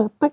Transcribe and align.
어떡해. 0.00 0.30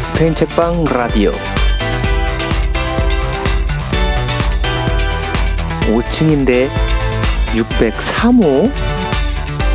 스페인 0.00 0.34
책방 0.34 0.84
라디오 0.84 1.32
5층인데 5.88 6.68
603호 7.54 8.70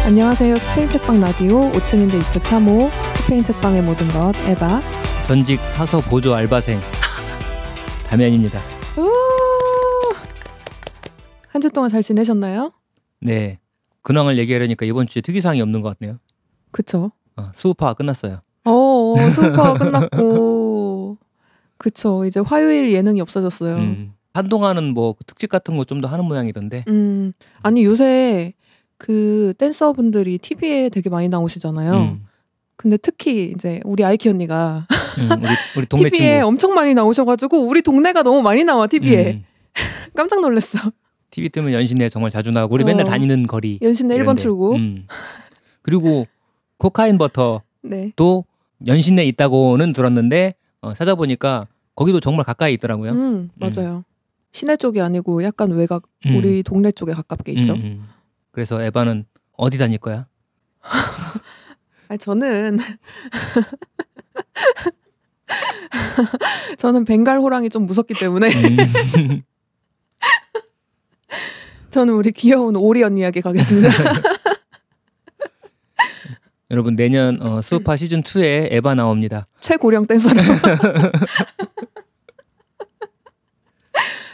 안녕하세요. 0.06 0.58
스페인 0.58 0.90
책방 0.90 1.22
라디오 1.22 1.72
5층인데 1.72 2.22
603호 2.24 2.90
스페인 3.18 3.44
책방의 3.44 3.82
모든 3.84 4.08
것 4.10 4.34
에바. 4.48 4.82
전직 5.24 5.62
사서 5.62 6.02
보조 6.02 6.34
알바생 6.34 6.82
담양입니다. 8.10 8.60
한 11.62 11.70
주 11.70 11.70
동안 11.70 11.92
잘 11.92 12.02
지내셨나요? 12.02 12.72
네. 13.20 13.60
근황을 14.02 14.40
얘기하려니까 14.40 14.84
이번 14.88 15.06
주에 15.06 15.22
특이사항이 15.22 15.62
없는 15.62 15.82
것 15.82 15.96
같네요. 16.00 16.18
그쵸. 16.72 17.12
어, 17.38 17.52
수우파가 17.54 17.94
끝났어요. 17.94 18.42
어, 18.66 19.16
수우파가 19.30 19.74
끝났고. 19.76 21.20
그쵸. 21.78 22.26
이제 22.26 22.40
화요일 22.40 22.92
예능이 22.92 23.22
없어졌어요. 23.22 23.76
음. 23.76 23.80
음, 23.80 24.14
한동안은 24.34 24.96
뭐 24.96 25.14
특집 25.28 25.52
같은 25.52 25.78
거 25.78 25.84
좀 25.84 26.02
더 26.02 26.08
하는 26.08 26.26
모양이던데. 26.26 26.84
음. 26.88 27.34
아니, 27.62 27.84
요새 27.86 28.54
그 28.98 29.54
댄서분들이 29.60 30.40
TV에 30.40 30.90
되게 30.90 31.12
많이 31.12 31.30
나오시잖아요. 31.30 31.94
음, 31.94 32.26
근데 32.76 32.98
특히 32.98 33.52
이제 33.56 33.80
우리 33.86 34.04
아이키 34.04 34.30
언니가 34.30 34.88
음, 35.20 35.30
우리, 35.44 35.48
우리 35.78 35.86
동네 35.86 36.10
TV에 36.10 36.32
친구. 36.38 36.48
엄청 36.48 36.74
많이 36.74 36.96
나오셔가지고 36.96 37.68
우리 37.68 37.84
동네가 37.84 38.24
너무 38.24 38.42
많이 38.42 38.64
나와, 38.64 38.88
TV에. 38.88 39.34
음, 39.34 39.46
깜짝 40.16 40.42
놀랐어. 40.42 40.80
TV 41.32 41.50
뜨면 41.50 41.74
연신내 41.74 42.10
정말 42.10 42.30
자주 42.30 42.52
나오고 42.52 42.76
우리 42.76 42.84
맨날 42.84 43.06
어. 43.06 43.10
다니는 43.10 43.44
거리. 43.44 43.80
연신내 43.82 44.16
1번 44.16 44.22
이런데. 44.22 44.42
출구. 44.42 44.76
음. 44.76 45.08
그리고 45.82 46.28
코카인 46.78 47.18
버터도 47.18 47.62
네. 47.84 48.12
연신내 48.86 49.26
있다고는 49.26 49.94
들었는데 49.94 50.54
어, 50.82 50.94
찾아보니까 50.94 51.68
거기도 51.96 52.20
정말 52.20 52.46
가까이 52.46 52.74
있더라고요. 52.74 53.12
음, 53.12 53.50
맞아요. 53.56 54.04
시내 54.52 54.76
쪽이 54.76 55.00
아니고 55.00 55.44
약간 55.44 55.72
외곽, 55.72 56.04
음. 56.26 56.36
우리 56.36 56.64
동네 56.64 56.92
쪽에 56.92 57.14
가깝게 57.14 57.52
있죠. 57.54 57.74
음, 57.74 57.82
음. 57.84 58.10
그래서 58.52 58.82
에바는 58.82 59.26
어디 59.56 59.78
다닐 59.78 59.98
거야? 59.98 60.28
아니, 62.10 62.18
저는 62.18 62.80
저는 66.78 67.06
벵갈 67.06 67.40
호랑이 67.40 67.70
좀 67.70 67.86
무섭기 67.86 68.16
때문에 68.16 68.50
음. 68.50 69.42
저는 71.90 72.14
우리 72.14 72.32
귀여운 72.32 72.76
오리 72.76 73.04
언니에게 73.04 73.42
가겠습니다. 73.42 73.90
여러분 76.72 76.96
내년 76.96 77.42
어, 77.42 77.62
수우파 77.62 77.98
시즌 77.98 78.24
2에 78.24 78.70
에바 78.72 78.96
나옵니다. 78.96 79.46
최고령 79.60 80.06
댄서로. 80.06 80.40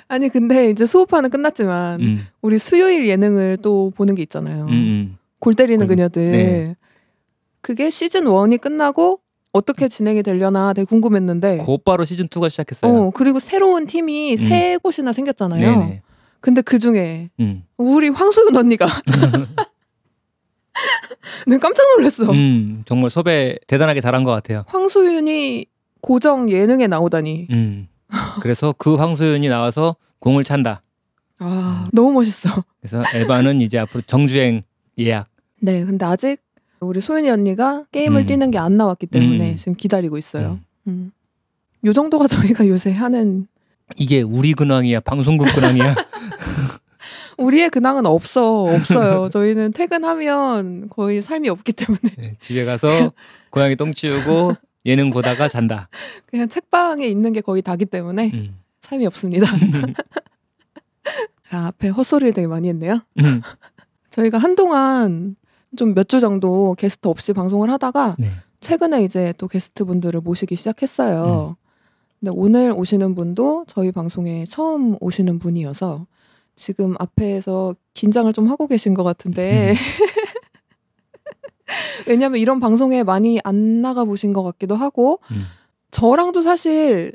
아니 0.09 0.29
근데 0.29 0.69
이제 0.69 0.85
수업하는 0.85 1.29
끝났지만 1.29 1.99
음, 1.99 2.27
우리 2.41 2.57
수요일 2.59 3.07
예능을 3.07 3.57
또 3.61 3.91
보는 3.95 4.15
게 4.15 4.21
있잖아요. 4.21 4.65
음, 4.65 4.69
음. 4.71 5.17
골 5.39 5.53
때리는 5.53 5.79
골- 5.85 5.95
그녀들. 5.95 6.31
네. 6.31 6.75
그게 7.61 7.89
시즌 7.89 8.23
1이 8.25 8.61
끝나고 8.61 9.19
어떻게 9.51 9.89
진행이 9.89 10.23
되려나 10.23 10.71
되게 10.73 10.85
궁금했는데 10.85 11.57
곧바로 11.57 12.05
시즌 12.05 12.27
2가 12.27 12.49
시작했어요. 12.49 12.93
어, 12.93 13.11
그리고 13.11 13.39
새로운 13.39 13.85
팀이 13.87 14.37
세 14.37 14.77
곳이나 14.81 15.11
생겼잖아요. 15.11 15.67
음. 15.73 15.79
네네. 15.79 16.01
근데 16.39 16.61
그 16.61 16.79
중에 16.79 17.29
음. 17.39 17.63
우리 17.77 18.09
황소연 18.09 18.55
언니가 18.55 18.87
내가 21.47 21.59
깜짝 21.61 21.83
놀랐어. 21.95 22.31
음, 22.31 22.83
정말 22.85 23.09
섭외 23.09 23.57
대단하게 23.67 24.01
잘한 24.01 24.23
것 24.23 24.31
같아요. 24.31 24.63
황소윤이 24.67 25.65
고정 26.01 26.49
예능에 26.51 26.87
나오다니. 26.87 27.47
음. 27.51 27.87
그래서 28.41 28.73
그 28.77 28.95
황소연이 28.95 29.47
나와서 29.49 29.95
공을 30.19 30.43
찬다. 30.43 30.81
아, 31.39 31.87
너무 31.91 32.13
멋있어. 32.13 32.63
그래서 32.81 33.03
에바는 33.13 33.61
이제 33.61 33.77
앞으로 33.79 34.01
정주행 34.01 34.63
예약. 34.99 35.27
네, 35.61 35.83
근데 35.85 36.05
아직 36.05 36.37
우리 36.79 37.01
소연이 37.01 37.29
언니가 37.29 37.83
게임을 37.91 38.21
음. 38.21 38.25
뛰는 38.25 38.51
게 38.51 38.57
안 38.59 38.77
나왔기 38.77 39.07
때문에 39.07 39.51
음. 39.51 39.55
지금 39.55 39.75
기다리고 39.75 40.17
있어요. 40.17 40.59
음. 40.87 40.91
음. 40.91 41.11
요 41.85 41.93
정도가 41.93 42.27
저희가 42.27 42.67
요새 42.67 42.91
하는 42.91 43.47
이게 43.95 44.21
우리 44.21 44.53
근황이야, 44.53 44.99
방송국 45.01 45.47
근황이야. 45.53 45.95
우리의 47.37 47.69
근황은 47.69 48.05
없어 48.05 48.63
없어요. 48.63 49.29
저희는 49.29 49.73
퇴근하면 49.73 50.89
거의 50.89 51.21
삶이 51.21 51.49
없기 51.49 51.73
때문에 51.73 51.99
네, 52.17 52.35
집에 52.39 52.65
가서 52.65 53.11
고양이 53.51 53.75
똥 53.75 53.93
치우고 53.93 54.55
예능 54.85 55.11
보다가 55.11 55.47
잔다. 55.47 55.89
그냥 56.25 56.49
책방에 56.49 57.05
있는 57.05 57.33
게 57.33 57.41
거의 57.41 57.61
다기 57.61 57.85
때문에 57.85 58.31
음. 58.33 58.59
삶이 58.81 59.05
없습니다. 59.05 59.45
아, 61.51 61.67
앞에 61.67 61.89
헛소리를 61.89 62.33
되게 62.33 62.47
많이 62.47 62.67
했네요. 62.69 62.99
음. 63.19 63.41
저희가 64.09 64.37
한동안 64.37 65.35
좀 65.75 65.93
몇 65.93 66.07
주 66.07 66.19
정도 66.19 66.73
게스트 66.75 67.07
없이 67.07 67.33
방송을 67.33 67.69
하다가 67.69 68.15
네. 68.17 68.31
최근에 68.61 69.03
이제 69.03 69.33
또 69.37 69.47
게스트 69.47 69.85
분들을 69.85 70.21
모시기 70.21 70.53
음. 70.53 70.57
시작했어요. 70.57 71.55
근데 72.19 72.31
오늘 72.33 72.71
오시는 72.71 73.13
분도 73.15 73.63
저희 73.67 73.91
방송에 73.91 74.45
처음 74.45 74.95
오시는 74.99 75.39
분이어서 75.39 76.07
지금 76.57 76.95
앞에서 76.99 77.75
긴장을 77.93 78.31
좀 78.33 78.49
하고 78.49 78.67
계신 78.67 78.93
것 78.93 79.03
같은데 79.03 79.71
음. 79.71 79.75
왜냐면 82.07 82.39
이런 82.39 82.59
방송에 82.59 83.03
많이 83.03 83.39
안 83.43 83.81
나가 83.81 84.03
보신 84.03 84.33
것 84.33 84.43
같기도 84.43 84.75
하고 84.75 85.19
음. 85.31 85.45
저랑도 85.91 86.41
사실 86.41 87.13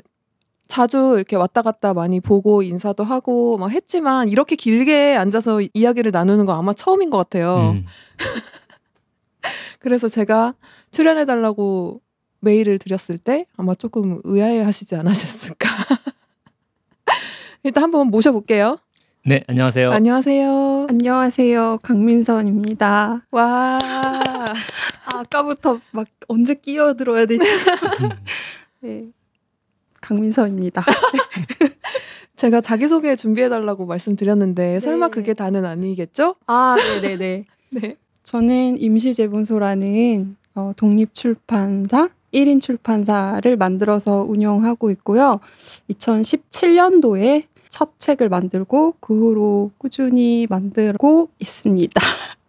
자주 0.67 1.13
이렇게 1.15 1.35
왔다 1.35 1.61
갔다 1.61 1.93
많이 1.93 2.19
보고 2.19 2.63
인사도 2.63 3.03
하고 3.03 3.57
막 3.57 3.69
했지만 3.69 4.29
이렇게 4.29 4.55
길게 4.55 5.15
앉아서 5.15 5.61
이야기를 5.73 6.11
나누는 6.11 6.45
거 6.45 6.53
아마 6.53 6.73
처음인 6.73 7.09
것 7.09 7.17
같아요. 7.17 7.73
음. 7.75 7.85
그래서 9.79 10.07
제가 10.07 10.55
출연해 10.91 11.25
달라고 11.25 12.01
메일을 12.39 12.79
드렸을 12.79 13.17
때 13.17 13.45
아마 13.57 13.75
조금 13.75 14.19
의아해 14.23 14.61
하시지 14.61 14.95
않으셨을까. 14.95 15.69
일단 17.63 17.83
한번 17.83 18.07
모셔볼게요. 18.07 18.77
네, 19.25 19.41
안녕하세요. 19.47 19.89
안녕하세요. 19.93 20.87
안녕하세요. 20.89 21.79
강민선입니다. 21.81 23.25
와. 23.31 23.79
아, 23.79 24.45
아까부터 25.19 25.79
막 25.91 26.07
언제 26.27 26.55
끼어들어야 26.55 27.25
되지? 27.25 27.39
네. 28.81 29.05
강민선입니다. 30.01 30.83
제가 32.35 32.59
자기소개 32.59 33.15
준비해달라고 33.15 33.85
말씀드렸는데 33.85 34.81
설마 34.81 35.07
네. 35.07 35.11
그게 35.11 35.33
다는 35.33 35.63
아니겠죠? 35.63 36.35
아, 36.47 36.75
네네네. 37.01 37.45
네. 37.69 37.95
저는 38.23 38.77
임시재본소라는 38.77 40.35
어, 40.55 40.73
독립출판사, 40.75 42.09
1인 42.33 42.59
출판사를 42.59 43.55
만들어서 43.55 44.23
운영하고 44.23 44.91
있고요. 44.91 45.39
2017년도에 45.91 47.52
첫 47.73 47.97
책을 47.97 48.29
만들고 48.29 48.97
그 48.99 49.19
후로 49.19 49.71
꾸준히 49.79 50.45
만들고 50.47 51.29
있습니다. 51.39 51.99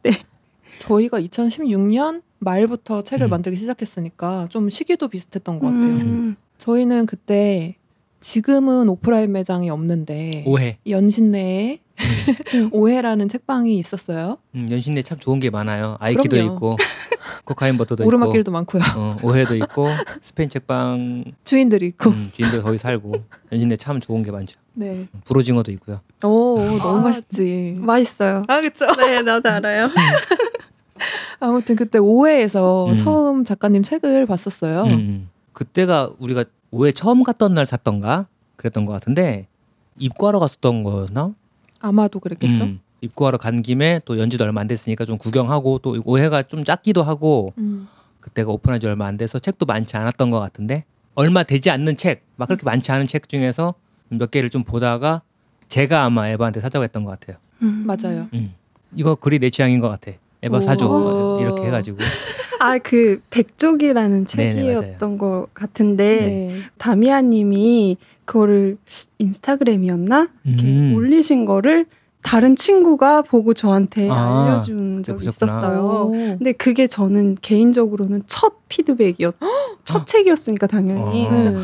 저희가 0.76 1.18
2016년 1.18 2.20
말부터 2.40 3.00
책을 3.00 3.28
음. 3.28 3.30
만들기 3.30 3.56
시작했으니까 3.56 4.48
좀 4.50 4.68
시기도 4.68 5.08
비슷했던 5.08 5.60
것 5.60 5.64
같아요. 5.64 5.94
음, 5.94 6.36
저희는 6.58 7.06
그때 7.06 7.76
지금은 8.20 8.90
오프라인 8.90 9.32
매장이 9.32 9.70
없는데 9.70 10.44
오해. 10.46 10.76
연신내에 10.86 11.72
음. 11.72 11.83
오해라는 12.72 13.28
책방이 13.28 13.78
있었어요. 13.78 14.38
음, 14.54 14.68
연신내 14.70 15.02
참 15.02 15.18
좋은 15.18 15.38
게 15.40 15.50
많아요. 15.50 15.96
아이키도 16.00 16.30
그럼요. 16.36 16.52
있고 16.54 16.76
코카인 17.44 17.76
버터도 17.76 18.04
오르막길도 18.04 18.50
많고요. 18.50 18.82
있고 18.82 19.00
어, 19.00 19.18
오해도 19.22 19.56
있고 19.56 19.88
스페인 20.22 20.48
책방 20.48 21.24
주인들이 21.44 21.86
있고. 21.88 22.10
음, 22.10 22.30
주인들 22.32 22.62
거기 22.62 22.78
살고 22.78 23.12
연신내 23.52 23.76
참 23.76 24.00
좋은 24.00 24.22
게 24.22 24.30
많죠. 24.30 24.58
네. 24.74 25.06
부르징어도 25.24 25.70
있고요. 25.72 26.00
오, 26.24 26.58
너무 26.78 26.98
아, 26.98 27.02
맛있지. 27.02 27.76
맛있어요. 27.78 28.42
아, 28.48 28.60
그쵸. 28.60 28.86
네, 28.96 29.22
나도 29.22 29.48
알아요. 29.48 29.84
아무튼 31.40 31.76
그때 31.76 31.98
오해에서 31.98 32.86
음. 32.86 32.96
처음 32.96 33.44
작가님 33.44 33.82
책을 33.82 34.26
봤었어요. 34.26 34.82
음, 34.84 34.90
음. 34.90 35.30
그때가 35.52 36.10
우리가 36.18 36.44
오해 36.70 36.92
처음 36.92 37.22
갔던 37.22 37.54
날 37.54 37.66
샀던가 37.66 38.26
그랬던 38.56 38.84
것 38.84 38.92
같은데 38.92 39.46
입구하러 39.98 40.40
갔었던 40.40 40.82
거였나? 40.82 41.34
아마도 41.84 42.18
그랬겠죠. 42.18 42.64
음, 42.64 42.80
입구하러 43.02 43.36
간 43.36 43.60
김에 43.60 44.00
또 44.06 44.18
연지도 44.18 44.44
얼마 44.44 44.62
안 44.62 44.66
됐으니까 44.66 45.04
좀 45.04 45.18
구경하고 45.18 45.78
또 45.80 46.00
오해가 46.06 46.42
좀 46.42 46.64
작기도 46.64 47.02
하고 47.02 47.52
음. 47.58 47.86
그때가 48.20 48.50
오픈한 48.50 48.80
지 48.80 48.86
얼마 48.86 49.06
안 49.06 49.18
돼서 49.18 49.38
책도 49.38 49.66
많지 49.66 49.96
않았던 49.98 50.30
것 50.30 50.40
같은데 50.40 50.84
얼마 51.14 51.42
되지 51.42 51.68
않는 51.70 51.96
책 51.98 52.24
막 52.36 52.46
그렇게 52.48 52.64
많지 52.64 52.90
않은 52.90 53.06
책 53.06 53.28
중에서 53.28 53.74
몇 54.08 54.30
개를 54.30 54.48
좀 54.50 54.64
보다가 54.64 55.20
제가 55.68 56.04
아마 56.04 56.28
에바한테 56.28 56.60
사자고 56.60 56.82
했던 56.84 57.04
것 57.04 57.10
같아요. 57.18 57.36
음. 57.62 57.84
맞아요. 57.86 58.28
음. 58.32 58.54
이거 58.96 59.14
글이 59.14 59.38
내 59.38 59.50
취향인 59.50 59.80
것 59.80 59.88
같아. 59.88 60.12
에바 60.42 60.60
사줘 60.62 60.86
오. 60.88 61.40
이렇게 61.40 61.62
해가지고 61.66 61.98
아, 62.60 62.78
그 62.78 63.20
백족이라는 63.30 64.24
네네, 64.26 64.54
책이었던 64.54 65.18
것 65.18 65.48
같은데 65.52 66.20
네. 66.20 66.60
다미아님이 66.78 67.96
그거를 68.24 68.78
인스타그램이었나 69.18 70.28
이렇게 70.44 70.66
음. 70.66 70.94
올리신 70.94 71.44
거를 71.44 71.86
다른 72.22 72.56
친구가 72.56 73.22
보고 73.22 73.52
저한테 73.52 74.08
아, 74.10 74.46
알려준 74.46 75.02
적이. 75.02 75.28
있었어요. 75.28 76.08
오. 76.08 76.10
근데 76.10 76.52
그게 76.52 76.86
저는 76.86 77.36
개인적으로는 77.42 78.22
첫 78.26 78.66
피드백이었, 78.68 79.34
첫 79.84 80.06
책이었으니까 80.06 80.66
당연히 80.66 81.26
어. 81.26 81.30
네. 81.30 81.54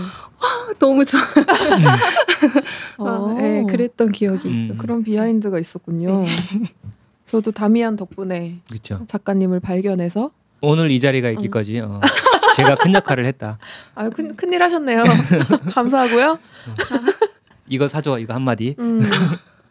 너무 0.79 1.05
좋아. 1.05 1.21
어. 2.99 3.07
아, 3.07 3.35
네, 3.41 3.65
그랬던 3.65 4.13
기억이 4.13 4.49
음. 4.49 4.55
있어요. 4.55 4.77
그런 4.77 5.03
비하인드가 5.03 5.59
있었군요. 5.59 6.25
저도 7.25 7.53
다미안 7.53 7.97
덕분에 7.97 8.57
그렇죠. 8.69 9.05
작가님을 9.07 9.61
발견해서 9.61 10.31
오늘 10.63 10.91
이 10.91 11.01
자리가 11.01 11.29
음. 11.29 11.35
있기까지 11.35 11.81
어. 11.81 12.01
제가 12.57 12.77
큰 12.77 12.95
역할을 12.95 13.25
했다. 13.27 13.59
아유 13.95 14.11
큰 14.11 14.35
큰일 14.37 14.63
하셨네요. 14.63 15.05
감사하고요. 15.75 16.39
이거 17.69 17.89
사줘 17.89 18.19
이거 18.19 18.35
한 18.35 18.43
마디. 18.43 18.75
음. 18.79 19.01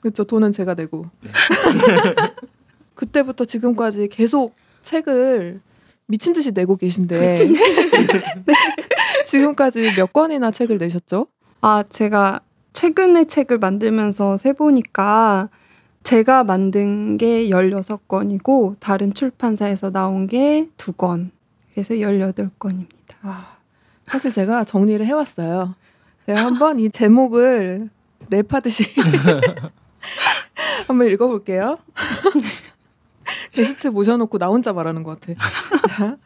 그렇죠. 0.01 0.23
돈은 0.23 0.51
제가 0.51 0.73
내고. 0.75 1.05
네. 1.21 1.31
그때부터 2.95 3.45
지금까지 3.45 4.07
계속 4.09 4.55
책을 4.81 5.61
미친 6.07 6.33
듯이 6.33 6.51
내고 6.51 6.75
계신데 6.75 7.47
지금까지 9.25 9.93
몇 9.95 10.11
권이나 10.11 10.51
책을 10.51 10.77
내셨죠? 10.77 11.27
아, 11.61 11.83
제가 11.87 12.41
최근에 12.73 13.25
책을 13.25 13.59
만들면서 13.59 14.37
세보니까 14.37 15.49
제가 16.03 16.43
만든 16.43 17.17
게 17.17 17.49
16권이고 17.49 18.77
다른 18.79 19.13
출판사에서 19.13 19.91
나온 19.91 20.27
게 20.27 20.67
2권. 20.77 21.29
그래서 21.79 21.93
18권입니다. 21.93 23.15
아, 23.21 23.57
사실 24.03 24.31
제가 24.31 24.65
정리를 24.65 25.05
해왔어요. 25.05 25.75
제가 26.25 26.43
한번 26.43 26.77
이 26.77 26.89
제목을 26.89 27.89
랩하듯이 28.29 28.85
한번 30.87 31.07
읽어볼게요. 31.09 31.77
게스트 33.53 33.87
모셔놓고 33.87 34.37
나 34.39 34.47
혼자 34.47 34.73
말하는 34.73 35.03
것 35.03 35.21
같아. 35.21 35.39
자, 35.87 36.17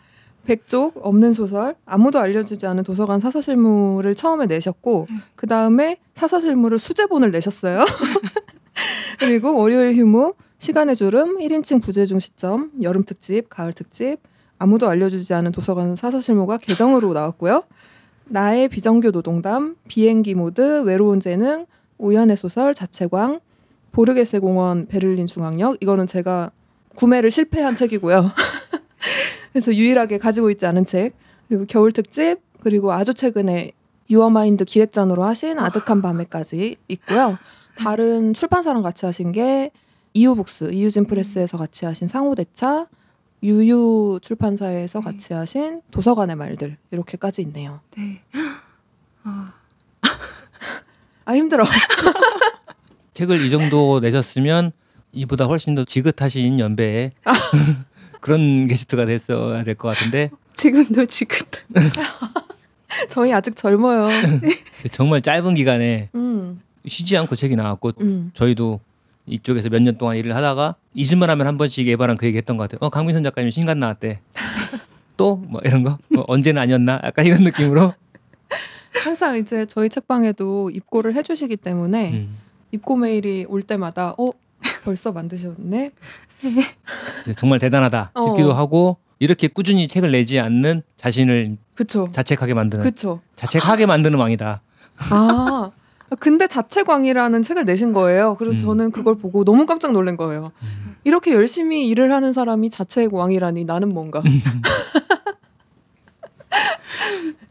백족 0.45 0.97
없는 1.05 1.33
소설 1.33 1.75
아무도 1.85 2.17
알려주지 2.17 2.65
않은 2.65 2.83
도서관 2.83 3.19
사서실물을 3.19 4.15
처음에 4.15 4.47
내셨고 4.47 5.07
그 5.35 5.45
다음에 5.45 5.97
사서실물을 6.15 6.79
수제본을 6.79 7.29
내셨어요. 7.29 7.85
그리고 9.19 9.55
월요일 9.55 9.93
휴무 9.93 10.33
시간의 10.57 10.95
주름 10.95 11.37
1인칭 11.37 11.83
부재중 11.83 12.19
시점 12.19 12.71
여름 12.81 13.03
특집 13.03 13.49
가을 13.49 13.71
특집 13.71 14.17
아무도 14.63 14.87
알려주지 14.87 15.33
않은 15.33 15.51
도서관 15.51 15.97
사서실무가 15.97 16.57
개정으로 16.57 17.11
나왔고요. 17.11 17.63
나의 18.23 18.69
비정규 18.69 19.11
노동담, 19.11 19.75
비행기 19.89 20.35
모드, 20.35 20.83
외로운 20.83 21.19
재능, 21.19 21.65
우연의 21.97 22.37
소설, 22.37 22.73
자체광, 22.73 23.41
보르게세 23.91 24.39
공원, 24.39 24.87
베를린 24.87 25.27
중앙역 25.27 25.79
이거는 25.81 26.07
제가 26.07 26.51
구매를 26.95 27.29
실패한 27.29 27.75
책이고요. 27.75 28.31
그래서 29.51 29.75
유일하게 29.75 30.17
가지고 30.17 30.49
있지 30.49 30.65
않은 30.65 30.85
책 30.85 31.11
그리고 31.49 31.65
겨울 31.67 31.91
특집 31.91 32.37
그리고 32.61 32.93
아주 32.93 33.13
최근에 33.13 33.71
유어마인드 34.09 34.63
기획전으로 34.63 35.25
하신 35.25 35.59
아득한 35.59 36.01
밤에까지 36.01 36.77
있고요. 36.87 37.37
다른 37.75 38.33
출판사랑 38.33 38.81
같이 38.81 39.05
하신 39.05 39.33
게 39.33 39.71
이유북스, 40.13 40.71
이유진 40.71 41.03
프레스에서 41.03 41.57
같이 41.57 41.83
하신 41.83 42.07
상호대차, 42.07 42.87
유유 43.43 44.19
출판사에서 44.21 45.01
같이 45.01 45.33
하신 45.33 45.81
도서관의 45.91 46.35
말들 46.37 46.77
이렇게까지 46.91 47.41
있네요. 47.43 47.81
네. 47.97 48.21
아, 49.23 49.53
아 51.25 51.33
힘들어. 51.35 51.65
책을 53.13 53.41
이 53.41 53.49
정도 53.49 53.99
내셨으면 53.99 54.71
이보다 55.11 55.45
훨씬 55.45 55.75
더 55.75 55.83
지긋하신 55.85 56.59
연배에 56.59 57.11
그런 58.21 58.65
게스트가 58.67 59.05
됐어야 59.05 59.63
될 59.63 59.75
것 59.75 59.89
같은데 59.89 60.31
지금도 60.55 61.05
지금 61.07 61.37
저희 63.09 63.33
아직 63.33 63.55
젊어요. 63.55 64.09
정말 64.91 65.21
짧은 65.21 65.53
기간에 65.55 66.09
음, 66.15 66.61
쉬지 66.87 67.17
않고 67.17 67.35
책이 67.35 67.55
나왔고 67.55 67.91
음. 68.01 68.31
저희도 68.33 68.79
이쪽에서 69.25 69.69
몇 69.69 69.81
년 69.81 69.95
동안 69.97 70.17
일을 70.17 70.35
하다가 70.35 70.75
잊을만 70.93 71.29
하면 71.29 71.47
한 71.47 71.57
번씩 71.57 71.87
에바랑 71.87 72.17
그 72.17 72.25
얘기 72.25 72.37
했던 72.37 72.57
것 72.57 72.63
같아요. 72.69 72.79
어, 72.85 72.89
강민선 72.89 73.23
작가님 73.23 73.49
신간 73.51 73.79
나왔대. 73.79 74.19
또 75.17 75.35
뭐 75.47 75.61
이런 75.63 75.83
거? 75.83 75.97
뭐 76.09 76.25
언제는 76.27 76.61
아니었나? 76.61 76.99
약간 77.03 77.25
이런 77.25 77.43
느낌으로. 77.43 77.93
항상 79.03 79.37
이제 79.37 79.65
저희 79.65 79.89
책방에도 79.89 80.69
입고를 80.69 81.15
해주시기 81.15 81.57
때문에 81.57 82.11
음. 82.11 82.37
입고 82.71 82.95
메일이 82.95 83.45
올 83.49 83.61
때마다 83.63 84.13
어 84.17 84.29
벌써 84.83 85.11
만드셨네. 85.11 85.91
네, 87.25 87.33
정말 87.35 87.59
대단하다 87.59 88.11
어. 88.15 88.25
싶기도 88.27 88.53
하고 88.53 88.97
이렇게 89.19 89.47
꾸준히 89.47 89.87
책을 89.87 90.11
내지 90.11 90.39
않는 90.39 90.83
자신을 90.97 91.57
그쵸. 91.75 92.09
자책하게 92.11 92.53
만드는 92.53 92.83
그쵸. 92.83 93.21
자책하게 93.35 93.85
만드는 93.85 94.19
왕이다. 94.19 94.61
아 95.09 95.71
근데 96.19 96.47
자체광이라는 96.47 97.41
책을 97.43 97.65
내신 97.65 97.93
거예요. 97.93 98.35
그래서 98.35 98.65
음. 98.65 98.77
저는 98.77 98.91
그걸 98.91 99.15
보고 99.15 99.43
너무 99.43 99.65
깜짝 99.65 99.91
놀란 99.91 100.17
거예요. 100.17 100.51
이렇게 101.03 101.33
열심히 101.33 101.87
일을 101.87 102.11
하는 102.11 102.33
사람이 102.33 102.69
자체광이라니 102.69 103.65
나는 103.65 103.93
뭔가. 103.93 104.21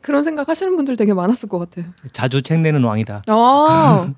그런 0.01 0.25
생각 0.25 0.49
하시는 0.49 0.75
분들 0.77 0.97
되게 0.97 1.15
많았을 1.15 1.49
것 1.49 1.59
같아요. 1.59 1.87
자주 2.13 2.43
책 2.43 2.61
내는 2.61 2.83
왕이다. 2.83 3.23
아, 3.27 4.13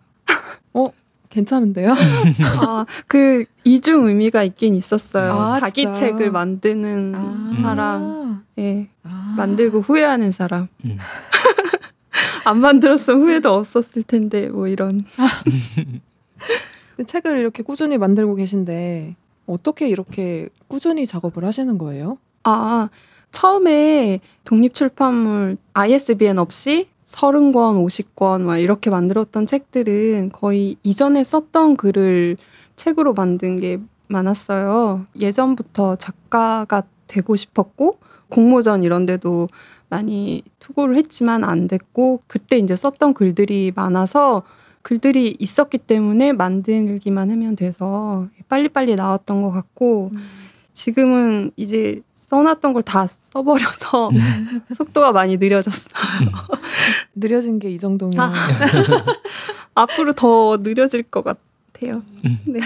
어, 0.73 0.87
괜찮은데요? 1.31 1.93
아, 2.67 2.87
그 3.07 3.45
이중 3.65 4.07
의미가 4.07 4.45
있긴 4.45 4.75
있었어요. 4.75 5.33
아, 5.33 5.61
자기 5.61 5.83
진짜? 5.83 6.01
책을 6.01 6.31
만드는 6.31 7.13
아. 7.17 7.55
사람, 7.61 8.45
예, 8.59 8.89
아. 9.03 9.35
만들고 9.37 9.81
후회하는 9.81 10.33
사람. 10.33 10.69
음. 10.85 10.99
안 12.45 12.59
만들었으면 12.59 13.23
후회도 13.23 13.53
없었을 13.53 14.03
텐데 14.03 14.49
뭐 14.49 14.69
이런. 14.69 15.01
책을 17.07 17.39
이렇게 17.39 17.63
꾸준히 17.63 17.99
만들고 17.99 18.37
계신데 18.37 19.17
어떻게 19.47 19.89
이렇게 19.89 20.49
꾸준히 20.69 21.07
작업을 21.07 21.45
하시는 21.45 21.77
거예요? 21.79 22.19
아, 22.45 22.89
처음에 23.33 24.21
독립출판물 24.45 25.57
ISBN 25.73 26.39
없이 26.39 26.89
30권, 27.07 27.85
50권 27.85 28.43
막 28.43 28.59
이렇게 28.59 28.91
만들었던 28.91 29.47
책들은 29.47 30.31
거의 30.33 30.77
이전에 30.83 31.25
썼던 31.25 31.77
글을 31.77 32.37
책으로 32.77 33.15
만든 33.15 33.59
게 33.59 33.79
많았어요. 34.09 35.07
예전부터 35.19 35.97
작가가 35.97 36.83
되고 37.07 37.37
싶었고 37.37 37.99
공모전 38.31 38.83
이런 38.83 39.05
데도 39.05 39.49
많이 39.89 40.43
투고를 40.59 40.97
했지만 40.97 41.45
안 41.45 41.69
됐고 41.69 42.23
그때 42.27 42.59
이제 42.59 42.75
썼던 42.77 43.15
글들이 43.15 43.73
많아서 43.75 44.43
글들이 44.83 45.37
있었기 45.39 45.79
때문에 45.79 46.33
만들기만 46.33 47.31
하면 47.31 47.57
돼서 47.57 48.27
빨리빨리 48.49 48.97
나왔던 48.97 49.43
것 49.43 49.51
같고 49.51 50.11
지금은 50.73 51.53
이제 51.57 52.03
써놨던 52.15 52.73
걸 52.73 52.83
다 52.83 53.07
써버려서 53.07 54.11
속도가 54.75 55.13
많이 55.13 55.37
느려졌어. 55.37 55.89
느려진 57.15 57.59
게 57.59 57.71
이 57.71 57.79
정도면 57.79 58.19
아. 58.19 58.33
앞으로 59.75 60.13
더 60.15 60.59
느려질 60.61 61.05
것 61.05 61.23
같아요. 61.25 62.03
네. 62.47 62.61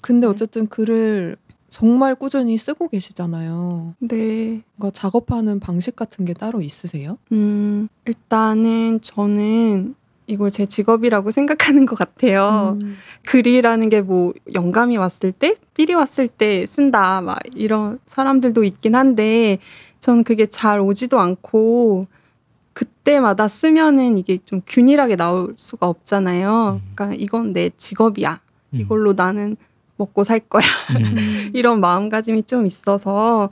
근데 0.00 0.26
어쨌든 0.26 0.66
글을 0.68 1.36
정말 1.76 2.14
꾸준히 2.14 2.56
쓰고 2.56 2.88
계시잖아요. 2.88 3.96
네. 3.98 4.62
뭔가 4.76 4.90
작업하는 4.94 5.60
방식 5.60 5.94
같은 5.94 6.24
게 6.24 6.32
따로 6.32 6.62
있으세요? 6.62 7.18
음, 7.32 7.88
일단은 8.06 9.02
저는 9.02 9.94
이걸 10.26 10.50
제 10.50 10.64
직업이라고 10.64 11.30
생각하는 11.30 11.84
것 11.84 11.98
같아요. 11.98 12.78
음. 12.82 12.96
글이라는 13.26 13.90
게 13.90 14.00
뭐 14.00 14.32
영감이 14.54 14.96
왔을 14.96 15.32
때, 15.32 15.56
삘이 15.74 15.92
왔을 15.92 16.28
때 16.28 16.64
쓴다, 16.64 17.20
막 17.20 17.38
이런 17.54 17.98
사람들도 18.06 18.64
있긴 18.64 18.94
한데, 18.94 19.58
전 20.00 20.24
그게 20.24 20.46
잘 20.46 20.80
오지도 20.80 21.20
않고, 21.20 22.04
그때마다 22.72 23.48
쓰면은 23.48 24.16
이게 24.16 24.38
좀 24.46 24.62
균일하게 24.66 25.16
나올 25.16 25.52
수가 25.58 25.88
없잖아요. 25.88 26.80
음. 26.82 26.92
그러니까 26.94 27.22
이건 27.22 27.52
내 27.52 27.68
직업이야. 27.76 28.40
음. 28.72 28.80
이걸로 28.80 29.12
나는 29.12 29.58
먹고 29.96 30.24
살 30.24 30.40
거야. 30.40 30.64
음. 30.98 31.50
이런 31.54 31.80
마음가짐이 31.80 32.44
좀 32.44 32.66
있어서 32.66 33.50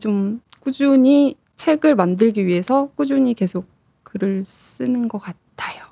좀 0.00 0.40
꾸준히 0.60 1.36
책을 1.56 1.94
만들기 1.94 2.46
위해서 2.46 2.90
꾸준히 2.94 3.34
계속 3.34 3.66
글을 4.04 4.44
쓰는 4.44 5.08
것 5.08 5.18
같아요. 5.18 5.84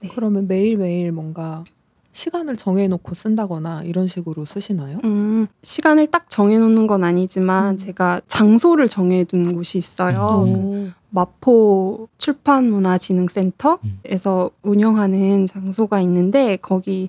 네. 0.00 0.08
그러면 0.14 0.46
매일매일 0.46 1.12
뭔가 1.12 1.64
시간을 2.14 2.56
정해놓고 2.56 3.14
쓴다거나 3.14 3.82
이런 3.82 4.06
식으로 4.06 4.44
쓰시나요? 4.44 5.00
음, 5.04 5.48
시간을 5.62 6.06
딱 6.06 6.30
정해놓는 6.30 6.86
건 6.86 7.02
아니지만 7.02 7.74
음. 7.74 7.76
제가 7.76 8.20
장소를 8.28 8.86
정해둔 8.88 9.52
곳이 9.54 9.78
있어요. 9.78 10.44
음. 10.46 10.54
오. 10.54 10.88
마포 11.10 12.08
출판문화진흥센터에서 12.18 14.50
운영하는 14.62 15.46
장소가 15.46 16.00
있는데 16.00 16.56
거기에 16.56 17.08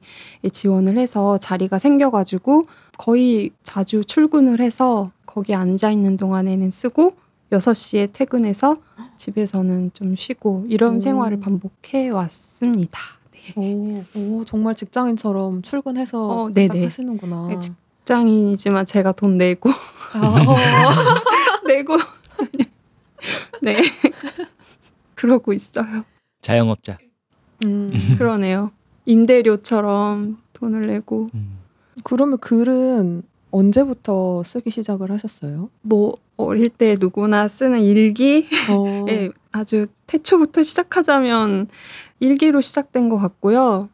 지원을 0.52 0.98
해서 0.98 1.38
자리가 1.38 1.80
생겨가지고 1.80 2.64
거의 2.98 3.52
자주 3.64 4.04
출근을 4.04 4.60
해서 4.60 5.12
거기 5.26 5.56
앉아 5.56 5.92
있는 5.92 6.18
동안에는 6.18 6.72
쓰고 6.72 7.14
6시에 7.52 8.12
퇴근해서 8.12 8.78
집에서는 9.18 9.92
좀 9.94 10.16
쉬고 10.16 10.66
이런 10.68 10.98
오. 10.98 11.00
생활을 11.00 11.40
반복해 11.40 12.10
왔습니다. 12.10 13.00
오, 13.56 14.04
오, 14.16 14.46
정말 14.46 14.76
직장인처럼 14.76 15.62
출근해서 15.62 16.28
어, 16.28 16.48
딱 16.48 16.54
네네. 16.54 16.84
하시는구나. 16.84 17.48
네, 17.50 17.60
직장인이지만 17.60 18.86
제가 18.86 19.12
돈 19.12 19.38
내고 19.38 19.70
아, 20.14 20.20
어. 20.20 20.56
내고 21.68 21.98
네 23.62 23.82
그러고 25.16 25.54
있어요. 25.54 26.04
자영업자. 26.42 26.98
음. 27.64 27.92
그러네요. 28.18 28.72
임대료처럼 29.06 30.38
돈을 30.54 30.88
내고 30.88 31.28
음. 31.34 31.60
그러면 32.04 32.38
글은 32.40 33.24
언제부터 33.52 34.44
쓰기 34.44 34.70
시작을 34.70 35.12
하셨어요? 35.12 35.70
뭐 35.82 36.18
어릴 36.38 36.70
때 36.70 36.98
누구나 37.00 37.48
쓰는 37.48 37.82
일기에 37.82 38.46
어. 38.70 39.06
아주 39.54 39.88
태초부터 40.08 40.64
시작하자면 40.64 41.70
일기로 42.20 42.62
시작된 42.62 43.10
것 43.10 43.18
같고요. 43.18 43.90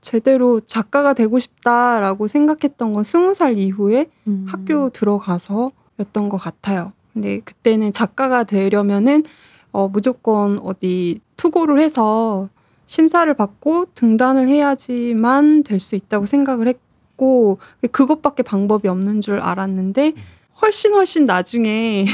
제대로 0.00 0.60
작가가 0.60 1.12
되고 1.12 1.38
싶다라고 1.38 2.26
생각했던 2.26 2.92
건 2.92 3.04
스무 3.04 3.34
살 3.34 3.56
이후에 3.58 4.10
음. 4.26 4.46
학교 4.48 4.88
들어가서였던 4.90 6.28
것 6.30 6.36
같아요. 6.38 6.92
근데 7.12 7.40
그때는 7.40 7.92
작가가 7.92 8.44
되려면은 8.44 9.24
어, 9.72 9.88
무조건 9.88 10.58
어디 10.60 11.20
투고를 11.36 11.80
해서 11.80 12.48
심사를 12.86 13.32
받고 13.34 13.86
등단을 13.94 14.48
해야지만 14.48 15.62
될 15.62 15.80
수 15.80 15.96
있다고 15.96 16.26
생각을 16.26 16.66
했고 16.66 17.58
그것밖에 17.92 18.42
방법이 18.42 18.88
없는 18.88 19.20
줄 19.20 19.38
알았는데 19.40 20.14
훨씬 20.62 20.94
훨씬 20.94 21.26
나중에 21.26 22.06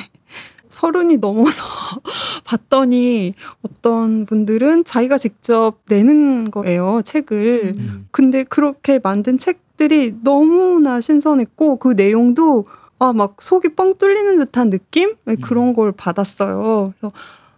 서른이 0.68 1.18
넘어서 1.18 1.62
봤더니 2.44 3.34
어떤 3.62 4.26
분들은 4.26 4.84
자기가 4.84 5.18
직접 5.18 5.78
내는 5.88 6.50
거예요 6.50 7.02
책을 7.02 7.74
음. 7.76 8.08
근데 8.10 8.44
그렇게 8.44 8.98
만든 9.02 9.38
책들이 9.38 10.14
너무나 10.22 11.00
신선했고 11.00 11.76
그 11.76 11.92
내용도 11.92 12.64
아 12.98 13.12
막 13.12 13.42
속이 13.42 13.70
뻥 13.74 13.94
뚫리는 13.94 14.38
듯한 14.38 14.70
느낌 14.70 15.14
네, 15.24 15.36
그런 15.36 15.74
걸 15.74 15.92
받았어요. 15.92 16.92
그래서 16.98 17.14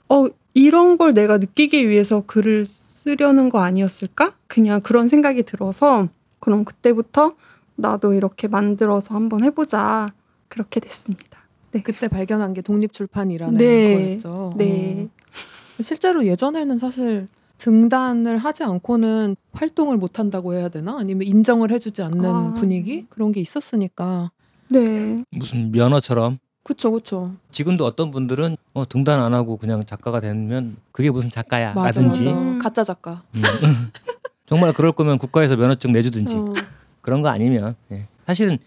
어 0.08 0.26
이런 0.54 0.98
걸 0.98 1.14
내가 1.14 1.38
느끼기 1.38 1.88
위해서 1.88 2.22
글을 2.26 2.66
쓰려는 2.66 3.48
거 3.48 3.60
아니었을까? 3.60 4.32
그냥 4.48 4.80
그런 4.80 5.08
생각이 5.08 5.44
들어서 5.44 6.08
그럼 6.40 6.64
그때부터 6.64 7.32
나도 7.76 8.14
이렇게 8.14 8.48
만들어서 8.48 9.14
한번 9.14 9.44
해보자 9.44 10.08
그렇게 10.48 10.80
됐습니다. 10.80 11.47
그때 11.82 12.08
발견한 12.08 12.54
게 12.54 12.62
독립출판이라는 12.62 13.54
네. 13.58 13.94
거였죠. 13.94 14.54
네. 14.56 15.08
어. 15.08 15.82
실제로 15.82 16.26
예전에는 16.26 16.78
사실 16.78 17.28
등단을 17.58 18.38
하지 18.38 18.64
않고는 18.64 19.36
활동을 19.52 19.96
못 19.96 20.18
한다고 20.18 20.54
해야 20.54 20.68
되나? 20.68 20.96
아니면 20.98 21.26
인정을 21.26 21.70
해주지 21.72 22.02
않는 22.02 22.24
아. 22.24 22.54
분위기 22.54 23.06
그런 23.08 23.32
게 23.32 23.40
있었으니까. 23.40 24.30
네. 24.68 25.22
무슨 25.30 25.72
면허처럼 25.72 26.38
그쵸, 26.62 26.92
그쵸. 26.92 27.32
지금도 27.50 27.86
어떤 27.86 28.10
분들은 28.10 28.56
어, 28.74 28.86
등단 28.86 29.20
안 29.20 29.32
하고 29.32 29.56
그냥 29.56 29.84
작가가 29.84 30.20
되면 30.20 30.76
그게 30.92 31.10
무슨 31.10 31.30
작가야 31.30 31.72
맞아, 31.72 31.86
라든지 32.00 32.26
맞아. 32.26 32.38
음. 32.38 32.58
가짜 32.58 32.84
작가. 32.84 33.22
음. 33.34 33.42
정말 34.46 34.72
그럴 34.72 34.92
거면 34.92 35.18
국가에서 35.18 35.56
면허증 35.56 35.92
내주든지 35.92 36.36
어. 36.36 36.52
그런 37.00 37.22
거 37.22 37.28
아니면 37.28 37.74
예. 37.90 38.06
사실은 38.26 38.58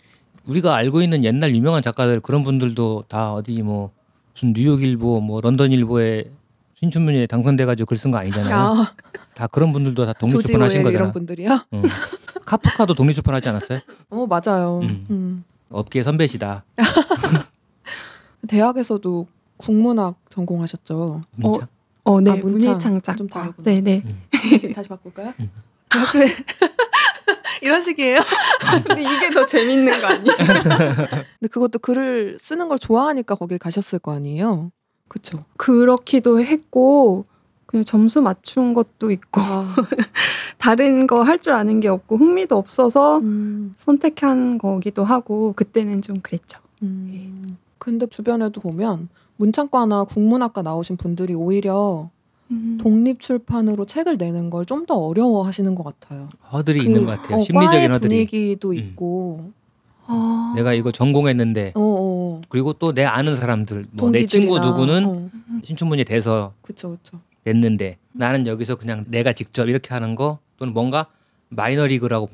우리가 0.47 0.75
알고 0.75 1.01
있는 1.01 1.23
옛날 1.23 1.53
유명한 1.55 1.81
작가들 1.81 2.19
그런 2.19 2.43
분들도 2.43 3.05
다 3.07 3.33
어디 3.33 3.61
뭐 3.61 3.91
무슨 4.33 4.53
뉴욕일보 4.53 5.21
뭐 5.21 5.41
런던일보에 5.41 6.25
신춘문예에 6.75 7.27
당선돼가지고 7.27 7.85
글 7.87 7.97
쓴 7.97 8.11
거 8.11 8.17
아니잖아요. 8.17 8.55
아, 8.55 8.91
다 9.35 9.47
그런 9.47 9.71
분들도 9.71 10.05
다 10.05 10.13
독립출판하신 10.13 10.79
오웰 10.79 10.83
거잖아. 10.85 11.03
이런 11.03 11.13
분들이요? 11.13 11.59
어. 11.71 11.81
카프카도 12.45 12.95
독립출판하지 12.95 13.49
않았어요? 13.49 13.79
어, 14.09 14.25
맞아요. 14.27 14.79
음. 14.81 15.05
음. 15.11 15.43
업계 15.69 16.01
선배시다. 16.03 16.63
대학에서도 18.47 19.27
국문학 19.57 20.15
전공하셨죠. 20.29 21.21
문자. 21.35 21.67
어, 22.03 22.19
네. 22.19 22.31
아, 22.31 22.35
문창. 22.35 22.51
문예창작가. 22.51 23.15
좀 23.15 23.29
다르구나. 23.29 23.63
네, 23.71 23.79
네. 23.81 24.03
다시, 24.31 24.73
다시 24.73 24.89
바꿀까요? 24.89 25.33
음. 25.39 25.51
대학교에 25.91 26.25
이런 27.61 27.81
식이에요. 27.81 28.19
근데 28.87 29.01
이게 29.03 29.29
더 29.29 29.45
재밌는 29.45 29.91
거 30.01 30.07
아니에요? 30.07 30.35
근데 31.39 31.47
그것도 31.49 31.79
글을 31.79 32.37
쓰는 32.39 32.67
걸 32.67 32.79
좋아하니까 32.79 33.35
거길 33.35 33.57
가셨을 33.59 33.99
거 33.99 34.13
아니에요. 34.13 34.71
그쵸. 35.07 35.43
그렇기도 35.57 36.41
했고 36.41 37.25
그냥 37.65 37.83
점수 37.85 38.21
맞춘 38.21 38.73
것도 38.73 39.11
있고 39.11 39.41
아, 39.41 39.75
다른 40.57 41.07
거 41.07 41.23
할 41.23 41.39
줄 41.39 41.53
아는 41.53 41.79
게 41.79 41.87
없고 41.87 42.17
흥미도 42.17 42.57
없어서 42.57 43.19
음, 43.19 43.75
선택한 43.77 44.57
거기도 44.57 45.03
하고 45.03 45.53
그때는 45.53 46.01
좀 46.01 46.19
그랬죠. 46.21 46.59
음. 46.83 47.57
근데 47.77 48.05
주변에도 48.07 48.61
보면 48.61 49.09
문창과나 49.37 50.03
국문학과 50.03 50.61
나오신 50.61 50.97
분들이 50.97 51.33
오히려 51.33 52.09
음. 52.51 52.77
독립 52.81 53.19
출판으로 53.19 53.85
책을 53.85 54.17
내는 54.17 54.49
걸 54.49 54.65
좀 54.65 54.85
더 54.85 54.95
어려워하시는 54.95 55.73
것 55.75 55.83
같아요. 55.83 56.29
허들이 56.51 56.79
그, 56.79 56.85
있는 56.85 57.05
것 57.05 57.17
같아요. 57.21 57.37
어, 57.37 57.41
심리적인 57.41 57.91
허들이. 57.93 58.09
분위기도 58.09 58.69
음. 58.69 58.75
있고. 58.75 59.51
아. 60.07 60.53
내가 60.55 60.73
이거 60.73 60.91
전공했는데 60.91 61.71
어, 61.75 61.81
어. 61.81 62.41
그리고 62.49 62.73
또 62.73 62.91
내 62.93 63.05
아는 63.05 63.37
사람들 63.37 63.85
뭐 63.91 64.11
내 64.11 64.25
친구 64.25 64.59
누구는 64.59 65.05
어, 65.05 65.29
신춘문예 65.63 66.03
돼서 66.03 66.53
그쵸, 66.61 66.97
그쵸. 67.01 67.19
냈는데 67.45 67.97
나는 68.11 68.45
여기서 68.47 68.75
그냥 68.75 69.05
내가 69.07 69.31
직접 69.33 69.69
이렇게 69.69 69.93
하는 69.93 70.15
거 70.15 70.39
또는 70.57 70.73
뭔가 70.73 71.05
마이너리그라고 71.49 72.29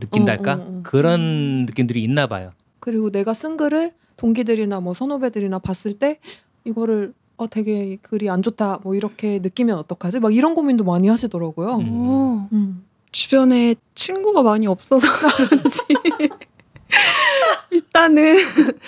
느낀달까 0.00 0.52
어, 0.54 0.56
어, 0.56 0.60
어. 0.60 0.80
그런 0.82 1.66
느낌들이 1.66 2.02
있나 2.02 2.26
봐요. 2.26 2.52
그리고 2.80 3.10
내가 3.10 3.32
쓴 3.34 3.56
글을 3.56 3.92
동기들이나 4.16 4.80
뭐 4.80 4.94
선후배들이나 4.94 5.58
봤을 5.60 5.94
때 5.94 6.18
이거를 6.64 7.12
어 7.40 7.46
되게 7.46 7.96
글이 8.02 8.28
안 8.28 8.42
좋다 8.42 8.80
뭐 8.82 8.94
이렇게 8.94 9.38
느끼면 9.38 9.78
어떡하지? 9.78 10.20
막 10.20 10.34
이런 10.34 10.54
고민도 10.54 10.84
많이 10.84 11.08
하시더라고요. 11.08 11.76
음. 11.76 11.88
어, 11.90 12.48
음. 12.52 12.84
주변에 13.12 13.76
친구가 13.94 14.42
많이 14.42 14.66
없어서 14.66 15.08
그런지 15.48 15.80
일단은 17.70 18.36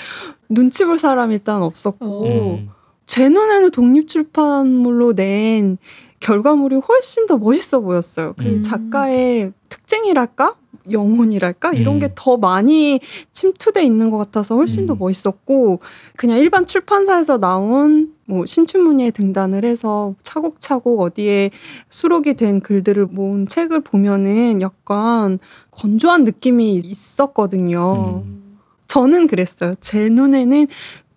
눈치 0.51 0.85
볼 0.85 0.99
사람 0.99 1.33
일단 1.33 1.63
없었고 1.63 2.27
음. 2.27 2.69
제 3.07 3.31
눈에는 3.31 3.71
독립출판물로 3.71 5.15
낸 5.15 5.79
결과물이 6.21 6.77
훨씬 6.77 7.25
더 7.25 7.39
멋있어 7.39 7.81
보였어요. 7.81 8.35
그 8.37 8.45
음. 8.45 8.63
작가의 8.63 9.55
특징이랄까? 9.71 10.57
영혼이랄까? 10.91 11.73
이런 11.73 11.97
음. 11.97 12.01
게더 12.01 12.39
많이 12.39 13.01
침투돼 13.33 13.85
있는 13.85 14.11
것 14.11 14.19
같아서 14.19 14.57
훨씬 14.57 14.87
더 14.87 14.95
음. 14.95 14.99
멋있었고, 14.99 15.81
그냥 16.17 16.39
일반 16.39 16.67
출판사에서 16.67 17.39
나온 17.39 18.15
뭐 18.27 18.47
신춘문예에 18.47 19.11
등단을 19.11 19.65
해서 19.65 20.15
차곡차곡 20.23 21.01
어디에 21.01 21.51
수록이 21.89 22.35
된 22.35 22.61
글들을 22.61 23.07
모은 23.07 23.47
책을 23.47 23.81
보면은 23.81 24.61
약간 24.63 25.39
건조한 25.71 26.25
느낌이 26.25 26.77
있었거든요. 26.77 28.23
음. 28.25 28.59
저는 28.87 29.27
그랬어요. 29.27 29.75
제 29.81 30.09
눈에는 30.09 30.67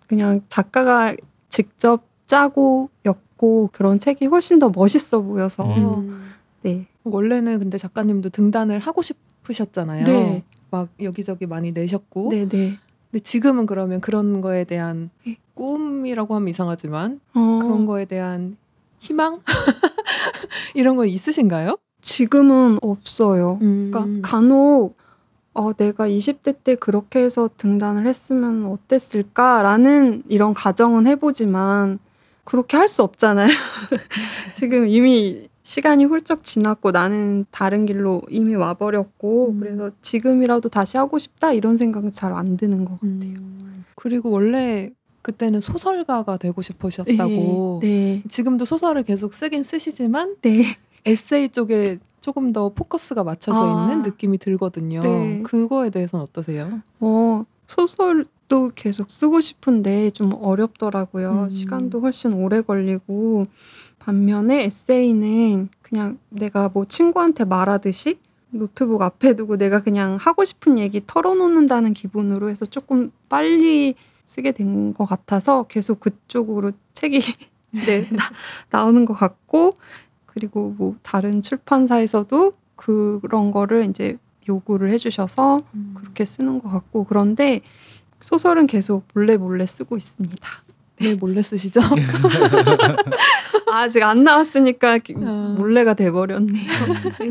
그냥 0.06 0.42
작가가 0.48 1.14
직접 1.50 2.04
짜고 2.26 2.90
엮고 3.04 3.70
그런 3.72 3.98
책이 3.98 4.26
훨씬 4.26 4.58
더 4.58 4.70
멋있어 4.70 5.20
보여서 5.22 5.64
음. 5.64 6.32
네. 6.62 6.86
원래는 7.04 7.58
근데 7.58 7.78
작가님도 7.78 8.30
등단을 8.30 8.78
하고 8.78 9.00
싶 9.02 9.16
으셨잖아요. 9.48 10.04
네. 10.04 10.42
막 10.70 10.88
여기저기 11.00 11.46
많이 11.46 11.72
내셨고. 11.72 12.28
네, 12.30 12.48
네. 12.48 12.78
근데 13.10 13.22
지금은 13.22 13.66
그러면 13.66 14.00
그런 14.00 14.40
거에 14.40 14.64
대한 14.64 15.10
네. 15.24 15.36
꿈이라고 15.54 16.34
하면 16.34 16.48
이상하지만 16.48 17.20
어, 17.34 17.58
그런 17.62 17.86
거에 17.86 18.04
대한 18.04 18.56
희망 18.98 19.40
이런 20.74 20.96
거 20.96 21.04
있으신가요? 21.06 21.78
지금은 22.02 22.78
없어요. 22.82 23.58
음. 23.62 23.90
그러니까 23.92 24.28
간혹 24.28 24.96
어, 25.54 25.72
내가 25.72 26.06
20대 26.06 26.56
때 26.62 26.74
그렇게 26.74 27.20
해서 27.20 27.48
등단을 27.56 28.06
했으면 28.06 28.66
어땠을까라는 28.66 30.24
이런 30.28 30.52
가정은 30.52 31.06
해보지만 31.06 31.98
그렇게 32.44 32.76
할 32.76 32.88
수 32.88 33.02
없잖아요. 33.02 33.48
지금 34.56 34.86
이미 34.86 35.48
시간이 35.66 36.04
훌쩍 36.04 36.44
지났고 36.44 36.92
나는 36.92 37.44
다른 37.50 37.86
길로 37.86 38.22
이미 38.30 38.54
와버렸고 38.54 39.50
음. 39.50 39.58
그래서 39.58 39.90
지금이라도 40.00 40.68
다시 40.68 40.96
하고 40.96 41.18
싶다 41.18 41.52
이런 41.52 41.76
생각은 41.76 42.12
잘 42.12 42.32
안 42.36 42.56
드는 42.56 42.84
것 42.84 42.92
같아요. 43.00 43.10
음. 43.10 43.84
그리고 43.96 44.30
원래 44.30 44.90
그때는 45.22 45.60
소설가가 45.60 46.36
되고 46.36 46.62
싶으셨다고. 46.62 47.80
네, 47.82 48.22
지금도 48.28 48.64
소설을 48.64 49.02
계속 49.02 49.34
쓰긴 49.34 49.64
쓰시지만 49.64 50.36
네, 50.42 50.62
에세이 51.04 51.48
쪽에 51.48 51.98
조금 52.20 52.52
더 52.52 52.68
포커스가 52.68 53.24
맞춰져 53.24 53.58
아. 53.60 53.82
있는 53.90 54.02
느낌이 54.02 54.38
들거든요. 54.38 55.00
네. 55.00 55.42
그거에 55.42 55.90
대해서는 55.90 56.22
어떠세요? 56.22 56.80
어 57.00 57.44
소설도 57.66 58.70
계속 58.76 59.10
쓰고 59.10 59.40
싶은데 59.40 60.10
좀 60.10 60.32
어렵더라고요. 60.32 61.44
음. 61.44 61.50
시간도 61.50 62.00
훨씬 62.02 62.34
오래 62.34 62.60
걸리고 62.60 63.48
반면에 64.06 64.62
에세이는 64.62 65.68
그냥 65.82 66.18
내가 66.28 66.68
뭐 66.72 66.84
친구한테 66.86 67.44
말하듯이 67.44 68.20
노트북 68.50 69.02
앞에 69.02 69.34
두고 69.34 69.56
내가 69.56 69.82
그냥 69.82 70.16
하고 70.20 70.44
싶은 70.44 70.78
얘기 70.78 71.02
털어놓는다는 71.04 71.92
기분으로 71.92 72.48
해서 72.48 72.66
조금 72.66 73.10
빨리 73.28 73.96
쓰게 74.24 74.52
된 74.52 74.94
것 74.94 75.06
같아서 75.06 75.64
계속 75.64 75.98
그쪽으로 75.98 76.70
책이 76.94 77.18
네, 77.72 78.08
나, 78.10 78.30
나오는 78.70 79.04
것 79.04 79.14
같고 79.14 79.72
그리고 80.26 80.72
뭐 80.78 80.94
다른 81.02 81.42
출판사에서도 81.42 82.52
그런 82.76 83.50
거를 83.50 83.86
이제 83.86 84.18
요구를 84.48 84.90
해주셔서 84.90 85.58
그렇게 85.96 86.24
쓰는 86.24 86.60
것 86.60 86.68
같고 86.68 87.04
그런데 87.04 87.60
소설은 88.20 88.68
계속 88.68 89.04
몰래 89.14 89.36
몰래 89.36 89.66
쓰고 89.66 89.96
있습니다. 89.96 90.48
왜 91.00 91.14
몰래 91.16 91.42
쓰시죠? 91.42 91.80
아직 93.66 94.02
안 94.02 94.22
나왔으니까 94.24 94.98
기- 94.98 95.14
아. 95.22 95.54
몰래가 95.58 95.94
돼버렸네요. 95.94 96.64
네. 97.20 97.30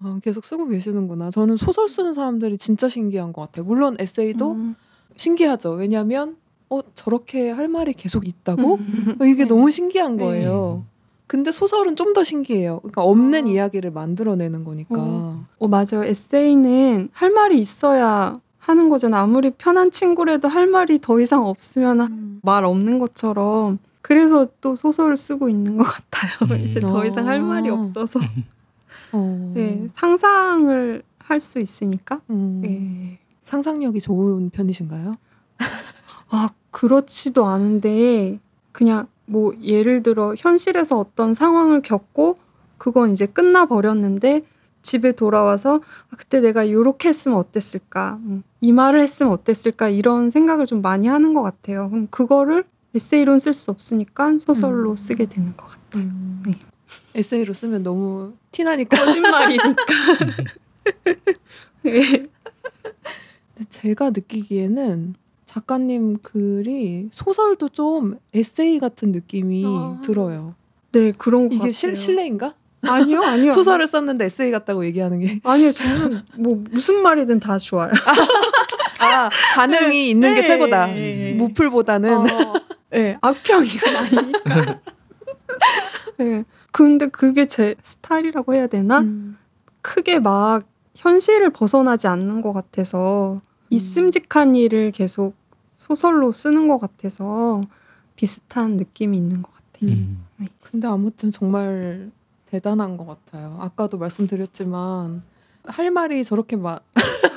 아, 0.00 0.18
계속 0.22 0.44
쓰고 0.44 0.66
계시는구나. 0.66 1.30
저는 1.30 1.56
소설 1.56 1.88
쓰는 1.88 2.12
사람들이 2.14 2.58
진짜 2.58 2.88
신기한 2.88 3.32
것 3.32 3.42
같아요. 3.42 3.64
물론 3.64 3.96
에세이도 3.98 4.50
음. 4.52 4.74
신기하죠. 5.16 5.72
왜냐하면 5.72 6.36
어 6.70 6.80
저렇게 6.94 7.50
할 7.50 7.68
말이 7.68 7.92
계속 7.92 8.26
있다고? 8.26 8.76
음. 8.76 9.16
어, 9.20 9.24
이게 9.24 9.44
네. 9.44 9.48
너무 9.48 9.70
신기한 9.70 10.16
거예요. 10.16 10.84
근데 11.26 11.50
소설은 11.50 11.96
좀 11.96 12.12
더 12.12 12.22
신기해요. 12.22 12.80
그러니까 12.80 13.02
없는 13.02 13.46
아. 13.46 13.48
이야기를 13.48 13.90
만들어내는 13.90 14.64
거니까. 14.64 14.96
어. 14.98 15.44
어 15.58 15.68
맞아요. 15.68 16.04
에세이는 16.04 17.08
할 17.12 17.30
말이 17.30 17.58
있어야 17.60 18.38
하는 18.58 18.88
거잖아. 18.90 19.20
아무리 19.20 19.50
편한 19.50 19.90
친구라도 19.90 20.48
할 20.48 20.66
말이 20.66 21.00
더 21.00 21.18
이상 21.20 21.46
없으면 21.46 22.00
음. 22.00 22.40
말 22.42 22.64
없는 22.64 22.98
것처럼. 22.98 23.78
그래서 24.02 24.46
또 24.60 24.76
소설을 24.76 25.16
쓰고 25.16 25.48
있는 25.48 25.76
것 25.78 25.84
같아요. 25.84 26.32
음. 26.50 26.60
이제 26.60 26.80
더 26.80 27.04
이상 27.06 27.26
할 27.28 27.40
말이 27.40 27.70
아. 27.70 27.74
없어서 27.74 28.20
어. 29.12 29.52
네, 29.54 29.86
상상을 29.94 31.02
할 31.18 31.40
수 31.40 31.60
있으니까. 31.60 32.20
음. 32.30 32.60
네. 32.62 33.18
상상력이 33.44 34.00
좋은 34.00 34.50
편이신가요? 34.50 35.16
아, 36.30 36.50
그렇지도 36.70 37.46
않은데 37.46 38.38
그냥 38.72 39.06
뭐 39.26 39.52
예를 39.62 40.02
들어 40.02 40.34
현실에서 40.36 40.98
어떤 40.98 41.34
상황을 41.34 41.82
겪고 41.82 42.36
그건 42.78 43.12
이제 43.12 43.26
끝나 43.26 43.66
버렸는데 43.66 44.44
집에 44.82 45.12
돌아와서 45.12 45.76
아, 46.10 46.16
그때 46.16 46.40
내가 46.40 46.70
요렇게 46.70 47.08
했으면 47.08 47.38
어땠을까? 47.38 48.18
음, 48.24 48.42
이 48.60 48.72
말을 48.72 49.00
했으면 49.02 49.32
어땠을까? 49.32 49.88
이런 49.88 50.30
생각을 50.30 50.66
좀 50.66 50.82
많이 50.82 51.06
하는 51.06 51.34
것 51.34 51.42
같아요. 51.42 51.88
그럼 51.90 52.08
그거를 52.10 52.64
에세이로는 52.94 53.38
쓸수 53.38 53.70
없으니까 53.70 54.38
소설로 54.38 54.90
음. 54.90 54.96
쓰게 54.96 55.26
되는 55.26 55.56
것 55.56 55.68
같아요. 55.68 56.10
네. 56.46 56.58
에세이로 57.14 57.52
쓰면 57.52 57.82
너무 57.82 58.34
티나니까. 58.50 59.04
거짓말이니까. 59.04 59.74
네. 61.82 62.26
제가 63.70 64.10
느끼기에는 64.10 65.14
작가님 65.46 66.18
글이 66.22 67.08
소설도 67.12 67.68
좀 67.70 68.18
에세이 68.34 68.78
같은 68.78 69.12
느낌이 69.12 69.64
아. 69.66 70.00
들어요. 70.02 70.54
네, 70.92 71.12
그런 71.12 71.48
것 71.48 71.54
이게 71.54 71.58
같아요. 71.58 71.72
실, 71.72 71.96
실례인가? 71.96 72.54
아니요, 72.82 73.22
아니요. 73.22 73.50
소설을 73.52 73.86
썼는데 73.86 74.26
에세이 74.26 74.50
같다고 74.50 74.84
얘기하는 74.86 75.20
게. 75.20 75.40
아니요, 75.44 75.70
저는 75.72 76.22
뭐 76.38 76.62
무슨 76.70 77.02
말이든 77.02 77.40
다 77.40 77.58
좋아요. 77.58 77.92
아, 79.00 79.28
반응이 79.54 80.10
있는 80.10 80.34
게 80.34 80.40
네. 80.40 80.46
최고다. 80.46 80.86
네. 80.86 81.32
무풀보다는. 81.34 82.14
어, 82.14 82.54
네, 82.92 83.16
악평이 83.20 83.68
아니니까. 83.98 84.80
네. 86.18 86.44
근데 86.70 87.06
그게 87.08 87.46
제 87.46 87.74
스타일이라고 87.82 88.54
해야 88.54 88.66
되나? 88.66 89.00
음. 89.00 89.38
크게 89.80 90.20
막 90.20 90.62
현실을 90.94 91.50
벗어나지 91.50 92.06
않는 92.06 92.42
것 92.42 92.52
같아서 92.52 93.40
있음직한 93.70 94.54
일을 94.54 94.92
계속 94.92 95.34
소설로 95.76 96.32
쓰는 96.32 96.68
것 96.68 96.78
같아서 96.78 97.60
비슷한 98.14 98.76
느낌이 98.76 99.16
있는 99.16 99.42
것 99.42 99.50
같아요. 99.52 99.90
음. 99.90 100.24
근데 100.62 100.86
아무튼 100.86 101.30
정말 101.30 102.10
대단한 102.46 102.96
것 102.96 103.06
같아요. 103.06 103.56
아까도 103.60 103.98
말씀드렸지만 103.98 105.22
할 105.64 105.90
말이 105.90 106.22
저렇게 106.22 106.56
막 106.56 106.84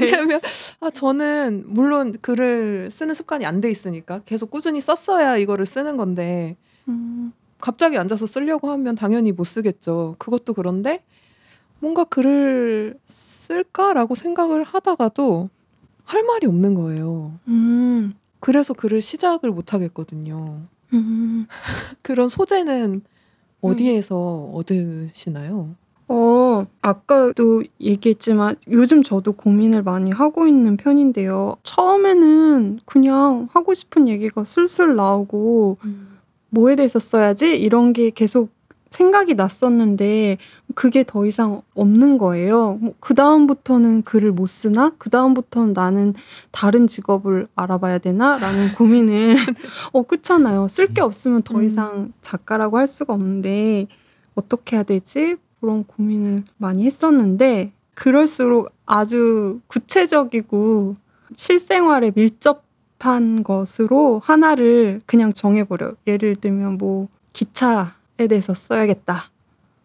왜냐면 0.00 0.40
아 0.80 0.90
저는 0.90 1.64
물론 1.68 2.12
글을 2.20 2.90
쓰는 2.90 3.14
습관이 3.14 3.44
안 3.46 3.60
돼 3.60 3.70
있으니까 3.70 4.20
계속 4.26 4.50
꾸준히 4.50 4.80
썼어야 4.80 5.36
이거를 5.36 5.64
쓰는 5.66 5.96
건데 5.96 6.56
음, 6.88 7.32
갑자기 7.60 7.96
앉아서 7.98 8.26
쓰려고 8.26 8.70
하면 8.70 8.94
당연히 8.94 9.32
못 9.32 9.44
쓰겠죠. 9.44 10.16
그것도 10.18 10.54
그런데 10.54 11.02
뭔가 11.80 12.04
글을 12.04 12.98
쓸까라고 13.06 14.14
생각을 14.14 14.64
하다가도 14.64 15.48
할 16.04 16.22
말이 16.24 16.46
없는 16.46 16.74
거예요. 16.74 17.38
음, 17.48 18.14
그래서 18.40 18.74
글을 18.74 19.00
시작을 19.00 19.50
못 19.50 19.72
하겠거든요. 19.72 20.60
음. 20.92 21.46
그런 22.02 22.28
소재는 22.28 23.02
어디에서 23.62 24.50
얻으시나요? 24.52 25.74
어, 26.06 26.66
아까도 26.82 27.62
얘기했지만 27.80 28.56
요즘 28.70 29.02
저도 29.02 29.32
고민을 29.32 29.82
많이 29.82 30.10
하고 30.10 30.46
있는 30.46 30.76
편인데요. 30.76 31.56
처음에는 31.62 32.80
그냥 32.84 33.48
하고 33.52 33.72
싶은 33.74 34.06
얘기가 34.08 34.44
술술 34.44 34.96
나오고 34.96 35.78
뭐에 36.50 36.76
대해서 36.76 36.98
써야지 36.98 37.58
이런 37.58 37.92
게 37.92 38.10
계속 38.10 38.52
생각이 38.90 39.34
났었는데 39.34 40.38
그게 40.76 41.02
더 41.04 41.26
이상 41.26 41.62
없는 41.74 42.16
거예요. 42.16 42.78
그 43.00 43.14
다음부터는 43.14 44.02
글을 44.02 44.30
못 44.30 44.46
쓰나? 44.46 44.92
그 44.98 45.10
다음부터는 45.10 45.72
나는 45.72 46.14
다른 46.52 46.86
직업을 46.86 47.48
알아봐야 47.56 47.98
되나?라는 47.98 48.72
고민을 48.74 49.34
어 49.92 50.02
그렇잖아요. 50.02 50.68
쓸 50.68 50.94
게 50.94 51.00
없으면 51.00 51.42
더 51.42 51.58
음. 51.58 51.64
이상 51.64 52.12
작가라고 52.22 52.78
할 52.78 52.86
수가 52.86 53.14
없는데 53.14 53.88
어떻게 54.36 54.76
해야 54.76 54.84
되지? 54.84 55.36
그런 55.64 55.84
고민을 55.84 56.44
많이 56.58 56.84
했었는데 56.84 57.72
그럴수록 57.94 58.70
아주 58.84 59.60
구체적이고 59.66 60.92
실생활에 61.34 62.12
밀접한 62.14 63.42
것으로 63.42 64.20
하나를 64.22 65.00
그냥 65.06 65.32
정해버려요. 65.32 65.94
예를 66.06 66.36
들면 66.36 66.76
뭐 66.76 67.08
기차에 67.32 68.26
대해서 68.28 68.52
써야겠다. 68.52 69.22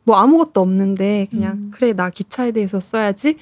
뭐 0.04 0.18
아무것도 0.18 0.60
없는데 0.60 1.28
그냥 1.32 1.54
음. 1.54 1.72
그래 1.74 1.94
나 1.94 2.10
기차에 2.10 2.52
대해서 2.52 2.82
써야지. 2.82 3.38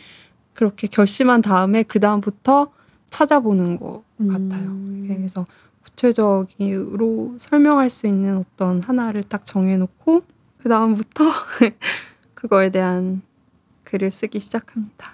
그렇게 0.53 0.85
결심한 0.85 1.41
다음에 1.41 1.81
그 1.81 1.99
다음부터 1.99 2.67
찾아보는 3.09 3.79
것 3.79 4.03
같아요. 4.19 4.69
음. 4.69 5.05
그래서 5.07 5.43
구체적으로 5.83 7.33
설명할 7.39 7.89
수 7.89 8.05
있는 8.05 8.37
어떤 8.37 8.79
하나를 8.81 9.23
딱 9.23 9.43
정해놓고 9.43 10.21
그 10.61 10.69
다음부터 10.69 11.23
그거에 12.37 12.69
대한 12.69 13.23
글을 13.83 14.11
쓰기 14.11 14.39
시작합니다. 14.39 15.13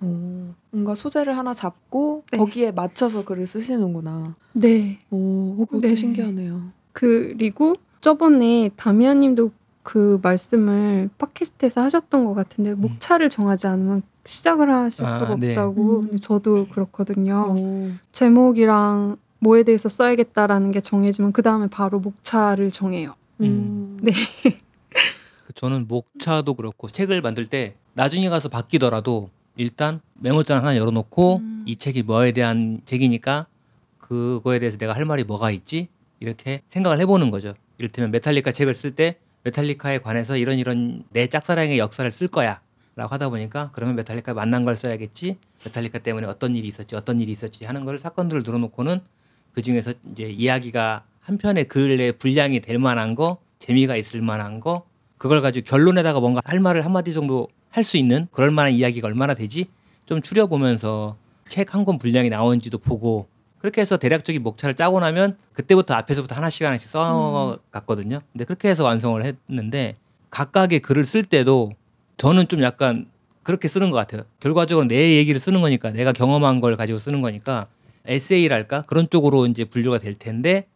어, 0.00 0.54
뭔가 0.70 0.94
소재를 0.94 1.36
하나 1.36 1.52
잡고 1.52 2.22
네. 2.30 2.38
거기에 2.38 2.70
맞춰서 2.70 3.24
글을 3.24 3.48
쓰시는구나. 3.48 4.36
네. 4.52 5.00
오, 5.10 5.56
그것도 5.66 5.80
네. 5.80 5.94
신기하네요. 5.96 6.70
그리고 6.92 7.74
저번에 8.00 8.70
다미아님도 8.76 9.50
그 9.82 10.20
말씀을 10.22 11.10
팟캐스트에서 11.18 11.80
하셨던 11.82 12.26
것 12.26 12.34
같은데 12.34 12.74
목차를 12.74 13.28
정하지 13.28 13.66
않으면 13.66 14.02
시작을 14.24 14.70
하실 14.70 15.04
아, 15.04 15.18
수가 15.18 15.34
네. 15.34 15.50
없다고 15.50 16.00
음. 16.02 16.16
저도 16.16 16.68
그렇거든요. 16.68 17.56
오. 17.58 17.90
제목이랑 18.12 19.16
뭐에 19.40 19.64
대해서 19.64 19.88
써야겠다라는 19.88 20.70
게 20.70 20.80
정해지면 20.80 21.32
그 21.32 21.42
다음에 21.42 21.66
바로 21.66 21.98
목차를 21.98 22.70
정해요. 22.70 23.16
음. 23.40 23.98
네. 24.00 24.12
그 25.44 25.52
저는 25.52 25.86
목차도 25.88 26.54
그렇고 26.54 26.88
책을 26.88 27.20
만들 27.20 27.46
때 27.46 27.74
나중에 27.94 28.28
가서 28.28 28.48
바뀌더라도 28.48 29.30
일단 29.56 30.00
메모장 30.14 30.58
하나 30.58 30.76
열어놓고 30.76 31.36
음. 31.38 31.64
이 31.66 31.76
책이 31.76 32.04
뭐에 32.04 32.32
대한 32.32 32.80
책이니까 32.84 33.46
그거에 33.98 34.58
대해서 34.58 34.78
내가 34.78 34.94
할 34.94 35.04
말이 35.04 35.24
뭐가 35.24 35.50
있지 35.50 35.88
이렇게 36.20 36.62
생각을 36.68 37.00
해보는 37.00 37.30
거죠. 37.30 37.54
이를테면 37.78 38.10
메탈리카 38.10 38.52
책을 38.52 38.74
쓸 38.74 38.94
때 38.94 39.16
메탈리카에 39.44 39.98
관해서 39.98 40.36
이런 40.36 40.58
이런 40.58 41.04
내 41.10 41.26
짝사랑의 41.26 41.78
역사를 41.78 42.08
쓸 42.10 42.28
거야 42.28 42.60
라고 42.94 43.12
하다 43.14 43.30
보니까 43.30 43.70
그러면 43.72 43.96
메탈리카 43.96 44.34
만난 44.34 44.64
걸 44.64 44.76
써야겠지. 44.76 45.38
메탈리카 45.64 45.98
때문에 46.00 46.26
어떤 46.26 46.54
일이 46.54 46.68
있었지, 46.68 46.94
어떤 46.94 47.20
일이 47.20 47.32
있었지 47.32 47.64
하는 47.64 47.84
걸 47.84 47.98
사건들을 47.98 48.42
늘어놓고는 48.44 49.00
그 49.52 49.62
중에서 49.62 49.94
이제 50.12 50.28
이야기가 50.28 51.04
한 51.20 51.38
편의 51.38 51.64
글의 51.64 52.12
분량이 52.18 52.60
될 52.60 52.78
만한 52.78 53.14
거, 53.14 53.38
재미가 53.58 53.96
있을 53.96 54.22
만한 54.22 54.60
거, 54.60 54.86
그걸 55.22 55.40
가지고 55.40 55.64
결론에다가 55.70 56.18
뭔가 56.18 56.40
할 56.44 56.58
말을 56.58 56.84
한마디 56.84 57.12
정도 57.12 57.46
할 57.70 57.84
수 57.84 57.96
있는 57.96 58.26
그럴 58.32 58.50
만한 58.50 58.72
이야기가 58.72 59.06
얼마나 59.06 59.34
되지? 59.34 59.66
좀 60.04 60.20
추려보면서 60.20 61.16
책 61.46 61.72
한 61.74 61.84
권 61.84 61.98
분량이 61.98 62.28
나온지도 62.28 62.78
보고 62.78 63.28
그렇게 63.60 63.80
해서 63.82 63.96
대략적인 63.98 64.42
목차를 64.42 64.74
짜고 64.74 64.98
나면 64.98 65.36
그때부터 65.52 65.94
앞에서부터 65.94 66.34
하나씩 66.34 66.66
하나씩 66.66 66.90
써갔거든요. 66.90 68.20
근데 68.32 68.44
그렇게 68.44 68.68
해서 68.68 68.82
완성을 68.82 69.22
했는데 69.48 69.94
각각의 70.30 70.80
글을 70.80 71.04
쓸 71.04 71.22
때도 71.22 71.70
저는 72.16 72.48
좀 72.48 72.60
약간 72.64 73.06
그렇게 73.44 73.68
쓰는 73.68 73.90
것 73.90 73.98
같아요. 73.98 74.22
결과적으로 74.40 74.88
내 74.88 75.18
얘기를 75.18 75.38
쓰는 75.38 75.60
거니까 75.60 75.92
내가 75.92 76.12
경험한 76.12 76.60
걸 76.60 76.76
가지고 76.76 76.98
쓰는 76.98 77.20
거니까 77.20 77.68
에세이랄까 78.06 78.82
그런 78.82 79.08
쪽으로 79.08 79.46
이제 79.46 79.64
분류가 79.66 79.98
될 79.98 80.16
텐데 80.16 80.66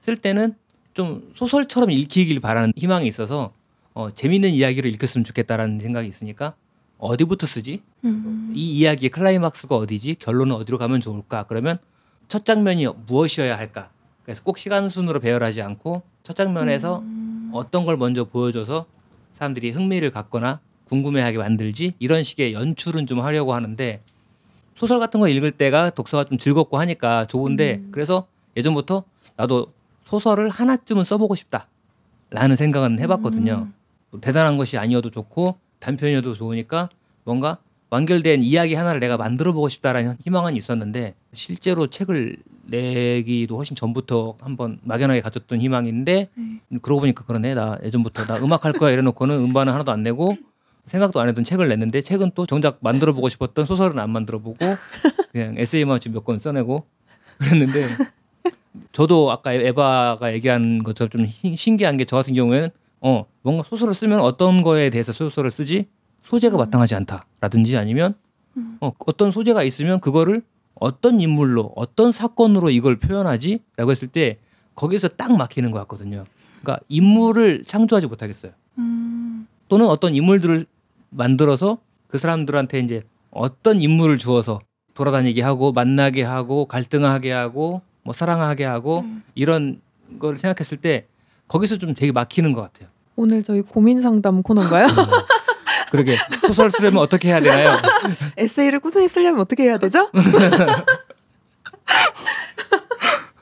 쓸 0.00 0.18
때는 0.18 0.56
좀 0.92 1.30
소설처럼 1.34 1.90
읽히길 1.90 2.40
바라는 2.40 2.74
희망이 2.76 3.06
있어서 3.06 3.54
어, 3.94 4.10
재밌는 4.10 4.50
이야기를 4.50 4.92
읽었으면 4.92 5.24
좋겠다라는 5.24 5.78
생각이 5.80 6.06
있으니까 6.08 6.54
어디부터 6.98 7.46
쓰지? 7.46 7.80
음. 8.04 8.52
이 8.54 8.78
이야기의 8.78 9.10
클라이막스가 9.10 9.76
어디지? 9.76 10.16
결론은 10.16 10.56
어디로 10.56 10.78
가면 10.78 11.00
좋을까? 11.00 11.44
그러면 11.44 11.78
첫 12.28 12.44
장면이 12.44 12.86
무엇이어야 13.06 13.56
할까? 13.56 13.90
그래서 14.24 14.42
꼭 14.42 14.58
시간 14.58 14.88
순으로 14.88 15.20
배열하지 15.20 15.62
않고 15.62 16.02
첫 16.22 16.34
장면에서 16.34 17.00
음. 17.00 17.50
어떤 17.52 17.84
걸 17.84 17.96
먼저 17.96 18.24
보여줘서 18.24 18.86
사람들이 19.38 19.70
흥미를 19.70 20.10
갖거나 20.10 20.60
궁금해하게 20.86 21.38
만들지 21.38 21.94
이런 21.98 22.22
식의 22.22 22.52
연출은 22.52 23.06
좀 23.06 23.20
하려고 23.20 23.54
하는데 23.54 24.02
소설 24.74 24.98
같은 24.98 25.20
거 25.20 25.28
읽을 25.28 25.52
때가 25.52 25.90
독서가 25.90 26.24
좀 26.24 26.38
즐겁고 26.38 26.78
하니까 26.78 27.26
좋은데 27.26 27.74
음. 27.74 27.88
그래서 27.92 28.26
예전부터 28.56 29.04
나도 29.36 29.72
소설을 30.04 30.48
하나쯤은 30.48 31.04
써보고 31.04 31.34
싶다라는 31.34 32.56
생각은 32.56 32.98
해봤거든요. 33.00 33.56
뭐 33.56 33.68
대단한 34.20 34.56
것이 34.56 34.78
아니어도 34.78 35.10
좋고 35.10 35.56
단편이어도 35.80 36.34
좋으니까 36.34 36.88
뭔가 37.24 37.58
완결된 37.90 38.42
이야기 38.42 38.74
하나를 38.74 39.00
내가 39.00 39.16
만들어 39.16 39.52
보고 39.52 39.68
싶다라는 39.68 40.16
희망은 40.24 40.56
있었는데 40.56 41.14
실제로 41.32 41.86
책을 41.86 42.36
내기도 42.66 43.56
훨씬 43.56 43.76
전부터 43.76 44.36
한번 44.40 44.78
막연하게 44.82 45.20
가졌던 45.20 45.60
희망인데 45.60 46.28
그러고 46.82 47.00
보니까 47.00 47.24
그러네. 47.24 47.54
나 47.54 47.78
예전부터 47.84 48.24
나 48.26 48.36
음악 48.38 48.64
할 48.64 48.72
거야 48.72 48.90
이래놓고는 48.92 49.36
음반은 49.36 49.72
하나도 49.72 49.92
안 49.92 50.02
내고 50.02 50.36
생각도 50.86 51.20
안 51.20 51.28
했던 51.28 51.44
책을 51.44 51.68
냈는데 51.68 52.00
책은 52.00 52.32
또 52.34 52.46
정작 52.46 52.78
만들어 52.80 53.12
보고 53.12 53.28
싶었던 53.28 53.64
소설은 53.66 53.98
안 53.98 54.10
만들어 54.10 54.38
보고 54.38 54.56
그냥 55.32 55.54
에세이만 55.56 56.00
지금 56.00 56.14
몇 56.16 56.24
권 56.24 56.38
써내고 56.38 56.84
그랬는데 57.38 57.88
저도 58.92 59.30
아까 59.30 59.52
에바가 59.52 60.32
얘기한 60.32 60.78
것처럼 60.82 61.10
좀 61.10 61.26
신- 61.26 61.54
신기한 61.56 61.96
게 61.96 62.04
저 62.04 62.16
같은 62.16 62.34
경우에는 62.34 62.70
어 63.06 63.26
뭔가 63.42 63.62
소설을 63.62 63.92
쓰면 63.92 64.20
어떤 64.20 64.62
거에 64.62 64.88
대해서 64.88 65.12
소설을 65.12 65.50
쓰지 65.50 65.88
소재가 66.22 66.56
마땅하지 66.56 66.94
않다라든지 66.94 67.76
아니면 67.76 68.14
어, 68.80 68.92
어떤 69.06 69.30
소재가 69.30 69.62
있으면 69.62 70.00
그거를 70.00 70.42
어떤 70.74 71.20
인물로 71.20 71.72
어떤 71.76 72.12
사건으로 72.12 72.70
이걸 72.70 72.98
표현하지라고 72.98 73.90
했을 73.90 74.08
때 74.08 74.38
거기서 74.74 75.08
딱 75.08 75.36
막히는 75.36 75.70
것 75.70 75.78
같거든요. 75.80 76.24
그러니까 76.62 76.82
인물을 76.88 77.64
창조하지 77.64 78.06
못하겠어요. 78.06 78.52
음. 78.78 79.46
또는 79.68 79.86
어떤 79.86 80.14
인물들을 80.14 80.64
만들어서 81.10 81.78
그 82.08 82.18
사람들한테 82.18 82.80
이제 82.80 83.02
어떤 83.30 83.82
인물을 83.82 84.16
주어서 84.16 84.60
돌아다니게 84.94 85.42
하고 85.42 85.72
만나게 85.72 86.22
하고 86.22 86.64
갈등하게 86.64 87.32
하고 87.32 87.82
뭐 88.02 88.14
사랑하게 88.14 88.64
하고 88.64 89.00
음. 89.00 89.22
이런 89.34 89.82
걸 90.18 90.36
생각했을 90.36 90.78
때 90.78 91.06
거기서 91.48 91.76
좀 91.76 91.94
되게 91.94 92.12
막히는 92.12 92.52
것 92.52 92.62
같아요. 92.62 92.93
오늘 93.16 93.42
저희 93.42 93.62
고민 93.62 94.00
상담 94.00 94.42
코너인가요? 94.42 94.86
그러게 95.90 96.16
소설 96.46 96.70
쓰려면 96.70 97.02
어떻게 97.02 97.28
해야 97.28 97.40
되나요? 97.40 97.76
에세이를 98.36 98.80
꾸준히 98.80 99.06
쓰려면 99.08 99.40
어떻게 99.40 99.64
해야 99.64 99.78
되죠? 99.78 100.10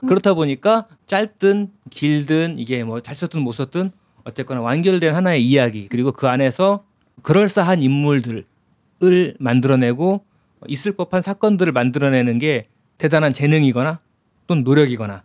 그렇다 0.06 0.34
보니까 0.34 0.86
짧든 1.06 1.70
길든 1.90 2.58
이게 2.58 2.82
뭐 2.84 3.00
잘 3.00 3.14
썼든 3.14 3.40
못 3.40 3.52
썼든 3.52 3.92
어쨌거나 4.24 4.60
완결된 4.60 5.14
하나의 5.14 5.44
이야기 5.44 5.88
그리고 5.88 6.12
그 6.12 6.28
안에서 6.28 6.84
그럴싸한 7.22 7.82
인물들을 7.82 8.44
만들어내고 9.38 10.24
있을 10.68 10.92
법한 10.92 11.22
사건들을 11.22 11.72
만들어내는 11.72 12.38
게 12.38 12.66
대단한 12.98 13.32
재능이거나 13.32 14.00
또는 14.46 14.64
노력이거나 14.64 15.22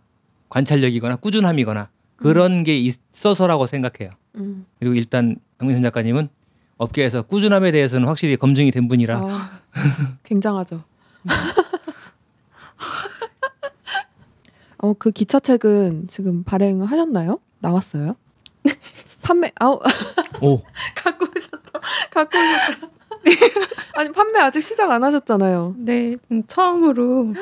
관찰력이거나 0.48 1.16
꾸준함이거나 1.16 1.90
그런 2.16 2.62
게 2.64 2.76
있어서라고 2.78 3.66
생각해요. 3.66 4.10
음. 4.38 4.66
그리고 4.78 4.94
일단 4.94 5.36
강민선 5.58 5.82
작가님은 5.82 6.28
업계에서 6.76 7.22
꾸준함에 7.22 7.72
대해서는 7.72 8.06
확실히 8.06 8.36
검증이 8.36 8.70
된 8.70 8.86
분이라 8.88 9.18
아, 9.18 9.50
굉장하죠. 10.24 10.84
어, 14.78 14.94
그 14.94 15.10
기차책은 15.10 16.06
지금 16.06 16.44
발행하셨나요? 16.44 17.40
나왔어요? 17.58 18.14
판매 19.22 19.50
아우 19.58 19.80
오 20.40 20.62
갖고 20.94 21.26
오셨다. 21.36 21.80
갖고 22.10 22.38
오셨다. 22.38 22.88
아니 23.94 24.12
판매 24.12 24.38
아직 24.38 24.62
시작 24.62 24.90
안 24.90 25.02
하셨잖아요. 25.02 25.74
네, 25.78 26.14
음, 26.30 26.44
처음으로 26.46 27.34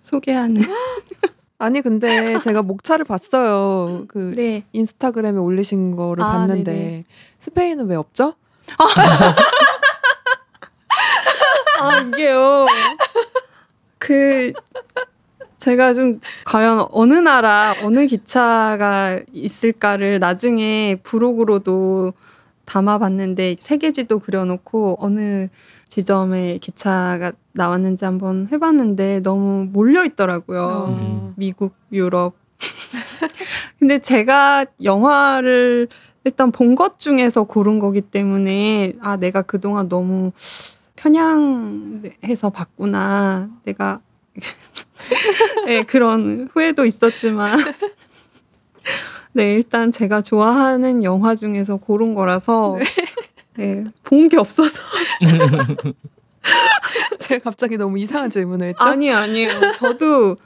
소개하는. 0.00 0.62
아니 1.58 1.80
근데 1.80 2.06
제가 2.40 2.62
목차를 2.62 3.04
봤어요. 3.04 4.04
그 4.08 4.34
네. 4.36 4.64
인스타그램에 4.72 5.38
올리신 5.38 5.96
거를 5.96 6.24
아, 6.24 6.32
봤는데 6.32 6.72
네네. 6.72 7.04
스페인은 7.38 7.86
왜 7.86 7.96
없죠? 7.96 8.34
아 11.80 12.00
이게요. 12.00 12.66
그 13.98 14.52
제가 15.58 15.94
좀 15.94 16.20
과연 16.44 16.86
어느 16.90 17.14
나라 17.14 17.74
어느 17.82 18.06
기차가 18.06 19.20
있을까를 19.32 20.18
나중에 20.18 21.00
브로그로도 21.02 22.12
담아봤는데 22.66 23.56
세계지도 23.58 24.18
그려놓고 24.18 24.96
어느 25.00 25.48
지점에 25.88 26.58
기차가 26.58 27.32
나왔는지 27.52 28.04
한번 28.04 28.48
해봤는데 28.52 29.20
너무 29.20 29.66
몰려 29.72 30.04
있더라고요. 30.04 30.96
음. 30.98 31.32
미국, 31.36 31.74
유럽. 31.92 32.34
근데 33.78 33.98
제가 33.98 34.66
영화를 34.82 35.88
일단 36.24 36.50
본 36.50 36.74
것 36.74 36.98
중에서 36.98 37.44
고른 37.44 37.78
거기 37.78 38.00
때문에 38.00 38.94
아 39.00 39.16
내가 39.16 39.42
그동안 39.42 39.88
너무 39.88 40.32
편향해서 40.96 42.50
봤구나. 42.50 43.48
내가 43.64 44.00
네, 45.66 45.82
그런 45.84 46.48
후회도 46.52 46.84
있었지만 46.84 47.58
네 49.36 49.52
일단 49.52 49.92
제가 49.92 50.22
좋아하는 50.22 51.04
영화 51.04 51.34
중에서 51.34 51.76
고른 51.76 52.14
거라서 52.14 52.78
네, 53.58 53.84
본 54.02 54.30
게 54.30 54.38
없어서 54.38 54.82
제가 57.20 57.42
갑자기 57.42 57.76
너무 57.76 57.98
이상한 57.98 58.30
질문을 58.30 58.68
했죠? 58.68 58.82
아니 58.82 59.12
아니에요. 59.12 59.50
저도 59.76 60.36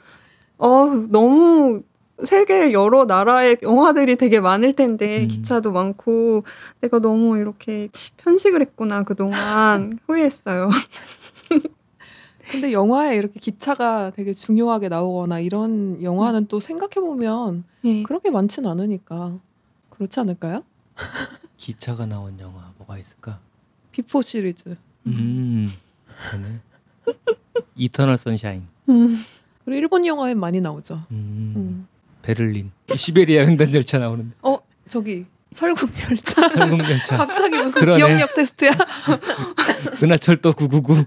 어 0.57 0.87
너무 1.09 1.83
세계 2.25 2.73
여러 2.73 3.05
나라의 3.05 3.59
영화들이 3.63 4.17
되게 4.17 4.41
많을 4.41 4.73
텐데 4.73 5.21
음. 5.23 5.27
기차도 5.29 5.71
많고 5.71 6.43
내가 6.81 6.99
너무 6.99 7.37
이렇게 7.37 7.87
편식을 8.17 8.59
했구나 8.59 9.03
그동안 9.03 9.99
후회했어요. 10.07 10.69
근데 12.51 12.73
영화에 12.73 13.15
이렇게 13.15 13.39
기차가 13.39 14.11
되게 14.11 14.33
중요하게 14.33 14.89
나오거나 14.89 15.39
이런 15.39 16.01
영화는 16.03 16.47
또 16.47 16.59
생각해 16.59 16.95
보면 16.95 17.63
네. 17.81 18.03
그렇게 18.03 18.29
많진 18.29 18.65
않으니까 18.65 19.39
그렇지 19.89 20.19
않을까요? 20.19 20.63
기차가 21.57 22.05
나온 22.05 22.37
영화 22.39 22.71
뭐가 22.77 22.97
있을까? 22.97 23.39
Before 23.91 24.21
시리즈 24.21 24.75
음 25.07 25.69
그러네. 26.29 26.59
Eternal 27.75 28.17
Sunshine. 28.17 28.67
음. 28.89 29.23
그리고 29.65 29.77
일본 29.79 30.05
영화엔 30.05 30.39
많이 30.39 30.59
나오죠. 30.61 30.95
음. 31.11 31.53
음. 31.55 31.87
베를린 32.21 32.71
시베리아 32.95 33.45
횡단 33.45 33.73
열차 33.73 33.97
나오는데 33.97 34.35
어 34.43 34.59
저기 34.89 35.25
설국 35.53 35.89
열차 36.09 36.47
한국 36.47 36.79
열차 36.89 37.17
갑자기 37.25 37.57
무슨 37.57 37.81
그러네. 37.81 37.97
기억력 37.97 38.33
테스트야? 38.35 38.71
은하철도 40.03 40.53
999 40.53 41.05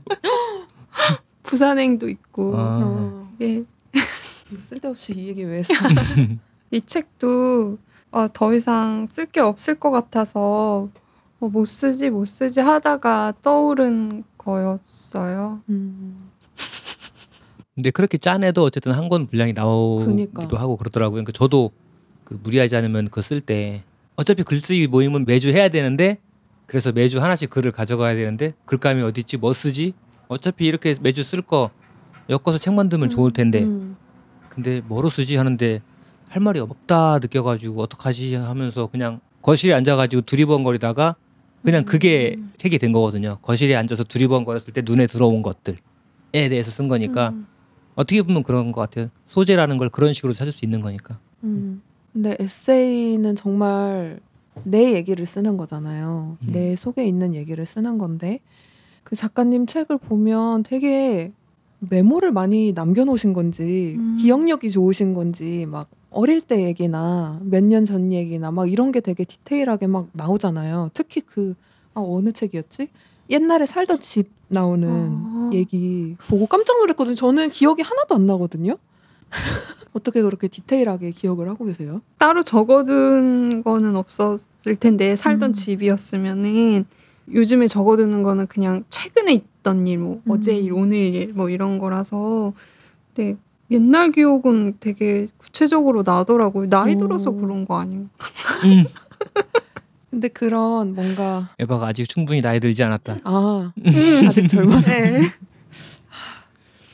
부산행도 1.45 2.09
있고 2.09 2.57
아. 2.57 2.81
어, 2.83 3.29
예. 3.43 3.63
쓸데없이 4.63 5.13
이 5.17 5.29
얘기 5.29 5.45
왜 5.45 5.59
했어? 5.59 5.73
이 6.73 6.81
책도 6.81 7.79
아, 8.11 8.29
더 8.33 8.53
이상 8.55 9.07
쓸 9.07 9.27
게 9.27 9.41
없을 9.41 9.75
것 9.77 9.91
같아서 9.91 10.89
어, 11.41 11.49
못 11.49 11.65
쓰지 11.67 12.11
못 12.11 12.25
쓰지 12.27 12.61
하다가 12.61 13.35
떠오른 13.43 14.25
거였어요. 14.39 15.61
음. 15.69 16.31
근데 17.75 17.91
그렇게 17.91 18.19
짠해도 18.19 18.63
어쨌든 18.63 18.93
한 18.93 19.09
권 19.09 19.27
분량이 19.27 19.53
나오기도 19.53 20.07
그니까. 20.33 20.61
하고 20.61 20.77
그러더라고요. 20.77 21.17
그러니까 21.25 21.33
저도 21.33 21.71
그 22.25 22.39
무리하지 22.43 22.77
않으면 22.77 23.07
그거 23.07 23.21
쓸때 23.21 23.83
어차피 24.17 24.43
글쓰기 24.45 24.87
모임은 24.87 25.25
매주 25.27 25.49
해야 25.51 25.69
되는데 25.69 26.19
그래서 26.67 26.93
매주 26.93 27.21
하나씩 27.21 27.51
글을 27.51 27.73
가져가야 27.73 28.15
되는데 28.15 28.55
글감이 28.65 29.03
어디 29.03 29.21
있지 29.23 29.37
뭐 29.37 29.53
쓰지 29.53 29.93
어차피 30.35 30.67
이렇게 30.67 30.97
매주 31.01 31.23
쓸 31.23 31.43
거 31.43 31.71
엮어서 32.29 32.59
책 32.59 32.75
만들면 32.75 33.09
좋을 33.09 33.31
텐데 33.33 33.63
음. 33.63 33.97
근데 34.49 34.81
뭐로 34.87 35.09
쓰지 35.09 35.37
하는데 35.37 35.81
할 36.29 36.43
말이 36.43 36.59
없다 36.59 37.21
느껴가지고 37.21 37.83
어떡하지 37.83 38.35
하면서 38.35 38.87
그냥 38.89 39.21
거실에 39.43 39.75
앉아가지고 39.75 40.23
두리번거리다가 40.23 41.17
그냥 41.65 41.85
그게 41.85 42.37
책이 42.59 42.79
된 42.79 42.93
거거든요. 42.93 43.39
거실에 43.41 43.75
앉아서 43.77 44.05
두리번거렸을 44.05 44.73
때 44.73 44.83
눈에 44.85 45.07
들어온 45.07 45.43
것들에 45.43 45.77
대해서 46.33 46.71
쓴 46.71 46.89
거니까 46.89 47.31
음. 47.31 47.47
어떻게 47.95 48.23
보면 48.23 48.43
그런 48.43 48.73
것 48.73 48.81
같아요. 48.81 49.09
소재라는 49.29 49.77
걸 49.77 49.89
그런 49.89 50.13
식으로 50.13 50.35
찾을 50.35 50.53
수 50.53 50.65
있는 50.65 50.81
거니까. 50.81 51.19
음. 51.45 51.83
근데 52.13 52.37
에세이는 52.39 53.37
정말 53.37 54.21
내 54.63 54.95
얘기를 54.95 55.27
쓰는 55.27 55.57
거잖아요. 55.57 56.37
음. 56.41 56.53
내 56.53 56.77
속에 56.77 57.07
있는 57.07 57.35
얘기를 57.35 57.65
쓰는 57.65 57.99
건데 57.99 58.41
그 59.05 59.17
작가님 59.17 59.67
책을 59.67 59.99
보면 59.99 60.63
되게 60.63 61.33
메모를 61.81 62.33
많이 62.33 62.73
남겨놓으신 62.73 63.33
건지 63.35 63.95
음. 63.99 64.17
기억력이 64.19 64.71
좋으신 64.71 65.13
건지 65.15 65.67
막 65.69 65.89
어릴 66.11 66.41
때 66.41 66.65
얘기나 66.65 67.41
몇 67.43 67.63
년 67.65 67.85
전 67.85 68.13
얘기나 68.13 68.51
막 68.51 68.71
이런 68.71 68.93
게 68.93 69.01
되게 69.01 69.25
디테일하게 69.25 69.87
막 69.89 70.09
나오잖아요. 70.13 70.91
특히 70.95 71.21
그 71.21 71.55
아, 71.93 72.01
어느 72.05 72.33
책이었지? 72.33 72.89
옛날에 73.31 73.67
살던 73.67 74.01
집 74.01 74.31
나오는 74.49 74.89
아. 74.91 75.51
얘기 75.53 76.17
보고 76.29 76.47
깜짝 76.47 76.79
놀랐거든요. 76.79 77.15
저는 77.15 77.51
기억이 77.51 77.83
하나도 77.83 78.15
안 78.15 78.27
나거든요. 78.27 78.77
어떻게 79.93 80.23
그렇게 80.23 80.49
디테일하게 80.49 81.11
기억을 81.13 81.49
하고 81.49 81.65
계세요? 81.67 82.01
따로 82.19 82.43
적어둔 82.43 83.63
거는 83.63 83.95
없었을 83.97 84.77
텐데 84.77 85.17
살던 85.17 85.51
음. 85.51 85.53
집이었으면은 85.53 86.85
요즘에 87.33 87.69
적어두는 87.69 88.23
거는 88.23 88.47
그냥 88.47 88.85
최근에 88.91 89.33
있던 89.33 89.87
일, 89.87 89.99
뭐 89.99 90.21
음. 90.25 90.31
어제 90.31 90.57
일, 90.57 90.73
오늘 90.73 90.99
일, 90.99 91.33
뭐 91.33 91.49
이런 91.49 91.79
거라서 91.79 92.53
근데 93.15 93.37
옛날 93.71 94.13
기억은 94.13 94.77
되게 94.81 95.27
구체적으로 95.39 96.03
나더라고요. 96.05 96.69
나이 96.69 96.95
오. 96.95 96.99
들어서 96.99 97.31
그런 97.31 97.65
거 97.65 97.79
아닌가? 97.79 98.11
음. 98.65 98.85
근데 100.11 100.29
그런 100.29 100.95
뭔가 100.95 101.51
에바가 101.59 101.89
아직 101.89 102.09
충분히 102.09 102.41
나이 102.41 102.61
들지 102.61 102.85
않았다. 102.85 103.19
아 103.25 103.73
아직 104.29 104.47
젊어서 104.47 104.91
네. 104.93 105.23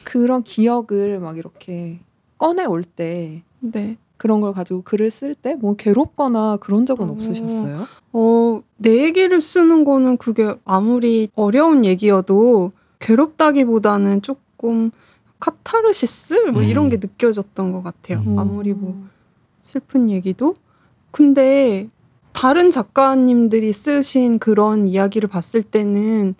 그런 0.05 0.43
기억을 0.43 1.21
막 1.21 1.37
이렇게 1.37 2.01
꺼내 2.39 2.65
올때 2.65 3.43
네. 3.61 3.99
그런 4.21 4.43
걸 4.43 4.53
가지고 4.53 4.83
글을 4.83 5.11
쓸 5.11 5.35
때 5.35 5.55
뭐 5.55 5.75
괴롭거나 5.77 6.59
그런 6.59 6.85
적은 6.85 7.09
어. 7.09 7.13
없으셨어요? 7.13 7.87
어, 8.13 8.63
내 8.77 9.03
얘기를 9.05 9.41
쓰는 9.41 9.85
거는 9.85 10.19
그게 10.19 10.55
아무리 10.67 11.31
어려운 11.35 11.85
얘기여도 11.87 12.73
괴롭다기보다는 12.99 14.21
조금 14.21 14.91
카타르시스 15.39 16.51
뭐 16.53 16.63
이런 16.63 16.87
음. 16.87 16.91
게 16.91 16.97
느껴졌던 16.99 17.73
것 17.73 17.83
같아요. 17.83 18.23
음. 18.27 18.39
아무리 18.39 18.75
뭐 18.75 18.95
슬픈 19.63 20.11
얘기도. 20.11 20.55
근데 21.11 21.89
다른 22.33 22.71
작가님들이 22.71 23.73
쓰신 23.73 24.39
그런 24.39 24.87
이야기를 24.87 25.31
봤을 25.31 25.63
때는 25.63 26.35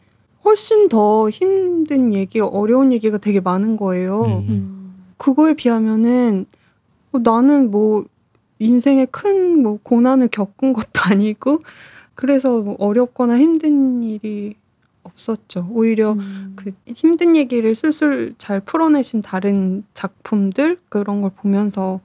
훨씬 0.45 0.89
더 0.91 1.31
힘든 1.31 2.13
얘기, 2.13 2.41
어려운 2.41 2.93
얘기가 2.93 3.17
되게 3.19 3.41
많은 3.41 3.79
거예요. 3.79 4.23
음. 4.25 4.47
음. 4.49 4.95
그거에 5.17 5.55
비하면은 5.55 6.45
어, 6.45 6.60
나는 7.19 7.71
뭐 7.71 8.05
인생에 8.59 9.07
큰 9.07 9.51
뭐 9.61 9.79
고난을 9.83 10.29
겪은 10.29 10.73
것도 10.73 10.91
아니고 11.11 11.63
그래서 12.15 12.61
뭐 12.61 12.77
어렵거나 12.79 13.39
힘든 13.39 14.03
일이 14.03 14.57
없었죠. 15.03 15.69
오히려 15.71 16.13
음. 16.13 16.53
그 16.57 16.73
힘든 16.87 17.35
얘기를 17.37 17.75
술술 17.75 18.35
잘 18.37 18.61
풀어내신 18.61 19.23
다른 19.23 19.85
작품들 19.95 20.79
그런 20.89 21.23
걸 21.23 21.31
보면서 21.31 22.01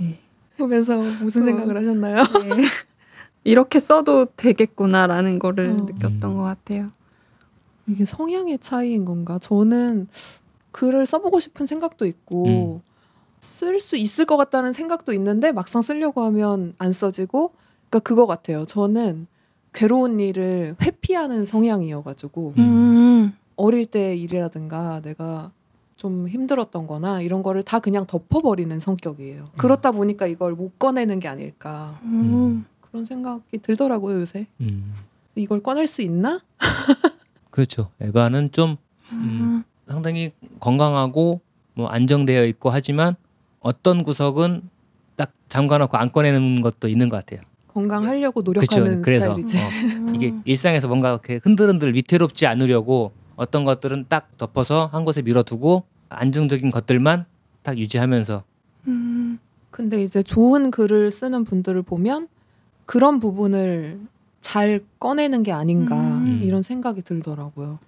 예. 0.00 0.18
보면서 0.58 0.98
무슨 1.22 1.42
어. 1.42 1.44
생각을 1.46 1.76
하셨나요? 1.78 2.22
네. 2.42 2.64
이렇게 3.44 3.80
써도 3.80 4.26
되겠구나라는 4.36 5.38
거를 5.38 5.70
어. 5.70 5.72
느꼈던 5.72 6.30
음. 6.32 6.36
것 6.36 6.42
같아요. 6.42 6.86
이게 7.86 8.04
성향의 8.04 8.58
차이인 8.58 9.06
건가? 9.06 9.38
저는 9.38 10.08
글을 10.72 11.06
써보고 11.06 11.40
싶은 11.40 11.64
생각도 11.64 12.04
있고 12.04 12.82
쓸 13.40 13.80
수 13.80 13.96
있을 13.96 14.24
것 14.24 14.36
같다는 14.36 14.72
생각도 14.72 15.12
있는데 15.12 15.52
막상 15.52 15.82
쓰려고 15.82 16.22
하면 16.22 16.74
안 16.78 16.92
써지고 16.92 17.52
그러니까 17.88 18.00
그거 18.00 18.26
같아요. 18.26 18.64
저는 18.66 19.26
괴로운 19.72 20.20
일을 20.20 20.76
회피하는 20.80 21.44
성향이어가지고 21.44 22.54
음. 22.58 22.62
음. 22.62 23.32
어릴 23.56 23.86
때 23.86 24.16
일이라든가 24.16 25.00
내가 25.00 25.50
좀 25.96 26.28
힘들었던 26.28 26.86
거나 26.86 27.20
이런 27.20 27.42
거를 27.42 27.62
다 27.62 27.80
그냥 27.80 28.06
덮어버리는 28.06 28.78
성격이에요. 28.78 29.44
그렇다 29.56 29.90
보니까 29.92 30.26
이걸 30.26 30.54
못 30.54 30.78
꺼내는 30.78 31.18
게 31.18 31.28
아닐까. 31.28 31.98
음. 32.04 32.64
그런 32.80 33.04
생각이 33.04 33.58
들더라고요, 33.58 34.20
요새. 34.20 34.46
음. 34.60 34.94
이걸 35.34 35.60
꺼낼 35.62 35.86
수 35.86 36.02
있나? 36.02 36.40
그렇죠. 37.50 37.90
에바는 38.00 38.52
좀 38.52 38.76
음. 39.12 39.64
상당히 39.88 40.30
건강하고 40.60 41.40
뭐 41.74 41.88
안정되어 41.88 42.44
있고 42.46 42.70
하지만 42.70 43.16
어떤 43.60 44.02
구석은 44.02 44.62
딱 45.16 45.32
잠가놓고 45.48 45.96
안 45.96 46.12
꺼내는 46.12 46.60
것도 46.60 46.88
있는 46.88 47.08
것 47.08 47.16
같아요. 47.16 47.40
건강하려고. 47.68 48.42
노력하는 48.42 49.02
그래서 49.02 49.36
스타일이지. 49.36 49.58
어, 49.58 49.68
음. 49.68 50.14
이게 50.16 50.34
일상에서 50.44 50.88
뭔가 50.88 51.10
이렇게 51.10 51.40
흔들흔들 51.42 51.94
위태롭지 51.94 52.46
않으려고 52.46 53.12
어떤 53.36 53.64
것들은 53.64 54.06
딱 54.08 54.36
덮어서 54.36 54.86
한 54.92 55.04
곳에 55.04 55.22
밀어두고 55.22 55.84
안정적인 56.08 56.70
것들만 56.70 57.26
딱 57.62 57.78
유지하면서 57.78 58.42
음. 58.88 59.38
근데 59.70 60.02
이제 60.02 60.22
좋은 60.22 60.70
글을 60.70 61.10
쓰는 61.10 61.44
분들을 61.44 61.82
보면 61.82 62.28
그런 62.86 63.20
부분을 63.20 64.00
잘 64.40 64.82
꺼내는 64.98 65.42
게 65.42 65.52
아닌가 65.52 65.94
음. 65.96 66.40
이런 66.42 66.62
생각이 66.62 67.02
들더라고요. 67.02 67.78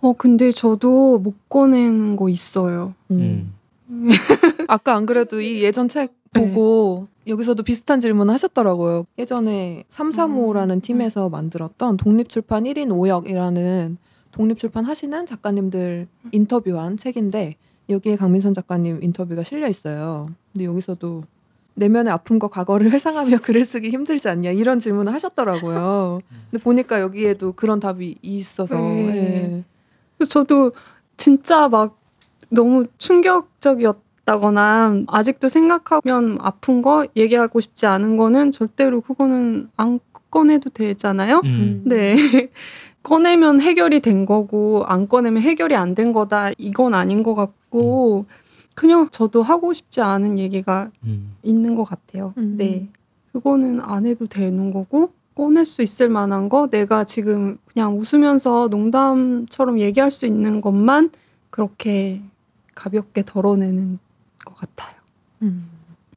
어 0.00 0.12
근데 0.18 0.52
저도 0.52 1.18
못 1.18 1.48
꺼내는 1.48 2.16
거 2.16 2.28
있어요. 2.28 2.94
음. 3.10 3.54
음. 3.88 4.08
아까 4.68 4.94
안 4.94 5.06
그래도 5.06 5.40
이 5.40 5.62
예전 5.62 5.88
책 5.88 6.14
보고 6.32 7.06
여기서도 7.26 7.62
비슷한 7.62 8.00
질문 8.00 8.28
하셨더라고요. 8.30 9.06
예전에 9.18 9.84
335라는 9.88 10.70
음. 10.70 10.80
팀에서 10.80 11.28
만들었던 11.28 11.96
독립출판 11.96 12.64
1인 12.64 12.88
5역이라는 12.88 13.96
독립출판 14.32 14.84
하시는 14.84 15.26
작가님들 15.26 16.08
인터뷰한 16.32 16.96
책인데 16.96 17.56
여기에 17.88 18.16
강민선 18.16 18.54
작가님 18.54 19.02
인터뷰가 19.02 19.44
실려 19.44 19.68
있어요. 19.68 20.28
근데 20.52 20.64
여기서도 20.64 21.24
내면의 21.74 22.12
아픔과 22.12 22.48
과거를 22.48 22.90
회상하며 22.90 23.38
글을 23.42 23.64
쓰기 23.64 23.90
힘들지 23.90 24.28
않냐 24.28 24.50
이런 24.50 24.78
질문을 24.78 25.12
하셨더라고요. 25.12 26.20
근데 26.50 26.62
보니까 26.62 27.00
여기에도 27.00 27.52
그런 27.52 27.80
답이 27.80 28.16
있어서 28.22 28.76
네. 28.76 29.16
예. 29.16 29.64
그래서 30.16 30.30
저도 30.30 30.72
진짜 31.16 31.68
막 31.68 32.00
너무 32.54 32.86
충격적이었다거나 32.98 35.02
아직도 35.08 35.48
생각하면 35.48 36.38
아픈 36.40 36.82
거 36.82 37.06
얘기하고 37.16 37.60
싶지 37.60 37.86
않은 37.86 38.16
거는 38.16 38.52
절대로 38.52 39.00
그거는 39.00 39.68
안 39.76 40.00
꺼내도 40.30 40.70
되잖아요. 40.70 41.40
음. 41.44 41.82
네. 41.86 42.16
꺼내면 43.02 43.60
해결이 43.60 44.00
된 44.00 44.24
거고 44.24 44.84
안 44.86 45.08
꺼내면 45.08 45.42
해결이 45.42 45.74
안 45.76 45.94
된 45.94 46.12
거다. 46.12 46.50
이건 46.56 46.94
아닌 46.94 47.22
것 47.22 47.34
같고 47.34 48.24
그냥 48.74 49.08
저도 49.10 49.42
하고 49.42 49.72
싶지 49.72 50.00
않은 50.00 50.38
얘기가 50.38 50.90
음. 51.04 51.34
있는 51.42 51.74
것 51.76 51.84
같아요. 51.84 52.32
음. 52.38 52.54
네. 52.56 52.88
그거는 53.32 53.80
안 53.82 54.06
해도 54.06 54.26
되는 54.26 54.72
거고 54.72 55.10
꺼낼 55.36 55.66
수 55.66 55.82
있을 55.82 56.08
만한 56.08 56.48
거 56.48 56.68
내가 56.68 57.04
지금 57.04 57.58
그냥 57.72 57.98
웃으면서 57.98 58.68
농담처럼 58.68 59.80
얘기할 59.80 60.10
수 60.10 60.26
있는 60.26 60.60
것만 60.60 61.10
그렇게 61.50 62.22
가볍게 62.74 63.24
덜어내는 63.24 63.98
것 64.44 64.54
같아요. 64.56 64.96
음. 65.42 65.70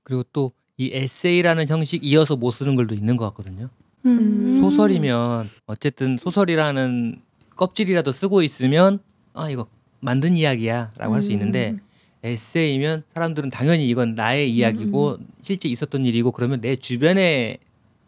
그리고 0.04 0.24
또 0.34 0.52
이 0.78 0.92
에세이라는 0.94 1.68
형식 1.68 2.04
이어서 2.04 2.36
못 2.36 2.52
쓰는 2.52 2.76
글도 2.76 2.94
있는 2.94 3.18
것 3.18 3.26
같거든요. 3.26 3.70
음. 4.06 4.60
소설이면 4.62 5.50
어쨌든 5.66 6.18
소설이라는 6.18 7.20
껍질이라도 7.56 8.12
쓰고 8.12 8.44
있으면 8.44 9.00
아 9.34 9.50
이거 9.50 9.66
만든 10.00 10.38
이야기야라고 10.38 11.16
할수 11.16 11.32
있는데 11.32 11.72
음. 11.72 11.80
에세이면 12.24 13.04
사람들은 13.16 13.50
당연히 13.50 13.90
이건 13.90 14.14
나의 14.14 14.52
이야기고 14.52 15.18
실제 15.42 15.68
있었던 15.68 16.06
일이고 16.06 16.32
그러면 16.32 16.62
내 16.62 16.76
주변에 16.76 17.58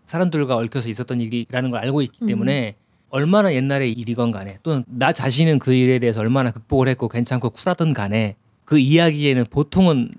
사람들과 0.06 0.56
얽혀서 0.56 0.90
있었던 0.90 1.22
일이라는 1.22 1.72
걸 1.72 1.80
알고 1.80 2.04
있기 2.04 2.20
음. 2.22 2.28
때문에 2.28 2.76
얼마나 3.10 3.54
옛날의 3.54 3.92
일이건 3.94 4.32
간에 4.32 4.60
또는 4.64 4.84
나 4.88 5.12
자신은 5.12 5.60
그 5.60 5.74
일에 5.74 6.00
대해서 6.00 6.20
얼마나 6.20 6.52
극복을 6.52 6.88
했고 6.88 7.08
괜찮고 7.10 7.52
쿨하든 7.52 7.94
간에 7.94 8.36
그 8.66 8.78
이야기에는 8.80 9.46
보통은 9.50 10.12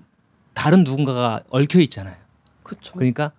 다른 0.53 0.83
누군가가 0.83 1.41
얽혀 1.51 1.79
있잖아요. 1.81 2.15
그렇죠. 2.63 2.93
그러니까 2.93 3.31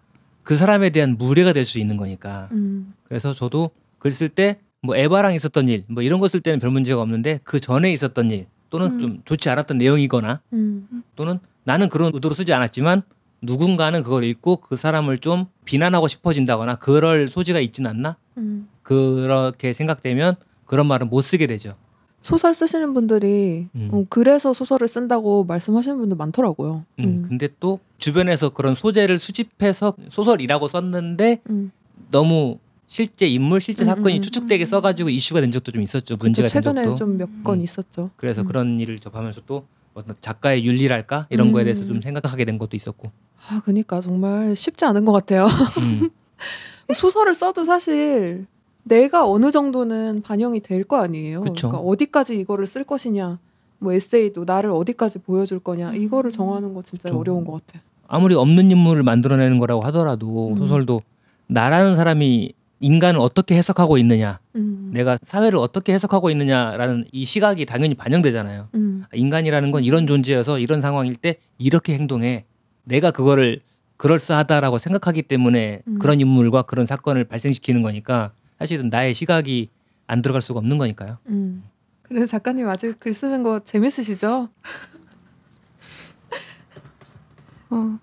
그 0.43 0.57
사람에 0.57 0.91
대한 0.91 1.17
무례가 1.19 1.53
될 1.53 1.65
수 1.65 1.79
있는 1.79 1.97
거니까. 1.97 2.49
음. 2.53 2.95
그래서 3.05 3.33
저도 3.33 3.71
글 3.99 4.11
쓸 4.13 4.29
때 4.29 4.57
뭐 4.85 4.97
에바랑 4.97 5.35
있었던 5.35 5.69
일, 5.69 5.85
뭐 5.87 6.03
이런 6.03 6.19
거 6.19 6.27
쓸 6.27 6.41
때는 6.41 6.59
별 6.59 6.71
문제가 6.71 7.01
없는데 7.01 7.39
그 7.45 7.61
전에 7.61 7.93
있었던 7.93 8.31
일 8.33 8.47
또는 8.69 8.93
음. 8.95 8.99
좀 8.99 9.23
좋지 9.25 9.49
않았던 9.49 9.79
내용이거나 9.79 10.41
음. 10.55 11.05
또는 11.15 11.39
나는 11.65 11.89
그런 11.89 12.11
의도로 12.13 12.35
쓰지 12.35 12.53
않았지만 12.53 13.03
누군가는 13.43 14.03
그걸 14.03 14.25
읽고 14.25 14.57
그 14.57 14.77
사람을 14.77 15.19
좀 15.19 15.47
비난하고 15.65 16.09
싶어진다거나 16.09 16.77
그럴 16.77 17.29
소지가 17.29 17.61
있진 17.61 17.87
않나? 17.87 18.17
음. 18.39 18.69
그렇게 18.83 19.73
생각되면 19.73 20.37
그런 20.67 20.87
말은 20.87 21.09
못 21.09 21.23
쓰게 21.23 21.47
되죠. 21.47 21.75
소설 22.21 22.55
쓰시는 22.55 22.95
분들이 22.95 23.67
음. 23.75 23.89
어, 23.93 24.05
그래서 24.09 24.53
소설을 24.53 24.87
쓴다고 24.87 25.45
말씀하시는 25.45 25.99
분들 25.99 26.17
많더라고요. 26.17 26.85
음, 27.01 27.25
근데 27.27 27.49
또 27.59 27.81
주변에서 27.99 28.51
그런 28.51 28.75
소재를 28.77 29.19
수집해서 29.19 29.95
소설이라고 30.09 30.69
썼는데 30.69 31.41
음. 31.51 31.73
너무 32.11 32.59
실제 32.87 33.27
인물, 33.27 33.61
실제 33.61 33.85
음, 33.85 33.87
사건이 33.87 34.15
음, 34.15 34.19
음. 34.19 34.23
추측되게 34.23 34.65
써가지고 34.65 35.09
이슈가 35.09 35.41
된 35.41 35.51
적도 35.51 35.73
좀 35.73 35.83
있었죠. 35.83 36.17
문제가 36.17 36.47
그쵸, 36.47 36.61
된 36.61 36.75
최근에. 36.75 36.97
좀 36.97 37.17
몇건 37.19 37.59
음. 37.59 37.65
있었죠. 37.65 38.11
그래서 38.17 38.43
음. 38.43 38.47
그런 38.47 38.79
일을 38.81 38.99
접하면서 38.99 39.43
또 39.47 39.67
어떤 39.95 40.15
작가의 40.21 40.65
윤리랄까 40.65 41.27
이런 41.31 41.53
거에 41.53 41.65
대해서 41.65 41.83
음. 41.83 41.89
좀 41.89 42.01
생각하게 42.01 42.45
된 42.45 42.59
것도 42.59 42.77
있었고. 42.77 43.11
아, 43.49 43.61
그니까 43.65 44.01
정말 44.01 44.55
쉽지 44.55 44.85
않은 44.85 45.05
것 45.05 45.13
같아요. 45.13 45.47
음, 45.79 46.11
소설을 46.95 47.35
써도 47.35 47.65
사실 47.65 48.47
내가 48.85 49.29
어느 49.29 49.51
정도는 49.51 50.23
반영이 50.23 50.61
될 50.61 50.85
거 50.85 50.99
아니에요. 51.01 51.41
그쵸. 51.41 51.69
러니까 51.69 51.83
어디까지 51.83 52.39
이거를 52.39 52.67
쓸 52.67 52.85
것이냐, 52.85 53.39
뭐 53.79 53.93
에세이도 53.93 54.45
나를 54.45 54.71
어디까지 54.71 55.21
보여줄 55.21 55.61
거냐, 55.61 55.95
이거를 55.95 56.29
음. 56.29 56.33
정하는 56.33 56.75
거 56.75 56.83
진짜 56.83 57.09
그쵸. 57.09 57.19
어려운 57.19 57.45
것 57.45 57.65
같아. 57.67 57.81
아무리 58.09 58.35
없는 58.35 58.71
인물을 58.71 59.03
만들어내는 59.03 59.59
거라고 59.59 59.83
하더라도 59.83 60.49
음. 60.51 60.57
소설도 60.57 61.03
나라는 61.47 61.97
사람이 61.97 62.53
인간을 62.81 63.21
어떻게 63.21 63.55
해석하고 63.57 63.97
있느냐, 63.99 64.41
음. 64.57 64.91
내가 64.93 65.17
사회를 65.23 65.59
어떻게 65.59 65.95
해석하고 65.95 66.31
있느냐라는 66.31 67.07
이 67.13 67.25
시각이 67.25 67.65
당연히 67.65 67.95
반영되잖아요. 67.95 68.69
음. 68.75 69.05
인간이라는 69.15 69.71
건 69.71 69.85
이런 69.85 70.07
존재여서 70.09 70.59
이런 70.59 70.81
상황일 70.81 71.15
때 71.17 71.37
이렇게 71.59 71.95
행동해. 71.95 72.45
내가 72.85 73.13
그거를 73.13 73.61
그럴싸하다라고 73.97 74.79
생각하기 74.79 75.23
때문에 75.23 75.83
음. 75.87 75.99
그런 76.01 76.19
인물과 76.19 76.63
그런 76.63 76.85
사건을 76.87 77.23
발생시키는 77.25 77.83
거니까 77.83 78.33
사실은 78.63 78.89
나의 78.91 79.13
시각이 79.13 79.71
안 80.07 80.23
들어갈 80.23 80.41
수가 80.41 80.59
없는 80.59 80.79
거니까요. 80.79 81.19
음. 81.27 81.65
그래서 82.03 82.27
작가님 82.27 82.69
아직 82.69 83.01
글 83.01 83.13
쓰는 83.13 83.43
거 83.43 83.59
재밌으시죠? 83.59 84.49
어. 87.71 87.99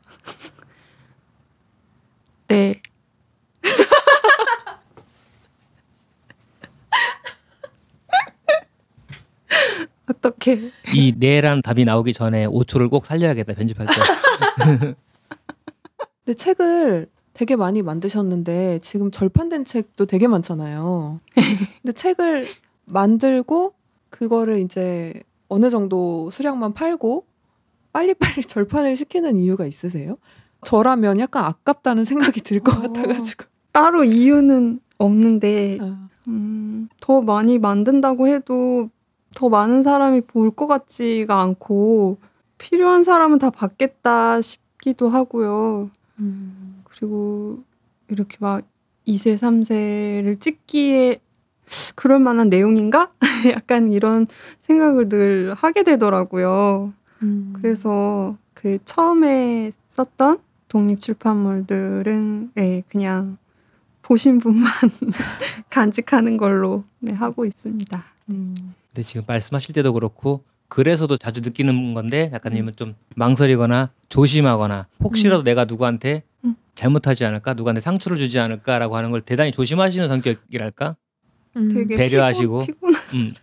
네. 2.49 2.81
어떻게? 10.09 10.71
이 10.93 11.13
네라는 11.15 11.61
답이 11.61 11.85
나오기 11.85 12.11
전에 12.11 12.47
5초를 12.47 12.89
꼭 12.89 13.05
살려야겠다 13.05 13.53
편집할 13.53 13.87
때. 13.87 13.93
근데 16.25 16.33
책을 16.35 17.07
되게 17.39 17.55
많이 17.55 17.81
만드셨는데 17.81 18.79
지금 18.79 19.11
절판된 19.11 19.63
책도 19.63 20.07
되게 20.07 20.27
많잖아요. 20.27 21.21
근데 21.81 21.93
책을 21.93 22.49
만들고 22.83 23.75
그거를 24.09 24.59
이제 24.59 25.13
어느 25.47 25.69
정도 25.69 26.29
수량만 26.31 26.73
팔고 26.73 27.23
빨리빨리 27.93 28.41
절판을 28.43 28.97
시키는 28.97 29.37
이유가 29.37 29.65
있으세요? 29.65 30.17
저라면 30.65 31.17
약간 31.21 31.45
아깝다는 31.45 32.03
생각이 32.03 32.41
들것 32.41 32.75
어. 32.75 32.81
같아가지고. 32.81 33.45
따로 33.71 34.03
이유는 34.03 34.81
없는데 34.97 35.77
아, 35.79 36.09
음, 36.27 36.89
더 36.99 37.21
많이 37.21 37.57
만든다고 37.57 38.27
해도 38.27 38.89
더 39.33 39.47
많은 39.47 39.81
사람이 39.81 40.21
볼 40.27 40.51
것 40.51 40.67
같지가 40.67 41.39
않고 41.41 42.17
필요한 42.57 43.05
사람은 43.05 43.37
다 43.39 43.49
받겠다 43.49 44.41
싶기도 44.41 45.07
하고요. 45.07 45.89
음. 46.19 46.68
그리고 46.99 47.63
이렇게 48.09 48.37
막 48.41 48.67
2세, 49.07 49.35
3세를 49.35 50.39
찍기에 50.39 51.21
그럴 51.95 52.19
만한 52.19 52.49
내용인가? 52.49 53.09
약간 53.53 53.93
이런 53.93 54.27
생각을 54.59 55.07
늘 55.07 55.53
하게 55.53 55.83
되더라고요. 55.83 56.93
음. 57.23 57.53
그래서 57.55 58.37
그 58.53 58.79
처음에 58.83 59.71
썼던 59.87 60.39
독립 60.67 60.99
출판물들은 60.99 62.51
네, 62.55 62.83
그냥 62.89 63.37
보신 64.01 64.39
분만 64.39 64.71
간직하는 65.69 66.35
걸로 66.35 66.83
네, 66.99 67.13
하고 67.13 67.45
있습니다. 67.45 68.03
음. 68.29 68.73
근데 68.89 69.03
지금 69.03 69.23
말씀하실 69.25 69.73
때도 69.73 69.93
그렇고 69.93 70.43
그래서도 70.67 71.17
자주 71.17 71.41
느끼는 71.41 71.93
건데 71.93 72.29
작가님은 72.31 72.75
좀 72.75 72.95
망설이거나 73.15 73.91
조심하거나 74.09 74.87
혹시라도 75.01 75.43
내가 75.43 75.65
누구한테 75.65 76.23
음. 76.45 76.55
잘못하지 76.75 77.25
않을까 77.25 77.53
누구한테 77.53 77.81
상처를 77.81 78.17
주지 78.17 78.39
않을까라고 78.39 78.95
하는 78.97 79.11
걸 79.11 79.21
대단히 79.21 79.51
조심하시는 79.51 80.07
성격이랄까 80.07 80.95
음. 81.57 81.87
배려하시고. 81.87 82.65
피곤, 82.65 82.93
음. 83.13 83.33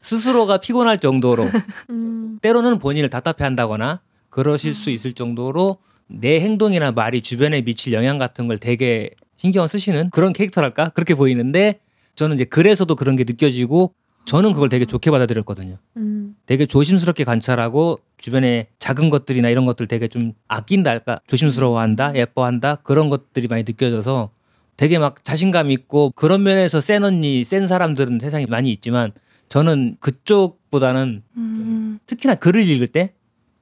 스스로가 0.00 0.58
피곤할 0.58 0.98
정도로 0.98 1.44
음. 1.90 2.38
때로는 2.40 2.78
본인을 2.78 3.10
답답해한다거나 3.10 4.00
그러실 4.30 4.74
수 4.74 4.90
있을 4.90 5.12
정도로 5.12 5.78
내 6.06 6.40
행동이나 6.40 6.92
말이 6.92 7.20
주변에 7.20 7.62
미칠 7.62 7.92
영향 7.92 8.16
같은 8.18 8.48
걸 8.48 8.58
되게 8.58 9.10
신경 9.36 9.66
쓰시는 9.66 10.10
그런 10.10 10.32
캐릭터랄까 10.32 10.88
그렇게 10.90 11.14
보이는데 11.14 11.80
저는 12.14 12.36
이제 12.36 12.44
그래서도 12.44 12.94
그런 12.96 13.16
게 13.16 13.24
느껴지고 13.24 13.94
저는 14.28 14.52
그걸 14.52 14.68
되게 14.68 14.84
좋게 14.84 15.10
받아들였거든요. 15.10 15.78
음. 15.96 16.36
되게 16.44 16.66
조심스럽게 16.66 17.24
관찰하고 17.24 17.98
주변에 18.18 18.68
작은 18.78 19.08
것들이나 19.08 19.48
이런 19.48 19.64
것들 19.64 19.86
되게 19.88 20.06
좀 20.06 20.34
아낀다 20.48 20.90
할까 20.90 21.18
조심스러워한다 21.26 22.14
예뻐한다 22.14 22.76
그런 22.76 23.08
것들이 23.08 23.48
많이 23.48 23.64
느껴져서 23.64 24.30
되게 24.76 24.98
막 24.98 25.24
자신감 25.24 25.70
있고 25.70 26.12
그런 26.14 26.42
면에서 26.42 26.82
센 26.82 27.04
언니 27.04 27.42
센 27.42 27.66
사람들은 27.66 28.18
세상에 28.20 28.44
많이 28.46 28.70
있지만 28.70 29.12
저는 29.48 29.96
그쪽보다는 29.98 31.22
음, 31.38 31.98
특히나 32.04 32.34
글을 32.34 32.68
읽을 32.68 32.88
때 32.88 33.14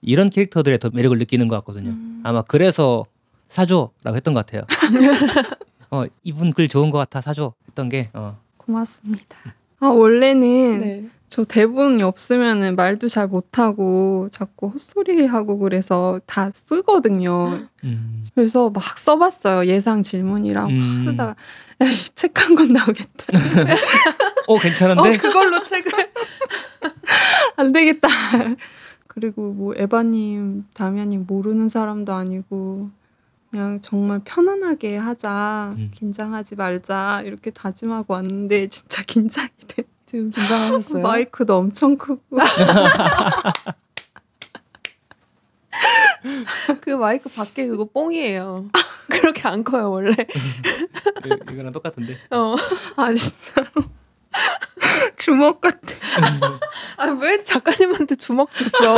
이런 0.02 0.28
캐릭터들의 0.28 0.80
더 0.80 0.90
매력을 0.92 1.16
느끼는 1.16 1.46
것 1.46 1.54
같거든요. 1.56 1.90
음. 1.90 2.22
아마 2.24 2.42
그래서 2.42 3.06
사줘라고 3.48 4.16
했던 4.16 4.34
것 4.34 4.44
같아요. 4.44 4.64
어 5.92 6.06
이분 6.24 6.52
글 6.52 6.66
좋은 6.66 6.90
것 6.90 6.98
같아 6.98 7.20
사줘 7.20 7.54
했던 7.68 7.88
게 7.88 8.10
어. 8.14 8.36
고맙습니다. 8.56 9.54
아 9.80 9.88
원래는 9.88 10.78
네. 10.80 11.04
저 11.28 11.44
대본이 11.44 12.02
없으면은 12.02 12.76
말도 12.76 13.08
잘 13.08 13.26
못하고 13.26 14.28
자꾸 14.30 14.68
헛소리 14.68 15.26
하고 15.26 15.58
그래서 15.58 16.20
다 16.26 16.50
쓰거든요. 16.54 17.68
음. 17.84 18.22
그래서 18.34 18.70
막 18.70 18.98
써봤어요. 18.98 19.66
예상 19.66 20.02
질문이랑 20.02 20.70
음. 20.70 20.76
막 20.76 21.02
쓰다가 21.02 21.36
책 22.14 22.32
한 22.38 22.54
권 22.54 22.72
나오겠다. 22.72 23.24
어 24.48 24.58
괜찮은데 24.58 25.14
어, 25.16 25.18
그걸로 25.18 25.62
책을. 25.64 25.92
안 27.56 27.72
되겠다. 27.72 28.08
그리고 29.08 29.52
뭐 29.52 29.74
에바님, 29.76 30.66
다미아님 30.74 31.24
모르는 31.26 31.68
사람도 31.68 32.12
아니고 32.12 32.90
그냥 33.50 33.80
정말 33.80 34.20
편안하게 34.24 34.96
하자, 34.96 35.74
음. 35.78 35.90
긴장하지 35.94 36.56
말자 36.56 37.22
이렇게 37.24 37.50
다짐하고 37.50 38.14
왔는데 38.14 38.68
진짜 38.68 39.02
긴장이 39.06 39.48
돼. 39.68 39.84
지금 40.04 40.30
긴장하셨어요? 40.30 41.02
마이크도 41.02 41.56
엄청 41.56 41.96
크고 41.96 42.20
그 46.80 46.90
마이크 46.90 47.28
밖에 47.28 47.66
그거 47.66 47.84
뽕이에요. 47.84 48.68
그렇게 49.08 49.48
안 49.48 49.62
커요 49.64 49.90
원래. 49.90 50.12
이- 51.24 51.52
이거랑 51.52 51.72
똑같은데 51.72 52.16
어. 52.30 52.54
아 52.96 53.12
진짜 53.14 53.70
주먹 55.16 55.60
같아. 55.60 55.88
아 56.98 57.06
왜 57.20 57.42
작가님한테 57.42 58.14
주먹 58.16 58.50
줬어? 58.56 58.96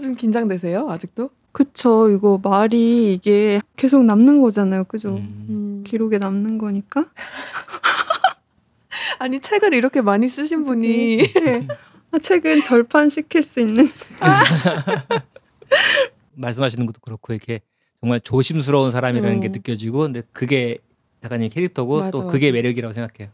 좀 0.00 0.14
긴장되세요 0.14 0.88
아직도? 0.90 1.30
그쵸 1.52 2.10
이거 2.10 2.40
말이 2.42 3.14
이게 3.14 3.60
계속 3.76 4.04
남는 4.04 4.40
거잖아요, 4.40 4.84
그죠? 4.84 5.16
음. 5.16 5.46
음. 5.48 5.84
기록에 5.86 6.18
남는 6.18 6.58
거니까. 6.58 7.06
아니 9.18 9.40
책을 9.40 9.74
이렇게 9.74 10.00
많이 10.00 10.28
쓰신 10.28 10.64
분이 10.64 11.16
네. 11.18 11.66
아, 12.12 12.18
책은 12.18 12.62
절판 12.62 13.10
시킬 13.10 13.42
수 13.42 13.60
있는 13.60 13.90
말씀하시는 16.34 16.86
것도 16.86 17.00
그렇고 17.00 17.32
이렇게 17.32 17.60
정말 18.00 18.20
조심스러운 18.20 18.90
사람이라는 18.90 19.40
게 19.40 19.48
음. 19.48 19.52
느껴지고 19.52 20.00
근데 20.00 20.22
그게 20.32 20.78
작가님 21.20 21.50
캐릭터고 21.50 21.98
맞아, 21.98 22.10
또 22.10 22.18
맞아. 22.22 22.32
그게 22.32 22.50
매력이라고 22.50 22.94
생각해요. 22.94 23.30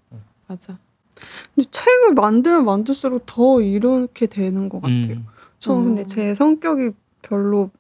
맞아. 0.49 0.79
근데 1.55 1.69
책을 1.71 2.15
만들면 2.15 2.65
만들수록 2.65 3.23
더 3.27 3.61
이렇게 3.61 4.27
되는 4.27 4.69
것 4.69 4.83
같아요. 4.83 5.13
음. 5.13 5.27
저 5.59 5.73
어. 5.75 5.83
근데 5.83 6.05
제 6.05 6.35
성격이 6.35 6.91
별로 7.23 7.71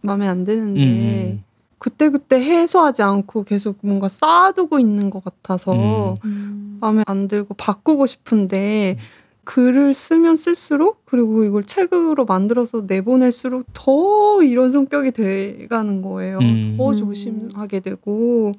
마음에 0.00 0.26
안 0.28 0.44
드는데 0.44 1.32
음. 1.32 1.42
그때그때 1.78 2.36
해소하지 2.40 3.02
않고 3.02 3.44
계속 3.44 3.78
뭔가 3.82 4.08
쌓아두고 4.08 4.78
있는 4.78 5.10
것 5.10 5.22
같아서 5.24 6.16
음. 6.24 6.78
마음에 6.80 7.02
안 7.06 7.28
들고 7.28 7.54
바꾸고 7.54 8.06
싶은데 8.06 8.98
글을 9.44 9.92
쓰면 9.92 10.36
쓸수록 10.36 11.04
그리고 11.04 11.44
이걸 11.44 11.64
책으로 11.64 12.24
만들어서 12.24 12.84
내보낼수록 12.86 13.66
더 13.74 14.42
이런 14.42 14.70
성격이 14.70 15.10
돼가는 15.12 16.00
거예요. 16.02 16.38
음. 16.38 16.76
더 16.78 16.90
음. 16.90 16.96
조심하게 16.96 17.80
되고 17.80 18.52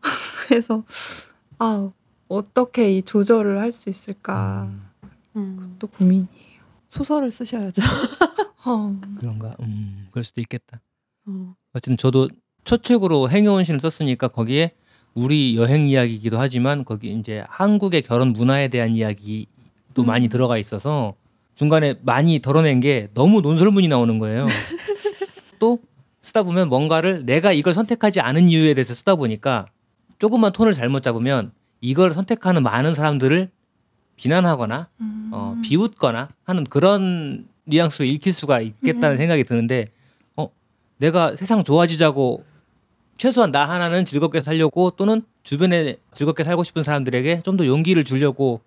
그래서 0.48 0.82
아 1.58 1.90
어떻게 2.28 2.92
이 2.96 3.02
조절을 3.02 3.58
할 3.58 3.72
수 3.72 3.88
있을까 3.88 4.68
음. 5.36 5.76
또 5.78 5.86
고민이에요. 5.86 6.39
소설을 6.90 7.30
쓰셔야죠. 7.30 7.82
어. 8.66 9.00
그런가? 9.18 9.56
음, 9.60 10.06
그럴 10.10 10.24
수도 10.24 10.40
있겠다. 10.40 10.80
어. 11.26 11.54
어쨌든 11.72 11.96
저도 11.96 12.28
첫 12.64 12.82
책으로 12.82 13.30
행여운 13.30 13.64
신을 13.64 13.80
썼으니까 13.80 14.28
거기에 14.28 14.72
우리 15.14 15.56
여행 15.56 15.88
이야기이기도 15.88 16.38
하지만 16.38 16.84
거기 16.84 17.12
이제 17.12 17.44
한국의 17.48 18.02
결혼 18.02 18.32
문화에 18.32 18.68
대한 18.68 18.94
이야기도 18.94 20.02
음. 20.02 20.06
많이 20.06 20.28
들어가 20.28 20.58
있어서 20.58 21.14
중간에 21.54 21.94
많이 22.02 22.40
덜어낸 22.40 22.80
게 22.80 23.08
너무 23.14 23.40
논설문이 23.40 23.88
나오는 23.88 24.18
거예요. 24.18 24.46
또 25.58 25.80
쓰다 26.20 26.42
보면 26.42 26.68
뭔가를 26.68 27.24
내가 27.26 27.52
이걸 27.52 27.74
선택하지 27.74 28.20
않은 28.20 28.48
이유에 28.48 28.74
대해서 28.74 28.94
쓰다 28.94 29.16
보니까 29.16 29.66
조금만 30.18 30.52
톤을 30.52 30.74
잘못 30.74 31.02
잡으면 31.02 31.52
이걸 31.80 32.12
선택하는 32.12 32.62
많은 32.62 32.94
사람들을 32.94 33.50
비난하거나 34.20 34.88
어, 35.32 35.54
음. 35.56 35.62
비웃거나 35.62 36.28
하는 36.44 36.64
그런 36.64 37.46
뉘앙스로 37.64 38.04
읽힐 38.04 38.32
수가 38.34 38.60
있겠다는 38.60 39.12
음. 39.12 39.16
생각이 39.16 39.44
드는데 39.44 39.86
어 40.36 40.48
내가 40.98 41.34
세상 41.36 41.64
좋아지자고 41.64 42.44
최소한 43.16 43.50
나 43.50 43.66
하나는 43.68 44.04
즐겁게 44.04 44.42
살려고 44.42 44.90
또는 44.90 45.22
주변에 45.42 45.96
즐겁게 46.12 46.44
살고 46.44 46.64
싶은 46.64 46.84
사람들에게 46.84 47.42
좀 47.44 47.56
더 47.56 47.66
용기를 47.66 48.04
주려고 48.04 48.60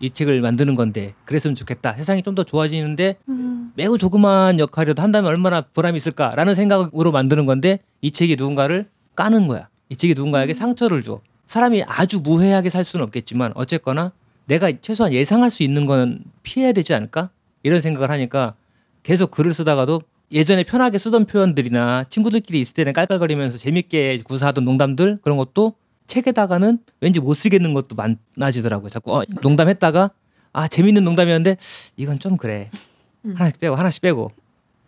이 0.00 0.08
책을 0.10 0.40
만드는 0.40 0.74
건데 0.76 1.14
그랬으면 1.26 1.54
좋겠다 1.54 1.92
세상이 1.94 2.22
좀 2.22 2.34
더 2.34 2.42
좋아지는데 2.44 3.16
음. 3.28 3.72
매우 3.76 3.98
조그마한 3.98 4.58
역할이라도 4.60 5.02
한다면 5.02 5.30
얼마나 5.30 5.60
보람이 5.60 5.96
있을까라는 5.98 6.54
생각으로 6.54 7.12
만드는 7.12 7.44
건데 7.44 7.80
이 8.00 8.10
책이 8.10 8.36
누군가를 8.36 8.86
까는 9.14 9.46
거야 9.46 9.68
이 9.90 9.96
책이 9.96 10.14
누군가에게 10.14 10.54
상처를 10.54 11.02
줘 11.02 11.20
사람이 11.46 11.82
아주 11.86 12.20
무해하게 12.20 12.70
살 12.70 12.82
수는 12.84 13.04
없겠지만 13.04 13.52
어쨌거나 13.56 14.12
내가 14.50 14.72
최소한 14.82 15.12
예상할 15.12 15.48
수 15.48 15.62
있는 15.62 15.86
건 15.86 16.24
피해야 16.42 16.72
되지 16.72 16.92
않을까 16.92 17.30
이런 17.62 17.80
생각을 17.80 18.10
하니까 18.10 18.54
계속 19.04 19.30
글을 19.30 19.54
쓰다가도 19.54 20.02
예전에 20.32 20.64
편하게 20.64 20.98
쓰던 20.98 21.26
표현들이나 21.26 22.04
친구들끼리 22.10 22.58
있을 22.60 22.74
때는 22.74 22.92
깔깔거리면서 22.92 23.58
재밌게 23.58 24.22
구사하던 24.24 24.64
농담들 24.64 25.18
그런 25.22 25.38
것도 25.38 25.74
책에다가는 26.08 26.80
왠지 27.00 27.20
못 27.20 27.34
쓰겠는 27.34 27.72
것도 27.72 27.94
많아지더라고요. 28.36 28.88
자꾸 28.88 29.16
어, 29.16 29.22
농담했다가 29.40 30.10
아 30.52 30.66
재밌는 30.66 31.04
농담이었는데 31.04 31.56
이건 31.96 32.18
좀 32.18 32.36
그래 32.36 32.70
음. 33.24 33.34
하나씩 33.36 33.60
빼고 33.60 33.76
하나씩 33.76 34.02
빼고 34.02 34.32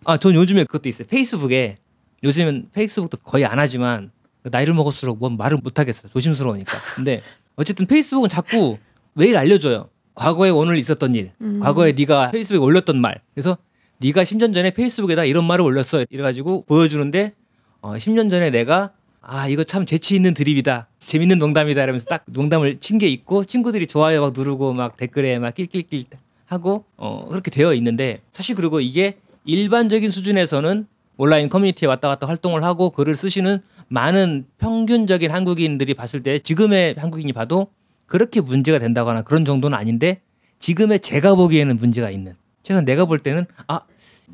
아 0.05 0.17
전 0.19 0.35
요즘에 0.35 0.65
그것도 0.65 0.89
있어요. 0.89 1.07
페이스북에 1.07 1.79
요즘은 2.25 2.71
페이스북도 2.73 3.19
거의 3.19 3.45
안 3.45 3.61
하지만 3.61 4.11
나이를 4.43 4.75
먹을수록 4.75 5.19
뭐 5.21 5.31
말을 5.31 5.59
못 5.59 5.79
하겠어요. 5.79 6.11
조심스러우니까. 6.11 6.73
근데 6.97 7.23
어쨌든 7.55 7.87
페이스북은 7.87 8.29
자꾸 8.29 8.79
매일 9.15 9.37
알려줘요. 9.37 9.89
과거에 10.15 10.51
오늘 10.51 10.77
있었던 10.79 11.15
일, 11.15 11.33
음. 11.41 11.61
과거에 11.61 11.93
네가 11.93 12.31
페이스북에 12.33 12.59
올렸던 12.59 13.01
말. 13.01 13.21
그래서 13.35 13.57
네가 13.99 14.23
10년 14.25 14.53
전에 14.53 14.71
페이스북에다 14.71 15.25
이런 15.25 15.47
말을 15.47 15.65
올렸어. 15.65 16.05
이래가지고 16.11 16.65
보여주는데 16.67 17.33
어, 17.81 17.95
10년 17.95 18.31
전에 18.31 18.51
내가 18.51 18.93
아 19.21 19.49
이거 19.49 19.65
참 19.65 19.87
재치 19.87 20.15
있는 20.17 20.35
드립이다. 20.35 20.89
재밌는 21.01 21.39
농담이다. 21.39 21.83
이러면서 21.83 22.07
딱 22.07 22.25
농담을 22.27 22.79
친 22.81 22.99
게 22.99 23.09
있고 23.09 23.45
친구들이 23.45 23.87
좋아요 23.87 24.21
막 24.21 24.33
누르고 24.37 24.73
막 24.73 24.97
댓글에 24.97 25.39
막 25.39 25.55
낄낄낄 25.55 26.05
하고 26.47 26.85
어 26.97 27.27
그렇게 27.31 27.51
되어 27.51 27.73
있는데 27.75 28.21
사실 28.33 28.55
그리고 28.57 28.81
이게 28.81 29.17
일반적인 29.45 30.11
수준에서는 30.11 30.87
온라인 31.17 31.49
커뮤니티에 31.49 31.89
왔다 31.89 32.09
갔다 32.09 32.27
활동을 32.27 32.63
하고 32.65 32.91
글을 32.91 33.17
쓰시는 33.17 33.61
많은 33.89 34.47
평균적인 34.59 35.31
한국인들이 35.31 35.95
봤을 35.95 36.23
때 36.23 36.39
지금의 36.39 36.97
한국인이 36.99 37.33
봐도 37.33 37.69
그렇게 38.13 38.43
문제가 38.43 38.79
된다거나 38.79 39.23
그런 39.23 39.47
정도는 39.47 39.77
아닌데 39.79 40.21
지금의 40.59 41.01
제가 41.01 41.35
보기에는 41.35 41.77
문제가 41.79 42.11
있는. 42.11 42.35
최소한 42.63 42.85
내가 42.85 43.07
볼 43.07 43.19
때는 43.19 43.47
아 43.69 43.81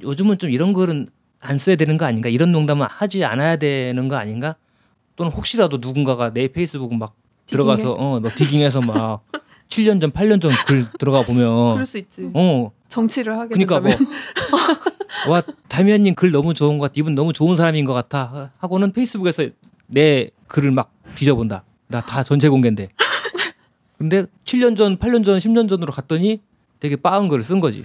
요즘은 0.03 0.39
좀 0.39 0.51
이런 0.51 0.73
글은 0.73 1.07
안 1.39 1.59
써야 1.59 1.77
되는 1.77 1.97
거 1.97 2.05
아닌가? 2.05 2.29
이런 2.29 2.51
농담은 2.51 2.89
하지 2.91 3.25
않아야 3.25 3.55
되는 3.55 4.09
거 4.09 4.17
아닌가? 4.17 4.57
또는 5.15 5.31
혹시라도 5.31 5.79
누군가가 5.81 6.33
내 6.33 6.49
페이스북 6.49 6.93
막 6.93 7.15
들어가서 7.47 7.93
어막 7.93 8.35
디깅해서 8.35 8.81
막 8.81 9.23
7년 9.71 10.01
전 10.01 10.11
8년 10.11 10.41
전 10.41 10.51
글 10.67 10.87
들어가 10.99 11.23
보면 11.23 11.75
그럴 11.75 11.87
수 11.87 11.99
있지. 11.99 12.29
어. 12.35 12.73
정치를 12.89 13.39
하게 13.39 13.51
그러니까 13.55 13.81
된다면. 13.81 14.09
뭐 15.27 15.35
와 15.37 15.43
다미안님 15.69 16.17
글 16.17 16.33
너무 16.33 16.53
좋은 16.53 16.79
것 16.79 16.87
같아. 16.87 16.95
이분 16.97 17.15
너무 17.15 17.33
좋은 17.33 17.57
사람인 17.57 17.85
것 17.85 17.93
같아. 17.93 18.51
하고는 18.59 18.91
페이스북에서 18.93 19.47
내 19.87 20.31
글을 20.49 20.73
막 20.73 20.93
뒤져본다. 21.15 21.63
나 21.87 22.01
다 22.03 22.25
전체 22.25 22.49
공개인데 22.49 22.89
근데 23.99 24.25
7년 24.45 24.77
전 24.77 24.97
8년 24.97 25.25
전 25.25 25.39
10년 25.39 25.69
전으로 25.69 25.93
갔더니 25.93 26.41
되게 26.81 26.97
빠은 26.97 27.29
글을 27.29 27.43
쓴 27.43 27.61
거지 27.61 27.85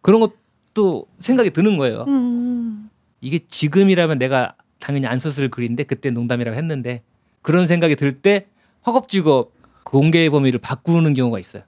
그런 0.00 0.20
것도 0.20 1.06
생각이 1.18 1.50
드는 1.50 1.76
거예요 1.76 2.04
음. 2.08 2.88
이게 3.20 3.40
지금이라면 3.46 4.18
내가 4.18 4.54
당연히 4.78 5.06
안 5.06 5.18
썼을 5.18 5.48
글인데 5.50 5.84
그때 5.84 6.10
농담이라고 6.10 6.56
했는데 6.56 7.02
그런 7.42 7.66
생각이 7.66 7.96
들 7.96 8.12
때 8.12 8.46
허겁지겁 8.86 9.52
공개 9.82 10.28
범위를 10.30 10.58
바꾸는 10.60 11.14
경우가 11.14 11.38
있어요. 11.38 11.62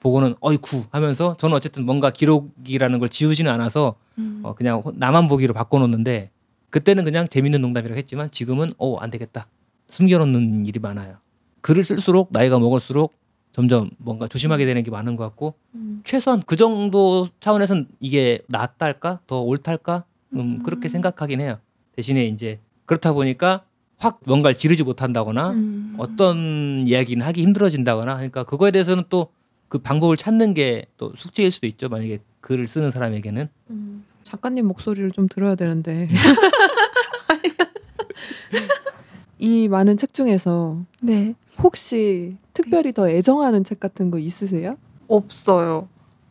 보고는 0.00 0.36
어이쿠 0.40 0.84
하면서 0.92 1.36
저는 1.36 1.56
어쨌든 1.56 1.84
뭔가 1.84 2.10
기록이라는 2.10 2.98
걸 3.00 3.08
지우지는 3.08 3.50
않아서 3.52 3.96
음. 4.18 4.40
어, 4.44 4.54
그냥 4.54 4.82
나만 4.94 5.26
보기로 5.26 5.52
바꿔놓는데 5.52 6.30
그때는 6.70 7.02
그냥 7.02 7.26
재밌는 7.26 7.60
농담이라고 7.60 7.96
했지만 7.98 8.30
지금은 8.30 8.70
어 8.78 8.98
안 9.00 9.10
되겠다 9.10 9.48
숨겨놓는 9.88 10.64
일이 10.66 10.78
많아요. 10.78 11.16
글을 11.60 11.84
쓸수록 11.84 12.28
나이가 12.32 12.58
먹을수록 12.58 13.14
점점 13.52 13.90
뭔가 13.98 14.28
조심하게 14.28 14.64
되는 14.64 14.82
게 14.82 14.90
많은 14.90 15.16
것 15.16 15.24
같고 15.24 15.54
음. 15.74 16.00
최소한 16.04 16.42
그 16.46 16.56
정도 16.56 17.28
차원에선 17.40 17.88
이게 18.00 18.40
낫달까 18.48 19.20
더 19.26 19.42
옳달까 19.42 20.04
음, 20.34 20.62
그렇게 20.62 20.88
생각하긴 20.88 21.40
해요. 21.40 21.58
대신에 21.96 22.26
이제 22.26 22.60
그렇다 22.86 23.12
보니까 23.12 23.64
확 23.98 24.20
뭔가를 24.24 24.54
지르지 24.54 24.84
못한다거나 24.84 25.50
음. 25.50 25.96
어떤 25.98 26.84
이야기는 26.86 27.26
하기 27.26 27.42
힘들어진다거나 27.42 28.14
그러니까 28.14 28.44
그거에 28.44 28.70
대해서는 28.70 29.04
또 29.08 29.30
그 29.70 29.78
방법을 29.78 30.18
찾는 30.18 30.52
게 30.52 30.84
또 30.98 31.14
숙제일 31.16 31.50
수도 31.50 31.66
있죠. 31.68 31.88
만약에 31.88 32.18
글을 32.42 32.66
쓰는 32.66 32.90
사람에게는 32.90 33.48
음. 33.70 34.04
작가님 34.24 34.66
목소리를 34.66 35.12
좀 35.12 35.28
들어야 35.28 35.54
되는데. 35.54 36.08
이 39.38 39.68
많은 39.68 39.96
책 39.96 40.12
중에서 40.12 40.82
네 41.00 41.34
혹시 41.62 42.36
특별히 42.54 42.92
더 42.92 43.08
애정하는 43.08 43.64
책 43.64 43.80
같은 43.80 44.10
거 44.10 44.18
있으세요? 44.18 44.76
없어요. 45.08 45.88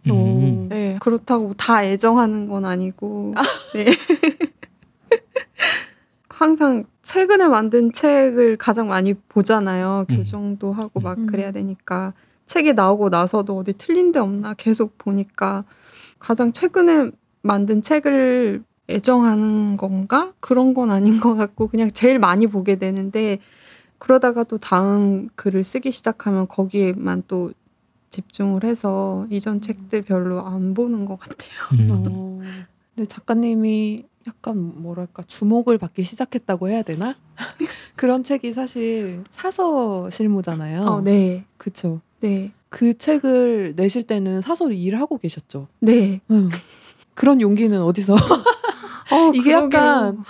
음. 0.09 0.67
네 0.69 0.97
그렇다고 1.01 1.53
다 1.55 1.83
애정하는 1.83 2.47
건 2.47 2.65
아니고 2.65 3.33
네. 3.73 3.85
항상 6.29 6.85
최근에 7.03 7.47
만든 7.47 7.91
책을 7.91 8.57
가장 8.57 8.87
많이 8.87 9.13
보잖아요. 9.13 10.05
음. 10.09 10.15
교정도 10.15 10.71
하고 10.71 11.01
막 11.01 11.17
음. 11.17 11.25
그래야 11.25 11.51
되니까 11.51 12.13
책이 12.45 12.73
나오고 12.73 13.09
나서도 13.09 13.57
어디 13.57 13.73
틀린 13.73 14.11
데 14.11 14.19
없나 14.19 14.53
계속 14.53 14.97
보니까 14.97 15.65
가장 16.17 16.51
최근에 16.53 17.11
만든 17.41 17.81
책을 17.81 18.63
애정하는 18.89 19.77
건가? 19.77 20.33
그런 20.39 20.73
건 20.73 20.91
아닌 20.91 21.19
것 21.19 21.35
같고 21.35 21.67
그냥 21.67 21.91
제일 21.91 22.19
많이 22.19 22.47
보게 22.47 22.77
되는데 22.77 23.39
그러다가 23.99 24.43
또 24.43 24.57
다음 24.57 25.29
글을 25.35 25.63
쓰기 25.63 25.91
시작하면 25.91 26.47
거기에만 26.47 27.23
또 27.27 27.51
집중을 28.09 28.63
해서 28.63 29.27
이전 29.29 29.61
책들 29.61 30.01
별로 30.01 30.45
안 30.45 30.73
보는 30.73 31.05
것 31.05 31.19
같아요. 31.19 31.51
음. 31.73 31.89
어. 32.07 32.39
근데 32.95 33.07
작가님이 33.07 34.05
약간 34.27 34.81
뭐랄까 34.81 35.23
주목을 35.23 35.77
받기 35.77 36.03
시작했다고 36.03 36.69
해야 36.69 36.81
되나? 36.81 37.15
그런 37.95 38.23
책이 38.23 38.53
사실 38.53 39.23
사서 39.31 40.09
실무잖아요. 40.09 40.81
어, 40.81 41.01
네. 41.01 41.45
그쵸. 41.57 42.01
네. 42.19 42.51
그 42.69 42.97
책을 42.97 43.73
내실 43.75 44.03
때는 44.03 44.41
사설 44.41 44.73
일을 44.73 44.99
하고 44.99 45.17
계셨죠. 45.17 45.67
네. 45.79 46.21
응. 46.31 46.49
그런 47.13 47.41
용기는 47.41 47.81
어디서? 47.81 48.13
어, 49.11 49.31
이게 49.33 49.51
그러게요. 49.51 49.79
약간 49.79 50.23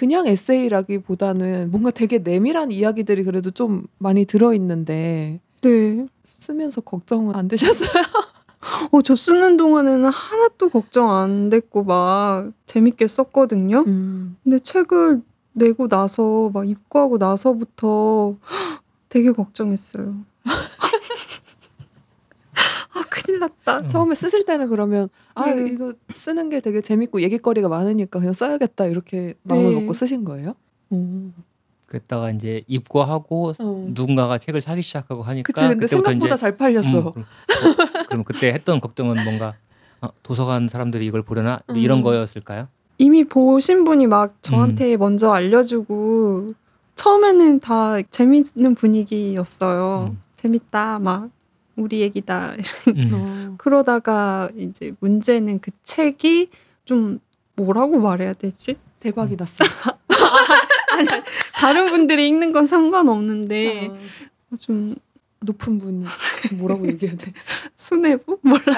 그냥 0.00 0.26
에세이라기보다는 0.26 1.70
뭔가 1.70 1.90
되게 1.90 2.16
내밀한 2.16 2.72
이야기들이 2.72 3.22
그래도 3.22 3.50
좀 3.50 3.82
많이 3.98 4.24
들어있는데 4.24 5.40
네. 5.60 6.06
쓰면서 6.24 6.80
걱정은 6.80 7.34
안 7.34 7.48
되셨어요? 7.48 7.90
어, 8.92 9.02
저 9.02 9.14
쓰는 9.14 9.58
동안에는 9.58 10.08
하나도 10.08 10.70
걱정 10.70 11.12
안 11.12 11.50
됐고 11.50 11.84
막 11.84 12.50
재밌게 12.66 13.08
썼거든요. 13.08 13.84
음. 13.86 14.38
근데 14.42 14.58
책을 14.58 15.20
내고 15.52 15.86
나서 15.86 16.48
막 16.54 16.66
입고하고 16.66 17.18
나서부터 17.18 18.36
되게 19.10 19.32
걱정했어요. 19.32 20.14
아, 23.30 23.38
큰일 23.38 23.38
났다. 23.38 23.88
처음에 23.88 24.14
쓰실 24.14 24.44
때는 24.44 24.68
그러면 24.68 25.08
아 25.34 25.46
네. 25.46 25.70
이거 25.70 25.92
쓰는 26.12 26.48
게 26.48 26.60
되게 26.60 26.80
재밌고 26.80 27.22
얘기거리가 27.22 27.68
많으니까 27.68 28.18
그냥 28.18 28.32
써야겠다 28.32 28.86
이렇게 28.86 29.34
마음을 29.44 29.74
네. 29.74 29.80
먹고 29.80 29.92
쓰신 29.92 30.24
거예요? 30.24 30.54
오. 30.90 31.30
그랬다가 31.86 32.30
이제 32.30 32.62
입고하고 32.68 33.54
어. 33.58 33.86
누군가가 33.90 34.38
책을 34.38 34.60
사기 34.60 34.82
시작하고 34.82 35.22
하니까 35.22 35.52
그치 35.52 35.66
근데 35.66 35.86
생각보다 35.86 36.26
이제 36.26 36.36
잘 36.36 36.56
팔렸어. 36.56 36.88
음, 36.88 37.12
그럼, 37.12 37.24
어, 37.24 38.04
그럼 38.08 38.24
그때 38.24 38.52
했던 38.52 38.80
걱정은 38.80 39.24
뭔가 39.24 39.54
어, 40.00 40.08
도서관 40.22 40.68
사람들이 40.68 41.04
이걸 41.06 41.22
보려나 41.22 41.60
뭐 41.66 41.76
음. 41.76 41.80
이런 41.80 42.00
거였을까요? 42.00 42.68
이미 42.98 43.24
보신 43.24 43.84
분이 43.84 44.06
막 44.06 44.34
저한테 44.42 44.96
먼저 44.98 45.32
알려주고 45.32 46.54
처음에는 46.94 47.60
다 47.60 48.00
재밌는 48.02 48.74
분위기였어요. 48.76 50.10
음. 50.12 50.20
재밌다, 50.36 50.98
막 50.98 51.30
우리 51.80 52.00
얘기다. 52.00 52.54
음. 52.88 53.10
어. 53.14 53.54
그러다가 53.58 54.50
이제 54.56 54.92
문제는 55.00 55.60
그 55.60 55.70
책이 55.82 56.50
좀 56.84 57.20
뭐라고 57.56 57.98
말해야 57.98 58.34
되지? 58.34 58.76
대박이 59.00 59.36
났어. 59.36 59.64
다른 61.54 61.86
분들이 61.86 62.28
읽는 62.28 62.52
건 62.52 62.66
상관없는데 62.66 63.88
어. 63.88 64.56
좀 64.60 64.94
높은 65.40 65.78
분 65.78 66.04
뭐라고 66.52 66.86
얘기해야 66.88 67.16
돼? 67.16 67.32
수뇌부 67.76 68.38
몰라. 68.42 68.76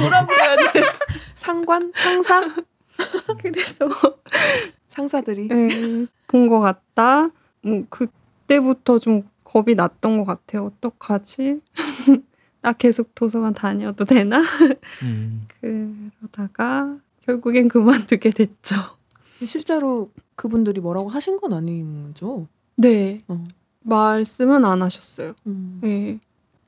뭐라고 0.00 0.32
해야 0.32 0.56
돼? 0.56 0.80
상관, 1.34 1.92
상사, 1.94 2.54
그래서 3.42 3.88
상사들이 4.88 5.48
네, 5.48 6.06
본것 6.28 6.62
같다. 6.62 7.28
뭐 7.62 7.84
그때부터 7.90 8.98
좀 8.98 9.28
겁이 9.50 9.74
났던 9.74 10.18
것 10.18 10.24
같아요. 10.24 10.66
어떡하지? 10.66 11.60
나 12.62 12.72
계속 12.72 13.14
도서관 13.16 13.52
다녀도 13.52 14.04
되나? 14.04 14.42
음. 15.02 15.46
그러다가 15.60 16.98
결국엔 17.22 17.66
그만두게 17.66 18.30
됐죠. 18.30 18.76
실제로 19.44 20.10
그분들이 20.36 20.80
뭐라고 20.80 21.08
하신 21.08 21.36
건 21.38 21.52
아니죠? 21.52 22.46
네. 22.76 23.22
어. 23.26 23.44
말씀은 23.80 24.64
안 24.64 24.82
하셨어요. 24.82 25.32
음. 25.46 25.80
네. 25.82 26.20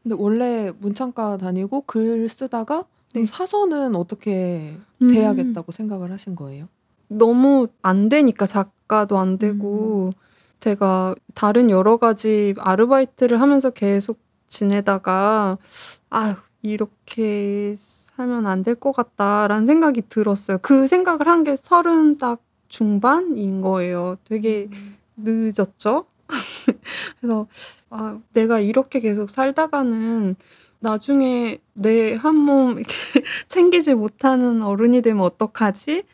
근데 0.03 0.17
원래 0.19 0.73
문창과 0.81 1.37
다니고 1.37 1.83
글 1.83 2.29
쓰다가 2.29 2.85
네. 3.15 3.27
사서는 3.27 3.95
어떻게 3.95 4.77
음. 5.01 5.09
돼야겠다고 5.09 5.71
생각을 5.71 6.11
하신 6.11 6.35
거예요? 6.35 6.67
너무 7.07 7.69
안 7.83 8.09
되니까 8.09 8.47
작가도 8.47 9.19
안 9.19 9.39
되고 9.39 10.11
제가 10.63 11.17
다른 11.35 11.71
여러 11.71 11.97
가지 11.97 12.55
아르바이트를 12.59 13.41
하면서 13.41 13.71
계속 13.71 14.21
지내다가 14.47 15.59
아유 16.11 16.35
이렇게 16.63 17.75
살면 17.77 18.47
안 18.47 18.63
될 18.63 18.77
것 18.77 18.93
같다라는 18.93 19.67
생각이 19.67 20.03
들었어요. 20.09 20.59
그 20.63 20.87
생각을 20.87 21.27
한 21.27 21.43
게 21.45 21.57
서른 21.57 22.17
딱 22.17 22.41
중반인 22.69 23.61
거예요. 23.61 24.17
되게 24.25 24.69
늦었죠. 25.17 26.07
그래서 27.21 27.47
아, 27.91 28.19
내가 28.33 28.61
이렇게 28.61 29.01
계속 29.01 29.31
살다가는 29.31 30.37
나중에 30.81 31.59
내 31.75 32.15
한 32.17 32.37
몸 32.37 32.79
이렇게 32.79 32.95
챙기지 33.49 33.95
못하는 33.95 34.63
어른이 34.63 35.03
되면 35.03 35.25
어떡하지? 35.25 36.05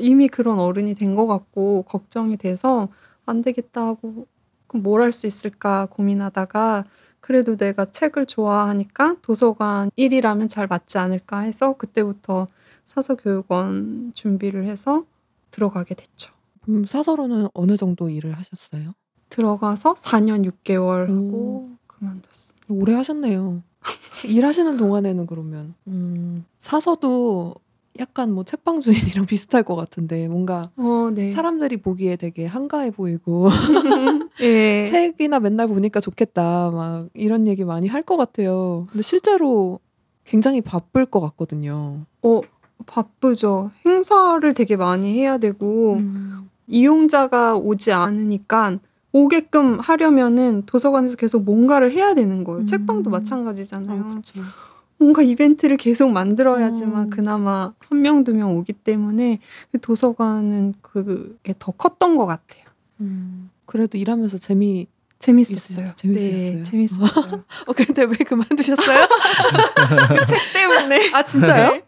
이미 0.00 0.28
그런 0.28 0.58
어른이 0.60 0.94
된 0.94 1.16
것 1.16 1.26
같고 1.26 1.82
걱정이 1.84 2.36
돼서 2.36 2.88
안 3.26 3.42
되겠다 3.42 3.86
하고 3.86 4.26
그럼 4.68 4.82
뭘 4.82 5.02
할 5.02 5.12
수 5.12 5.26
있을까 5.26 5.86
고민하다가 5.86 6.84
그래도 7.20 7.56
내가 7.56 7.90
책을 7.90 8.26
좋아하니까 8.26 9.16
도서관 9.22 9.90
1이라면 9.96 10.48
잘 10.48 10.66
맞지 10.66 10.98
않을까 10.98 11.40
해서 11.40 11.74
그때부터 11.76 12.46
사서교육원 12.86 14.12
준비를 14.14 14.66
해서 14.66 15.04
들어가게 15.50 15.94
됐죠. 15.94 16.32
그럼 16.62 16.84
사서로는 16.84 17.48
어느 17.54 17.76
정도 17.76 18.08
일을 18.08 18.36
하셨어요? 18.36 18.92
들어가서 19.28 19.94
4년 19.94 20.44
6개월 20.64 21.08
하고 21.08 21.70
그만뒀어요. 21.86 22.56
오래 22.68 22.94
하셨네요. 22.94 23.62
일하시는 24.26 24.76
동안에는 24.76 25.26
그러면 25.26 25.74
음, 25.86 26.44
사서도 26.58 27.54
약간 27.98 28.32
뭐 28.32 28.44
책방 28.44 28.80
주인이랑 28.80 29.24
비슷할 29.26 29.62
것 29.62 29.76
같은데 29.76 30.28
뭔가 30.28 30.70
어, 30.76 31.10
네. 31.14 31.30
사람들이 31.30 31.78
보기에 31.78 32.16
되게 32.16 32.46
한가해 32.46 32.90
보이고 32.90 33.48
예. 34.40 34.84
책이나 34.90 35.40
맨날 35.40 35.66
보니까 35.68 36.00
좋겠다 36.00 36.70
막 36.70 37.08
이런 37.14 37.46
얘기 37.46 37.64
많이 37.64 37.88
할 37.88 38.02
것 38.02 38.16
같아요. 38.16 38.86
근데 38.90 39.02
실제로 39.02 39.80
굉장히 40.24 40.60
바쁠 40.60 41.06
것 41.06 41.20
같거든요. 41.20 42.04
어, 42.22 42.40
바쁘죠. 42.86 43.70
행사를 43.84 44.54
되게 44.54 44.76
많이 44.76 45.14
해야 45.18 45.38
되고 45.38 45.94
음. 45.94 46.48
이용자가 46.68 47.56
오지 47.56 47.92
않으니까 47.92 48.78
오게끔 49.12 49.80
하려면은 49.80 50.64
도서관에서 50.66 51.16
계속 51.16 51.42
뭔가를 51.44 51.90
해야 51.90 52.14
되는 52.14 52.44
거예요. 52.44 52.60
음. 52.60 52.66
책방도 52.66 53.08
마찬가지잖아요. 53.10 54.00
아, 54.04 54.08
그렇죠. 54.08 54.40
뭔가 54.98 55.22
이벤트를 55.22 55.76
계속 55.76 56.10
만들어야지만 56.10 57.04
음. 57.04 57.10
그나마 57.10 57.72
한 57.88 58.00
명 58.00 58.24
두 58.24 58.32
명 58.32 58.56
오기 58.56 58.72
때문에 58.72 59.40
그 59.72 59.80
도서관은 59.80 60.74
그게 60.82 61.54
더 61.58 61.72
컸던 61.72 62.16
것 62.16 62.26
같아요. 62.26 62.64
음. 63.00 63.50
그래도 63.66 63.98
일하면서 63.98 64.38
재미. 64.38 64.86
재밌었어요. 65.18 65.86
재밌었어요? 65.96 66.56
네, 66.58 66.62
재밌었어요. 66.62 67.08
어 67.66 67.72
근데 67.74 68.04
왜 68.04 68.12
그만두셨어요? 68.16 69.08
책 70.28 70.38
때문에 70.52 71.10
아 71.14 71.22
진짜요? 71.22 71.70
네, 71.70 71.82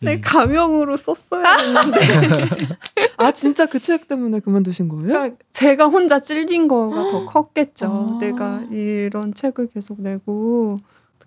네, 0.00 0.14
음. 0.14 0.20
가명으로 0.22 0.96
썼어야 0.96 1.42
했는데 1.56 1.98
아 3.18 3.32
진짜 3.32 3.66
그 3.66 3.80
책 3.80 4.06
때문에 4.06 4.38
그만두신 4.38 4.88
거예요? 4.88 5.06
그러니까 5.08 5.36
제가 5.50 5.86
혼자 5.86 6.20
찔린 6.20 6.68
거가 6.68 7.10
더 7.10 7.26
컸겠죠. 7.26 8.14
아. 8.16 8.18
내가 8.20 8.62
이런 8.70 9.34
책을 9.34 9.70
계속 9.74 10.00
내고 10.00 10.78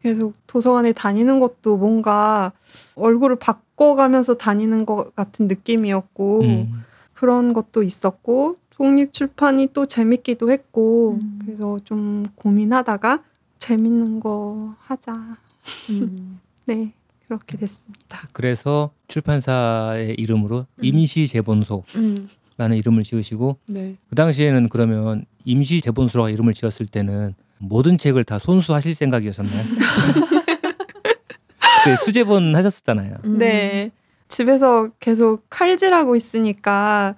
계속 0.01 0.33
도서관에 0.47 0.93
다니는 0.93 1.39
것도 1.39 1.77
뭔가 1.77 2.51
얼굴을 2.95 3.37
바꿔가면서 3.37 4.35
다니는 4.35 4.85
것 4.85 5.15
같은 5.15 5.47
느낌이었고 5.47 6.41
음. 6.41 6.83
그런 7.13 7.53
것도 7.53 7.83
있었고 7.83 8.57
독립 8.71 9.13
출판이 9.13 9.69
또 9.73 9.85
재밌기도 9.85 10.51
했고 10.51 11.19
음. 11.21 11.39
그래서 11.45 11.79
좀 11.83 12.25
고민하다가 12.35 13.23
재밌는 13.59 14.19
거 14.19 14.75
하자. 14.79 15.37
음. 15.91 16.39
네 16.65 16.93
그렇게 17.27 17.57
됐습니다. 17.57 18.27
그래서 18.33 18.91
출판사의 19.07 20.15
이름으로 20.17 20.65
음. 20.77 20.83
임시 20.83 21.27
재본소 21.27 21.83
라는 22.57 22.75
음. 22.75 22.77
이름을 22.77 23.03
지으시고 23.03 23.57
네. 23.67 23.95
그 24.09 24.15
당시에는 24.15 24.67
그러면 24.69 25.25
임시 25.45 25.79
재본소라고 25.79 26.29
이름을 26.29 26.53
지었을 26.53 26.87
때는 26.87 27.35
모든 27.61 27.97
책을 27.97 28.23
다 28.23 28.39
손수하실 28.39 28.95
생각이셨나요? 28.95 29.63
그때 31.83 31.95
수제본 31.97 32.55
하셨었잖아요. 32.55 33.17
음. 33.25 33.37
네. 33.37 33.91
집에서 34.27 34.89
계속 34.99 35.43
칼질하고 35.49 36.15
있으니까 36.15 37.15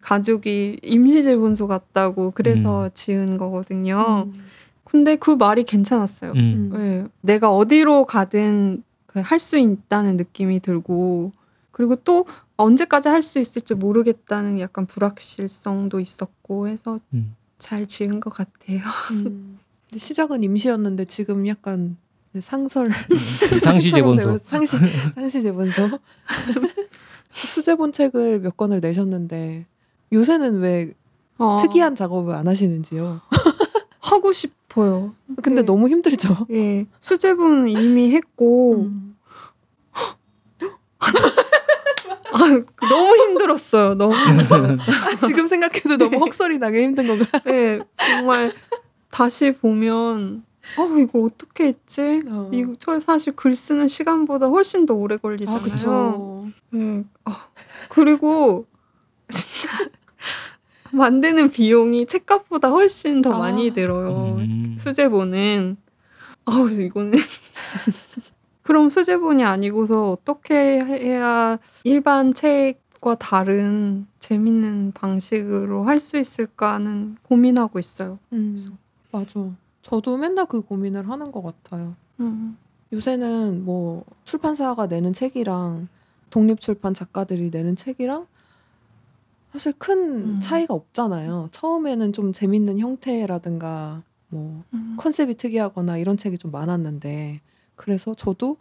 가족이 0.00 0.80
임시재본소 0.82 1.66
같다고 1.66 2.30
그래서 2.32 2.84
음. 2.86 2.90
지은 2.94 3.38
거거든요. 3.38 4.28
음. 4.28 4.44
근데 4.84 5.16
그 5.16 5.30
말이 5.30 5.64
괜찮았어요. 5.64 6.32
음. 6.32 6.70
네. 6.72 7.04
내가 7.20 7.50
어디로 7.54 8.06
가든 8.06 8.82
그할수 9.06 9.58
있다는 9.58 10.16
느낌이 10.16 10.60
들고 10.60 11.32
그리고 11.70 11.96
또 11.96 12.26
언제까지 12.56 13.08
할 13.08 13.22
수 13.22 13.40
있을지 13.40 13.74
모르겠다는 13.74 14.60
약간 14.60 14.86
불확실성도 14.86 15.98
있었고 16.00 16.68
해서 16.68 17.00
음. 17.12 17.34
잘 17.58 17.86
지은 17.86 18.20
것 18.20 18.30
같아요. 18.32 18.80
음. 19.94 19.98
시작은 19.98 20.42
임시였는데 20.42 21.04
지금 21.06 21.46
약간 21.46 21.96
상설 22.38 22.90
상시 23.62 23.90
재본소. 23.90 24.38
상시 24.38 24.76
상시 25.14 25.42
재본소 25.42 25.88
수제본 27.32 27.92
책을 27.92 28.40
몇 28.40 28.56
권을 28.56 28.80
내셨는데 28.80 29.66
요새는 30.12 30.58
왜 30.60 30.94
어. 31.38 31.58
특이한 31.62 31.94
작업을 31.94 32.34
안 32.34 32.46
하시는지요? 32.48 33.20
하고 34.00 34.32
싶어요. 34.32 35.14
근데 35.42 35.62
네. 35.62 35.66
너무 35.66 35.88
힘들죠. 35.88 36.46
예, 36.50 36.86
수제부는 37.00 37.68
이미 37.68 38.12
했고 38.12 38.82
음. 38.82 39.16
아, 42.36 42.38
너무 42.88 43.16
힘들었어요. 43.16 43.94
너무 43.94 44.12
힘들었어요. 44.18 44.76
아, 44.80 45.26
지금 45.26 45.46
생각해도 45.46 45.96
너무 45.96 46.18
헉소리 46.26 46.58
나게 46.58 46.82
힘든 46.82 47.06
건가? 47.06 47.26
예, 47.46 47.80
정말 47.96 48.52
다시 49.14 49.52
보면 49.52 50.44
어 50.76 50.98
이걸 50.98 51.22
어떻게 51.26 51.66
했지? 51.68 52.22
어. 52.28 52.50
이거 52.52 52.74
저 52.80 52.98
사실 52.98 53.36
글 53.36 53.54
쓰는 53.54 53.86
시간보다 53.86 54.46
훨씬 54.48 54.86
더 54.86 54.94
오래 54.94 55.16
걸리잖아요. 55.16 55.60
아, 55.60 55.62
그쵸. 55.62 56.46
예. 56.74 57.04
아, 57.24 57.46
그리고 57.90 58.66
진짜 59.30 59.88
만드는 60.90 61.50
비용이 61.50 62.06
책값보다 62.06 62.70
훨씬 62.70 63.22
더 63.22 63.34
아. 63.34 63.38
많이 63.38 63.70
들어요. 63.70 64.36
음. 64.40 64.76
수제본은 64.78 65.76
아우 66.46 66.68
이거는 66.70 67.12
그럼 68.62 68.88
수제본이 68.90 69.44
아니고서 69.44 70.10
어떻게 70.10 70.54
해야 70.56 71.58
일반 71.84 72.32
책과 72.34 73.14
다른 73.16 74.06
재밌는 74.18 74.92
방식으로 74.92 75.84
할 75.84 76.00
수 76.00 76.18
있을까는 76.18 77.16
고민하고 77.22 77.78
있어요. 77.78 78.18
음, 78.32 78.56
그래서. 78.56 78.70
맞아. 79.14 79.54
저도 79.82 80.16
맨날 80.16 80.46
그 80.46 80.60
고민을 80.62 81.08
하는 81.08 81.30
것 81.30 81.42
같아요. 81.42 81.94
음. 82.18 82.56
요새는 82.92 83.64
뭐 83.64 84.04
출판사가 84.24 84.86
내는 84.86 85.12
책이랑 85.12 85.88
독립 86.30 86.58
출판 86.58 86.94
작가들이 86.94 87.50
내는 87.50 87.76
책이랑 87.76 88.26
사실 89.52 89.72
큰 89.78 89.98
음. 89.98 90.40
차이가 90.40 90.74
없잖아요. 90.74 91.48
처음에는 91.52 92.12
좀 92.12 92.32
재밌는 92.32 92.80
형태라든가 92.80 94.02
뭐 94.28 94.64
음. 94.72 94.96
컨셉이 94.98 95.36
특이하거나 95.36 95.96
이런 95.98 96.16
책이 96.16 96.38
좀 96.38 96.50
많았는데 96.50 97.40
그래서 97.76 98.14
저도 98.14 98.56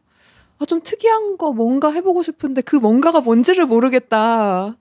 아, 0.60 0.66
좀 0.66 0.82
특이한 0.84 1.38
거 1.38 1.52
뭔가 1.52 1.92
해보고 1.92 2.22
싶은데 2.22 2.62
그 2.62 2.76
뭔가가 2.76 3.22
뭔지를 3.22 3.66
모르겠다. 3.66 4.78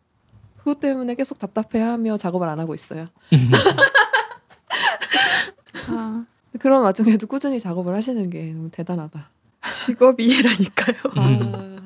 그것 0.59 0.81
때문에 0.81 1.15
계속 1.15 1.39
답답해하며 1.39 2.19
작업을 2.19 2.47
안 2.49 2.61
하고 2.61 2.75
있어요. 2.75 3.07
아, 5.89 6.25
그런 6.59 6.83
와중에도 6.83 7.27
꾸준히 7.27 7.59
작업을 7.61 7.95
하시는 7.95 8.29
게 8.31 8.53
너무 8.53 8.71
대단하다. 8.71 9.31
직업이라니까요. 9.87 10.97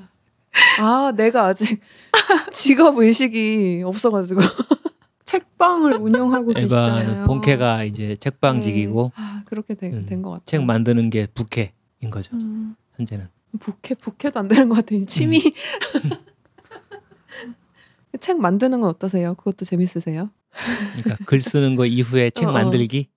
아, 0.79 1.07
아 1.09 1.13
내가 1.13 1.47
아직 1.47 1.81
직업 2.53 2.99
의식이 2.99 3.83
없어가지고 3.85 4.41
책방을 5.25 5.95
운영하고 5.95 6.53
계시잖아요. 6.53 7.25
본캐가 7.25 7.85
이제 7.85 8.17
책방직이고 8.17 9.13
아 9.15 9.43
그렇게 9.45 9.75
음, 9.83 10.05
된것 10.07 10.33
같아요. 10.33 10.45
책 10.47 10.65
만드는 10.65 11.11
게 11.11 11.27
부캐인 11.27 12.11
거죠. 12.11 12.37
음. 12.37 12.77
현재는. 12.97 13.29
부캐 13.59 13.95
부캐도 13.97 14.39
안 14.41 14.49
되는 14.49 14.69
것 14.69 14.77
같아요. 14.77 15.05
취미. 15.07 15.41
책 18.21 18.39
만드는 18.39 18.81
건 18.81 18.91
어떠세요? 18.91 19.35
그것도 19.35 19.65
재밌으세요? 19.65 20.31
그러니까 20.97 21.25
글 21.27 21.41
쓰는 21.43 21.77
거 21.77 21.87
이후에 21.87 22.31
책 22.31 22.49
어, 22.49 22.51
어. 22.51 22.53
만들기. 22.53 23.09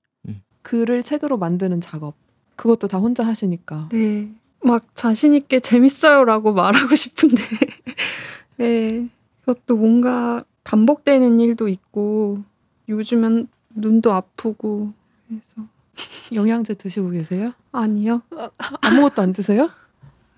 글을 0.62 1.04
책으로 1.04 1.38
만드는 1.38 1.82
작업. 1.82 2.16
그것도 2.56 2.88
다 2.88 2.98
혼자 2.98 3.26
하시니까. 3.26 3.90
네. 3.92 4.32
막 4.62 4.86
자신 4.94 5.34
있게 5.34 5.60
재밌어요라고 5.62 6.54
말하고 6.54 6.96
싶은데, 6.96 7.42
네. 8.58 9.10
그것도 9.42 9.78
뭔가 9.78 10.44
반복되는 10.66 11.40
일도 11.40 11.70
있고, 11.70 12.44
요즘엔 12.90 13.48
눈도 13.76 14.12
아프고, 14.12 14.92
그래서 15.28 15.68
영양제 16.34 16.74
드시고 16.76 17.12
계세요? 17.12 17.54
아니요. 17.72 18.22
아무것도 18.82 19.22
안 19.22 19.34
드세요? 19.34 19.70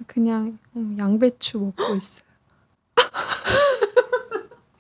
그냥 0.08 0.58
음, 0.76 0.96
양배추 0.98 1.60
먹고 1.60 1.96
있어요. 1.96 2.26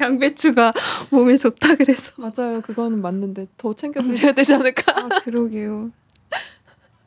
양배추가 0.01 0.73
몸에 1.09 1.37
좋다 1.37 1.75
그래서. 1.75 2.11
맞아요. 2.17 2.61
그거는 2.61 3.01
맞는데 3.01 3.47
더 3.57 3.73
챙겨 3.73 4.01
드셔야 4.01 4.31
되지 4.33 4.53
않을까? 4.53 4.83
아 4.97 5.09
그러게요. 5.23 5.91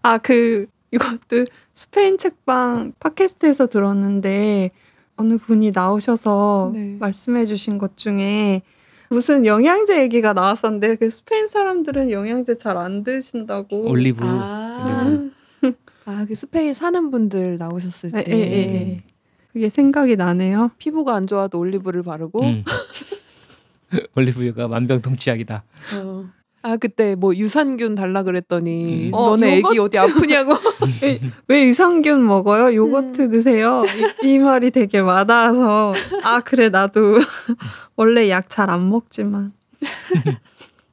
아 0.02 0.18
그 0.18 0.66
이것도 0.92 1.44
스페인 1.72 2.18
책방 2.18 2.92
팟캐스트에서 3.00 3.66
들었는데 3.66 4.70
어느 5.16 5.38
분이 5.38 5.72
나오셔서 5.72 6.70
네. 6.74 6.96
말씀해 7.00 7.46
주신 7.46 7.78
것 7.78 7.96
중에 7.96 8.62
무슨 9.10 9.44
영양제 9.46 10.00
얘기가 10.02 10.32
나왔었는데 10.32 10.96
그 10.96 11.10
스페인 11.10 11.46
사람들은 11.48 12.10
영양제 12.10 12.56
잘 12.56 12.76
안 12.76 13.02
드신다고. 13.04 13.88
올리브. 13.90 14.24
아, 14.24 15.30
아, 16.06 16.24
그 16.28 16.34
스페인 16.34 16.74
사는 16.74 17.10
분들 17.10 17.58
나오셨을 17.58 18.12
예, 18.16 18.22
때 18.24 18.32
예, 18.32 18.36
예, 18.38 18.90
예. 18.90 19.00
그게 19.54 19.70
생각이 19.70 20.16
나네요. 20.16 20.72
피부가 20.78 21.14
안 21.14 21.26
좋아도 21.28 21.60
올리브를 21.60 22.02
바르고 22.02 22.42
음. 22.42 22.64
올리브유가 24.16 24.66
만병통치약이다. 24.68 25.62
어. 25.94 26.24
아 26.62 26.76
그때 26.78 27.14
뭐 27.14 27.36
유산균 27.36 27.94
달라 27.94 28.22
그랬더니 28.24 29.08
음. 29.10 29.14
어, 29.14 29.28
너네 29.30 29.58
요거트. 29.58 29.72
애기 29.72 29.78
어디 29.78 29.98
아프냐고 29.98 30.54
왜, 31.02 31.20
왜 31.46 31.64
유산균 31.68 32.26
먹어요? 32.26 32.74
요거트 32.74 33.22
음. 33.22 33.30
드세요. 33.30 33.84
이, 34.24 34.26
이 34.34 34.38
말이 34.38 34.70
되게 34.72 34.98
와닿아서 34.98 35.92
아 36.24 36.40
그래 36.40 36.68
나도 36.70 37.18
원래 37.96 38.28
약 38.30 38.48
잘 38.48 38.70
안 38.70 38.88
먹지만 38.88 39.52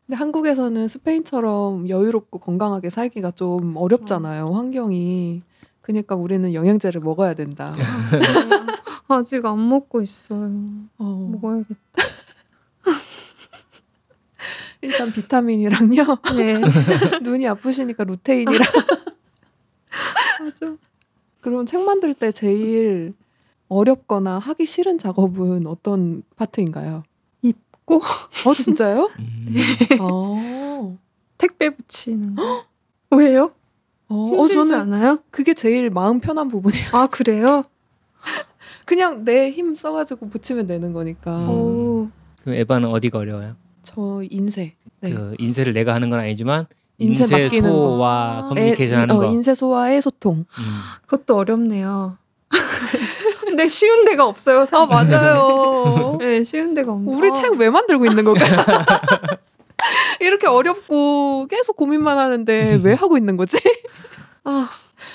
근데 0.05 0.17
한국에서는 0.17 0.87
스페인처럼 0.87 1.89
여유롭고 1.89 2.37
건강하게 2.39 2.89
살기가 2.91 3.31
좀 3.31 3.75
어렵잖아요 3.77 4.51
환경이 4.51 5.41
그러니까 5.81 6.15
우리는 6.15 6.53
영양제를 6.53 7.01
먹어야 7.01 7.33
된다 7.33 7.73
아직 9.07 9.45
안 9.45 9.67
먹고 9.67 10.01
있어요. 10.01 10.49
어, 10.97 11.29
먹어야겠다. 11.31 11.75
일단 14.81 15.11
비타민이랑요 15.13 16.03
네, 16.37 16.59
눈이 17.21 17.47
아프시니까 17.47 18.03
루테인이랑 18.03 18.67
맞아. 20.41 20.75
그럼 21.41 21.65
책 21.65 21.81
만들 21.83 22.13
때 22.13 22.31
제일 22.31 23.13
어렵거나 23.67 24.39
하기 24.39 24.65
싫은 24.65 24.97
작업은 24.97 25.67
어떤 25.67 26.23
파트인가요? 26.35 27.03
입고 27.43 28.01
어 28.45 28.53
진짜요? 28.53 29.11
음. 29.19 29.55
어, 29.99 30.97
택배 31.37 31.69
붙이는 31.69 32.35
거. 32.35 32.65
왜요? 33.15 33.53
어, 34.11 34.15
어 34.15 34.47
힘들지 34.47 34.53
저는 34.69 34.73
않아요? 34.81 35.19
그게 35.31 35.53
제일 35.53 35.89
마음 35.89 36.19
편한 36.19 36.47
부분이에요. 36.49 36.89
아 36.93 37.07
그래요? 37.07 37.63
그냥 38.85 39.23
내 39.23 39.51
힘 39.53 39.73
써가지고 39.75 40.29
붙이면 40.29 40.67
되는 40.67 40.93
거니까. 40.93 41.31
음. 41.39 41.49
오, 41.49 42.07
그 42.43 42.53
에바는 42.53 42.89
어디가 42.89 43.19
어려워요? 43.19 43.55
저 43.83 44.21
인쇄. 44.29 44.73
네. 44.99 45.11
그 45.13 45.35
인쇄를 45.39 45.73
내가 45.73 45.93
하는 45.95 46.09
건 46.09 46.19
아니지만 46.19 46.65
인쇄 46.97 47.23
인쇄 47.23 47.61
소와 47.61 48.41
거. 48.43 48.47
커뮤니케이션 48.49 48.97
애- 48.97 49.01
하는 49.01 49.15
어, 49.15 49.19
거. 49.19 49.25
인쇄 49.25 49.55
소와의 49.55 50.01
소통. 50.01 50.39
음. 50.39 50.45
그것도 51.07 51.35
어렵네요. 51.37 52.17
근데 53.41 53.67
쉬운 53.67 54.05
데가 54.05 54.25
없어요. 54.25 54.65
아 54.71 54.85
맞아요. 54.85 56.17
네, 56.21 56.43
쉬운 56.43 56.73
데가 56.73 56.91
없네. 56.93 57.11
우리 57.13 57.29
어. 57.29 57.33
책왜 57.33 57.69
만들고 57.69 58.05
있는 58.05 58.23
걸까요? 58.23 58.51
이렇게 60.21 60.47
어렵고 60.47 61.47
계속 61.47 61.75
고민만 61.75 62.17
하는데 62.17 62.79
왜 62.83 62.93
하고 62.93 63.17
있는 63.17 63.37
거지? 63.37 63.57
아, 64.43 64.69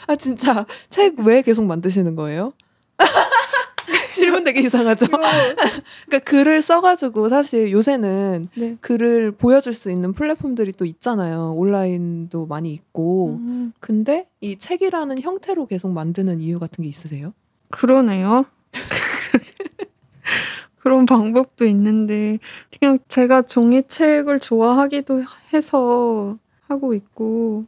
아 0.07 0.17
진짜 0.17 0.67
책 0.91 1.15
왜 1.19 1.43
계속 1.43 1.65
만드시는 1.65 2.17
거예요? 2.17 2.53
질문 4.13 4.45
되게 4.45 4.61
이상하죠. 4.61 5.07
그러니까 5.09 6.19
글을 6.25 6.63
써가지고 6.63 7.29
사실 7.29 7.71
요새는 7.71 8.49
네. 8.55 8.77
글을 8.81 9.33
보여줄 9.33 9.75
수 9.75 9.91
있는 9.91 10.15
플랫폼들이 10.15 10.73
또 10.73 10.87
있잖아요. 10.87 11.53
온라인도 11.55 12.47
많이 12.47 12.73
있고. 12.73 13.37
음, 13.41 13.73
근데 13.79 14.27
이 14.41 14.57
책이라는 14.57 15.21
형태로 15.21 15.67
계속 15.67 15.91
만드는 15.93 16.41
이유 16.41 16.59
같은 16.59 16.83
게 16.83 16.89
있으세요? 16.89 17.35
그러네요. 17.71 18.47
그런 20.87 21.05
방법도 21.05 21.64
있는데 21.64 22.39
그냥 22.78 23.01
제가 23.09 23.43
종이책을 23.43 24.39
좋아하기도 24.39 25.24
해서 25.53 26.39
하고 26.68 26.95
있고 26.95 27.64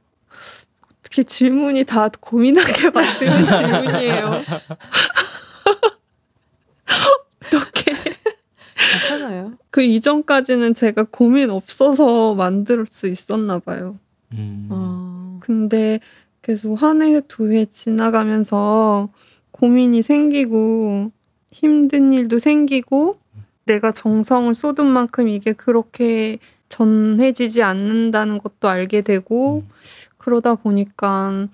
어떻게 1.01 1.25
질문이 1.25 1.83
다 1.83 2.11
고민하게 2.21 2.91
만드는 2.95 3.45
질문이에요. 3.45 4.31
어떻게 7.45 7.93
괜찮아요. 8.93 9.55
그 9.73 9.83
이전까지는 9.83 10.75
제가 10.75 11.03
고민 11.11 11.51
없어서 11.51 12.37
만들 12.37 12.87
수 12.87 13.09
있었나 13.09 13.59
봐요. 13.59 13.99
음. 14.33 14.69
어, 14.71 15.41
근데 15.41 15.99
계속 16.43 16.77
한 16.77 17.03
해, 17.03 17.21
두 17.27 17.51
해 17.51 17.65
지나가면서 17.65 19.09
고민이 19.51 20.03
생기고 20.03 21.11
힘든 21.51 22.13
일도 22.13 22.39
생기고 22.39 23.19
내가 23.65 23.93
정성을 23.93 24.55
쏟은 24.55 24.87
만큼 24.87 25.29
이게 25.29 25.53
그렇게 25.53 26.39
전해지지 26.69 27.63
않는다는 27.63 28.39
것도 28.39 28.69
알게 28.69 29.03
되고 29.03 29.63
음. 29.67 29.69
그러다 30.17 30.55
보니까 30.55 31.49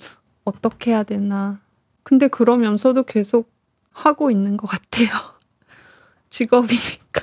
어떻게 0.45 0.90
해야 0.90 1.03
되나. 1.03 1.61
근데 2.03 2.28
그러면서도 2.28 3.05
계속 3.05 3.51
하고 3.90 4.30
있는 4.30 4.57
것 4.57 4.66
같아요. 4.66 5.09
직업이니까. 6.30 7.22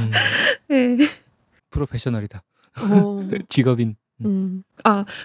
음, 0.00 0.10
네. 0.68 1.08
프로페셔널이다. 1.70 2.42
어, 2.92 3.28
직업인. 3.48 3.96
음, 4.24 4.64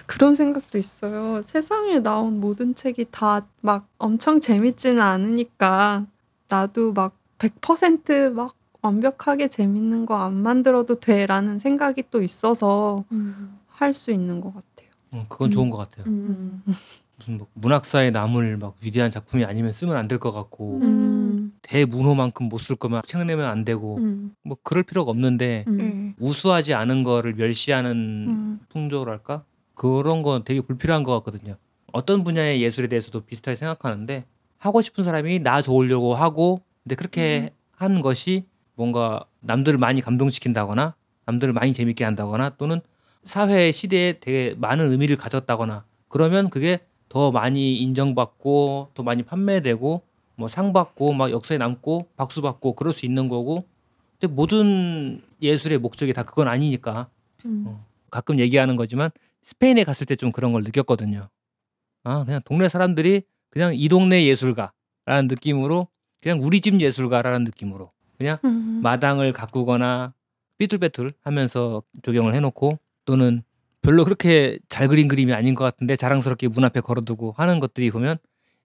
그런 0.06 0.36
생각도 0.36 0.78
있어요. 0.78 1.42
세상에 1.42 1.98
나온 2.00 2.40
모든 2.40 2.74
책이 2.74 3.06
다 3.10 3.46
막 3.60 3.88
엄청 3.98 4.40
재밌지는 4.40 5.00
않으니까 5.00 6.06
나도 6.48 6.92
막 6.92 7.16
100%막 7.38 8.54
완벽하게 8.82 9.48
재밌는 9.48 10.06
거 10.06 10.14
안 10.14 10.34
만들어도 10.34 11.00
돼라는 11.00 11.58
생각이 11.58 12.04
또 12.10 12.22
있어서 12.22 13.04
음, 13.12 13.58
할수 13.68 14.12
있는 14.12 14.40
것 14.40 14.48
같아요. 14.54 14.88
어, 15.12 15.26
그건 15.28 15.50
좋은 15.50 15.70
것 15.70 15.78
같아요. 15.78 16.04
음, 16.06 16.62
무슨 17.16 17.38
뭐 17.38 17.46
문학사에 17.54 18.10
남을 18.10 18.56
막 18.58 18.76
위대한 18.82 19.10
작품이 19.10 19.44
아니면 19.44 19.72
쓰면 19.72 19.96
안 19.96 20.06
될 20.08 20.18
것 20.18 20.30
같고 20.32 20.80
음, 20.82 21.52
대문호만큼 21.62 22.48
못 22.48 22.58
쓸 22.60 22.76
거면 22.76 23.02
책 23.06 23.24
내면 23.24 23.46
안 23.46 23.64
되고 23.64 23.98
음, 23.98 24.34
뭐 24.42 24.56
그럴 24.62 24.82
필요가 24.82 25.10
없는데 25.10 25.64
음, 25.68 25.76
네. 25.78 26.14
우수하지 26.18 26.74
않은 26.74 27.04
거를 27.04 27.34
멸시하는 27.34 27.90
음. 28.28 28.60
풍조랄까 28.68 29.44
그런 29.74 30.22
건 30.22 30.44
되게 30.44 30.60
불필요한 30.60 31.02
것 31.04 31.12
같거든요. 31.22 31.56
어떤 31.92 32.22
분야의 32.24 32.60
예술에 32.62 32.88
대해서도 32.88 33.20
비슷하게 33.22 33.56
생각하는데 33.56 34.24
하고 34.64 34.80
싶은 34.80 35.04
사람이 35.04 35.40
나 35.40 35.60
좋으려고 35.60 36.14
하고 36.14 36.62
근데 36.82 36.94
그렇게 36.94 37.50
한 37.72 38.00
것이 38.00 38.46
뭔가 38.76 39.26
남들을 39.40 39.78
많이 39.78 40.00
감동시킨다거나 40.00 40.94
남들을 41.26 41.52
많이 41.52 41.74
재밌게 41.74 42.02
한다거나 42.02 42.48
또는 42.56 42.80
사회 43.24 43.70
시대에 43.72 44.14
되게 44.20 44.54
많은 44.56 44.90
의미를 44.90 45.16
가졌다거나 45.16 45.84
그러면 46.08 46.48
그게 46.48 46.78
더 47.10 47.30
많이 47.30 47.76
인정받고 47.76 48.92
더 48.94 49.02
많이 49.02 49.22
판매되고 49.22 50.02
뭐 50.36 50.48
상 50.48 50.72
받고 50.72 51.12
막 51.12 51.30
역사에 51.30 51.58
남고 51.58 52.08
박수 52.16 52.40
받고 52.40 52.74
그럴 52.74 52.94
수 52.94 53.04
있는 53.04 53.28
거고 53.28 53.66
근데 54.18 54.32
모든 54.34 55.20
예술의 55.42 55.76
목적이 55.78 56.14
다 56.14 56.22
그건 56.22 56.48
아니니까 56.48 57.08
음. 57.44 57.64
어. 57.66 57.84
가끔 58.10 58.38
얘기하는 58.38 58.76
거지만 58.76 59.10
스페인에 59.42 59.84
갔을 59.84 60.06
때 60.06 60.16
좀 60.16 60.32
그런 60.32 60.52
걸 60.54 60.62
느꼈거든요. 60.62 61.28
아 62.04 62.24
그냥 62.24 62.40
동네 62.46 62.68
사람들이 62.70 63.22
그냥 63.54 63.72
이 63.76 63.88
동네 63.88 64.26
예술가라는 64.26 65.28
느낌으로 65.28 65.86
그냥 66.20 66.40
우리 66.42 66.60
집 66.60 66.80
예술가라는 66.80 67.44
느낌으로 67.44 67.92
그냥 68.18 68.38
음. 68.44 68.80
마당을 68.82 69.32
가꾸거나 69.32 70.12
삐뚤빼뚤 70.58 71.12
하면서 71.22 71.80
조경을 72.02 72.34
해놓고 72.34 72.80
또는 73.04 73.44
별로 73.80 74.04
그렇게 74.04 74.58
잘 74.68 74.88
그린 74.88 75.06
그림이 75.06 75.32
아닌 75.32 75.54
것 75.54 75.62
같은데 75.62 75.94
자랑스럽게 75.94 76.48
문 76.48 76.64
앞에 76.64 76.80
걸어두고 76.80 77.34
하는 77.36 77.60
것들이 77.60 77.92
보면 77.92 78.16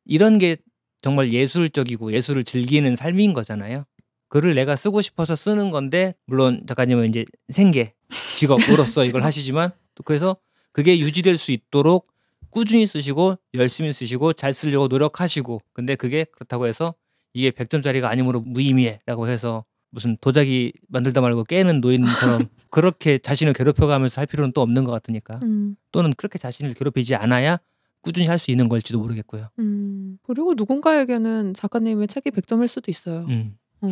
이런 0.06 0.40
게 0.40 0.58
정말 1.02 1.32
예술적이고 1.32 2.12
예술을 2.12 2.44
즐기는 2.44 2.96
삶인 2.96 3.34
거잖아요. 3.34 3.84
글을 4.30 4.56
내가 4.56 4.76
쓰고 4.76 5.04
싶어서 5.04 5.36
쓰는 5.36 5.70
건데 5.70 6.16
물론 6.26 6.64
작가님은 6.68 7.10
이제 7.10 7.26
생계 7.50 7.94
직업으로서 8.38 9.04
이걸 9.06 9.24
하시지만 9.24 9.72
또 9.94 10.04
그래서 10.04 10.36
그게 10.72 10.98
유지될 10.98 11.38
수 11.38 11.52
있도록 11.52 12.08
꾸준히 12.52 12.86
쓰시고 12.88 13.36
열심히 13.56 13.94
쓰시고 13.94 14.34
잘 14.34 14.54
쓰려고 14.54 14.88
노력하시고 14.88 15.62
근데 15.74 15.96
그게 15.96 16.26
그렇다고 16.26 16.68
해서 16.68 16.94
이게 17.34 17.52
100점짜리가 17.52 18.06
아니므로 18.06 18.42
무의미해라고 18.42 19.28
해서 19.28 19.66
무슨 19.92 20.18
도자기 20.22 20.72
만들다 20.88 21.22
말고 21.22 21.44
깨는 21.46 21.82
노인처럼 21.82 22.48
그렇게 22.70 23.18
자신을 23.18 23.54
괴롭혀가면서 23.54 24.22
할 24.22 24.28
필요는 24.28 24.52
또 24.54 24.62
없는 24.62 24.84
것 24.84 24.92
같으니까 24.92 25.40
음, 25.44 25.76
또는 25.92 26.12
그렇게 26.16 26.38
자신을 26.40 26.74
괴롭히지 26.76 27.16
않아야 27.16 27.58
꾸준히 28.02 28.28
할 28.28 28.40
수 28.40 28.52
있는 28.52 28.70
걸지도 28.70 29.00
모르겠고요. 29.00 29.50
음. 29.60 30.18
그리고 30.24 30.54
누군가에게는 30.54 31.54
작가님의 31.54 32.08
책이 32.08 32.32
100점일 32.32 32.68
수도 32.68 32.90
있어요. 32.92 33.26
음. 33.30 33.58
어. 33.82 33.90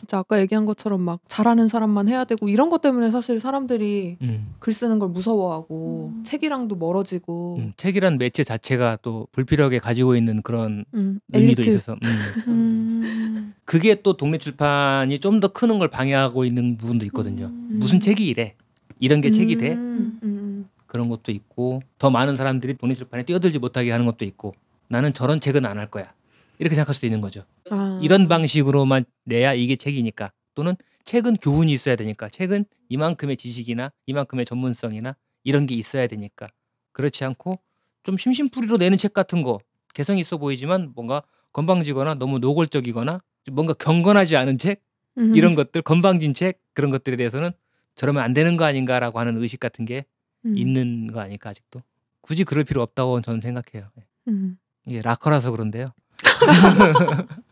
진짜 0.00 0.16
아까 0.18 0.40
얘기한 0.40 0.64
것처럼 0.64 1.02
막 1.02 1.20
잘하는 1.28 1.68
사람만 1.68 2.08
해야 2.08 2.24
되고 2.24 2.48
이런 2.48 2.70
것 2.70 2.80
때문에 2.80 3.10
사실 3.10 3.38
사람들이 3.38 4.16
음. 4.22 4.54
글 4.58 4.72
쓰는 4.72 4.98
걸 4.98 5.10
무서워하고 5.10 6.12
음. 6.16 6.24
책이랑도 6.24 6.76
멀어지고 6.76 7.56
음. 7.58 7.72
책이란 7.76 8.16
매체 8.16 8.42
자체가 8.42 8.96
또 9.02 9.28
불필요하게 9.32 9.78
가지고 9.78 10.16
있는 10.16 10.40
그런 10.40 10.86
음, 10.94 11.20
의미도 11.34 11.60
엘리트 11.60 11.68
있어서 11.76 11.98
음. 12.02 12.18
음. 12.48 13.54
그게 13.66 14.00
또 14.02 14.16
동네 14.16 14.38
출판이 14.38 15.18
좀 15.18 15.40
더 15.40 15.48
크는 15.48 15.78
걸 15.78 15.88
방해하고 15.88 16.46
있는 16.46 16.78
부분도 16.78 17.04
있거든요. 17.06 17.46
음. 17.46 17.76
무슨 17.78 18.00
책이 18.00 18.26
이래? 18.26 18.54
이런 19.00 19.20
게 19.20 19.30
책이 19.30 19.56
돼? 19.56 19.76
그런 20.86 21.08
것도 21.10 21.30
있고 21.30 21.82
더 21.98 22.08
많은 22.10 22.36
사람들이 22.36 22.74
동네 22.74 22.94
출판에 22.94 23.22
뛰어들지 23.24 23.58
못하게 23.58 23.90
하는 23.90 24.06
것도 24.06 24.24
있고 24.24 24.54
나는 24.88 25.12
저런 25.12 25.40
책은 25.40 25.66
안 25.66 25.76
할 25.78 25.90
거야. 25.90 26.12
이렇게 26.60 26.74
생각할 26.76 26.94
수도 26.94 27.06
있는 27.06 27.20
거죠. 27.20 27.42
아. 27.70 27.98
이런 28.02 28.28
방식으로만 28.28 29.04
내야 29.24 29.54
이게 29.54 29.76
책이니까 29.76 30.30
또는 30.54 30.76
책은 31.04 31.36
교훈이 31.36 31.72
있어야 31.72 31.96
되니까 31.96 32.28
책은 32.28 32.66
이만큼의 32.90 33.38
지식이나 33.38 33.90
이만큼의 34.06 34.44
전문성이나 34.44 35.16
이런 35.42 35.66
게 35.66 35.74
있어야 35.74 36.06
되니까 36.06 36.48
그렇지 36.92 37.24
않고 37.24 37.58
좀 38.02 38.18
심심풀이로 38.18 38.76
내는 38.76 38.98
책 38.98 39.14
같은 39.14 39.40
거 39.40 39.58
개성 39.94 40.18
있어 40.18 40.36
보이지만 40.36 40.92
뭔가 40.94 41.22
건방지거나 41.52 42.14
너무 42.14 42.38
노골적이거나 42.38 43.22
좀 43.44 43.54
뭔가 43.54 43.72
경건하지 43.72 44.36
않은 44.36 44.58
책 44.58 44.82
음. 45.16 45.34
이런 45.34 45.54
것들 45.54 45.80
건방진 45.80 46.34
책 46.34 46.60
그런 46.74 46.90
것들에 46.90 47.16
대해서는 47.16 47.52
저러면 47.94 48.22
안 48.22 48.34
되는 48.34 48.58
거 48.58 48.66
아닌가라고 48.66 49.18
하는 49.18 49.40
의식 49.40 49.60
같은 49.60 49.86
게 49.86 50.04
음. 50.44 50.56
있는 50.56 51.06
거 51.06 51.20
아닐까 51.20 51.48
아직도 51.48 51.82
굳이 52.20 52.44
그럴 52.44 52.64
필요 52.64 52.82
없다고 52.82 53.22
저는 53.22 53.40
생각해요. 53.40 53.90
예. 53.98 54.04
음. 54.28 54.58
이게 54.86 55.00
락커라서 55.02 55.50
그런데요. 55.50 55.92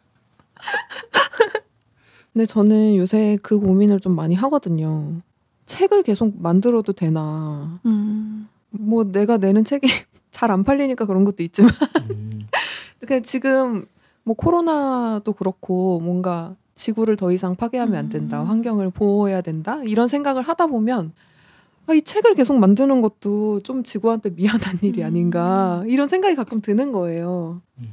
근데 2.33 2.47
저는 2.47 2.97
요새 2.97 3.39
그 3.43 3.59
고민을 3.59 4.01
좀 4.01 4.15
많이 4.15 4.35
하거든요. 4.35 5.21
책을 5.67 6.03
계속 6.03 6.41
만들어도 6.41 6.93
되나? 6.93 7.81
음. 7.87 8.49
뭐 8.71 9.05
내가 9.05 9.39
내는 9.39 9.65
책이 9.65 9.87
잘 10.31 10.51
안 10.51 10.63
팔리니까 10.63 11.07
그런 11.07 11.25
것도 11.25 11.43
있지만 11.43 11.73
음, 12.11 12.47
지금 13.25 13.87
뭐 14.23 14.37
코로나도 14.37 15.33
그렇고 15.33 16.01
뭔가 16.01 16.55
지구를 16.75 17.17
더 17.17 17.33
이상 17.33 17.57
파괴하면 17.57 17.97
안 17.97 18.09
된다. 18.09 18.43
음. 18.43 18.47
환경을 18.47 18.91
보호해야 18.91 19.41
된다. 19.41 19.83
이런 19.83 20.07
생각을 20.07 20.43
하다 20.43 20.69
보면 20.69 21.13
아, 21.87 21.95
이 21.95 22.03
책을 22.03 22.35
계속 22.35 22.59
만드는 22.59 23.01
것도 23.01 23.61
좀 23.61 23.83
지구한테 23.83 24.31
미안한 24.31 24.79
일이 24.83 25.01
음. 25.01 25.07
아닌가. 25.07 25.83
이런 25.87 26.07
생각이 26.09 26.37
가끔 26.37 26.61
드는 26.61 26.93
거예요. 26.93 27.63
음, 27.79 27.89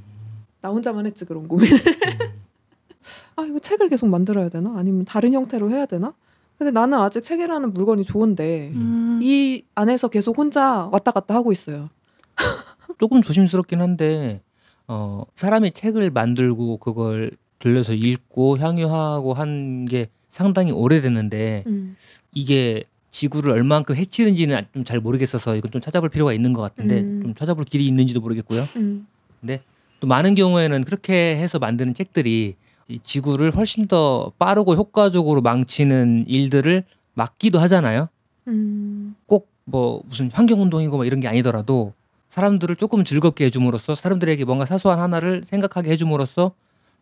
나 0.66 0.72
혼자만 0.72 1.06
했지 1.06 1.26
그런 1.26 1.48
고민. 1.48 1.72
음. 1.72 1.78
아 3.38 3.44
이거 3.44 3.60
책을 3.60 3.88
계속 3.90 4.08
만들어야 4.08 4.50
되나? 4.50 4.74
아니면 4.76 5.06
다른 5.06 5.32
형태로 5.34 5.70
해야 5.70 5.86
되나? 5.86 6.14
근데 6.58 6.72
나는 6.72 6.98
아직 6.98 7.22
책이라는 7.22 7.72
물건이 7.74 8.04
좋은데 8.04 8.72
음. 8.74 9.20
이 9.22 9.64
안에서 9.76 10.08
계속 10.08 10.38
혼자 10.38 10.90
왔다 10.92 11.12
갔다 11.12 11.36
하고 11.36 11.52
있어요. 11.52 11.90
조금 12.98 13.22
조심스럽긴 13.22 13.80
한데 13.82 14.42
어, 14.88 15.24
사람이 15.36 15.72
책을 15.74 16.10
만들고 16.10 16.78
그걸 16.78 17.32
들려서 17.60 17.94
읽고 17.94 18.58
향유하고 18.58 19.34
한 19.34 19.86
게 19.86 20.08
상당히 20.30 20.72
오래됐는데 20.72 21.64
음. 21.68 21.96
이게 22.34 22.84
지구를 23.12 23.52
얼만큼 23.52 23.96
해치는지는 23.96 24.62
좀 24.74 24.84
잘 24.84 25.00
모르겠어서 25.00 25.56
이건 25.56 25.70
좀 25.72 25.80
찾아볼 25.80 26.10
필요가 26.10 26.34
있는 26.34 26.54
것 26.54 26.62
같은데 26.62 27.02
음. 27.02 27.22
좀 27.22 27.36
찾아볼 27.36 27.66
길이 27.66 27.86
있는지도 27.88 28.20
모르겠고요. 28.20 28.68
음. 28.78 29.06
또 30.00 30.08
많은 30.08 30.36
경우에는 30.36 30.84
그렇게 30.84 31.38
해서 31.38 31.60
만드는 31.60 31.94
책들이 31.94 32.56
이 32.88 33.00
지구를 33.00 33.56
훨씬 33.56 33.88
더 33.88 34.32
빠르고 34.38 34.76
효과적으로 34.76 35.42
망치는 35.42 36.26
일들을 36.28 36.84
막기도 37.14 37.60
하잖아요. 37.60 38.10
음. 38.48 39.16
꼭뭐 39.26 40.04
무슨 40.06 40.30
환경 40.32 40.62
운동이고 40.62 40.96
뭐 40.98 41.06
이런 41.06 41.20
게 41.20 41.28
아니더라도 41.28 41.94
사람들을 42.30 42.76
조금 42.76 43.04
즐겁게 43.04 43.46
해줌으로써 43.46 43.96
사람들에게 43.96 44.44
뭔가 44.46 44.66
사소한 44.66 45.00
하나를 45.00 45.44
생각하게 45.44 45.92
해줌으로써 45.92 46.52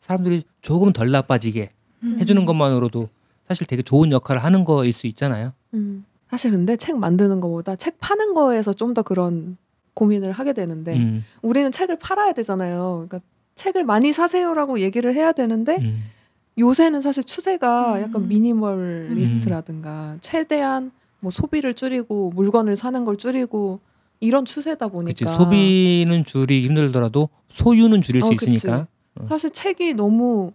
사람들이 0.01 0.43
조금 0.61 0.93
덜 0.93 1.11
나빠지게 1.11 1.71
음. 2.03 2.17
해주는 2.19 2.45
것만으로도 2.45 3.09
사실 3.47 3.67
되게 3.67 3.81
좋은 3.81 4.11
역할을 4.11 4.43
하는 4.43 4.63
거일 4.63 4.93
수 4.93 5.07
있잖아요. 5.07 5.53
음. 5.73 6.05
사실 6.29 6.51
근데 6.51 6.77
책 6.77 6.97
만드는 6.97 7.39
것보다 7.41 7.75
책 7.75 7.99
파는 7.99 8.33
거에서 8.33 8.73
좀 8.73 8.93
더 8.93 9.01
그런 9.01 9.57
고민을 9.93 10.31
하게 10.31 10.53
되는데 10.53 10.95
음, 10.95 11.23
우리는 11.41 11.71
책을 11.71 11.97
팔아야 11.97 12.33
되잖아요. 12.33 13.05
그러니까 13.07 13.19
책을 13.55 13.83
많이 13.83 14.11
사세요라고 14.11 14.79
얘기를 14.79 15.13
해야 15.13 15.31
되는데 15.31 15.77
음, 15.77 16.03
요새는 16.57 17.01
사실 17.01 17.23
추세가 17.23 17.95
음. 17.95 18.01
약간 18.01 18.27
미니멀리스트라든가 18.27 20.17
최대한 20.21 20.91
뭐 21.19 21.31
소비를 21.31 21.73
줄이고 21.73 22.31
물건을 22.35 22.75
사는 22.75 23.03
걸 23.05 23.17
줄이고 23.17 23.79
이런 24.19 24.45
추세다 24.45 24.87
그치 24.87 25.25
보니까 25.25 25.33
소비는 25.35 26.23
줄이기 26.25 26.67
힘들더라도 26.67 27.29
소유는 27.49 28.01
줄일 28.01 28.21
수 28.21 28.29
어, 28.29 28.31
그치. 28.31 28.51
있으니까. 28.51 28.87
사실 29.29 29.51
책이 29.51 29.93
너무 29.93 30.51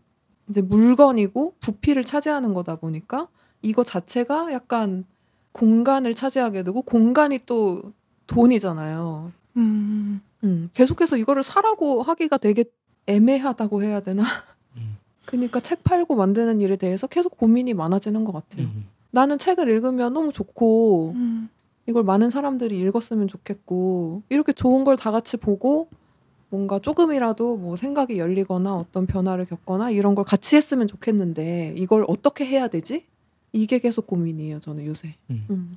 이제 0.49 0.61
물건이고 0.61 1.55
부피를 1.61 2.03
차지하는 2.03 2.55
거다 2.55 2.77
보니까 2.77 3.29
이거 3.63 3.85
자체가 3.85 4.53
약간 4.53 5.05
공간을 5.53 6.15
차지하게 6.15 6.63
되고 6.65 6.83
공간이 6.83 7.41
또 7.47 7.93
돈이잖아요. 8.29 9.33
음. 9.57 10.21
음, 10.45 10.69
계속해서 10.73 11.17
이거를 11.17 11.43
사라고 11.43 12.03
하기가 12.03 12.37
되게 12.39 12.65
애매하다고 13.07 13.83
해야 13.83 14.01
되나? 14.01 14.23
음. 14.77 14.97
그러니까 15.27 15.61
책 15.61 15.83
팔고 15.83 16.15
만드는 16.15 16.61
일에 16.61 16.77
대해서 16.77 17.07
계속 17.07 17.37
고민이 17.37 17.75
많아지는 17.75 18.25
것 18.25 18.33
같아요. 18.33 18.67
음. 18.67 18.87
나는 19.11 19.39
책을 19.39 19.69
읽으면 19.69 20.13
너무 20.13 20.33
좋고 20.33 21.13
음. 21.17 21.49
이걸 21.87 22.05
많은 22.05 22.31
사람들이 22.31 22.79
읽었으면 22.79 23.27
좋겠고 23.27 24.23
이렇게 24.29 24.53
좋은 24.53 24.85
걸 24.85 24.97
다 24.97 25.11
같이 25.11 25.37
보고 25.39 25.89
뭔가 26.51 26.79
조금이라도 26.79 27.57
뭐 27.57 27.77
생각이 27.77 28.19
열리거나 28.19 28.75
어떤 28.77 29.07
변화를 29.07 29.45
겪거나 29.47 29.91
이런 29.91 30.15
걸 30.15 30.25
같이 30.25 30.57
했으면 30.57 30.87
좋겠는데 30.87 31.75
이걸 31.77 32.05
어떻게 32.09 32.45
해야 32.47 32.69
되지? 32.69 33.05
이게 33.53 33.79
계속 33.79 34.07
고민이에요, 34.07 34.61
저는 34.61 34.87
요새. 34.87 35.15
음. 35.31 35.77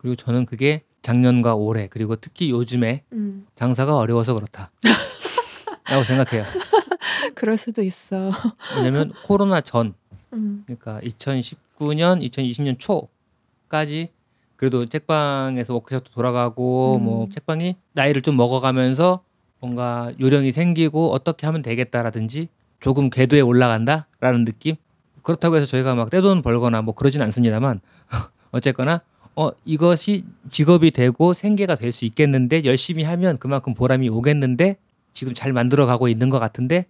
음. 0.00 0.02
그리고 0.02 0.16
저는 0.16 0.46
그게 0.46 0.82
작년과 1.02 1.54
올해 1.54 1.86
그리고 1.88 2.16
특히 2.16 2.50
요즘에 2.50 3.04
음. 3.12 3.46
장사가 3.54 3.96
어려워서 3.96 4.34
그렇다. 4.34 4.70
라고 5.88 6.04
생각해요. 6.04 6.44
그럴 7.34 7.56
수도 7.56 7.82
있어. 7.82 8.30
왜냐면 8.76 9.12
코로나 9.24 9.60
전 9.60 9.94
음. 10.32 10.64
그러니까 10.66 11.00
2019년, 11.00 12.22
2020년 12.30 12.78
초까지 12.78 14.10
그래도 14.56 14.84
책방에서 14.84 15.74
워크숍도 15.74 16.12
돌아가고 16.12 16.96
음. 16.96 17.04
뭐 17.04 17.28
책방이 17.32 17.76
나이를 17.92 18.22
좀 18.22 18.36
먹어가면서 18.36 19.22
뭔가 19.58 20.12
요령이 20.18 20.52
생기고 20.52 21.12
어떻게 21.12 21.46
하면 21.46 21.62
되겠다라든지 21.62 22.48
조금 22.78 23.10
궤도에 23.10 23.40
올라간다라는 23.40 24.44
느낌. 24.44 24.76
그렇다고 25.22 25.56
해서 25.56 25.66
저희가 25.66 25.94
막 25.94 26.08
떼돈 26.08 26.40
벌거나 26.40 26.80
뭐 26.80 26.94
그러진 26.94 27.20
않습니다만 27.20 27.80
어쨌거나 28.52 29.02
어 29.40 29.50
이것이 29.64 30.24
직업이 30.50 30.90
되고 30.90 31.32
생계가 31.32 31.74
될 31.74 31.92
수 31.92 32.04
있겠는데 32.04 32.64
열심히 32.64 33.04
하면 33.04 33.38
그만큼 33.38 33.72
보람이 33.74 34.08
오겠는데 34.10 34.76
지금 35.14 35.32
잘 35.34 35.52
만들어 35.52 35.86
가고 35.86 36.08
있는 36.08 36.28
것 36.28 36.38
같은데? 36.38 36.84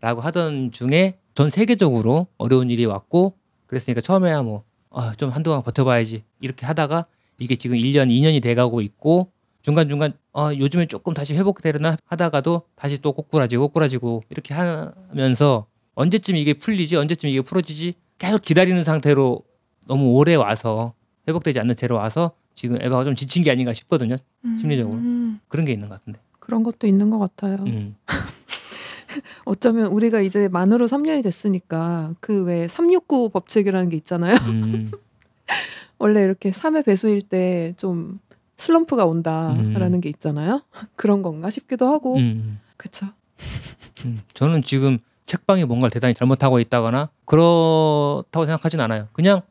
라고 0.00 0.20
하던 0.20 0.70
중에 0.70 1.18
전 1.34 1.50
세계적으로 1.50 2.28
어려운 2.38 2.70
일이 2.70 2.84
왔고 2.84 3.34
그랬으니까 3.66 4.00
처음에야 4.00 4.42
뭐좀 4.42 5.30
한동안 5.30 5.62
버텨봐야지 5.62 6.22
이렇게 6.40 6.64
하다가 6.64 7.06
이게 7.38 7.56
지금 7.56 7.76
1년, 7.76 8.08
2년이 8.08 8.40
돼가고 8.40 8.80
있고 8.82 9.32
중간중간 9.62 10.12
어, 10.32 10.50
요즘에 10.56 10.86
조금 10.86 11.12
다시 11.12 11.34
회복되려나 11.34 11.96
하다가도 12.04 12.62
다시 12.76 12.98
또 13.02 13.12
꼬꾸라지고 13.12 13.66
꼬꾸라지고 13.68 14.22
이렇게 14.30 14.54
하면서 14.54 15.66
언제쯤 15.96 16.36
이게 16.36 16.54
풀리지 16.54 16.96
언제쯤 16.96 17.30
이게 17.30 17.40
풀어지지 17.40 17.94
계속 18.18 18.42
기다리는 18.42 18.84
상태로 18.84 19.42
너무 19.88 20.12
오래 20.12 20.36
와서 20.36 20.94
회복되지 21.28 21.60
않는 21.60 21.74
채로 21.76 21.96
와서 21.96 22.32
지금 22.54 22.80
에바가 22.80 23.04
좀 23.04 23.14
지친 23.14 23.42
게 23.42 23.50
아닌가 23.50 23.72
싶거든요 23.72 24.16
심리적으로 24.58 24.96
음. 24.98 25.40
그런 25.48 25.64
게 25.66 25.72
있는 25.72 25.88
것 25.88 25.98
같은데 25.98 26.18
그런 26.38 26.62
것도 26.62 26.86
있는 26.86 27.10
것 27.10 27.18
같아요. 27.18 27.56
음. 27.66 27.96
어쩌면 29.44 29.86
우리가 29.88 30.20
이제 30.20 30.48
만으로 30.48 30.86
3년이 30.86 31.22
됐으니까 31.22 32.14
그 32.20 32.44
왜 32.44 32.68
369 32.68 33.30
법칙이라는 33.30 33.88
게 33.88 33.96
있잖아요. 33.96 34.36
음. 34.46 34.90
원래 35.98 36.22
이렇게 36.22 36.50
3의 36.50 36.84
배수일 36.84 37.22
때 37.22 37.72
좀 37.76 38.20
슬럼프가 38.58 39.04
온다라는 39.04 39.94
음. 39.94 40.00
게 40.00 40.08
있잖아요. 40.08 40.62
그런 40.96 41.22
건가 41.22 41.50
싶기도 41.50 41.88
하고. 41.88 42.16
음. 42.16 42.58
그쵸. 42.76 43.06
음, 44.04 44.20
저는 44.32 44.62
지금 44.62 44.98
책방이 45.26 45.64
뭔가를 45.64 45.90
대단히 45.90 46.14
잘못하고 46.14 46.60
있다거나 46.60 47.10
그렇다고 47.24 48.46
생각하진 48.46 48.80
않아요. 48.80 49.08
그냥 49.12 49.42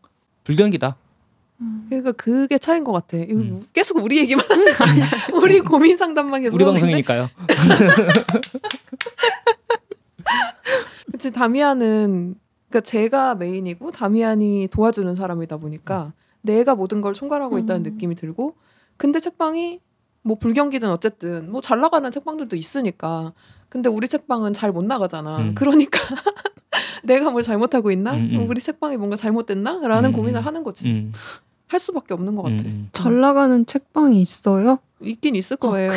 불경기다. 0.44 0.96
그러니까 1.90 2.12
그게 2.14 2.58
차이인 2.58 2.84
것 2.84 2.92
같아. 2.92 3.18
음. 3.18 3.64
계속 3.74 4.04
우리 4.04 4.18
얘기만 4.20 4.44
우리 5.42 5.60
고민 5.62 5.96
상담만 5.98 6.42
계속 6.42 6.56
우리 6.56 6.66
방송이니까요. 6.66 7.30
그치 11.12 11.32
다미안은 11.32 12.36
그러니까 12.70 12.90
제가 12.90 13.36
메인이고 13.36 13.92
다미안이 13.92 14.70
도와주는 14.72 15.14
사람이다 15.16 15.58
보니까 15.58 16.14
내가 16.42 16.76
모든 16.76 17.02
걸 17.02 17.14
총괄하고 17.14 17.58
있다는 17.60 17.86
음. 17.86 17.92
느낌이 17.94 18.16
들고 18.16 18.56
근데 18.98 19.20
책방이 19.20 19.80
뭐 20.24 20.38
불경기든 20.38 20.90
어쨌든 20.90 21.52
뭐 21.52 21.62
잘 21.62 21.80
나가는 21.80 22.10
책방들도 22.12 22.56
있으니까 22.56 23.34
근데 23.70 23.90
우리 23.90 24.08
책방은 24.08 24.54
잘 24.54 24.72
못 24.72 24.84
나가잖아. 24.84 25.38
음. 25.40 25.56
그러니까 25.56 26.00
내가 27.04 27.30
뭘 27.30 27.44
잘못하고 27.44 27.92
있나? 27.92 28.14
음, 28.14 28.30
음. 28.34 28.50
우리 28.50 28.60
책방이 28.60 28.98
뭔가 28.98 29.16
잘못됐나? 29.16 29.88
라는 29.88 30.10
음, 30.10 30.14
고민을 30.14 30.42
음. 30.42 30.46
하는 30.46 30.64
거지. 30.64 31.12
음, 31.66 31.68
할 31.68 31.80
수밖에 31.80 32.14
없는 32.14 32.36
것 32.36 32.44
같아. 32.44 32.64
음, 32.66 32.90
잘 32.92 33.20
나가는 33.20 33.66
책방이 33.66 34.22
있어요? 34.22 34.80
있긴 35.02 35.36
있을 35.36 35.58
거예요. 35.58 35.92
어. 35.92 35.96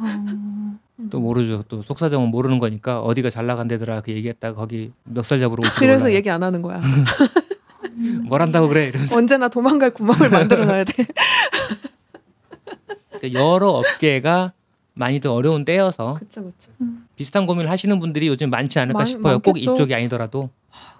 음. 0.00 0.78
또 1.10 1.20
모르죠. 1.20 1.64
또 1.68 1.82
속사정은 1.82 2.28
모르는 2.28 2.58
거니까 2.58 3.00
어디가 3.00 3.28
잘 3.28 3.46
나간 3.46 3.66
데더라 3.68 4.00
그 4.02 4.12
얘기했다가 4.12 4.54
거기 4.54 4.92
멱살 5.04 5.40
잡으러 5.40 5.60
올지 5.62 5.74
그래서 5.78 6.04
몰라요. 6.04 6.16
얘기 6.16 6.30
안 6.30 6.42
하는 6.42 6.62
거야. 6.62 6.80
뭘 8.24 8.40
한다고 8.40 8.68
그래 8.68 8.86
이러면서 8.88 9.16
언제나 9.16 9.48
도망갈 9.48 9.90
구멍을 9.90 10.30
만들어 10.30 10.64
놔야 10.64 10.84
돼. 10.84 11.06
그러니까 13.18 13.40
여러 13.40 13.68
업계가 13.70 14.52
많이들 14.94 15.30
어려운 15.30 15.64
때여서 15.64 16.14
그쵸, 16.14 16.44
그쵸. 16.44 16.70
비슷한 17.16 17.46
고민을 17.46 17.70
하시는 17.70 17.98
분들이 17.98 18.28
요즘 18.28 18.48
많지 18.50 18.78
않을까 18.78 18.98
많- 19.00 19.06
싶어요. 19.06 19.38
꼭 19.40 19.52
많겠죠. 19.52 19.74
이쪽이 19.74 19.94
아니더라도 19.94 20.50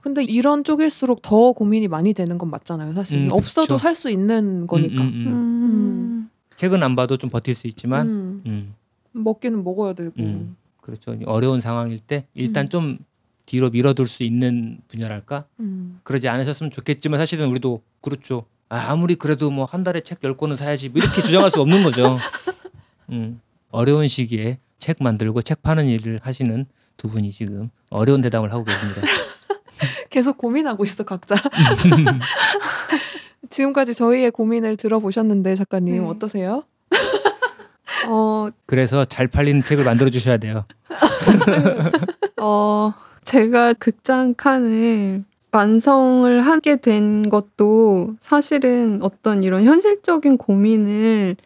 근데 0.03 0.25
이런 0.25 0.65
쪽일수록 0.65 1.23
더 1.23 1.53
고민이 1.53 1.89
많이 1.89 2.13
되는 2.13 2.37
건 2.37 2.51
맞잖아요. 2.51 2.93
사실 2.93 3.19
음, 3.21 3.29
없어도. 3.31 3.79
살 3.79 3.95
수 3.95 4.11
있는 4.11 4.67
거니까. 4.67 5.03
음, 5.03 5.09
음, 5.09 5.27
음. 5.27 5.33
음. 5.33 6.31
책은 6.57 6.83
안 6.83 6.97
봐도 6.97 7.17
좀 7.17 7.31
버틸 7.31 7.55
수 7.55 7.67
있지만 7.69 8.07
음, 8.09 8.43
음, 8.47 8.75
먹기는 9.13 9.63
먹어야 9.63 9.93
되고. 9.95 10.13
음. 10.19 10.57
그렇죠. 10.81 11.17
어려운 11.27 11.61
상황일 11.61 12.01
때 12.01 12.27
일단 12.35 12.67
음. 12.67 12.69
좀 12.69 12.99
뒤로 13.47 13.71
밀어둘 13.71 14.07
수 14.09 14.23
있는 14.25 14.79
분야랄까 14.89 15.45
음. 15.61 16.01
그러지 16.03 16.29
않으셨으면 16.29 16.71
좋겠지만 16.73 17.19
사실은 17.21 17.49
우리도 17.49 17.83
그렇죠. 18.01 18.45
아, 18.69 18.87
아무리 18.91 19.15
그래도 19.15 19.51
뭐 19.51 19.65
한 19.67 19.85
달에 19.85 20.01
책 20.01 20.19
열 20.25 20.37
권은 20.37 20.57
사야지 20.57 20.89
뭐 20.89 21.01
이렇게 21.01 21.23
주장할 21.23 21.51
수 21.51 21.61
없는 21.61 21.83
거죠. 21.85 22.19
음, 23.11 23.41
어려운 23.71 24.09
시기에 24.09 24.59
책 24.79 24.97
만들고 25.01 25.43
책 25.43 25.63
파는 25.63 25.87
일을 25.87 26.19
하시는 26.23 26.67
두 26.97 27.09
분이 27.09 27.31
지금 27.31 27.69
어려운 27.91 28.21
대담을 28.21 28.53
하고 28.53 28.65
계십니다. 28.65 29.03
계속 30.11 30.39
고민하고 30.39 30.85
있어 30.85 31.05
각자. 31.05 31.37
지금까지 33.49 33.95
저희의 33.95 34.31
고민을 34.31 34.77
들어보셨는데 34.77 35.57
작가님 35.57 36.03
네. 36.03 36.09
어떠세요? 36.09 36.65
어, 38.09 38.49
그래서 38.67 39.05
잘 39.05 39.29
팔리는 39.29 39.63
책을 39.63 39.85
만들어 39.85 40.11
주셔야 40.11 40.39
돼요. 40.39 40.65
어, 42.41 42.93
제가 43.25 43.75
극장 43.75 44.35
칸을 44.35 45.25
완성을 45.53 46.41
하게 46.41 46.77
된 46.77 47.29
것도 47.29 48.15
사실은 48.19 49.01
어떤 49.03 49.43
이런 49.43 49.65
현실적인 49.65 50.39
고민을 50.39 51.37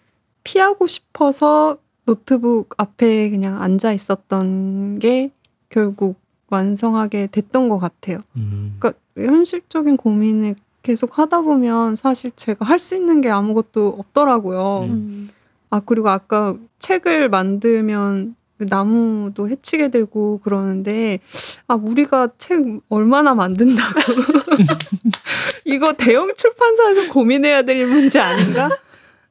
피하고 0.45 0.87
싶어서 0.87 1.79
노트북 2.05 2.75
앞에 2.77 3.31
그냥 3.31 3.61
앉아 3.61 3.93
있었던 3.93 5.01
게 5.01 5.31
결국 5.69 6.21
완성하게 6.49 7.29
됐던 7.33 7.69
것 7.69 7.79
같아요. 7.79 8.21
음, 8.37 8.77
그러니까 8.79 9.01
현실적인 9.17 9.97
고민을 9.97 10.55
계속 10.83 11.19
하다 11.19 11.41
보면 11.43 11.97
사실 11.97 12.31
제가 12.37 12.65
할 12.65 12.79
수 12.79 12.95
있는 12.95 13.21
게 13.21 13.29
아무것도 13.31 13.97
없더라고요. 13.99 14.87
음. 14.89 15.29
아 15.71 15.81
그리고 15.85 16.09
아까 16.11 16.57
책을 16.79 17.29
만들면 17.29 18.37
나무도 18.59 19.49
해치게 19.51 19.89
되고 19.89 20.39
그러는데 20.43 21.19
아 21.67 21.75
우리가 21.75 22.29
책 22.39 22.63
얼마나 22.89 23.35
만든다고 23.35 24.01
이거 25.67 25.93
대형 25.93 26.33
출판사에서 26.35 27.13
고민해야 27.13 27.63
될 27.63 27.87
문제 27.87 28.19
아닌가? 28.21 28.71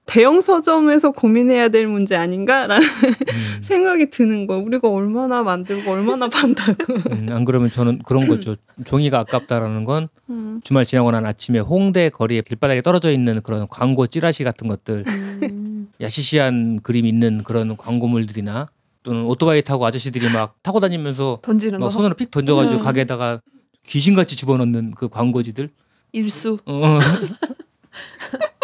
대형 0.06 0.40
서점에서 0.40 1.12
고민해야 1.12 1.70
될 1.70 1.88
문제 1.88 2.16
아닌가라는 2.16 2.86
음. 2.88 3.60
생각이 3.64 4.10
드는 4.12 4.46
거. 4.46 4.58
우리가 4.58 4.88
얼마나 4.88 5.42
만들고 5.42 5.92
얼마나 5.92 6.28
판다고. 6.28 6.94
음, 7.12 7.28
안 7.32 7.44
그러면 7.44 7.70
저는 7.72 8.00
그런 8.06 8.28
거죠. 8.30 8.56
종이가 8.86 9.20
아깝다라는 9.20 9.84
건 9.84 10.08
음. 10.30 10.62
주말 10.64 10.86
지나고 10.86 11.10
난 11.12 11.26
아침에 11.26 11.60
홍대 11.60 12.10
거리에 12.10 12.42
길바닥에 12.42 12.82
떨어져 12.84 13.12
있는 13.12 13.42
그런 13.42 13.68
광고 13.68 14.06
찌라시 14.06 14.44
같은 14.44 14.68
것들 14.68 15.06
음. 15.08 15.90
야시시한 16.00 16.82
그림 16.84 17.06
있는 17.08 17.44
그런 17.44 17.76
광고물들이나 17.76 18.68
또는 19.02 19.24
오토바이 19.26 19.62
타고 19.64 19.86
아저씨들이 19.86 20.30
막 20.30 20.56
타고 20.62 20.80
다니면서 20.80 21.40
던지는 21.42 21.80
막 21.80 21.88
거. 21.88 21.90
손으로 21.92 22.14
픽 22.16 22.30
던져가지고 22.30 22.82
음. 22.82 22.84
가게에다가 22.84 23.40
귀신같이 23.86 24.36
집어넣는 24.36 24.92
그 24.96 25.10
광고지들 25.10 25.70
일수. 26.12 26.58
어, 26.66 27.00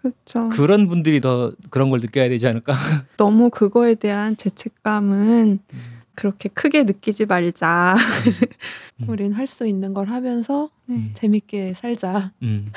그렇죠. 0.00 0.48
그런 0.50 0.86
분들이 0.86 1.20
더 1.20 1.52
그런 1.70 1.88
걸 1.90 2.00
느껴야 2.00 2.28
되지 2.28 2.46
않을까? 2.46 2.72
너무 3.16 3.50
그거에 3.50 3.94
대한 3.94 4.36
죄책감은 4.36 5.60
그렇게 6.14 6.48
크게 6.48 6.82
느끼지 6.84 7.26
말자. 7.26 7.96
음. 9.00 9.06
우린 9.08 9.32
할 9.32 9.46
수 9.46 9.66
있는 9.66 9.94
걸 9.94 10.08
하면서 10.08 10.68
음. 10.88 11.10
재밌게 11.14 11.74
살자. 11.74 12.32
음. 12.42 12.70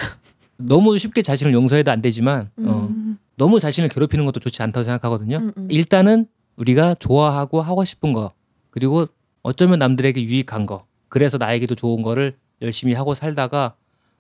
너무 0.58 0.98
쉽게 0.98 1.22
자신을 1.22 1.54
용서해도 1.54 1.92
안 1.92 2.02
되지만 2.02 2.50
어, 2.60 2.88
음. 2.90 3.18
너무 3.36 3.60
자신을 3.60 3.90
괴롭히는 3.90 4.26
것도 4.26 4.40
좋지 4.40 4.62
않다고 4.64 4.84
생각하거든요. 4.84 5.38
음, 5.38 5.52
음. 5.58 5.68
일단은 5.72 6.28
우리가 6.56 6.96
좋아하고 6.96 7.62
하고 7.62 7.84
싶은 7.84 8.14
거 8.14 8.32
그리고 8.70 9.08
어쩌면 9.42 9.80
남들에게 9.80 10.22
유익한 10.22 10.66
거 10.66 10.86
그래서 11.10 11.38
나에게도 11.38 11.76
좋은 11.76 12.02
거를 12.02 12.36
열심히 12.62 12.94
하고 12.94 13.14
살다가 13.16 13.76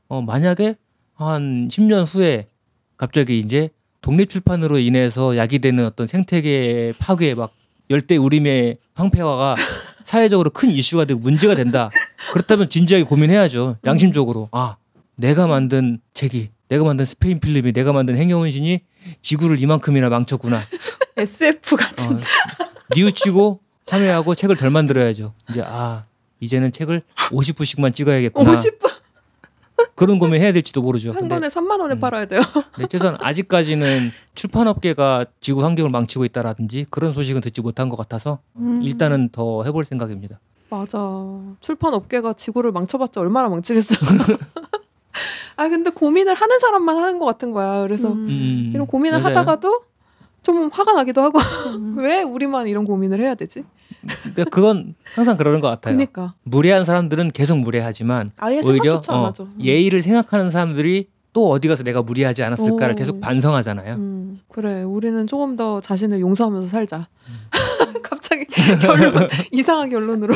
어, 0.09 0.21
만약에 0.21 0.75
한 1.13 1.67
10년 1.69 2.03
후에 2.05 2.47
갑자기 2.97 3.39
이제 3.39 3.69
독립 4.01 4.29
출판으로 4.29 4.79
인해서 4.79 5.37
야기되는 5.37 5.85
어떤 5.85 6.07
생태계 6.07 6.93
파괴 6.99 7.35
막 7.35 7.53
열대 7.89 8.17
우림의 8.17 8.77
황폐화가 8.95 9.55
사회적으로 10.03 10.49
큰 10.49 10.69
이슈가 10.71 11.05
되고 11.05 11.19
문제가 11.19 11.55
된다. 11.55 11.89
그렇다면 12.33 12.69
진지하게 12.69 13.05
고민해야죠. 13.05 13.77
양심적으로. 13.85 14.49
아, 14.51 14.75
내가 15.15 15.47
만든 15.47 15.99
책이 16.13 16.49
내가 16.67 16.83
만든 16.83 17.05
스페인 17.05 17.39
필름이 17.39 17.71
내가 17.71 17.93
만든 17.93 18.17
행여운신이 18.17 18.79
지구를 19.21 19.59
이만큼이나 19.59 20.09
망쳤구나. 20.09 20.63
SF 21.15 21.75
같은. 21.75 22.17
어, 22.17 22.19
뉘우치고 22.95 23.59
참여하고 23.85 24.35
책을 24.35 24.57
덜 24.57 24.69
만들어야죠. 24.69 25.33
이제 25.49 25.61
아 25.65 26.05
이제는 26.39 26.71
책을 26.71 27.03
50부씩만 27.31 27.93
찍어야겠구나. 27.93 28.51
50분 28.51 28.92
그런 30.03 30.19
고민 30.19 30.41
해야 30.41 30.51
될지도 30.51 30.81
모르죠. 30.81 31.13
한 31.13 31.29
권에 31.29 31.47
3만 31.47 31.79
원에 31.79 31.95
음. 31.95 31.99
팔아야 31.99 32.25
돼요. 32.25 32.41
네, 32.77 32.87
최소한 32.87 33.15
아직까지는 33.21 34.11
출판업계가 34.35 35.25
지구 35.39 35.63
환경을 35.63 35.89
망치고 35.91 36.25
있다라든지 36.25 36.85
그런 36.89 37.13
소식은 37.13 37.39
듣지 37.39 37.61
못한 37.61 37.87
것 37.87 37.95
같아서 37.95 38.39
음. 38.57 38.81
일단은 38.83 39.29
더 39.31 39.63
해볼 39.63 39.85
생각입니다. 39.85 40.41
맞아. 40.69 40.99
출판 41.61 41.93
업계가 41.93 42.33
지구를 42.33 42.71
망쳐봤자 42.73 43.21
얼마나 43.21 43.47
망치겠어. 43.47 43.95
아 45.55 45.69
근데 45.69 45.89
고민을 45.89 46.33
하는 46.33 46.59
사람만 46.59 46.97
하는 46.97 47.19
것 47.19 47.25
같은 47.25 47.51
거야. 47.51 47.83
그래서 47.83 48.11
음. 48.11 48.27
음, 48.27 48.71
이런 48.73 48.85
고민을 48.85 49.19
맞아요. 49.21 49.37
하다가도 49.37 49.83
좀 50.41 50.69
화가 50.73 50.93
나기도 50.93 51.21
하고 51.21 51.39
음. 51.77 51.95
왜 51.97 52.23
우리만 52.23 52.67
이런 52.67 52.83
고민을 52.83 53.21
해야 53.21 53.35
되지? 53.35 53.63
근데 54.23 54.43
그건 54.45 54.95
항상 55.15 55.37
그러는 55.37 55.59
것 55.61 55.67
같아요. 55.69 55.95
그니까 55.95 56.33
무례한 56.43 56.85
사람들은 56.85 57.31
계속 57.31 57.57
무례하지만 57.59 58.31
아예 58.37 58.61
오히려 58.65 59.01
어. 59.09 59.33
음. 59.39 59.55
예의를 59.61 60.01
생각하는 60.01 60.51
사람들이 60.51 61.07
또 61.33 61.49
어디 61.49 61.67
가서 61.67 61.83
내가 61.83 62.01
무리하지 62.03 62.43
않았을까를 62.43 62.93
오. 62.93 62.95
계속 62.95 63.19
반성하잖아요. 63.21 63.95
음, 63.95 64.39
그래. 64.49 64.83
우리는 64.83 65.25
조금 65.25 65.55
더 65.55 65.81
자신을 65.81 66.19
용서하면서 66.19 66.67
살자. 66.67 67.07
음. 67.27 67.33
갑자기 68.03 68.45
결론 68.45 69.27
이상한 69.51 69.89
결론으로. 69.89 70.35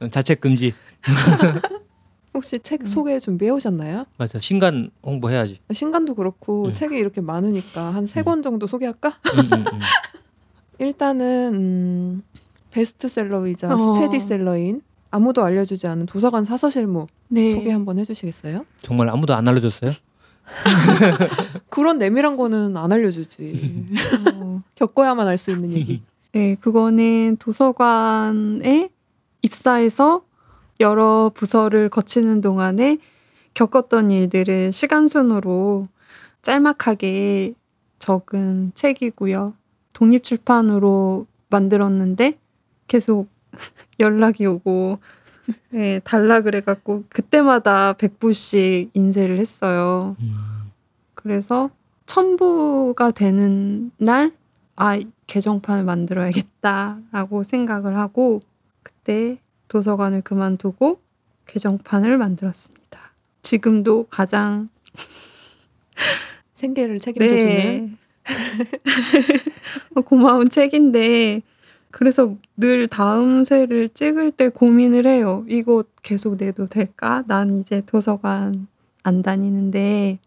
어, 0.00 0.08
자책 0.08 0.40
금지. 0.40 0.72
혹시 2.34 2.56
음. 2.56 2.60
책 2.62 2.86
소개 2.86 3.18
준비해 3.18 3.50
오셨나요? 3.50 4.04
맞아. 4.16 4.38
신간 4.38 4.90
홍보해야지. 5.02 5.58
신간도 5.72 6.14
그렇고 6.14 6.66
음. 6.66 6.72
책이 6.72 6.96
이렇게 6.96 7.20
많으니까 7.20 7.92
한 7.94 8.04
세 8.06 8.22
권 8.22 8.42
정도 8.42 8.66
소개할까? 8.66 9.18
음, 9.34 9.38
음, 9.40 9.52
음. 9.72 9.80
일단은 10.78 11.54
음, 11.54 12.22
베스트셀러이자 12.78 13.74
어. 13.74 13.94
스테디셀러인 13.94 14.82
아무도 15.10 15.42
알려주지 15.42 15.86
않은 15.88 16.06
도서관 16.06 16.44
사서실무 16.44 17.08
네. 17.28 17.54
소개 17.54 17.72
한번 17.72 17.98
해주시겠어요? 17.98 18.64
정말 18.82 19.08
아무도 19.08 19.34
안 19.34 19.48
알려줬어요? 19.48 19.90
그런 21.68 21.98
내밀한 21.98 22.36
거는 22.36 22.76
안 22.76 22.92
알려주지. 22.92 23.88
어, 24.36 24.62
겪어야만 24.76 25.26
알 25.26 25.36
수 25.38 25.50
있는 25.50 25.70
얘기. 25.72 26.02
네, 26.32 26.54
그거는 26.60 27.36
도서관에 27.38 28.90
입사해서 29.42 30.22
여러 30.80 31.32
부서를 31.34 31.88
거치는 31.88 32.40
동안에 32.40 32.98
겪었던 33.54 34.10
일들을 34.10 34.72
시간 34.72 35.08
순으로 35.08 35.88
짤막하게 36.42 37.54
적은 37.98 38.72
책이고요. 38.74 39.54
독립출판으로 39.94 41.26
만들었는데 41.48 42.38
계속 42.88 43.28
연락이 44.00 44.46
오고 44.46 44.98
네, 45.70 46.00
달라 46.00 46.40
그래갖고 46.42 47.04
그때마다 47.08 47.94
100부씩 47.94 48.90
인쇄를 48.94 49.38
했어요. 49.38 50.16
음. 50.20 50.70
그래서 51.14 51.70
첨부가 52.06 53.10
되는 53.10 53.90
날, 53.98 54.32
아, 54.76 54.98
개정판을 55.26 55.84
만들어야겠다라고 55.84 57.42
생각을 57.42 57.96
하고, 57.96 58.40
그때 58.82 59.38
도서관을 59.68 60.22
그만두고 60.22 61.00
개정판을 61.46 62.16
만들었습니다. 62.16 62.98
지금도 63.42 64.06
가장 64.08 64.68
생계를 66.54 66.98
책임져 66.98 67.36
주는 67.36 67.54
네. 67.54 67.92
고마운 70.04 70.48
책인데, 70.48 71.42
그래서 71.90 72.34
늘 72.56 72.86
다음 72.88 73.44
쇄를 73.44 73.88
찍을 73.90 74.32
때 74.32 74.48
고민을 74.48 75.06
해요. 75.06 75.44
이거 75.48 75.84
계속 76.02 76.36
내도 76.36 76.66
될까? 76.66 77.24
난 77.26 77.58
이제 77.58 77.82
도서관 77.86 78.66
안 79.02 79.22
다니는데, 79.22 80.18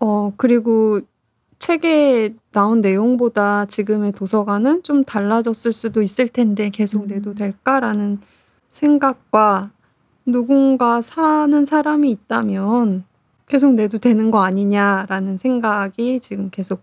어, 0.00 0.32
그리고 0.36 1.00
책에 1.58 2.34
나온 2.52 2.80
내용보다 2.80 3.66
지금의 3.66 4.12
도서관은 4.12 4.82
좀 4.82 5.04
달라졌을 5.04 5.72
수도 5.72 6.02
있을 6.02 6.28
텐데 6.28 6.70
계속 6.70 7.04
음. 7.04 7.06
내도 7.08 7.34
될까라는 7.34 8.20
생각과 8.68 9.70
누군가 10.26 11.00
사는 11.00 11.64
사람이 11.64 12.10
있다면 12.10 13.04
계속 13.46 13.74
내도 13.74 13.98
되는 13.98 14.30
거 14.30 14.42
아니냐라는 14.42 15.36
생각이 15.36 16.20
지금 16.20 16.50
계속 16.50 16.82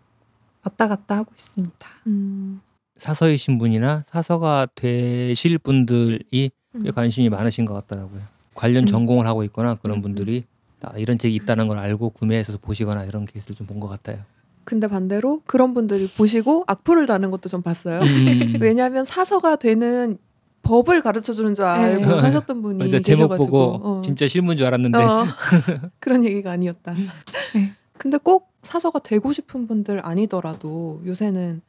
왔다 0.66 0.88
갔다 0.88 1.18
하고 1.18 1.32
있습니다. 1.36 1.88
음, 2.08 2.62
사서이신 3.04 3.58
분이나 3.58 4.04
사서가 4.08 4.68
되실 4.76 5.58
분들이 5.58 6.52
음. 6.76 6.84
꽤 6.84 6.92
관심이 6.92 7.28
많으신 7.28 7.66
것 7.66 7.74
같더라고요. 7.74 8.22
관련 8.54 8.84
음. 8.84 8.86
전공을 8.86 9.28
하고 9.28 9.44
있거나 9.44 9.76
그런 9.76 9.98
음, 9.98 10.02
분들이 10.02 10.46
아, 10.82 10.94
이런 10.98 11.18
책이 11.18 11.36
있다는 11.36 11.68
걸 11.68 11.80
알고 11.80 12.12
구매해서 12.12 12.58
보시거나 12.62 13.04
이런 13.04 13.26
케이스를 13.26 13.56
좀 13.56 13.68
본 13.68 13.80
것 13.82 13.90
같아요. 13.90 14.20
근데 14.64 14.88
반대로 14.88 15.42
그런 15.46 15.74
분들이 15.74 16.08
보시고 16.08 16.64
악플을 16.68 17.06
다는 17.06 17.30
것도 17.30 17.50
좀 17.50 17.62
봤어요. 17.62 18.00
음. 18.00 18.56
왜냐하면 18.62 19.04
사서가 19.04 19.58
되는 19.58 20.18
법을 20.62 21.02
가르쳐 21.02 21.34
주는 21.34 21.54
줄 21.54 21.66
알고 21.66 22.06
네. 22.06 22.22
사셨던 22.22 22.62
분이 22.62 22.80
맞아 22.86 23.00
제목 23.00 23.04
계셔가지고 23.28 23.52
보고 23.52 23.88
어. 23.98 24.02
진짜 24.02 24.30
실문 24.30 24.56
줄 24.56 24.66
알았는데 24.68 24.98
어. 24.98 25.26
그런 26.00 26.24
얘기가 26.24 26.52
아니었다. 26.52 26.94
네. 26.94 27.74
근데 27.98 28.18
꼭 28.18 28.54
사서가 28.62 29.00
되고 29.00 29.34
싶은 29.34 29.68
분들 29.68 30.06
아니더라도 30.06 31.02
요새는 31.06 31.62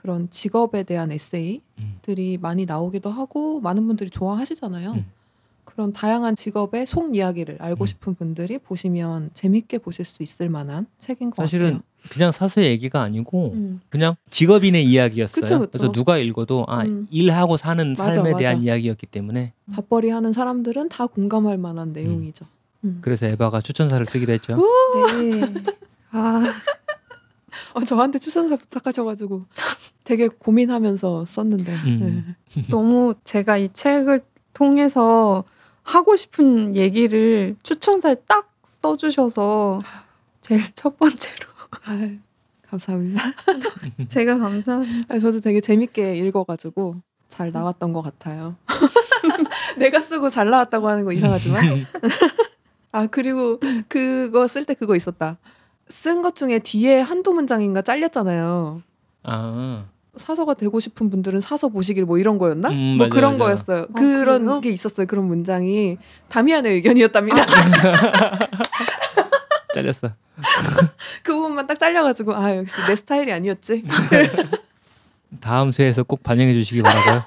그런 0.00 0.30
직업에 0.30 0.82
대한 0.82 1.12
에세이들이 1.12 2.36
음. 2.36 2.40
많이 2.40 2.64
나오기도 2.64 3.10
하고 3.10 3.60
많은 3.60 3.86
분들이 3.86 4.08
좋아하시잖아요. 4.08 4.92
음. 4.92 5.06
그런 5.64 5.92
다양한 5.92 6.34
직업의 6.34 6.86
속 6.86 7.14
이야기를 7.14 7.58
알고 7.60 7.84
음. 7.84 7.86
싶은 7.86 8.14
분들이 8.14 8.58
보시면 8.58 9.30
재밌게 9.34 9.78
보실 9.78 10.04
수 10.04 10.22
있을 10.22 10.48
만한 10.48 10.86
책인 10.98 11.30
것 11.30 11.42
사실은 11.42 11.66
같아요. 11.66 11.82
그냥 12.10 12.32
사서 12.32 12.62
얘기가 12.62 13.02
아니고 13.02 13.52
음. 13.52 13.80
그냥 13.90 14.16
직업인의 14.30 14.84
이야기였어요. 14.84 15.42
그쵸, 15.42 15.58
그쵸. 15.60 15.70
래서 15.74 15.92
누가 15.92 16.16
읽어도 16.16 16.64
아 16.66 16.82
음. 16.82 17.06
일하고 17.10 17.58
사는 17.58 17.92
맞아, 17.92 18.14
삶에 18.14 18.30
맞아. 18.30 18.38
대한 18.38 18.62
이야기였기 18.62 19.06
때문에 19.06 19.52
밥벌이 19.72 20.08
하는 20.08 20.32
사람들은 20.32 20.88
다 20.88 21.06
공감할 21.06 21.58
만한 21.58 21.92
내용이죠. 21.92 22.46
음. 22.84 22.98
그래서 23.02 23.26
에바가 23.26 23.60
추천사를 23.60 24.04
쓰기로 24.06 24.32
했죠. 24.32 24.56
네. 24.56 25.52
아, 26.12 26.42
어, 27.74 27.80
저한테 27.80 28.18
추천사 28.18 28.56
부탁하셔가지고 28.56 29.44
되게 30.04 30.28
고민하면서 30.28 31.24
썼는데 31.24 31.72
음. 31.72 32.36
네. 32.54 32.62
너무 32.70 33.14
제가 33.24 33.56
이 33.58 33.72
책을 33.72 34.22
통해서 34.52 35.44
하고 35.82 36.16
싶은 36.16 36.76
얘기를 36.76 37.56
추천사에 37.62 38.16
딱 38.26 38.52
써주셔서 38.64 39.80
제일 40.40 40.62
첫 40.74 40.98
번째로 40.98 41.48
아유, 41.84 42.18
감사합니다. 42.68 43.22
제가 44.08 44.38
감사합니다. 44.38 45.14
아, 45.14 45.18
저도 45.18 45.40
되게 45.40 45.60
재밌게 45.60 46.16
읽어가지고 46.18 46.96
잘 47.28 47.52
나왔던 47.52 47.92
것 47.92 48.02
같아요. 48.02 48.56
내가 49.78 50.00
쓰고 50.00 50.30
잘 50.30 50.50
나왔다고 50.50 50.88
하는 50.88 51.04
거 51.04 51.12
이상하지만 51.12 51.86
아 52.92 53.06
그리고 53.06 53.60
그거 53.88 54.48
쓸 54.48 54.64
때 54.64 54.74
그거 54.74 54.96
있었다. 54.96 55.38
쓴 55.90 56.22
것 56.22 56.36
중에 56.36 56.58
뒤에 56.60 57.00
한두 57.00 57.32
문장인가 57.32 57.82
잘렸잖아요. 57.82 58.82
아 59.24 59.84
사서가 60.16 60.54
되고 60.54 60.78
싶은 60.80 61.10
분들은 61.10 61.40
사서 61.40 61.68
보시길 61.68 62.04
뭐 62.04 62.18
이런 62.18 62.38
거였나? 62.38 62.68
음, 62.70 62.96
뭐 62.98 63.06
맞아, 63.06 63.14
그런 63.14 63.32
맞아. 63.32 63.44
거였어요. 63.44 63.82
아, 63.82 63.86
그런 63.98 64.44
그래요? 64.44 64.60
게 64.60 64.70
있었어요. 64.70 65.06
그런 65.06 65.26
문장이 65.26 65.98
다미안의 66.28 66.74
의견이었답니다. 66.74 67.46
잘렸어. 69.74 70.10
그 71.22 71.34
부분만 71.34 71.66
딱 71.66 71.78
잘려가지고 71.78 72.34
아 72.34 72.56
역시 72.56 72.76
내 72.86 72.96
스타일이 72.96 73.32
아니었지. 73.32 73.84
다음 75.40 75.70
회에서 75.78 76.02
꼭 76.02 76.22
반영해 76.22 76.54
주시기 76.54 76.82
바라고요. 76.82 77.22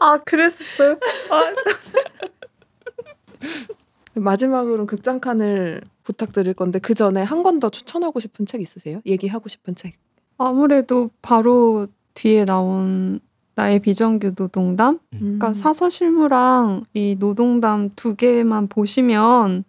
아 0.00 0.18
그랬었어요? 0.24 0.96
아, 1.30 1.54
마지막으로 4.14 4.86
극장 4.86 5.20
칸을 5.20 5.82
부탁드릴 6.12 6.54
건데 6.54 6.78
그 6.78 6.94
전에 6.94 7.22
한 7.22 7.42
권 7.42 7.60
더 7.60 7.68
추천하고 7.70 8.20
싶은 8.20 8.46
책 8.46 8.60
있으세요? 8.60 9.00
얘기하고 9.06 9.48
싶은 9.48 9.74
책. 9.74 9.94
아무래도 10.38 11.10
바로 11.22 11.86
뒤에 12.14 12.44
나온 12.44 13.20
나의 13.54 13.80
비정규 13.80 14.34
노동담 14.34 14.98
그러니까 15.10 15.48
음. 15.48 15.54
사서실무랑 15.54 16.84
이 16.94 17.16
노동담 17.18 17.90
두 17.96 18.14
개만 18.14 18.68
보시면 18.68 19.64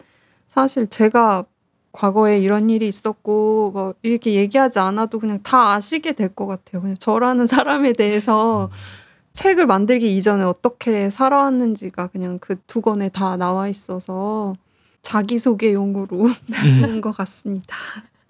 사실 0.47 0.87
제가 0.87 1.45
과거에 1.91 2.39
이런 2.39 2.69
일이 2.69 2.87
있었고 2.87 3.71
뭐 3.73 3.93
이렇게 4.01 4.33
얘기하지 4.35 4.79
않아도 4.79 5.19
그냥 5.19 5.41
다 5.43 5.73
아시게 5.73 6.13
될 6.13 6.29
것 6.33 6.45
같아요. 6.47 6.81
그냥 6.81 6.95
저라는 6.97 7.47
사람에 7.47 7.91
대해서 7.93 8.69
책을 9.33 9.65
만들기 9.65 10.15
이전에 10.15 10.43
어떻게 10.43 11.09
살아왔는지가 11.09 12.07
그냥 12.07 12.39
그 12.39 12.55
두 12.67 12.79
권에 12.81 13.09
다 13.09 13.35
나와 13.37 13.67
있어서 13.67 14.53
자기소개용으로 15.01 16.29
좋은 16.79 17.01
것 17.01 17.11
같습니다. 17.17 17.75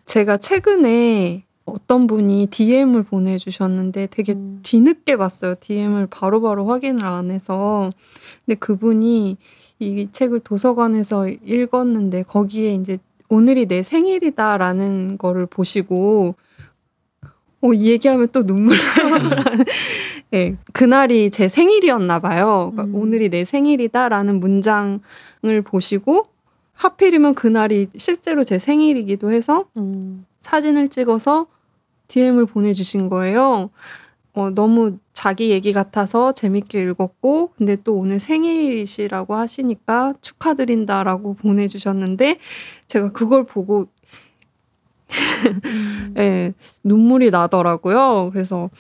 제가 0.06 0.38
최근에 0.38 1.44
어떤 1.66 2.08
분이 2.08 2.48
DM을 2.52 3.04
보내주셨는데 3.04 4.08
되게 4.12 4.34
음. 4.34 4.60
뒤늦게 4.64 5.16
봤어요. 5.18 5.56
DM을 5.60 6.08
바로 6.08 6.42
바로 6.42 6.68
확인을 6.68 7.06
안 7.06 7.32
해서. 7.32 7.92
근데 8.46 8.58
그분이 8.58 9.38
이 9.80 10.08
책을 10.12 10.42
도서관에서 10.42 11.28
읽었는데 11.28 12.24
거기에 12.24 12.76
이제 12.76 12.98
오늘이 13.30 13.66
내 13.66 13.84
생일이다라는 13.84 15.18
거를 15.18 15.46
보시고 15.46 16.36
어, 17.62 17.74
이 17.74 17.92
얘기하면 17.92 18.28
또 18.32 18.46
눈물 18.46 18.76
나요. 18.98 19.64
네, 20.32 20.58
그날이 20.74 21.30
제 21.30 21.48
생일이었나 21.48 22.20
봐요. 22.20 22.72
그러니까 22.74 22.84
음. 22.84 23.02
오늘이 23.02 23.30
내 23.30 23.46
생일이다라는 23.46 24.40
문장을 24.40 25.62
보시고 25.64 26.26
하필이면 26.82 27.36
그날이 27.36 27.88
실제로 27.96 28.44
제 28.44 28.58
생일이기도 28.58 29.32
해서 29.32 29.66
음. 29.78 30.26
사진을 30.42 30.90
찍어서 30.90 31.46
DM을 32.08 32.48
보내주신 32.48 33.08
거예요. 33.08 33.70
어, 34.34 34.50
너무 34.50 34.98
자기 35.14 35.52
얘기 35.52 35.74
같아서 35.74 36.32
재밌게 36.32 36.82
읽었고, 36.84 37.52
근데 37.56 37.78
또 37.84 37.96
오늘 37.96 38.20
생일이시라고 38.20 39.36
하시니까 39.36 40.14
축하드린다라고 40.22 41.36
보내주셨는데, 41.36 42.40
제가 42.88 43.12
그걸 43.12 43.46
보고, 43.46 43.88
음. 45.66 46.14
예, 46.18 46.54
눈물이 46.84 47.30
나더라고요. 47.30 48.32
그래서 48.34 48.72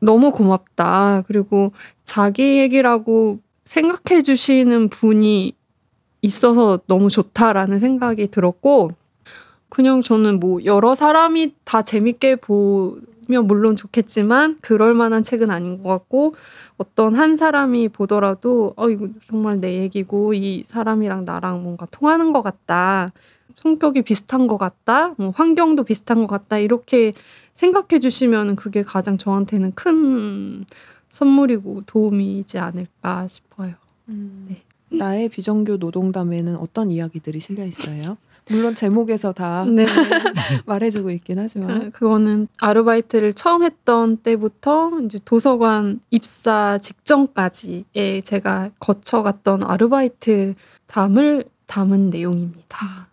너무 0.00 0.32
고맙다. 0.32 1.22
그리고 1.28 1.72
자기 2.04 2.58
얘기라고 2.58 3.38
생각해 3.64 4.22
주시는 4.22 4.88
분이 4.88 5.54
있어서 6.24 6.80
너무 6.86 7.08
좋다라는 7.10 7.78
생각이 7.80 8.28
들었고, 8.30 8.92
그냥 9.74 10.02
저는 10.02 10.38
뭐 10.40 10.64
여러 10.64 10.94
사람이 10.94 11.54
다 11.64 11.82
재밌게 11.82 12.36
보면 12.36 13.46
물론 13.46 13.74
좋겠지만 13.74 14.58
그럴 14.60 14.94
만한 14.94 15.24
책은 15.24 15.50
아닌 15.50 15.82
것 15.82 15.88
같고 15.88 16.36
어떤 16.76 17.16
한 17.16 17.36
사람이 17.36 17.88
보더라도 17.88 18.72
어 18.76 18.88
이거 18.88 19.08
정말 19.28 19.60
내 19.60 19.80
얘기고 19.80 20.34
이 20.34 20.62
사람이랑 20.64 21.24
나랑 21.24 21.64
뭔가 21.64 21.86
통하는 21.90 22.32
것 22.32 22.42
같다 22.42 23.10
성격이 23.56 24.02
비슷한 24.02 24.46
것 24.46 24.58
같다 24.58 25.14
뭐 25.18 25.30
환경도 25.34 25.82
비슷한 25.82 26.20
것 26.20 26.28
같다 26.28 26.58
이렇게 26.58 27.12
생각해 27.54 27.98
주시면 28.00 28.54
그게 28.54 28.82
가장 28.82 29.18
저한테는 29.18 29.72
큰 29.74 30.64
선물이고 31.10 31.82
도움이지 31.86 32.58
않을까 32.58 33.26
싶어요. 33.26 33.74
음. 34.08 34.46
네. 34.48 34.62
나의 34.98 35.28
비정규 35.28 35.76
노동담에는 35.78 36.56
어떤 36.56 36.90
이야기들이 36.90 37.40
실려 37.40 37.64
있어요? 37.64 38.16
물론 38.50 38.74
제목에서 38.74 39.32
다 39.32 39.64
네. 39.68 39.86
말해주고 40.66 41.10
있긴 41.10 41.38
아, 41.38 41.42
하지만 41.42 41.90
그거는 41.90 42.48
아르바이트를 42.58 43.32
처음 43.34 43.64
했던 43.64 44.18
때부터 44.18 44.90
이제 45.04 45.18
도서관 45.24 46.00
입사 46.10 46.78
직전까지에 46.78 48.20
제가 48.22 48.70
거쳐갔던 48.78 49.62
아르바이트 49.64 50.54
담을 50.86 51.44
담은 51.66 52.10
내용입니다. 52.10 53.08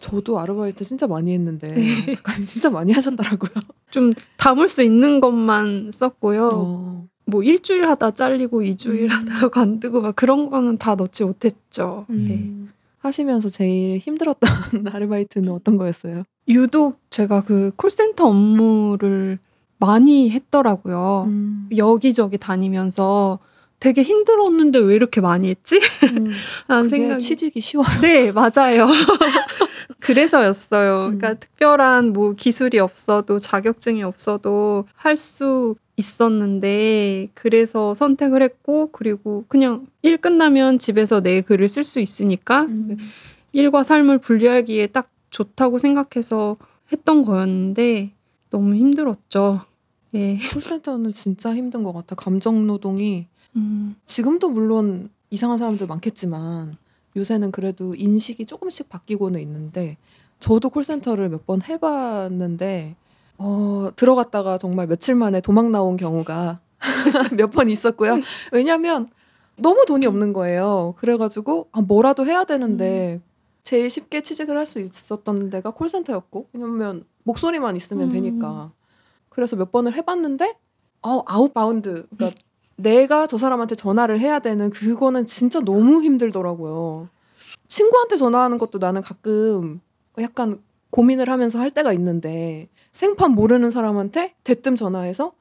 저도 0.00 0.38
아르바이트 0.38 0.84
진짜 0.84 1.06
많이 1.06 1.32
했는데 1.32 1.72
네. 1.72 2.14
작가님 2.14 2.44
진짜 2.44 2.70
많이 2.70 2.92
하셨더라고요. 2.92 3.50
좀 3.90 4.12
담을 4.36 4.68
수 4.68 4.82
있는 4.82 5.20
것만 5.20 5.90
썼고요. 5.92 6.50
어. 6.52 7.06
뭐 7.28 7.42
일주일 7.42 7.86
하다 7.86 8.12
잘리고 8.12 8.62
이주일 8.62 9.04
음. 9.04 9.08
하다 9.10 9.48
관두고 9.52 10.00
막 10.00 10.16
그런 10.16 10.48
거는 10.48 10.78
다 10.78 10.94
넣지 10.94 11.24
못했죠. 11.24 12.06
네. 12.08 12.34
음. 12.34 12.72
하시면서 13.00 13.50
제일 13.50 13.98
힘들었던 13.98 14.50
아르바이트는 14.90 15.52
어떤 15.52 15.76
거였어요? 15.76 16.24
유독 16.48 16.98
제가 17.10 17.42
그 17.44 17.70
콜센터 17.76 18.26
업무를 18.26 19.38
많이 19.78 20.30
했더라고요. 20.30 21.26
음. 21.28 21.68
여기저기 21.76 22.38
다니면서 22.38 23.38
되게 23.78 24.02
힘들었는데 24.02 24.78
왜 24.78 24.94
이렇게 24.94 25.20
많이 25.20 25.50
했지? 25.50 25.78
음. 26.04 26.32
그게 26.66 26.88
생각이 26.88 27.22
취직이 27.22 27.60
쉬워요. 27.60 27.86
네, 28.00 28.32
맞아요. 28.32 28.88
그래서였어요. 30.08 31.10
음. 31.12 31.18
그러니까 31.18 31.34
특별한 31.34 32.14
뭐 32.14 32.32
기술이 32.32 32.78
없어도 32.78 33.38
자격증이 33.38 34.02
없어도 34.02 34.86
할 34.94 35.18
수 35.18 35.74
있었는데 35.98 37.28
그래서 37.34 37.92
선택을 37.92 38.40
했고 38.40 38.88
그리고 38.92 39.44
그냥 39.48 39.86
일 40.02 40.16
끝나면 40.16 40.78
집에서 40.78 41.20
내 41.20 41.40
글을 41.42 41.68
쓸 41.68 41.82
수 41.82 41.98
있으니까 42.00 42.62
음. 42.62 42.96
일과 43.52 43.82
삶을 43.82 44.18
분리하기에 44.18 44.86
딱 44.88 45.10
좋다고 45.30 45.78
생각해서 45.78 46.56
했던 46.92 47.24
거였는데 47.24 48.12
너무 48.50 48.76
힘들었죠. 48.76 49.62
예. 50.14 50.38
콜센터는 50.54 51.12
진짜 51.12 51.52
힘든 51.52 51.82
것 51.82 51.92
같아. 51.92 52.14
감정 52.14 52.66
노동이 52.66 53.26
음, 53.56 53.96
지금도 54.06 54.50
물론 54.50 55.10
이상한 55.30 55.58
사람들 55.58 55.88
많겠지만 55.88 56.76
요새는 57.18 57.50
그래도 57.52 57.94
인식이 57.94 58.46
조금씩 58.46 58.88
바뀌고는 58.88 59.40
있는데 59.40 59.96
저도 60.40 60.70
콜센터를 60.70 61.28
몇 61.28 61.44
번 61.46 61.62
해봤는데 61.62 62.96
어, 63.38 63.90
들어갔다가 63.96 64.58
정말 64.58 64.86
며칠 64.86 65.14
만에 65.14 65.40
도망 65.40 65.70
나온 65.72 65.96
경우가 65.96 66.60
몇 67.36 67.50
번 67.50 67.68
있었고요. 67.70 68.20
왜냐하면 68.52 69.08
너무 69.56 69.84
돈이 69.86 70.06
없는 70.06 70.32
거예요. 70.32 70.94
그래가지고 70.98 71.68
아, 71.72 71.80
뭐라도 71.82 72.24
해야 72.26 72.44
되는데 72.44 73.20
제일 73.64 73.90
쉽게 73.90 74.22
취직을 74.22 74.56
할 74.56 74.64
수 74.66 74.80
있었던 74.80 75.50
데가 75.50 75.70
콜센터였고 75.72 76.48
왜냐면 76.52 77.04
목소리만 77.24 77.76
있으면 77.76 78.08
음. 78.08 78.12
되니까 78.12 78.72
그래서 79.28 79.56
몇 79.56 79.70
번을 79.72 79.94
해봤는데 79.94 80.56
어, 81.02 81.22
outbound 81.26 82.06
그러니까 82.16 82.40
내가 82.78 83.26
저 83.26 83.36
사람한테 83.36 83.74
전화를 83.74 84.20
해야 84.20 84.38
되는 84.38 84.70
그거는 84.70 85.26
진짜 85.26 85.60
너무 85.60 86.02
힘들더라고요. 86.02 87.08
친구한테 87.66 88.16
전화하는 88.16 88.56
것도 88.56 88.78
나는 88.78 89.02
가끔 89.02 89.80
약간 90.20 90.62
고민을 90.90 91.28
하면서 91.28 91.58
할 91.58 91.72
때가 91.72 91.92
있는데 91.92 92.68
생판 92.92 93.32
모르는 93.32 93.70
사람한테 93.70 94.34
대뜸 94.44 94.76
전화해서 94.76 95.32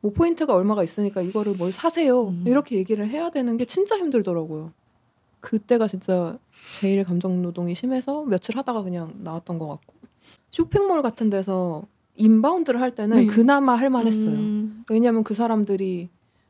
뭐 0.00 0.12
포인트가 0.12 0.54
얼마가 0.54 0.84
있으니까 0.84 1.20
이거를 1.22 1.54
뭘 1.54 1.72
사세요 1.72 2.28
음. 2.28 2.44
이렇게 2.46 2.76
얘기를 2.76 3.06
해야 3.08 3.30
되는 3.30 3.56
게 3.56 3.64
진짜 3.64 3.98
힘들더라고요. 3.98 4.72
그때가 5.40 5.88
진짜 5.88 6.38
제일 6.72 7.04
감정 7.04 7.42
노동이 7.42 7.74
심해서 7.74 8.22
며칠 8.24 8.56
하다가 8.56 8.82
그냥 8.82 9.12
나왔던 9.22 9.58
것 9.58 9.66
같고 9.66 9.94
쇼핑몰 10.50 11.02
같은 11.02 11.30
데서 11.30 11.84
인바운드를 12.14 12.80
할 12.80 12.94
때는 12.94 13.16
네. 13.16 13.26
그나마 13.26 13.74
할 13.74 13.90
만했어요. 13.90 14.30
음, 14.30 14.84
왜냐면 14.88 15.24
그 15.24 15.34
사람들이 15.34 16.08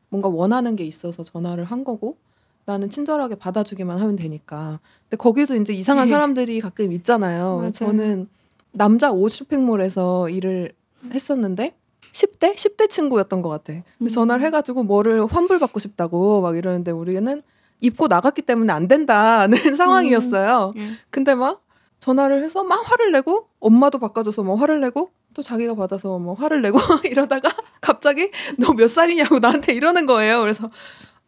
뭔가 0.09 0.29
원하는 0.29 0.75
게 0.75 0.83
있어서 0.85 1.23
전화를 1.23 1.63
한 1.65 1.83
거고 1.83 2.17
나는 2.65 2.89
친절하게 2.89 3.35
받아주기만 3.35 3.99
하면 3.99 4.15
되니까. 4.15 4.79
근데 5.03 5.17
거기도 5.17 5.55
이제 5.55 5.73
이상한 5.73 6.05
네. 6.05 6.11
사람들이 6.11 6.59
가끔 6.59 6.91
있잖아요. 6.91 7.57
맞아요. 7.57 7.71
저는 7.71 8.27
남자 8.71 9.11
옷 9.11 9.29
쇼핑몰에서 9.29 10.29
일을 10.29 10.73
했었는데 11.13 11.75
10대? 12.11 12.55
10대 12.55 12.89
친구였던 12.89 13.41
것 13.41 13.49
같아. 13.49 13.73
근데 13.73 13.83
음. 13.99 14.07
전화를 14.07 14.45
해가지고 14.45 14.83
뭐를 14.83 15.25
환불받고 15.27 15.79
싶다고 15.79 16.41
막 16.41 16.57
이러는데 16.57 16.91
우리는 16.91 17.41
입고 17.79 18.07
나갔기 18.07 18.41
때문에 18.41 18.73
안 18.73 18.87
된다는 18.87 19.57
상황이었어요. 19.75 20.73
예. 20.77 20.87
근데 21.09 21.35
막 21.35 21.63
전화를 21.99 22.43
해서 22.43 22.63
막 22.63 22.81
화를 22.89 23.11
내고 23.11 23.47
엄마도 23.59 23.99
바꿔줘서 23.99 24.43
막 24.43 24.55
화를 24.59 24.81
내고 24.81 25.11
또 25.37 25.43
자기가 25.43 25.75
받아서 25.75 26.17
뭐 26.17 26.33
화를 26.33 26.63
내고 26.63 26.79
이러다가 27.05 27.53
갑자기 27.79 28.31
너 28.57 28.73
몇 28.73 28.87
살이냐고 28.89 29.37
나한테 29.37 29.73
이러는 29.73 30.07
거예요. 30.07 30.39
그래서 30.39 30.71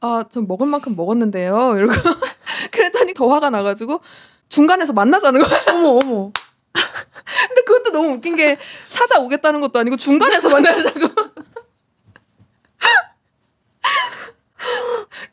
아좀 0.01 0.47
먹을 0.47 0.65
만큼 0.65 0.95
먹었는데요. 0.95 1.77
이러고 1.77 1.93
그랬더니 2.71 3.13
더 3.13 3.27
화가 3.27 3.51
나가지고 3.51 4.01
중간에서 4.49 4.93
만나자는 4.93 5.41
거야. 5.41 5.59
어머 5.75 5.89
어머. 5.89 6.31
근데 6.73 7.61
그것도 7.67 7.91
너무 7.91 8.09
웃긴 8.15 8.35
게 8.35 8.57
찾아오겠다는 8.89 9.61
것도 9.61 9.77
아니고 9.77 9.95
중간에서 9.95 10.49
만나자고. 10.49 11.07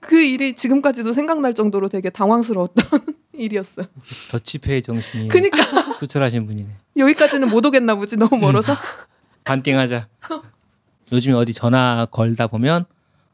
그 0.00 0.20
일이 0.20 0.54
지금까지도 0.54 1.14
생각날 1.14 1.54
정도로 1.54 1.88
되게 1.88 2.10
당황스러웠던 2.10 2.84
일이었어요. 3.38 3.86
더치페이 4.30 4.82
정신이 4.82 5.28
그니까 5.28 5.96
투철하신 5.98 6.46
분이네. 6.46 6.68
여기까지는 6.96 7.48
못 7.48 7.64
오겠나 7.64 7.94
보지 7.94 8.16
너무 8.16 8.36
멀어서. 8.38 8.76
반띵하자. 9.44 10.08
요즘에 11.12 11.34
어디 11.34 11.52
전화 11.52 12.06
걸다 12.10 12.46
보면 12.48 12.84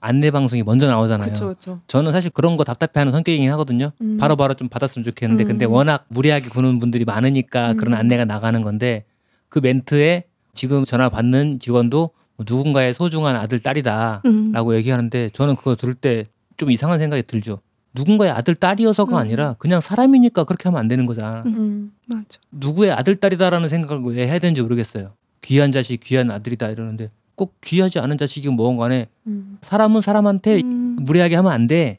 안내 0.01 0.31
방송이 0.31 0.63
먼저 0.63 0.89
나오잖아요. 0.89 1.27
그렇죠, 1.29 1.45
그렇죠. 1.47 1.81
저는 1.87 2.13
사실 2.13 2.31
그런 2.31 2.57
거 2.57 2.65
답답해하는 2.65 3.13
성격이긴 3.13 3.51
하거든요. 3.53 3.93
음. 4.01 4.17
바로바로 4.19 4.55
좀 4.55 4.69
받았으면 4.69 5.05
좋겠는데 5.05 5.45
근데 5.45 5.65
음. 5.65 5.73
워낙 5.73 6.05
무리하게 6.09 6.49
구는 6.49 6.79
분들이 6.79 7.05
많으니까 7.05 7.75
그런 7.75 7.95
음. 7.95 7.99
안내가 7.99 8.25
나가는 8.25 8.61
건데 8.63 9.05
그 9.49 9.61
멘트에 9.61 10.25
지금 10.55 10.85
전화 10.85 11.09
받는 11.09 11.61
직원도 11.61 12.11
뭐 12.37 12.47
누군가의 12.49 12.95
소중한 12.95 13.37
아들 13.37 13.61
딸이다라고 13.61 14.23
음. 14.27 14.75
얘기하는데 14.75 15.31
저는 15.31 15.57
그거 15.57 15.77
들을 15.77 15.95
때 15.95 16.27
좀 16.63 16.71
이상한 16.71 16.99
생각이 17.01 17.25
들죠. 17.25 17.61
누군가의 17.95 18.31
아들 18.31 18.55
딸이어서가 18.55 19.17
음. 19.17 19.19
아니라 19.19 19.55
그냥 19.59 19.81
사람이니까 19.81 20.45
그렇게 20.45 20.69
하면 20.69 20.81
안 20.81 20.89
되는 20.89 21.07
거잖아. 21.07 21.43
음. 21.47 21.55
음. 21.57 21.93
맞아. 22.07 22.39
누구의 22.51 22.93
아들 22.93 23.17
딸이다라는 23.17 23.69
생각을 23.69 24.15
왜 24.15 24.27
해야 24.27 24.39
되는지 24.39 24.63
모르겠어요. 24.63 25.13
귀한 25.43 25.73
자식, 25.73 26.01
귀한 26.01 26.31
아들이다 26.31 26.69
이러는데 26.69 27.11
꼭 27.35 27.55
귀하지 27.63 27.99
않은 27.99 28.19
자식이면 28.19 28.57
뭐건 28.57 28.77
간에 28.79 29.09
음. 29.27 29.59
사람은 29.61 30.01
사람한테 30.01 30.61
음. 30.63 30.97
무례하게 31.01 31.37
하면 31.37 31.53
안 31.53 31.67
돼. 31.67 31.99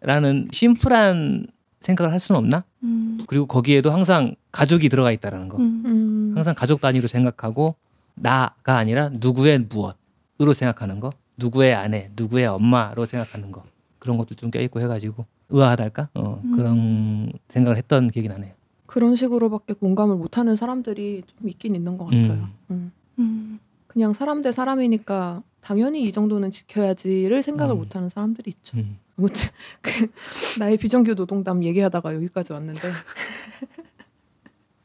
라는 0.00 0.48
심플한 0.52 1.46
생각을 1.80 2.12
할 2.12 2.20
수는 2.20 2.38
없나? 2.38 2.64
음. 2.82 3.18
그리고 3.26 3.46
거기에도 3.46 3.90
항상 3.90 4.34
가족이 4.52 4.88
들어가 4.88 5.10
있다라는 5.12 5.48
거. 5.48 5.58
항상 5.58 6.54
가족 6.56 6.80
단위로 6.80 7.08
생각하고 7.08 7.74
나가 8.14 8.76
아니라 8.76 9.08
누구의 9.12 9.66
무엇으로 9.68 10.54
생각하는 10.54 11.00
거. 11.00 11.12
누구의 11.36 11.74
아내, 11.74 12.10
누구의 12.16 12.46
엄마로 12.46 13.06
생각하는 13.06 13.52
거. 13.52 13.64
그런 13.98 14.16
것도 14.16 14.34
좀 14.34 14.50
껴있고 14.50 14.80
해가지고 14.80 15.26
의아하달까? 15.50 16.10
어, 16.14 16.40
음. 16.44 16.52
그런 16.52 17.32
생각을 17.48 17.76
했던 17.76 18.08
기억이 18.08 18.28
나네요. 18.28 18.52
그런 18.86 19.16
식으로밖에 19.16 19.74
공감을 19.74 20.16
못하는 20.16 20.56
사람들이 20.56 21.22
좀 21.26 21.48
있긴 21.48 21.74
있는 21.74 21.98
것 21.98 22.06
같아요. 22.06 22.32
음. 22.32 22.52
음. 22.70 22.92
음. 23.18 23.58
그냥 23.86 24.12
사람 24.12 24.42
대 24.42 24.52
사람이니까 24.52 25.42
당연히 25.60 26.04
이 26.04 26.12
정도는 26.12 26.50
지켜야지를 26.50 27.42
생각을 27.42 27.74
음. 27.74 27.78
못하는 27.78 28.08
사람들이 28.08 28.50
있죠. 28.50 28.78
음. 28.78 28.98
아무튼 29.18 29.50
그 29.82 30.10
나의 30.58 30.76
비정규 30.76 31.14
노동담 31.14 31.64
얘기하다가 31.64 32.14
여기까지 32.14 32.52
왔는데 32.52 32.80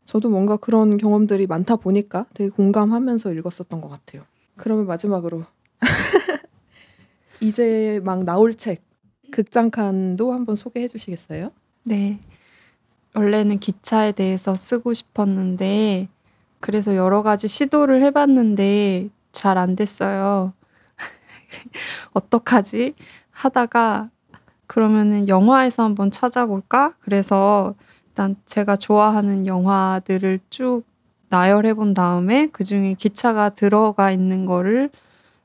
저도 0.06 0.30
뭔가 0.30 0.58
그런 0.58 0.98
경험들이 0.98 1.48
많다 1.48 1.76
보니까 1.76 2.26
되게 2.34 2.50
공감하면서 2.50 3.34
읽었었던 3.34 3.82
것 3.82 3.90
같아요. 3.90 4.24
그러면 4.56 4.86
마지막으로 4.86 5.46
이제 7.40 8.00
막 8.04 8.24
나올 8.24 8.54
책 8.54 8.84
극장칸도 9.34 10.32
한번 10.32 10.56
소개해 10.56 10.88
주시겠어요? 10.88 11.52
네. 11.86 12.20
원래는 13.16 13.60
기차에 13.60 14.12
대해서 14.12 14.54
쓰고 14.56 14.94
싶었는데 14.94 16.08
그래서 16.60 16.96
여러 16.96 17.24
가지 17.24 17.48
시도를 17.48 18.04
해봤는데 18.04 19.10
잘 19.32 19.58
안 19.58 19.76
됐어요. 19.76 20.54
어떡하지? 22.14 22.94
하다가 23.32 24.10
그러면은 24.68 25.28
영화에서 25.28 25.84
한번 25.84 26.12
찾아볼까? 26.12 26.94
그래서 27.00 27.74
일단 28.10 28.36
제가 28.46 28.76
좋아하는 28.76 29.48
영화들을 29.48 30.40
쭉 30.52 30.84
나열해 31.30 31.74
본 31.74 31.96
다음에 31.96 32.48
그 32.52 32.64
중에 32.64 32.94
기차가 32.94 33.50
들어가 33.50 34.12
있는 34.12 34.46
거를 34.46 34.92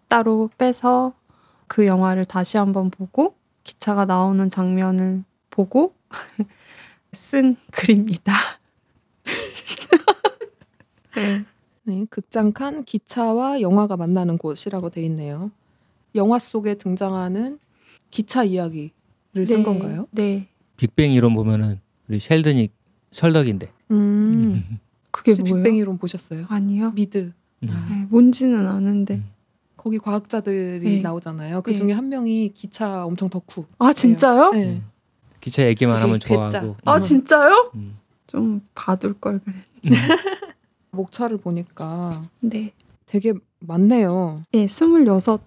따로 0.09 0.51
빼서 0.59 1.15
그 1.67 1.87
영화를 1.87 2.27
다시 2.27 2.59
한번 2.59 2.91
보고 2.91 3.35
기차가 3.65 4.05
나오는 4.05 4.49
장면을 4.49 5.25
보고 5.51 5.95
쓴 7.13 7.55
글입니다. 7.71 8.33
네. 11.17 11.45
네, 11.85 12.05
극장 12.11 12.53
칸 12.53 12.85
기차와 12.85 13.61
영화가 13.61 13.97
만나는 13.97 14.37
곳이라고 14.37 14.91
돼 14.91 15.03
있네요. 15.05 15.51
영화 16.15 16.39
속에 16.39 16.75
등장하는 16.75 17.59
기차 18.11 18.45
이야기를 18.45 19.47
쓴 19.47 19.59
네, 19.59 19.63
건가요? 19.63 20.07
네. 20.11 20.49
빅뱅 20.77 21.13
이론 21.13 21.35
보면은 21.35 21.81
우리 22.09 22.19
셸드닉 22.21 22.73
셜덕인데. 23.11 23.73
음, 23.91 24.79
그게 25.11 25.33
혹시 25.33 25.43
뭐예요? 25.43 25.65
빅뱅 25.65 25.77
이론 25.77 25.99
보셨어요? 25.99 26.45
아니요. 26.49 26.93
미드. 26.93 27.33
음. 27.63 27.69
아. 27.71 27.89
네, 27.91 28.07
뭔지는 28.11 28.67
아는데. 28.67 29.15
음. 29.15 29.38
거기 29.89 29.99
과학자들이 29.99 30.97
네. 30.97 31.01
나오잖아요. 31.01 31.63
그 31.63 31.71
네. 31.71 31.77
중에 31.77 31.93
한 31.93 32.11
명이 32.11 32.51
기차 32.51 33.07
엄청 33.07 33.31
덕후. 33.31 33.65
아 33.79 33.91
진짜요? 33.95 34.51
네. 34.51 34.67
음. 34.67 34.85
기차 35.41 35.67
얘기만 35.67 35.97
하면 36.03 36.19
그리고 36.23 36.45
배짜. 36.45 36.61
좋아하고. 36.61 36.77
아 36.85 36.97
음. 36.97 37.03
진짜요? 37.03 37.73
음. 37.75 37.97
좀 38.27 38.61
봐둘 38.75 39.15
걸 39.15 39.41
그랬. 39.41 39.57
목차를 40.91 41.39
보니까 41.39 42.23
네. 42.41 42.73
되게 43.07 43.33
많네요. 43.61 44.43
네, 44.53 44.67
26편이에요. 44.67 45.41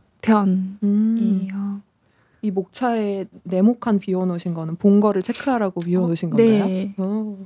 음, 0.84 1.81
이 2.41 2.49
목차에 2.49 3.26
네모칸 3.43 3.99
비워놓으신 3.99 4.55
거는 4.55 4.77
본 4.77 4.99
거를 5.01 5.22
체크하라고 5.22 5.81
비워놓으신 5.81 6.31
건가요? 6.31 6.65
네. 6.65 6.95
오. 6.97 7.38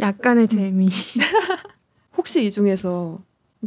약간의 0.00 0.48
재미. 0.48 0.88
혹시 2.18 2.44
이 2.44 2.50
중에서 2.50 3.20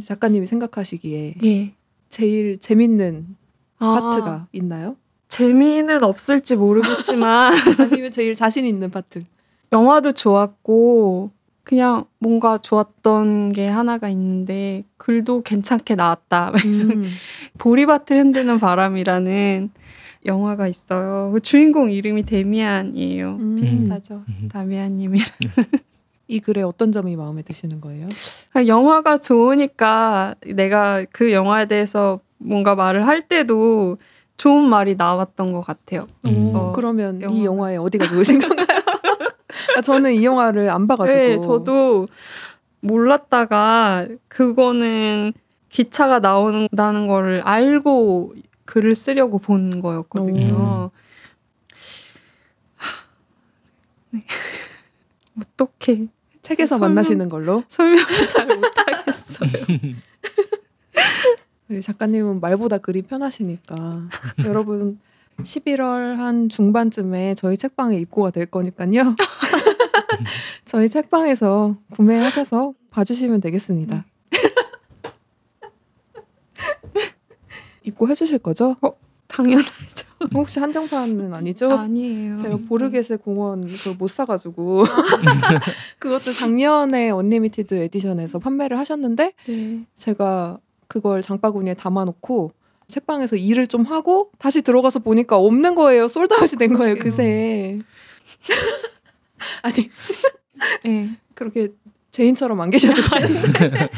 작가님이 0.04 0.46
생각하시기에 0.46 1.34
예. 1.44 1.74
제일 2.08 2.58
재밌는 2.58 3.36
아, 3.78 4.00
파트가 4.00 4.46
있나요? 4.52 4.96
재미는 5.28 6.02
없을지 6.02 6.56
모르겠지만 6.56 7.52
아니면 7.78 8.10
제일 8.10 8.34
자신 8.34 8.66
있는 8.66 8.90
파트? 8.90 9.24
영화도 9.72 10.12
좋았고 10.12 11.30
그냥 11.62 12.06
뭔가 12.18 12.56
좋았던 12.56 13.52
게 13.52 13.68
하나가 13.68 14.08
있는데 14.08 14.84
글도 14.96 15.42
괜찮게 15.42 15.96
나왔다. 15.96 16.52
음. 16.64 17.10
보리밭을 17.58 18.18
흔드는 18.18 18.58
바람이라는 18.58 19.70
영화가 20.24 20.66
있어요. 20.66 21.30
그 21.32 21.40
주인공 21.40 21.90
이름이 21.90 22.22
데미안이에요. 22.22 23.36
음. 23.38 23.56
비슷하죠. 23.60 24.24
음. 24.28 24.48
다미안님이랑. 24.50 25.28
이 26.28 26.40
글의 26.40 26.62
어떤 26.62 26.92
점이 26.92 27.16
마음에 27.16 27.42
드시는 27.42 27.80
거예요? 27.80 28.06
영화가 28.54 29.18
좋으니까 29.18 30.34
내가 30.54 31.04
그 31.10 31.32
영화에 31.32 31.66
대해서 31.66 32.20
뭔가 32.36 32.74
말을 32.74 33.06
할 33.06 33.22
때도 33.22 33.96
좋은 34.36 34.68
말이 34.68 34.94
나왔던 34.94 35.52
것 35.52 35.62
같아요. 35.62 36.06
음. 36.26 36.52
오, 36.54 36.58
어, 36.58 36.72
그러면 36.72 37.20
영화. 37.22 37.34
이 37.34 37.44
영화의 37.44 37.78
어디가 37.78 38.06
좋으신 38.06 38.40
건가요? 38.40 38.66
아, 39.76 39.80
저는 39.80 40.14
이 40.14 40.24
영화를 40.24 40.68
안 40.70 40.86
봐가지고. 40.86 41.18
네, 41.18 41.40
저도 41.40 42.06
몰랐다가 42.80 44.06
그거는 44.28 45.32
기차가 45.70 46.20
나온다는 46.20 47.06
거를 47.06 47.40
알고 47.42 48.34
글을 48.66 48.94
쓰려고 48.94 49.38
본 49.38 49.80
거였거든요. 49.80 50.90
하, 52.76 52.90
네. 54.10 54.20
어떻게 55.40 56.06
책에서 56.48 56.76
설명- 56.76 56.90
만나시는 56.94 57.28
걸로. 57.28 57.62
설명을 57.68 58.04
잘 58.34 58.46
못하겠어요. 58.46 59.78
우리 61.68 61.82
작가님은 61.82 62.40
말보다 62.40 62.78
글이 62.78 63.02
편하시니까 63.02 64.08
여러분 64.46 64.98
11월 65.40 66.16
한 66.16 66.48
중반쯤에 66.48 67.34
저희 67.34 67.56
책방에 67.58 67.98
입고가 67.98 68.30
될 68.30 68.46
거니까요. 68.46 69.14
저희 70.64 70.88
책방에서 70.88 71.76
구매하셔서 71.90 72.72
봐주시면 72.90 73.42
되겠습니다. 73.42 74.06
입고해 77.84 78.14
주실 78.14 78.38
거죠? 78.38 78.76
당연하죠. 79.28 80.08
혹시 80.34 80.58
한정판은 80.58 81.32
아니죠? 81.32 81.70
아니에요. 81.70 82.36
제가 82.38 82.58
보르게세 82.68 83.16
공원 83.16 83.68
그걸 83.68 83.94
못 83.94 84.08
사가지고 84.08 84.84
그것도 86.00 86.32
작년에 86.32 87.10
Unlimited 87.10 87.74
Edition에서 87.74 88.40
판매를 88.40 88.78
하셨는데 88.78 89.32
네. 89.46 89.86
제가 89.94 90.58
그걸 90.88 91.22
장바구니에 91.22 91.74
담아놓고 91.74 92.52
책방에서 92.88 93.36
일을 93.36 93.66
좀 93.66 93.84
하고 93.84 94.30
다시 94.38 94.62
들어가서 94.62 95.00
보니까 95.00 95.36
없는 95.36 95.74
거예요. 95.74 96.08
sold 96.08 96.33
out이 96.33 96.58
된 96.58 96.72
거예요. 96.72 96.96
그새. 96.98 97.78
아니 99.62 99.90
네. 100.84 101.10
그렇게 101.34 101.68
죄인처럼 102.10 102.60
안 102.60 102.70
계셔도 102.70 103.00
되는데 103.02 103.88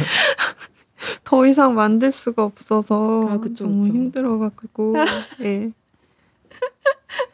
더 1.24 1.46
이상 1.46 1.74
만들 1.74 2.12
수가 2.12 2.44
없어서 2.44 3.28
아, 3.28 3.38
그쵸, 3.38 3.64
너무 3.64 3.82
그쵸. 3.82 3.94
힘들어가지고 3.94 4.94
네. 5.40 5.72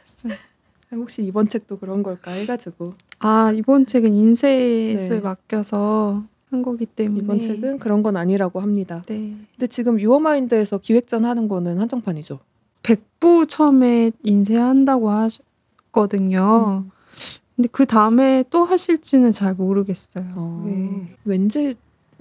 했어요. 0.03 0.35
혹시 0.93 1.25
이번 1.25 1.49
책도 1.49 1.79
그런 1.79 2.03
걸까 2.03 2.31
해가지고 2.31 2.95
아 3.19 3.53
이번 3.53 3.87
책은 3.87 4.15
인쇄소에 4.15 5.09
네. 5.09 5.21
맡겨서 5.21 6.25
한 6.51 6.63
거기 6.63 6.87
때문에 6.87 7.23
이번 7.23 7.41
책은 7.41 7.79
그런 7.79 8.03
건 8.03 8.17
아니라고 8.17 8.61
합니다. 8.61 9.03
네 9.07 9.37
근데 9.53 9.67
지금 9.67 10.01
유어마인드에서 10.01 10.79
기획전 10.79 11.25
하는 11.25 11.49
거는 11.49 11.79
한정판이죠. 11.79 12.39
백부 12.83 13.47
처음에 13.49 14.13
인쇄한다고 14.23 15.11
하셨거든요. 15.11 16.85
음. 16.85 16.91
근데 17.57 17.69
그 17.73 17.85
다음에 17.85 18.45
또 18.51 18.65
하실지는 18.65 19.33
잘 19.33 19.55
모르겠어요. 19.55 20.25
어, 20.37 20.63
네. 20.67 21.17
왠지 21.25 21.75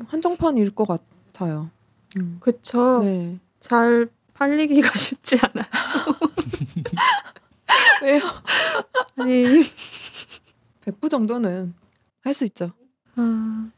한정판일 0.07 0.71
것 0.71 0.87
같아 0.87 1.03
요. 1.49 1.69
음. 2.17 2.37
그쵸. 2.39 3.01
네. 3.03 3.37
잘 3.59 4.07
팔리기가 4.33 4.91
쉽지 4.97 5.37
않아요. 5.41 5.65
왜요? 8.03 8.21
아니, 9.17 9.43
100부 10.85 11.09
정도는 11.09 11.73
할 12.23 12.33
수 12.33 12.45
있죠. 12.45 12.71
아, 13.15 13.69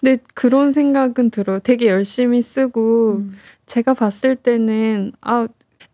근데 0.00 0.22
그런 0.34 0.72
생각은 0.72 1.30
들어요. 1.30 1.58
되게 1.60 1.86
열심히 1.88 2.42
쓰고 2.42 3.16
음. 3.18 3.36
제가 3.66 3.94
봤을 3.94 4.36
때는 4.36 5.12
아, 5.20 5.46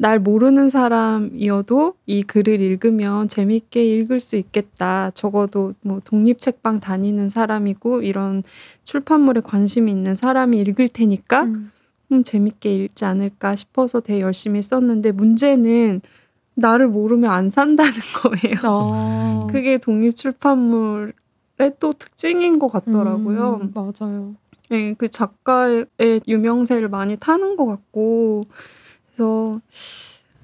날 0.02 0.18
모르는 0.18 0.68
사람이어도 0.68 1.94
이 2.06 2.24
글을 2.24 2.60
읽으면 2.60 3.28
재밌게 3.28 3.84
읽을 3.84 4.18
수 4.18 4.34
있겠다. 4.34 5.12
적어도 5.14 5.74
뭐 5.80 6.00
독립책방 6.04 6.80
다니는 6.80 7.28
사람이고 7.28 8.02
이런 8.02 8.42
출판물에 8.82 9.42
관심이 9.42 9.92
있는 9.92 10.16
사람이 10.16 10.58
읽을 10.58 10.88
테니까 10.88 11.44
음. 11.44 11.70
음, 12.10 12.24
재밌게 12.24 12.74
읽지 12.74 13.04
않을까 13.04 13.54
싶어서 13.54 14.00
되게 14.00 14.22
열심히 14.22 14.60
썼는데 14.60 15.12
문제는 15.12 16.00
나를 16.54 16.88
모르면 16.88 17.30
안 17.30 17.48
산다는 17.48 17.92
거예요. 18.24 18.58
아. 18.64 19.46
그게 19.52 19.78
독립 19.78 20.16
출판물의 20.16 21.12
또 21.78 21.92
특징인 21.92 22.58
것 22.58 22.72
같더라고요. 22.72 23.60
음, 23.62 23.72
맞아요. 23.72 24.34
네, 24.68 24.94
그 24.98 25.06
작가의 25.06 25.86
유명세를 26.26 26.88
많이 26.88 27.16
타는 27.16 27.54
것 27.54 27.66
같고 27.66 28.42
그래서 29.14 29.60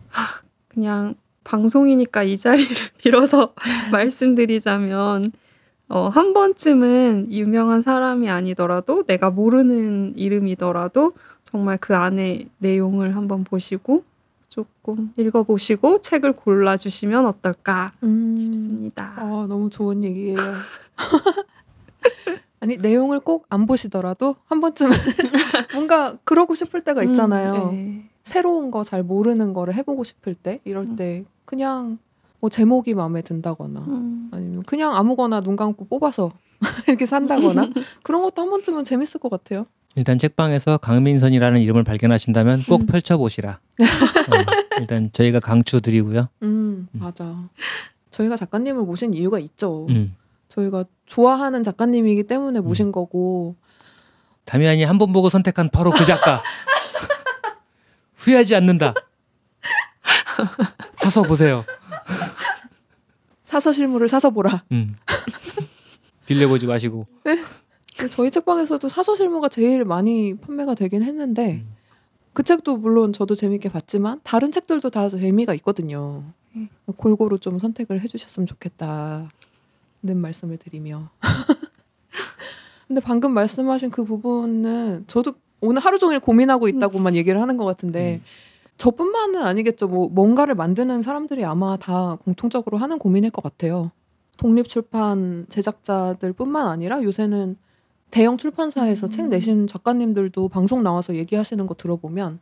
하, 0.08 0.40
그냥 0.68 1.14
방송이니까 1.44 2.22
이 2.22 2.36
자리를 2.36 2.68
빌어서 2.98 3.54
말씀드리자면 3.92 5.32
어, 5.88 6.08
한 6.08 6.34
번쯤은 6.34 7.32
유명한 7.32 7.80
사람이 7.80 8.28
아니더라도 8.28 9.04
내가 9.04 9.30
모르는 9.30 10.14
이름이더라도 10.16 11.12
정말 11.44 11.78
그 11.78 11.96
안에 11.96 12.46
내용을 12.58 13.16
한번 13.16 13.42
보시고 13.42 14.04
조금 14.50 15.12
읽어보시고 15.16 16.02
책을 16.02 16.32
골라주시면 16.32 17.24
어떨까 17.24 17.92
음. 18.02 18.36
싶습니다. 18.38 19.14
아, 19.16 19.46
너무 19.48 19.70
좋은 19.70 20.02
얘기예요. 20.04 20.36
아니, 22.60 22.76
내용을 22.76 23.20
꼭 23.20 23.46
안 23.50 23.66
보시더라도 23.66 24.36
한 24.46 24.60
번쯤은 24.60 24.92
뭔가 25.72 26.16
그러고 26.24 26.54
싶을 26.54 26.82
때가 26.82 27.02
있잖아요. 27.04 27.70
음, 27.70 27.70
네. 27.72 28.10
새로운 28.28 28.70
거 28.70 28.84
잘 28.84 29.02
모르는 29.02 29.52
거를 29.52 29.74
해보고 29.74 30.04
싶을 30.04 30.34
때, 30.34 30.60
이럴 30.64 30.84
음. 30.84 30.96
때 30.96 31.24
그냥 31.44 31.98
뭐 32.40 32.48
제목이 32.50 32.94
마음에 32.94 33.22
든다거나 33.22 33.80
음. 33.80 34.28
아니면 34.32 34.62
그냥 34.64 34.94
아무거나 34.94 35.40
눈 35.40 35.56
감고 35.56 35.86
뽑아서 35.86 36.30
이렇게 36.86 37.06
산다거나 37.06 37.70
그런 38.02 38.22
것도 38.22 38.42
한 38.42 38.50
번쯤은 38.50 38.84
재밌을 38.84 39.18
것 39.20 39.28
같아요. 39.30 39.66
일단 39.96 40.18
책방에서 40.18 40.78
강민선이라는 40.78 41.60
이름을 41.60 41.82
발견하신다면 41.82 42.62
꼭 42.68 42.82
음. 42.82 42.86
펼쳐보시라. 42.86 43.58
어, 43.80 44.78
일단 44.80 45.10
저희가 45.12 45.40
강추드리고요. 45.40 46.28
음, 46.42 46.88
맞아. 46.92 47.48
저희가 48.10 48.36
작가님을 48.36 48.82
모신 48.84 49.14
이유가 49.14 49.38
있죠. 49.40 49.86
음. 49.88 50.14
저희가 50.48 50.84
좋아하는 51.06 51.62
작가님이기 51.64 52.24
때문에 52.24 52.60
모신 52.60 52.92
거고 52.92 53.56
다미안이 54.44 54.84
한 54.84 54.98
번 54.98 55.12
보고 55.12 55.28
선택한 55.28 55.70
바로 55.70 55.90
그 55.90 56.04
작가. 56.04 56.42
후회하지 58.18 58.54
않는다. 58.56 58.94
사서 60.94 61.22
보세요. 61.22 61.64
사서 63.42 63.72
실물을 63.72 64.08
사서 64.08 64.30
보라. 64.30 64.64
음. 64.72 64.96
빌려보지 66.26 66.66
마시고. 66.66 67.06
근데 67.22 68.10
저희 68.10 68.30
책방에서도 68.30 68.86
사서 68.88 69.16
실무가 69.16 69.48
제일 69.48 69.84
많이 69.84 70.34
판매가 70.34 70.74
되긴 70.74 71.02
했는데 71.02 71.62
음. 71.64 71.76
그 72.32 72.42
책도 72.42 72.76
물론 72.76 73.12
저도 73.12 73.34
재밌게 73.34 73.70
봤지만 73.70 74.20
다른 74.22 74.52
책들도 74.52 74.90
다 74.90 75.08
재미가 75.08 75.54
있거든요. 75.54 76.24
음. 76.54 76.68
골고루 76.96 77.38
좀 77.38 77.58
선택을 77.58 78.00
해주셨으면 78.00 78.46
좋겠다는 78.46 79.28
말씀을 80.16 80.58
드리며. 80.58 81.10
근데 82.86 83.00
방금 83.00 83.32
말씀하신 83.32 83.90
그 83.90 84.04
부분은 84.04 85.04
저도 85.06 85.34
오늘 85.60 85.82
하루 85.82 85.98
종일 85.98 86.20
고민하고 86.20 86.68
있다고만 86.68 87.16
얘기를 87.16 87.40
하는 87.40 87.56
것 87.56 87.64
같은데 87.64 88.16
음. 88.16 88.24
저뿐만은 88.76 89.42
아니겠죠. 89.42 89.88
뭐 89.88 90.08
뭔가를 90.08 90.54
만드는 90.54 91.02
사람들이 91.02 91.44
아마 91.44 91.76
다 91.76 92.16
공통적으로 92.24 92.78
하는 92.78 92.98
고민일 92.98 93.30
것 93.30 93.42
같아요. 93.42 93.90
독립 94.36 94.68
출판 94.68 95.46
제작자들뿐만 95.48 96.68
아니라 96.68 97.02
요새는 97.02 97.56
대형 98.10 98.38
출판사에서 98.38 99.06
음. 99.06 99.10
책 99.10 99.28
내신 99.28 99.66
작가님들도 99.66 100.48
방송 100.48 100.82
나와서 100.82 101.16
얘기하시는 101.16 101.66
거 101.66 101.74
들어보면 101.74 102.38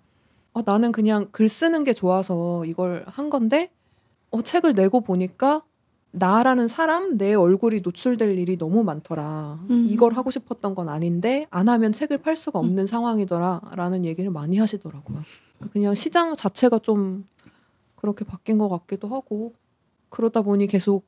어, 0.53 0.61
나는 0.65 0.93
그냥 0.93 1.29
글 1.33 1.49
쓰는 1.49 1.85
게 1.85 1.93
좋아서 1.93 2.65
이걸 2.67 3.05
한 3.07 3.31
건데 3.31 3.71
어, 4.31 4.43
책을 4.43 4.75
내고 4.75 5.01
보니까 5.01 5.63
나라는 6.21 6.67
사람 6.67 7.17
내 7.19 7.35
얼굴이 7.35 7.81
노출될 7.83 8.39
일이 8.39 8.57
너무 8.57 8.83
많더라. 8.85 9.59
음. 9.69 9.87
이걸 9.89 10.15
하고 10.15 10.31
싶었던 10.31 10.75
건 10.75 10.89
아닌데 10.89 11.47
안 11.51 11.69
하면 11.69 11.93
책을 11.93 12.19
팔 12.19 12.37
수가 12.37 12.59
없는 12.59 12.87
상황이더라라는 12.87 14.05
얘기를 14.07 14.31
많이 14.31 14.57
하시더라고요. 14.59 15.23
그냥 15.73 15.95
시장 15.95 16.35
자체가 16.35 16.79
좀 16.79 17.27
그렇게 17.97 18.25
바뀐 18.25 18.57
것 18.57 18.69
같기도 18.69 19.09
하고 19.09 19.53
그러다 20.09 20.41
보니 20.43 20.67
계속 20.69 21.05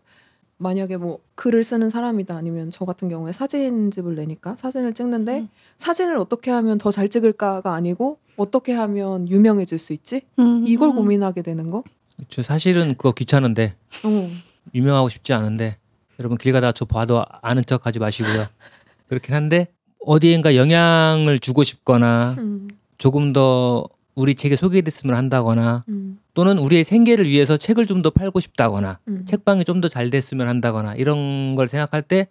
만약에 0.58 0.96
뭐 0.96 1.20
글을 1.36 1.64
쓰는 1.64 1.88
사람이다 1.88 2.36
아니면 2.36 2.70
저 2.70 2.84
같은 2.84 3.08
경우에 3.08 3.32
사진집을 3.32 4.14
내니까 4.16 4.56
사진을 4.56 4.92
찍는데 4.92 5.40
음. 5.40 5.48
사진을 5.78 6.18
어떻게 6.18 6.50
하면 6.50 6.76
더 6.78 6.90
잘 6.90 7.08
찍을까가 7.08 7.72
아니고 7.72 8.18
어떻게 8.36 8.72
하면 8.74 9.28
유명해질 9.28 9.78
수 9.78 9.92
있지 9.94 10.22
음. 10.38 10.64
이걸 10.66 10.92
고민하게 10.92 11.42
되는 11.42 11.70
거. 11.70 11.82
저 12.28 12.42
사실은 12.42 12.88
그거 12.96 13.12
귀찮은데 13.12 13.74
어. 14.04 14.28
유명하고 14.74 15.08
싶지 15.08 15.32
않은데 15.32 15.76
여러분 16.20 16.36
길 16.38 16.52
가다가 16.52 16.72
저 16.72 16.84
봐도 16.84 17.24
아는 17.42 17.62
척 17.64 17.86
하지 17.86 17.98
마시고요. 17.98 18.46
그렇긴 19.08 19.34
한데 19.34 19.68
어디엔가 20.04 20.56
영향을 20.56 21.38
주고 21.38 21.64
싶거나 21.64 22.36
음, 22.38 22.68
조금 22.98 23.32
더 23.32 23.84
우리 24.14 24.34
책에 24.34 24.56
소개됐으면 24.56 25.14
한다거나 25.14 25.84
음, 25.88 26.18
또는 26.34 26.58
우리의 26.58 26.82
생계를 26.84 27.26
위해서 27.28 27.56
책을 27.56 27.86
좀 27.86 28.02
더 28.02 28.10
팔고 28.10 28.40
싶다거나 28.40 28.98
음. 29.08 29.24
책방이 29.26 29.64
좀 29.64 29.80
더 29.80 29.88
잘 29.88 30.10
됐으면 30.10 30.48
한다거나 30.48 30.94
이런 30.94 31.54
걸 31.54 31.68
생각할 31.68 32.02
때 32.02 32.26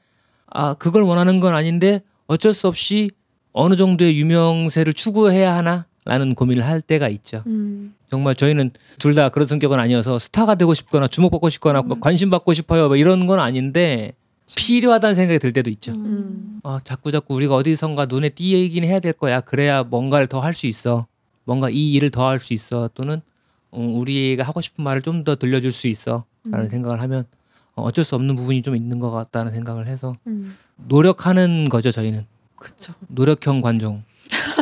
아, 0.47 0.73
그걸 0.75 1.03
원하는 1.03 1.39
건 1.39 1.55
아닌데 1.55 2.01
어쩔 2.27 2.53
수 2.53 2.67
없이 2.67 3.11
어느 3.53 3.75
정도의 3.75 4.19
유명세를 4.19 4.93
추구해야 4.93 5.55
하나? 5.55 5.85
라는 6.05 6.35
고민을 6.35 6.65
할 6.65 6.79
때가 6.81 7.09
있죠. 7.09 7.43
음, 7.47 7.93
정말 8.09 8.35
저희는 8.35 8.71
둘 8.99 9.13
다 9.15 9.29
그런 9.29 9.47
성격은 9.47 9.79
아니어서 9.79 10.19
스타가 10.19 10.55
되고 10.55 10.73
싶거나 10.73 11.07
주목받고 11.07 11.49
싶거나 11.49 11.81
뭐 11.81 11.97
관심 11.99 12.29
받고 12.29 12.53
싶어요 12.53 12.87
뭐 12.87 12.95
이런 12.95 13.25
건 13.27 13.39
아닌데 13.39 14.13
필요하다는 14.55 15.15
생각이 15.15 15.39
들 15.39 15.51
때도 15.51 15.69
있죠. 15.71 15.91
음. 15.91 16.61
아, 16.63 16.79
자꾸 16.83 17.11
자꾸 17.11 17.33
우리가 17.35 17.53
어디선가 17.55 18.05
눈에 18.05 18.29
띄긴 18.29 18.85
해야 18.85 18.99
될 19.01 19.11
거야. 19.13 19.41
그래야 19.41 19.83
뭔가를 19.83 20.27
더 20.27 20.39
할 20.39 20.53
수 20.53 20.67
있어. 20.67 21.05
뭔가 21.43 21.69
이 21.69 21.91
일을 21.93 22.11
더 22.11 22.27
할 22.29 22.39
수 22.39 22.53
있어. 22.53 22.89
또는 22.93 23.21
어, 23.71 23.81
우리가 23.81 24.43
하고 24.43 24.61
싶은 24.61 24.83
말을 24.85 25.01
좀 25.01 25.25
더 25.25 25.35
들려줄 25.35 25.73
수 25.73 25.87
있어. 25.87 26.23
라는 26.45 26.67
음. 26.67 26.69
생각을 26.69 27.01
하면 27.01 27.25
어, 27.75 27.83
어쩔 27.83 28.05
수 28.05 28.15
없는 28.15 28.35
부분이 28.37 28.61
좀 28.61 28.75
있는 28.77 28.99
것 28.99 29.11
같다는 29.11 29.51
생각을 29.51 29.87
해서 29.87 30.15
음. 30.27 30.55
노력하는 30.77 31.65
거죠 31.65 31.91
저희는 31.91 32.25
그쵸. 32.55 32.93
노력형 33.09 33.59
관종 33.59 34.03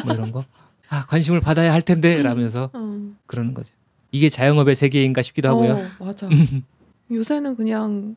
뭐 0.03 0.13
이런 0.15 0.31
거. 0.31 0.43
아 0.95 1.05
관심을 1.07 1.41
받아야 1.41 1.73
할 1.73 1.81
텐데 1.81 2.23
라면서 2.23 2.69
어. 2.71 3.13
그러는 3.25 3.53
거죠. 3.53 3.73
이게 4.11 4.29
자영업의 4.29 4.75
세계인가 4.75 5.21
싶기도 5.21 5.49
하고요. 5.49 5.73
어, 5.73 6.05
맞아. 6.05 6.29
요새는 7.11 7.57
그냥 7.57 8.15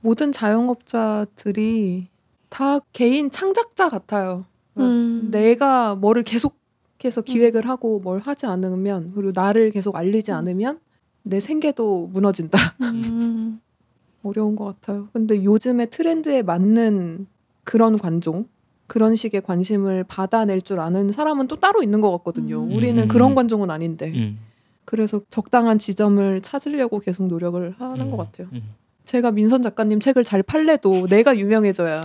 모든 0.00 0.32
자영업자들이 0.32 2.08
다 2.48 2.78
개인 2.94 3.30
창작자 3.30 3.90
같아요. 3.90 4.46
음. 4.78 5.28
내가 5.30 5.96
뭐를 5.96 6.22
계속해서 6.22 7.20
기획을 7.20 7.68
하고 7.68 8.00
뭘 8.00 8.20
하지 8.20 8.46
않으면 8.46 9.10
그리고 9.14 9.32
나를 9.34 9.70
계속 9.70 9.94
알리지 9.94 10.32
않으면 10.32 10.80
내 11.24 11.40
생계도 11.40 12.06
무너진다. 12.06 12.58
음. 12.80 13.60
어려운 14.24 14.56
것 14.56 14.64
같아요. 14.64 15.08
근데 15.12 15.44
요즘의 15.44 15.90
트렌드에 15.90 16.42
맞는 16.42 17.26
그런 17.64 17.98
관종, 17.98 18.48
그런 18.88 19.14
식의 19.14 19.42
관심을 19.42 20.02
받아낼 20.04 20.60
줄 20.60 20.80
아는 20.80 21.12
사람은 21.12 21.46
또 21.46 21.56
따로 21.56 21.82
있는 21.82 22.00
것 22.00 22.10
같거든요. 22.18 22.64
음. 22.64 22.72
우리는 22.74 23.00
음. 23.00 23.06
그런 23.08 23.34
관종은 23.36 23.70
아닌데. 23.70 24.10
음. 24.14 24.40
그래서 24.84 25.20
적당한 25.30 25.78
지점을 25.78 26.40
찾으려고 26.42 26.98
계속 26.98 27.26
노력을 27.28 27.74
하는 27.78 28.06
음. 28.06 28.10
것 28.10 28.16
같아요. 28.16 28.48
음. 28.52 28.62
제가 29.04 29.30
민선 29.30 29.62
작가님 29.62 30.00
책을 30.00 30.24
잘 30.24 30.42
팔래도 30.42 31.06
내가 31.06 31.36
유명해져야 31.38 32.00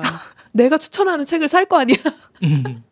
내가 0.52 0.78
추천하는 0.78 1.26
책을 1.26 1.48
살 1.48 1.66
거 1.66 1.80
아니야. 1.80 1.98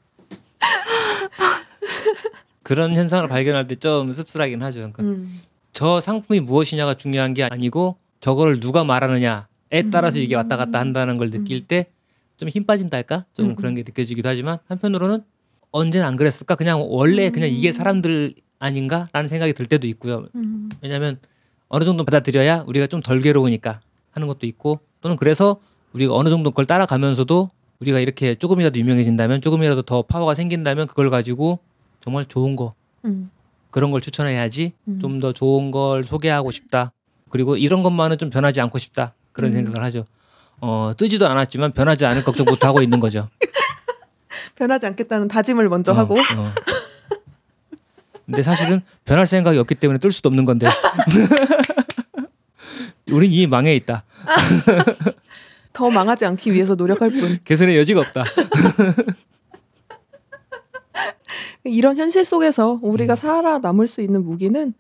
그런 2.64 2.94
현상을 2.94 3.28
발견할 3.28 3.68
때 3.68 3.76
좀 3.76 4.14
씁쓸하긴 4.14 4.62
하죠. 4.64 4.80
그러니까 4.80 5.04
음. 5.04 5.42
저 5.74 6.00
상품이 6.00 6.40
무엇이냐가 6.42 6.94
중요한 6.94 7.34
게 7.34 7.44
아니고 7.44 7.98
저거를 8.20 8.60
누가 8.60 8.84
말하느냐에 8.84 9.90
따라서 9.92 10.20
이게 10.20 10.36
왔다 10.36 10.56
갔다 10.58 10.80
한다는 10.80 11.18
걸 11.18 11.30
느낄 11.32 11.66
때 11.68 11.88
좀 12.42 12.50
힘 12.50 12.66
빠진달까? 12.66 13.26
좀 13.34 13.52
음. 13.52 13.56
그런 13.56 13.76
게 13.76 13.84
느껴지기도 13.84 14.28
하지만 14.28 14.58
한편으로는 14.68 15.24
언제는 15.72 16.06
안 16.06 16.16
그랬을까? 16.16 16.56
그냥 16.56 16.84
원래 16.90 17.30
그냥 17.30 17.50
이게 17.50 17.72
사람들 17.72 18.34
아닌가라는 18.60 19.28
생각이 19.28 19.54
들 19.54 19.66
때도 19.68 19.88
있고요. 19.88 20.26
음. 20.36 20.70
왜냐하면 20.82 21.20
어느 21.68 21.84
정도 21.86 22.04
받아들여야 22.04 22.66
우리가 22.68 22.88
좀 22.88 23.02
덜 23.02 23.22
괴로우니까 23.22 23.80
하는 24.12 24.28
것도 24.28 24.46
있고 24.48 24.80
또는 25.02 25.16
그래서 25.18 25.62
우리가 25.94 26.14
어느 26.14 26.30
정도 26.30 26.50
그걸 26.52 26.66
따라가면서도 26.66 27.50
우리가 27.80 28.00
이렇게 28.00 28.36
조금이라도 28.36 28.80
유명해진다면 28.80 29.42
조금이라도 29.42 29.84
더 29.84 30.02
파워가 30.02 30.36
생긴다면 30.36 30.88
그걸 30.88 31.10
가지고 31.10 31.60
정말 32.02 32.26
좋은 32.26 32.56
거 32.56 32.74
음. 33.06 33.30
그런 33.72 33.90
걸 33.92 34.02
추천해야지 34.02 34.74
음. 34.88 35.00
좀더 35.00 35.32
좋은 35.34 35.72
걸 35.72 36.04
소개하고 36.04 36.52
싶다 36.52 36.92
그리고 37.30 37.56
이런 37.56 37.82
것만은 37.84 38.18
좀 38.18 38.30
변하지 38.30 38.60
않고 38.62 38.78
싶다 38.78 39.14
그런 39.32 39.52
음. 39.52 39.56
생각을 39.56 39.84
하죠 39.84 40.06
어 40.62 40.94
뜨지도 40.98 41.28
않았지만 41.28 41.74
변하지 41.74 42.06
않을 42.06 42.24
걱정부터 42.24 42.68
하고 42.68 42.82
있는 42.82 43.00
거죠 43.00 43.28
변하지 44.56 44.86
않겠다는 44.88 45.28
다짐을 45.28 45.70
먼저 45.70 45.92
어, 45.92 45.96
하고 45.96 46.18
어. 46.20 46.54
근데 48.26 48.44
사실은 48.44 48.82
변할 49.04 49.28
생각이 49.28 49.58
없기 49.58 49.76
때문에 49.76 50.00
뜰 50.00 50.12
수도 50.12 50.30
없는 50.30 50.46
건데 50.46 50.68
우린 53.12 53.32
이미 53.32 53.48
망해 53.48 53.76
있다 53.76 54.04
더 55.74 55.90
망하지 55.90 56.26
않기 56.26 56.54
위해서 56.54 56.76
노력할 56.76 57.10
뿐. 57.10 57.40
개선의 57.44 57.78
여지가 57.78 58.02
없다 58.02 58.24
이런 61.64 61.98
현실 61.98 62.26
속에서 62.26 62.76
음. 62.76 62.84
우리가 62.84 63.16
살아남을 63.16 63.88
수 63.88 64.02
있는 64.02 64.24
무기는 64.24 64.74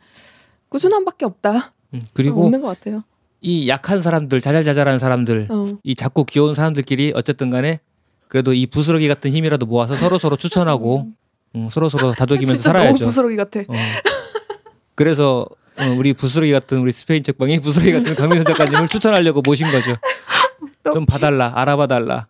꾸준함밖에 0.69 1.25
없다. 1.25 1.73
음, 1.93 2.01
그리고 2.13 2.45
없는 2.45 2.61
것 2.61 2.67
같아요. 2.67 3.03
이 3.41 3.67
약한 3.67 4.01
사람들 4.01 4.39
자잘자잘한 4.39 4.99
사람들 4.99 5.47
어. 5.49 5.77
이 5.83 5.95
작고 5.95 6.25
귀여운 6.25 6.53
사람들끼리 6.55 7.13
어쨌든 7.15 7.49
간에 7.49 7.79
그래도 8.27 8.53
이 8.53 8.67
부스러기 8.67 9.07
같은 9.07 9.31
힘이라도 9.31 9.65
모아서 9.65 9.95
서로 9.95 10.17
서로 10.17 10.37
추천하고 10.37 11.07
음, 11.55 11.69
서로 11.71 11.89
서로 11.89 12.13
다독이면서 12.15 12.53
진짜 12.53 12.71
너무 12.71 12.79
살아야죠. 12.83 13.05
부스러기 13.05 13.35
같아. 13.35 13.61
어. 13.61 13.73
그래서 14.95 15.47
어, 15.77 15.85
우리 15.97 16.13
부스러기 16.13 16.51
같은 16.51 16.77
우리 16.79 16.91
스페인 16.91 17.23
책방이 17.23 17.59
부스러기 17.61 17.91
같은 17.91 18.15
강민선 18.15 18.45
작가님을 18.45 18.87
추천하려고 18.87 19.41
모신 19.43 19.69
거죠. 19.71 19.95
좀 20.93 21.05
봐달라, 21.05 21.51
알아봐달라. 21.55 22.27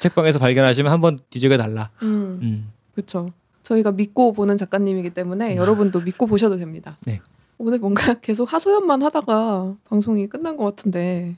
책방에서 0.00 0.38
발견하시면 0.38 0.92
한번 0.92 1.18
뒤적여 1.30 1.56
달라. 1.56 1.90
음, 2.02 2.38
음. 2.42 2.72
그렇죠. 2.94 3.30
저희가 3.62 3.92
믿고 3.92 4.32
보는 4.32 4.56
작가님이기 4.56 5.10
때문에 5.10 5.56
여러분도 5.56 6.00
믿고 6.00 6.26
보셔도 6.26 6.56
됩니다. 6.56 6.98
네. 7.04 7.20
오늘 7.64 7.78
뭔가 7.78 8.14
계속 8.20 8.52
하소연만 8.52 9.02
하다가 9.04 9.76
방송이 9.84 10.26
끝난 10.28 10.56
것 10.56 10.64
같은데 10.64 11.36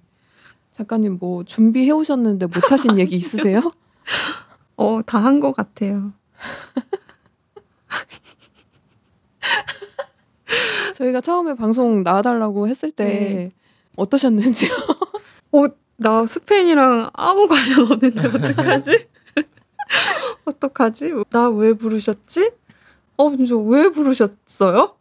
작가님 0.72 1.18
뭐 1.20 1.44
준비해 1.44 1.90
오셨는데 1.90 2.46
못 2.46 2.72
하신 2.72 2.98
얘기 2.98 3.14
있으세요? 3.16 3.60
어, 4.76 5.02
다 5.04 5.18
한 5.20 5.38
것 5.40 5.54
같아요. 5.54 6.14
저희가 10.94 11.20
처음에 11.20 11.54
방송 11.54 12.02
나와달라고 12.02 12.68
했을 12.68 12.90
때 12.90 13.04
네. 13.04 13.52
어떠셨는지요? 13.96 14.70
어, 15.52 15.66
나 15.96 16.26
스페인이랑 16.26 17.10
아무 17.12 17.46
관련 17.48 17.92
없는데 17.92 18.26
어떡하지? 18.28 19.08
어떡하지? 20.46 21.12
나 21.30 21.50
왜 21.50 21.74
부르셨지? 21.74 22.50
어, 23.18 23.36
진짜 23.36 23.56
왜 23.56 23.90
부르셨어요? 23.90 24.96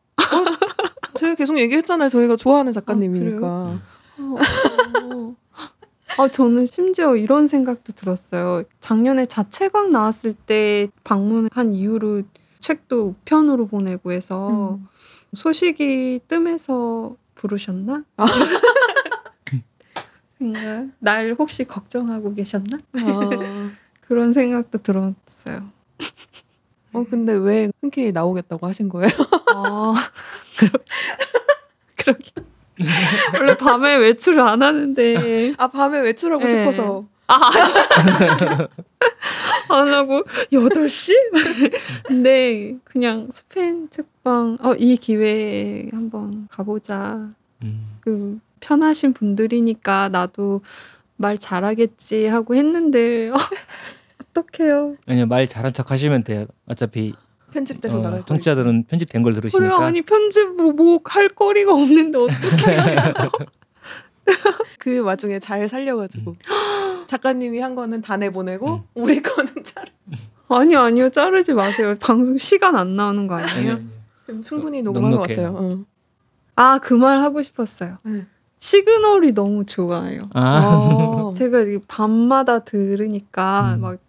제가 1.16 1.36
계속 1.36 1.58
얘기했잖아요. 1.58 2.10
저희가 2.10 2.36
좋아하는 2.36 2.72
작가님이니까. 2.72 3.48
어, 3.48 3.80
어. 4.18 4.36
아, 6.18 6.28
저는 6.28 6.66
심지어 6.66 7.16
이런 7.16 7.48
생각도 7.48 7.94
들었어요. 7.94 8.64
작년에 8.80 9.26
자체광 9.26 9.92
나왔을 9.92 10.34
때 10.34 10.88
방문한 11.04 11.74
이후로 11.74 12.24
책도 12.60 13.08
우편으로 13.08 13.68
보내고 13.68 14.12
해서 14.12 14.76
음. 14.76 14.88
소식이 15.34 16.22
뜸해서 16.28 17.16
부르셨나? 17.36 18.04
아. 18.18 18.26
날 21.00 21.36
혹시 21.38 21.66
걱정하고 21.66 22.34
계셨나? 22.34 22.80
아. 22.94 22.94
그런 24.02 24.34
생각도 24.34 24.80
들었어요. 24.80 25.70
어 26.94 27.06
근데 27.10 27.34
왜 27.34 27.72
흔쾌히 27.82 28.12
나오겠다고 28.12 28.68
하신 28.68 28.90
거예요? 28.90 29.10
아, 29.56 29.94
그러, 30.58 30.70
그러게. 31.96 32.32
원래 33.40 33.56
밤에 33.58 33.96
외출을 33.96 34.40
안 34.42 34.64
하는데 34.64 35.54
아 35.58 35.68
밤에 35.68 36.00
외출하고 36.02 36.44
네. 36.46 36.50
싶어서. 36.50 37.06
아. 37.28 37.50
안 39.70 39.88
하고 39.94 40.24
8시? 40.52 41.14
근데 42.06 42.76
그냥 42.84 43.30
스페인 43.32 43.90
책방 43.90 44.58
어, 44.62 44.74
이 44.76 44.98
기회에 44.98 45.90
한번 45.92 46.48
가보자. 46.50 47.30
음. 47.64 47.98
그 48.02 48.40
편하신 48.60 49.14
분들이니까 49.14 50.10
나도 50.10 50.62
말 51.16 51.38
잘하겠지 51.38 52.28
하고 52.28 52.56
했는데 52.56 53.30
어, 53.30 53.36
어떡해요. 54.36 54.98
아니요 55.06 55.26
말 55.28 55.48
잘한 55.48 55.74
척 55.74 55.92
하시면 55.92 56.24
돼요. 56.24 56.46
어차피 56.66 57.14
편집돼서 57.54 57.96
어, 58.00 58.02
나갈 58.02 58.12
거예요. 58.12 58.26
청취자들은 58.26 58.86
편집된 58.88 59.22
걸 59.24 59.34
그래 59.34 59.42
들으시니까 59.42 59.86
아니 59.86 60.02
편집 60.02 60.50
뭐할 60.56 61.30
거리가 61.30 61.74
없는데 61.74 62.18
어떡해요. 62.18 63.14
그 64.80 65.00
와중에 65.00 65.40
잘 65.40 65.68
살려가지고 65.68 66.36
작가님이 67.08 67.60
한 67.60 67.76
거는 67.76 68.02
다 68.02 68.18
내보내고 68.18 68.76
음. 68.76 68.82
우리 68.96 69.22
거는 69.22 69.52
잘 69.64 69.86
아니요 70.50 70.80
아니요 70.82 71.10
자르지 71.10 71.54
마세요. 71.54 71.96
방송 72.00 72.38
시간 72.38 72.76
안 72.76 72.96
나오는 72.96 73.28
거 73.28 73.36
아니요, 73.36 73.48
아니에요? 73.56 73.72
아니요. 73.74 73.88
지금 74.26 74.42
충분히 74.42 74.82
넉- 74.82 74.94
녹음한 74.94 75.12
것. 75.18 75.28
같아요. 75.28 75.56
어. 75.58 75.80
아그 76.56 76.94
말 76.94 77.20
하고 77.20 77.42
싶었어요. 77.42 77.98
네. 78.04 78.26
시그널이 78.60 79.34
너무 79.34 79.66
좋아요. 79.66 80.30
아 80.34 80.62
어. 80.64 81.34
제가 81.36 81.66
밤마다 81.88 82.60
들으니까 82.60 83.76
음. 83.76 83.82
막 83.82 84.00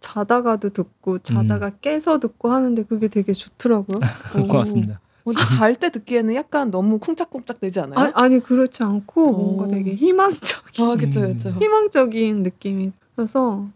자다가도 0.00 0.70
듣고 0.70 1.18
자다가 1.20 1.70
깨서 1.70 2.18
듣고 2.18 2.50
하는데 2.50 2.82
그게 2.84 3.08
되게 3.08 3.32
좋더라고요. 3.32 3.98
고맙습니다. 4.48 5.00
근데 5.24 5.44
잘때 5.44 5.90
듣기에는 5.90 6.34
약간 6.34 6.70
너무 6.70 6.98
쿵짝쿵짝 6.98 7.60
되지 7.60 7.80
않아요? 7.80 8.12
아, 8.14 8.22
아니 8.22 8.40
그렇지 8.40 8.82
않고 8.82 9.30
오. 9.30 9.32
뭔가 9.32 9.68
되게 9.68 9.94
희망적인 9.94 10.86
아, 10.86 10.96
그쵸, 10.96 11.20
음. 11.20 11.32
그쵸. 11.32 11.50
희망적인 11.50 12.42
느낌이 12.42 12.92
들어서 13.14 13.66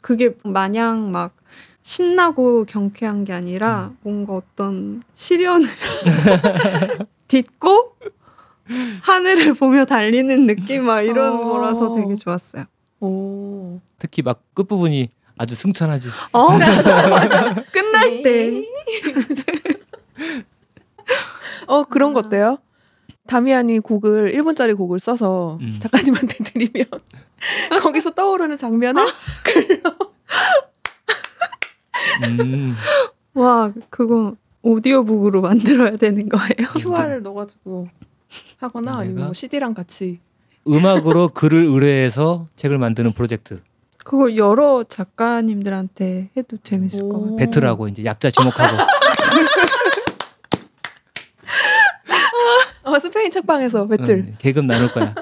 그게 0.00 0.36
마냥 0.44 1.10
막 1.10 1.34
신나고 1.82 2.64
경쾌한 2.66 3.24
게 3.24 3.32
아니라 3.32 3.90
음. 3.92 3.96
뭔가 4.02 4.34
어떤 4.34 5.02
시련을 5.14 5.66
딛고 7.26 7.96
하늘을 9.02 9.54
보며 9.54 9.84
달리는 9.84 10.46
느낌 10.46 10.84
막 10.84 11.02
이런 11.02 11.34
어. 11.34 11.44
거라서 11.44 11.96
되게 11.96 12.14
좋았어요. 12.14 12.64
오. 13.00 13.80
특히 13.98 14.22
막 14.22 14.42
끝부분이 14.54 15.10
아주 15.38 15.54
승천하지. 15.54 16.08
어, 16.32 16.50
맞아, 16.58 17.08
맞아. 17.08 17.54
끝날 17.72 18.10
네. 18.10 18.22
때. 18.22 18.64
어 21.66 21.84
그런 21.84 22.12
거 22.12 22.20
어때요? 22.20 22.58
다미안이 23.26 23.78
곡을 23.80 24.32
1분짜리 24.34 24.76
곡을 24.76 24.98
써서 25.00 25.58
음. 25.60 25.78
작가님한테 25.80 26.44
드리면 26.44 26.86
거기서 27.80 28.10
떠오르는 28.10 28.58
장면을 28.58 29.02
음. 32.40 32.74
와, 33.34 33.72
그거 33.90 34.36
오디오북으로 34.62 35.40
만들어야 35.40 35.96
되는 35.96 36.28
거예요? 36.28 36.68
QR을 36.78 37.22
넣어가지고 37.22 37.88
하거나 38.58 38.98
아니면? 38.98 39.24
뭐 39.24 39.32
CD랑 39.32 39.72
같이 39.74 40.20
음악으로 40.68 41.28
글을 41.28 41.64
의뢰해서 41.64 42.48
책을 42.56 42.78
만드는 42.78 43.12
프로젝트 43.12 43.60
그거 44.04 44.36
여러 44.36 44.84
작가님들한테 44.84 46.30
해도 46.36 46.56
재밌을 46.62 47.00
것 47.08 47.08
오. 47.08 47.20
같아요. 47.22 47.36
배틀하고 47.36 47.88
이제 47.88 48.04
약자 48.04 48.30
지목하고 48.30 48.76
어, 52.84 52.98
스페인 52.98 53.30
책방에서 53.30 53.86
배틀. 53.86 54.24
응, 54.28 54.36
계급 54.38 54.64
나눌 54.66 54.90
거야. 54.92 55.14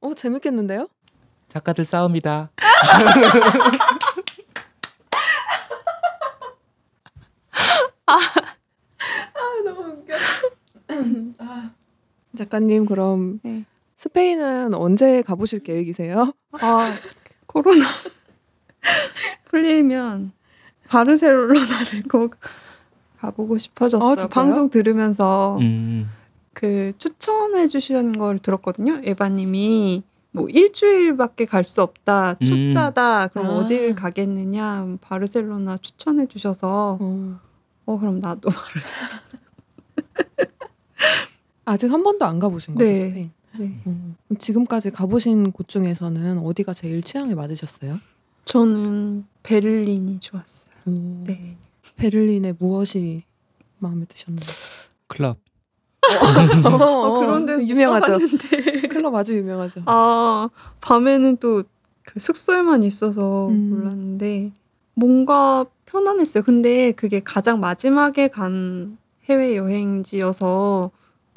어 0.00 0.14
재밌겠는데요? 0.14 0.88
작가들 1.48 1.84
싸움이다. 1.84 2.50
너무 9.64 9.82
웃겨. 9.92 10.14
아, 11.38 11.70
작가님 12.36 12.86
그럼 12.86 13.40
네. 13.42 13.64
스페인은 14.04 14.72
언제 14.72 15.20
가보실 15.20 15.58
계획이세요? 15.62 16.32
아, 16.52 16.94
코로나 17.44 17.84
풀리면 19.44 20.32
바르셀로나를 20.88 22.04
꼭 22.10 22.36
가보고 23.18 23.58
싶어졌어요. 23.58 24.24
아? 24.24 24.28
방송 24.28 24.70
들으면서 24.70 25.58
음. 25.60 26.08
그 26.54 26.94
추천해 26.96 27.68
주시는 27.68 28.16
걸 28.16 28.38
들었거든요. 28.38 29.02
에바님이 29.04 30.02
뭐 30.30 30.48
일주일밖에 30.48 31.44
갈 31.44 31.62
수 31.62 31.82
없다, 31.82 32.36
음. 32.40 32.46
초짜다. 32.46 33.28
그럼 33.28 33.46
아. 33.48 33.50
어딜 33.58 33.94
가겠느냐? 33.94 34.96
바르셀로나 35.02 35.76
추천해 35.76 36.24
주셔서 36.24 36.96
어. 36.98 37.38
어 37.84 37.98
그럼 37.98 38.20
나도 38.20 38.48
바르셀로나. 38.48 39.20
아직 41.66 41.92
한 41.92 42.02
번도 42.02 42.24
안 42.24 42.38
가보신 42.38 42.74
거죠 42.76 42.90
네. 42.90 42.94
스페인? 42.94 43.39
네. 43.58 43.80
음. 43.86 44.16
지금까지 44.38 44.90
가보신 44.90 45.52
곳 45.52 45.68
중에서는 45.68 46.38
어디가 46.38 46.72
제일 46.74 47.02
취향에 47.02 47.34
맞으셨어요? 47.34 47.98
저는 48.44 49.24
베를린이 49.42 50.18
좋았어요. 50.20 50.72
오, 50.86 51.24
네. 51.26 51.56
베를린의 51.96 52.56
무엇이 52.58 53.24
마음에 53.78 54.04
드셨나요? 54.06 54.46
클럽. 55.06 55.38
어, 56.64 57.18
그런 57.20 57.46
데는 57.46 57.68
유명하죠. 57.68 58.18
클럽 58.88 59.14
아주 59.14 59.36
유명하죠. 59.36 59.82
아 59.86 60.48
밤에는 60.80 61.36
또 61.38 61.64
그 62.12 62.18
숙소에만 62.18 62.82
있어서 62.82 63.48
음. 63.48 63.70
몰랐는데 63.70 64.52
뭔가 64.94 65.64
편안했어요. 65.86 66.42
근데 66.42 66.92
그게 66.92 67.20
가장 67.20 67.60
마지막에 67.60 68.28
간 68.28 68.98
해외 69.28 69.56
여행지여서 69.56 70.90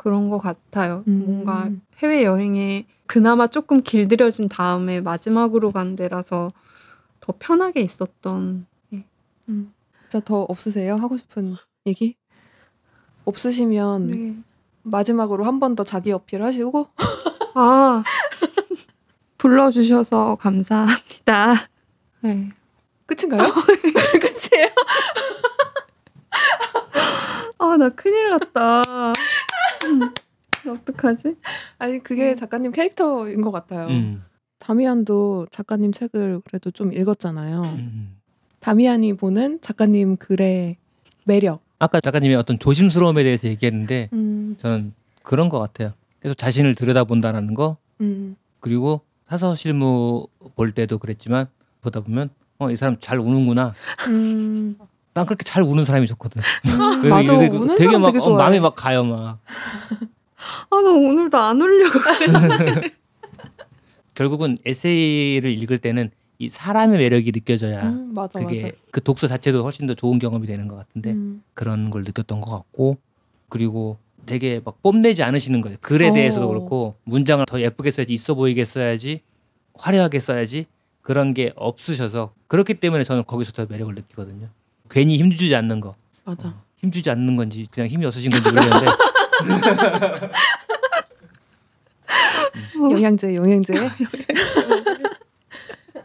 그런 0.03 0.29
것 0.29 0.37
같아요. 0.39 1.03
음. 1.07 1.23
뭔가 1.25 1.69
해외 1.99 2.25
여행에 2.25 2.85
그나마 3.07 3.47
조금 3.47 3.81
길들여진 3.81 4.49
다음에 4.49 4.99
마지막으로 4.99 5.71
간 5.71 5.95
데라서 5.95 6.49
더 7.21 7.33
편하게 7.39 7.79
있었던. 7.81 8.65
음. 9.49 9.73
진짜 10.01 10.19
더 10.19 10.41
없으세요? 10.43 10.95
하고 10.97 11.17
싶은 11.17 11.55
얘기? 11.85 12.15
없으시면 13.25 14.11
네. 14.11 14.35
마지막으로 14.83 15.45
한 15.45 15.59
번 15.59 15.75
더 15.75 15.83
자기 15.85 16.11
어필 16.11 16.43
하시고 16.43 16.87
아 17.55 18.03
불러주셔서 19.37 20.35
감사합니다. 20.35 21.67
네. 22.21 22.49
끝인가요? 23.05 23.43
끝이에요? 23.53 24.69
아, 27.59 27.77
나 27.77 27.89
큰일 27.89 28.29
났다. 28.31 29.13
음, 29.85 30.13
어떡하지? 30.69 31.35
아니 31.79 31.99
그게 31.99 32.33
작가님 32.35 32.71
캐릭터인 32.71 33.41
것 33.41 33.51
같아요. 33.51 33.87
음. 33.87 34.23
다미안도 34.59 35.47
작가님 35.51 35.91
책을 35.91 36.41
그래도 36.45 36.71
좀 36.71 36.93
읽었잖아요. 36.93 37.61
음. 37.63 38.15
다미안이 38.61 39.13
보는 39.15 39.59
작가님 39.61 40.15
글의 40.17 40.77
매력. 41.25 41.61
아까 41.79 41.99
작가님이 41.99 42.35
어떤 42.35 42.59
조심스러움에 42.59 43.23
대해서 43.23 43.47
얘기했는데 43.49 44.09
음, 44.13 44.55
저는 44.57 44.93
그런 45.21 45.49
것 45.49 45.59
같아요. 45.59 45.93
계속 46.21 46.35
자신을 46.35 46.75
들여다본다는 46.75 47.53
거 47.55 47.75
음, 47.99 48.37
그리고 48.61 49.01
사서 49.27 49.55
실무 49.55 50.27
볼 50.55 50.71
때도 50.73 50.97
그랬지만 50.99 51.47
보다 51.81 51.99
보면 51.99 52.29
어 52.59 52.69
이 52.71 52.77
사람 52.77 52.95
잘 52.99 53.19
우는구나. 53.19 53.73
음, 55.13 55.15
난 55.15 55.25
그렇게 55.25 55.43
잘 55.43 55.63
우는 55.63 55.85
사람이 55.85 56.07
좋거든. 56.07 56.41
음, 57.03 57.09
맞아. 57.09 57.33
이게 57.35 57.47
우는 57.55 57.75
되게 57.75 57.85
사람 57.85 58.01
막 58.01 58.07
되게 58.07 58.19
어, 58.19 58.21
좋아해. 58.23 58.37
마음이 58.37 58.59
막 58.59 58.75
가요 58.75 59.03
막. 59.03 59.39
아, 60.69 60.81
나 60.81 60.89
오늘도 60.89 61.37
안 61.37 61.61
울려고. 61.61 61.99
결국은 64.13 64.57
에세이를 64.65 65.51
읽을 65.51 65.79
때는 65.79 66.11
이 66.39 66.49
사람의 66.49 66.99
매력이 66.99 67.31
느껴져야 67.31 67.83
음, 67.83 68.13
맞아, 68.15 68.39
그게 68.39 68.63
맞아. 68.63 68.75
그 68.91 69.01
독서 69.01 69.27
자체도 69.27 69.63
훨씬 69.63 69.87
더 69.87 69.93
좋은 69.93 70.19
경험이 70.19 70.45
되는 70.45 70.67
것 70.67 70.75
같은데 70.75 71.11
음, 71.11 71.43
그런 71.53 71.89
걸 71.89 72.03
느꼈던 72.03 72.41
것 72.41 72.51
같고 72.51 72.97
그리고 73.49 73.97
되게 74.25 74.61
막 74.63 74.81
뽐내지 74.81 75.23
않으시는 75.23 75.61
거예요. 75.61 75.77
글에 75.81 76.09
어. 76.09 76.13
대해서도 76.13 76.47
그렇고 76.47 76.95
문장을 77.05 77.45
더 77.45 77.59
예쁘게 77.61 77.91
써야지 77.91 78.13
있어 78.13 78.35
보이게 78.35 78.65
써야지 78.65 79.21
화려하게 79.75 80.19
써야지 80.19 80.65
그런 81.01 81.33
게 81.33 81.51
없으셔서 81.55 82.33
그렇기 82.47 82.75
때문에 82.75 83.03
저는 83.03 83.23
거기서 83.25 83.51
더 83.51 83.65
매력을 83.67 83.93
느끼거든요. 83.95 84.49
괜히 84.93 85.17
힘주지 85.17 85.55
않는 85.55 85.79
거. 85.79 85.95
맞아. 86.23 86.61
힘주지 86.77 87.09
않는 87.09 87.35
건지 87.35 87.65
그냥 87.71 87.89
힘이 87.89 88.05
없으신 88.05 88.29
건지 88.29 88.47
모르겠는데 88.49 88.85
영양제, 92.91 93.35
영양제. 93.35 93.73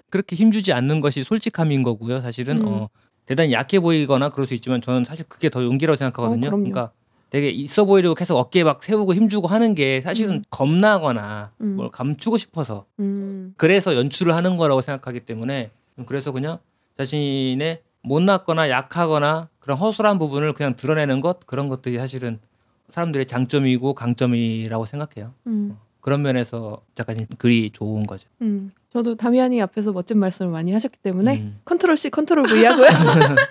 그렇게 0.09 0.37
힘주지 0.37 0.73
않는 0.73 1.01
것이 1.01 1.23
솔직함인 1.23 1.83
거고요. 1.83 2.23
사실은 2.23 2.59
음. 2.59 2.67
어, 2.67 2.89
대단히 3.27 3.53
약해 3.53 3.79
보이거나 3.79 4.31
그럴 4.31 4.47
수 4.47 4.55
있지만 4.55 4.81
저는 4.81 5.05
사실 5.05 5.27
그게 5.29 5.51
더 5.51 5.63
용기라고 5.63 5.97
생각하거든요. 5.97 6.49
어. 6.49 6.51
그러니까 6.53 6.93
되게 7.29 7.51
있어 7.51 7.85
보이려고 7.85 8.15
계속 8.15 8.39
어깨 8.39 8.65
막 8.65 8.83
세우고 8.83 9.13
힘주고 9.13 9.49
하는 9.49 9.75
게 9.75 10.01
사실은 10.01 10.37
음. 10.37 10.45
겁나거나 10.49 11.53
음. 11.61 11.77
뭘 11.77 11.91
감추고 11.91 12.39
싶어서 12.39 12.87
음, 13.01 13.53
그래서 13.59 13.95
연출을 13.95 14.35
하는 14.35 14.57
거라고 14.57 14.81
생각하기 14.81 15.21
때문에 15.21 15.73
그래서 16.07 16.33
그냥 16.33 16.59
자신의 16.97 17.83
못났거나 18.03 18.71
약하거나 18.71 19.49
그런 19.59 19.79
허술한 19.79 20.19
부분을 20.19 20.53
그냥 20.55 20.77
드러내는 20.77 21.21
것 21.21 21.47
그런 21.47 21.69
것들이 21.69 21.99
사실은 21.99 22.39
사람들의 22.91 23.27
장점이고 23.27 23.95
강점이라고 23.95 24.87
생각해요. 24.87 25.35
음, 25.47 25.77
그런 26.01 26.23
면에서 26.23 26.81
작가님 26.95 27.27
글이 27.39 27.71
좋은 27.71 28.07
거죠. 28.07 28.29
음. 28.41 28.71
저도 28.91 29.17
다미안이 29.17 29.61
앞에서 29.61 29.93
멋진 29.93 30.19
말씀을 30.19 30.51
많이 30.51 30.73
하셨기 30.73 30.99
때문에 31.03 31.39
음. 31.39 31.61
control 31.65 31.97
C, 31.97 32.09
control 32.11 32.45
V 32.45 32.65
하고요. 32.65 32.87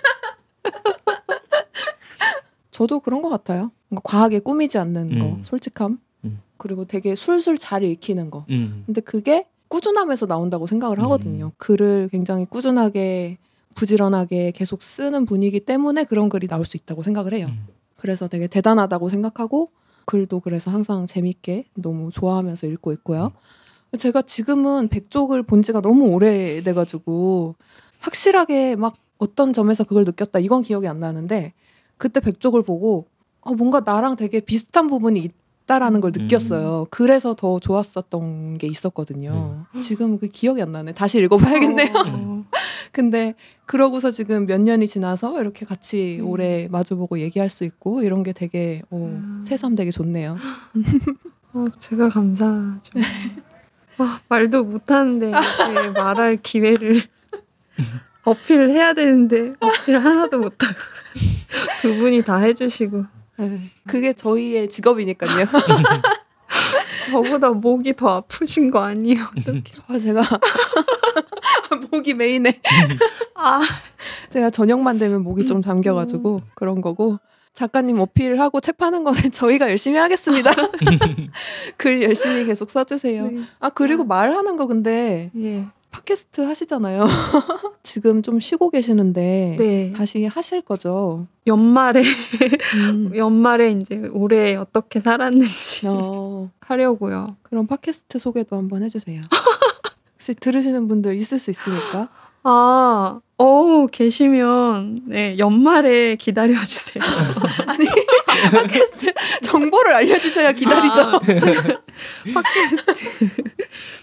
저도 2.72 3.00
그런 3.00 3.22
것 3.22 3.28
같아요. 3.28 3.70
뭔가 3.88 4.02
과하게 4.04 4.40
꾸미지 4.40 4.78
않는 4.78 5.18
거, 5.18 5.24
음. 5.26 5.42
솔직함, 5.42 5.98
음. 6.24 6.40
그리고 6.56 6.84
되게 6.84 7.14
술술 7.14 7.58
잘 7.58 7.82
읽히는 7.84 8.30
거. 8.30 8.44
음. 8.50 8.82
근데 8.86 9.00
그게 9.00 9.46
꾸준함에서 9.68 10.26
나온다고 10.26 10.66
생각을 10.66 10.98
음. 10.98 11.04
하거든요. 11.04 11.52
글을 11.58 12.08
굉장히 12.10 12.44
꾸준하게 12.46 13.38
부지런하게 13.78 14.50
계속 14.50 14.82
쓰는 14.82 15.24
분이기 15.24 15.60
때문에 15.60 16.02
그런 16.02 16.28
글이 16.28 16.48
나올 16.48 16.64
수 16.64 16.76
있다고 16.76 17.04
생각을 17.04 17.32
해요. 17.32 17.46
음. 17.48 17.66
그래서 17.96 18.26
되게 18.26 18.48
대단하다고 18.48 19.08
생각하고 19.08 19.70
글도 20.04 20.40
그래서 20.40 20.72
항상 20.72 21.06
재밌게 21.06 21.66
너무 21.74 22.10
좋아하면서 22.10 22.66
읽고 22.66 22.92
있고요. 22.94 23.30
제가 23.96 24.22
지금은 24.22 24.88
백족을 24.88 25.44
본 25.44 25.62
지가 25.62 25.80
너무 25.80 26.08
오래돼가지고 26.08 27.54
확실하게 28.00 28.74
막 28.74 28.96
어떤 29.18 29.52
점에서 29.52 29.84
그걸 29.84 30.04
느꼈다 30.04 30.40
이건 30.40 30.62
기억이 30.62 30.88
안 30.88 30.98
나는데 30.98 31.52
그때 31.96 32.18
백족을 32.18 32.62
보고 32.62 33.06
아, 33.42 33.52
뭔가 33.52 33.80
나랑 33.84 34.16
되게 34.16 34.40
비슷한 34.40 34.88
부분이 34.88 35.28
있다라는 35.64 36.00
걸 36.00 36.10
음. 36.16 36.22
느꼈어요. 36.22 36.88
그래서 36.90 37.34
더 37.34 37.60
좋았었던 37.60 38.58
게 38.58 38.66
있었거든요. 38.66 39.66
지금 39.80 40.18
그 40.18 40.26
기억이 40.26 40.60
안 40.62 40.72
나네. 40.72 40.94
다시 40.94 41.20
읽어봐야겠네요. 41.20 41.92
어, 42.08 42.44
근데 42.92 43.34
그러고서 43.66 44.10
지금 44.10 44.46
몇 44.46 44.60
년이 44.60 44.86
지나서 44.86 45.40
이렇게 45.40 45.66
같이 45.66 46.18
음. 46.20 46.28
오래 46.28 46.68
마주보고 46.70 47.18
얘기할 47.20 47.48
수 47.48 47.64
있고 47.64 48.02
이런 48.02 48.22
게 48.22 48.32
되게 48.32 48.82
어, 48.90 48.96
음. 48.96 49.42
새삼 49.44 49.74
되게 49.74 49.90
좋네요. 49.90 50.36
어, 51.54 51.64
제가 51.78 52.08
감사하죠. 52.08 52.92
아, 53.98 54.20
말도 54.28 54.64
못하는데 54.64 55.30
이렇게 55.30 55.90
말할 55.98 56.38
기회를 56.42 57.02
어필을 58.24 58.70
해야 58.70 58.92
되는데 58.92 59.54
어필 59.60 59.98
하나도 59.98 60.38
못하고 60.38 60.74
두 61.80 61.94
분이 61.96 62.22
다 62.22 62.36
해주시고 62.36 63.04
네. 63.38 63.70
그게 63.86 64.12
저희의 64.12 64.68
직업이니까요. 64.68 65.46
저보다 67.10 67.50
목이 67.52 67.94
더 67.94 68.16
아프신 68.16 68.70
거 68.70 68.80
아니에요? 68.80 69.24
어떡해. 69.38 69.62
아, 69.86 69.98
제가 69.98 70.20
목이 71.90 72.14
메인에 72.14 72.60
아, 73.34 73.60
제가 74.30 74.50
저녁만 74.50 74.98
되면 74.98 75.22
목이 75.22 75.46
좀 75.46 75.62
잠겨가지고 75.62 76.42
그런 76.54 76.80
거고 76.80 77.18
작가님 77.58 77.98
어필하고 77.98 78.60
책 78.60 78.76
파는 78.76 79.02
거는 79.02 79.30
저희가 79.32 79.68
열심히 79.68 79.98
하겠습니다. 79.98 80.52
글 81.76 82.02
열심히 82.02 82.44
계속 82.44 82.70
써주세요. 82.70 83.30
네. 83.30 83.40
아 83.58 83.68
그리고 83.68 84.04
말하는 84.04 84.56
거 84.56 84.66
근데 84.68 85.32
예, 85.36 85.64
팟캐스트 85.90 86.42
하시잖아요. 86.42 87.06
지금 87.82 88.22
좀 88.22 88.38
쉬고 88.38 88.70
계시는데 88.70 89.56
네. 89.58 89.92
다시 89.96 90.24
하실 90.26 90.60
거죠? 90.60 91.26
연말에 91.48 92.02
음. 92.76 93.10
연말에 93.16 93.72
이제 93.72 94.08
올해 94.12 94.54
어떻게 94.54 95.00
살았는지 95.00 95.88
어, 95.88 96.50
하려고요. 96.60 97.38
그럼 97.42 97.66
팟캐스트 97.66 98.20
소개도 98.20 98.56
한번 98.56 98.84
해주세요. 98.84 99.20
혹시 100.28 100.34
들으시는 100.34 100.88
분들 100.88 101.14
있을 101.14 101.38
수 101.38 101.50
있으니까. 101.50 102.08
아, 102.42 103.20
어 103.38 103.86
계시면 103.86 104.98
네 105.06 105.38
연말에 105.38 106.16
기다려 106.16 106.62
주세요. 106.64 107.02
아니 107.66 107.86
팟캐스트 108.50 109.12
정보를 109.42 109.94
알려주셔야 109.94 110.52
기다리죠. 110.52 111.00
아, 111.00 111.18
팟캐스트 112.34 113.42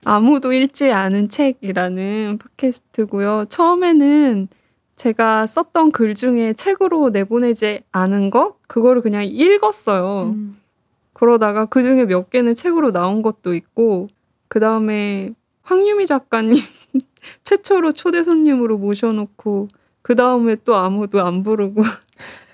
아무도 0.03 0.51
읽지 0.53 0.91
않은 0.91 1.29
책이라는 1.29 2.39
팟캐스트고요. 2.57 3.45
처음에는 3.49 4.47
제가 4.95 5.45
썼던 5.45 5.91
글 5.91 6.15
중에 6.15 6.53
책으로 6.53 7.09
내보내지 7.09 7.81
않은 7.91 8.29
거 8.29 8.57
그거를 8.67 9.01
그냥 9.01 9.25
읽었어요. 9.25 10.33
음. 10.35 10.57
그러다가 11.13 11.65
그 11.65 11.83
중에 11.83 12.05
몇 12.05 12.29
개는 12.29 12.55
책으로 12.55 12.91
나온 12.91 13.21
것도 13.21 13.53
있고 13.53 14.07
그 14.47 14.59
다음에 14.59 15.33
황유미 15.65 16.05
작가님 16.05 16.63
최초로 17.43 17.91
초대 17.91 18.23
손님으로 18.23 18.77
모셔놓고 18.77 19.67
그 20.01 20.15
다음에 20.15 20.55
또 20.63 20.75
아무도 20.75 21.25
안 21.25 21.43
부르고 21.43 21.83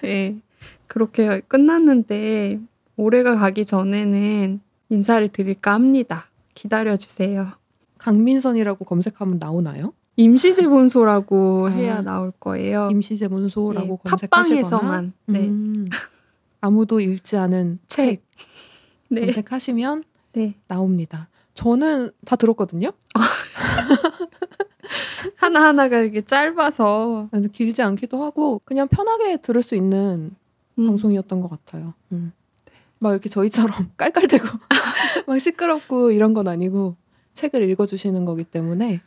네, 0.01 0.38
그렇게 0.88 1.41
끝났는데 1.41 2.59
올해가 2.95 3.35
가기 3.35 3.65
전에는 3.65 4.61
인사를 4.89 5.27
드릴까 5.29 5.73
합니다. 5.73 6.27
기다려 6.53 6.95
주세요. 6.95 7.51
강민선이라고 7.97 8.85
검색하면 8.85 9.39
나오나요? 9.39 9.93
임시재본소라고 10.15 11.67
아, 11.67 11.71
해야 11.71 12.01
나올 12.01 12.31
거예요. 12.31 12.89
임시재본소라고 12.91 13.99
네, 14.03 14.09
검색하시거나 14.09 15.01
네. 15.27 15.47
음, 15.47 15.88
아무도 16.61 16.99
읽지 16.99 17.38
않은 17.38 17.79
책, 17.88 18.05
책. 18.05 18.23
네. 19.09 19.21
검색하시면 19.21 20.03
네. 20.33 20.55
나옵니다. 20.67 21.29
저는 21.53 22.11
다 22.25 22.35
들었거든요. 22.35 22.91
하나하나가 25.35 25.99
이게 26.01 26.21
짧아서 26.21 27.29
길지 27.51 27.81
않기도 27.81 28.23
하고 28.23 28.61
그냥 28.65 28.87
편하게 28.87 29.37
들을 29.37 29.61
수 29.61 29.75
있는 29.75 30.35
음, 30.79 30.87
방송이었던 30.87 31.41
것 31.41 31.49
같아요. 31.49 31.93
음. 32.11 32.31
막 32.99 33.11
이렇게 33.11 33.29
저희처럼 33.29 33.91
깔깔대고 33.97 34.47
막 35.27 35.39
시끄럽고 35.39 36.11
이런 36.11 36.33
건 36.33 36.47
아니고 36.47 36.95
책을 37.33 37.67
읽어주시는 37.69 38.25
거기 38.25 38.43
때문에 38.43 39.01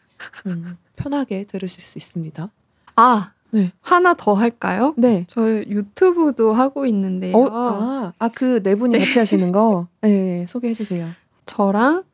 음, 0.46 0.76
편하게 0.96 1.44
들으실 1.44 1.82
수 1.82 1.98
있습니다. 1.98 2.50
아, 2.96 3.32
네. 3.50 3.72
하나 3.80 4.14
더 4.14 4.34
할까요? 4.34 4.94
네. 4.96 5.24
저 5.28 5.48
유튜브도 5.48 6.52
하고 6.52 6.86
있는데요. 6.86 7.36
어, 7.36 7.48
아, 7.52 8.12
아, 8.18 8.28
그 8.28 8.60
네 8.62 8.74
분이 8.74 8.98
같이 8.98 9.18
하시는 9.18 9.52
거? 9.52 9.86
네, 10.00 10.44
소개해 10.48 10.74
주세요. 10.74 11.08
저랑 11.46 12.04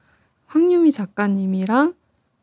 황유미 0.50 0.90
작가님이랑 0.90 1.94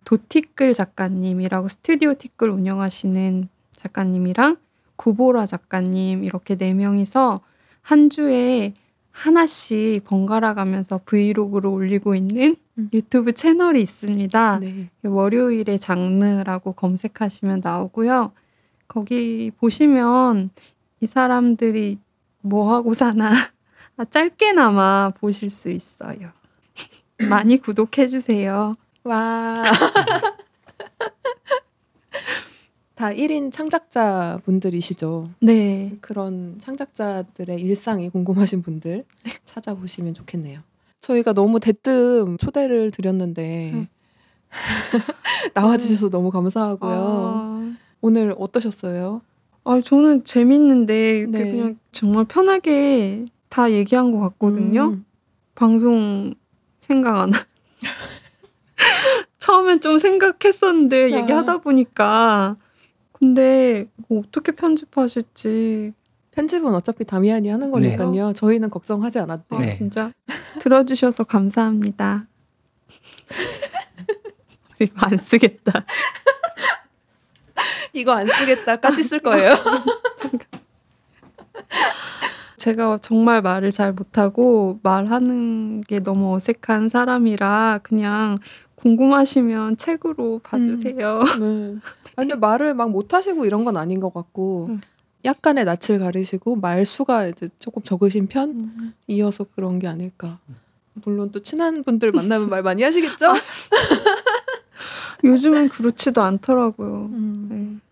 도티끌 0.06 0.74
작가님이라고 0.74 1.68
스튜디오 1.68 2.14
티끌 2.14 2.50
운영하시는 2.50 3.50
작가님이랑 3.76 4.56
구보라 4.96 5.46
작가님 5.46 6.24
이렇게 6.24 6.56
네 6.56 6.74
명이서 6.74 7.42
한 7.82 8.10
주에 8.10 8.74
하나씩 9.12 10.06
번갈아 10.06 10.54
가면서 10.54 11.02
브이로그를 11.04 11.70
올리고 11.70 12.16
있는 12.16 12.56
음. 12.78 12.90
유튜브 12.94 13.34
채널이 13.34 13.82
있습니다. 13.82 14.60
네. 14.60 14.90
월요일의 15.04 15.78
장르라고 15.78 16.74
검색하시면 16.74 17.60
나오고요. 17.62 18.32
거기 18.88 19.52
보시면 19.58 20.52
이 21.02 21.06
사람들이 21.06 21.98
뭐 22.40 22.74
하고 22.74 22.94
사나 22.94 23.32
아, 23.98 24.06
짧게나마 24.06 25.12
보실 25.20 25.50
수 25.50 25.70
있어요. 25.70 26.36
많이 27.30 27.57
구독해 27.57 28.07
주세요. 28.07 28.73
와. 29.03 29.56
다 32.95 33.10
1인 33.10 33.52
창작자 33.52 34.39
분들이시죠. 34.44 35.30
네. 35.39 35.95
그런 36.02 36.57
창작자들의 36.60 37.60
일상이 37.61 38.10
궁금하신 38.10 38.61
분들 38.64 39.03
찾아보시면 39.45 40.15
좋겠네요. 40.15 40.61
저희가 40.99 41.34
너무 41.34 41.60
대뜸 41.60 42.38
초대를 42.39 42.89
드렸는데 42.91 43.72
음. 43.73 43.88
나와주셔서 45.53 46.10
너무 46.10 46.31
감사하고요. 46.31 46.91
아, 46.91 47.76
오늘 48.02 48.34
어떠셨어요? 48.38 49.22
아, 49.64 49.81
저는 49.84 50.23
재밌는데 50.23 51.18
이렇게 51.19 51.38
네. 51.44 51.52
그냥 51.52 51.77
정말 51.91 52.26
편하게 52.26 53.26
다 53.49 53.72
얘기한 53.72 54.11
것 54.11 54.19
같거든요. 54.19 54.94
음, 54.94 55.06
방송 55.53 56.34
생각 56.88 57.19
안 57.19 57.31
나. 57.31 57.39
처음엔 59.39 59.81
좀 59.81 59.99
생각했었는데 59.99 61.14
아. 61.14 61.19
얘기하다 61.19 61.57
보니까 61.57 62.55
근데 63.11 63.89
이거 63.97 64.19
어떻게 64.19 64.53
편집하실지 64.53 65.91
편집은 66.31 66.73
어차피 66.73 67.03
다미안이 67.03 67.49
하는 67.49 67.72
거니까요. 67.72 68.31
저희는 68.34 68.69
걱정하지 68.69 69.19
돼요. 69.49 69.59
아, 69.59 69.59
네. 69.59 69.76
진짜 69.76 70.14
들어주셔서 70.59 71.26
감사합니다. 71.26 72.27
이거 74.80 74.93
안 74.97 75.18
쓰겠다. 75.18 75.84
이거 77.93 78.14
안 78.14 78.27
쓰겠다 78.27 78.77
까지 78.77 79.03
쓸 79.03 79.19
거예요. 79.19 79.55
제가 82.68 82.98
정말 83.02 83.41
말을 83.41 83.72
잘 83.72 83.94
못하고 83.94 84.81
말하는 84.84 85.80
게 85.80 86.02
너무 86.02 86.35
어색한 86.35 86.89
사람이라 86.89 87.80
그냥 87.81 88.39
궁금하시면 88.76 89.77
책으로 89.77 90.39
봐주세요. 90.44 91.23
네. 91.39 91.76
아, 92.18 92.22
근데 92.22 92.35
말을 92.35 92.73
막 92.73 92.91
못하시고 92.91 93.45
이런 93.45 93.64
건 93.64 93.77
아닌 93.77 94.02
것 94.02 94.14
같고 94.14 94.68
음. 94.68 94.81
약간의 95.23 95.64
낯을 95.64 95.99
가리시고 95.99 96.57
말 96.57 96.84
수가 96.84 97.27
이제 97.27 97.48
조금 97.57 97.81
적으신 97.84 98.27
편이어서 98.27 99.45
그런 99.56 99.80
게 99.80 99.88
아닐까. 99.88 100.39
물론 101.06 101.31
또 101.31 101.41
친한 101.41 101.85
분들 101.85 102.11
만나면 102.11 102.49
말 102.49 102.64
많이 102.64 102.84
하시겠죠? 102.84 103.27
요즘은 105.23 105.69
그렇지도 105.69 106.22
않더라고요. 106.22 107.10
음. 107.14 107.48
네. 107.49 107.86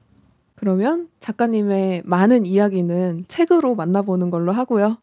그러면 0.56 1.10
작가님의 1.20 2.04
많은 2.06 2.46
이야기는 2.46 3.26
책으로 3.28 3.76
만나보는 3.76 4.30
걸로 4.30 4.52
하고요. 4.52 4.98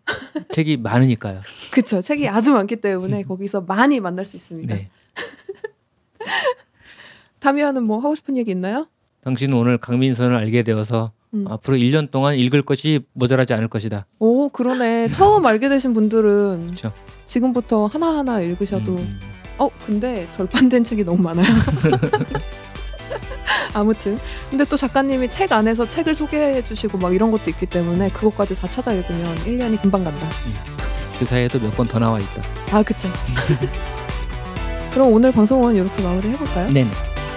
책이 0.50 0.78
많으니까요. 0.78 1.42
그쵸. 1.72 2.00
책이 2.00 2.28
아주 2.28 2.52
많기 2.52 2.76
때문에 2.76 3.22
거기서 3.24 3.62
많이 3.62 4.00
만날 4.00 4.24
수 4.24 4.36
있습니다. 4.36 4.74
네. 4.74 4.88
다미아는 7.40 7.82
뭐 7.82 7.98
하고 7.98 8.14
싶은 8.14 8.36
얘기 8.36 8.50
있나요? 8.50 8.86
당신은 9.24 9.56
오늘 9.56 9.78
강민선을 9.78 10.36
알게 10.36 10.62
되어서 10.62 11.12
음. 11.34 11.46
앞으로 11.48 11.76
1년 11.76 12.10
동안 12.10 12.36
읽을 12.36 12.62
것이 12.62 13.00
모자라지 13.12 13.54
않을 13.54 13.68
것이다. 13.68 14.06
오, 14.18 14.48
그러네. 14.48 15.08
처음 15.08 15.46
알게 15.46 15.68
되신 15.68 15.92
분들은 15.92 16.66
그렇죠. 16.66 16.92
지금부터 17.24 17.86
하나하나 17.86 18.40
읽으셔도 18.40 18.96
음, 18.96 19.20
어 19.58 19.68
근데 19.86 20.28
절판된 20.32 20.84
책이 20.84 21.04
너무 21.04 21.22
많아요. 21.22 21.46
아무튼 23.74 24.18
근데 24.50 24.64
또 24.64 24.76
작가님이 24.76 25.28
책 25.28 25.52
안에서 25.52 25.86
책을 25.86 26.14
소개해 26.14 26.62
주시고 26.62 26.98
막 26.98 27.14
이런 27.14 27.30
것도 27.30 27.50
있기 27.50 27.66
때문에 27.66 28.10
그것까지 28.10 28.54
다 28.56 28.68
찾아 28.68 28.92
읽으면 28.92 29.36
1년이 29.44 29.80
금방 29.80 30.04
간다. 30.04 30.26
그 31.18 31.24
사이에도 31.24 31.58
몇 31.60 31.74
권 31.76 31.86
더 31.88 31.98
나와 31.98 32.18
있다. 32.18 32.42
아 32.70 32.82
그쵸. 32.82 33.08
그럼 34.92 35.12
오늘 35.12 35.32
방송은 35.32 35.74
이렇게 35.76 36.02
마무리 36.02 36.28
해볼까요? 36.30 36.68
네. 36.70 36.86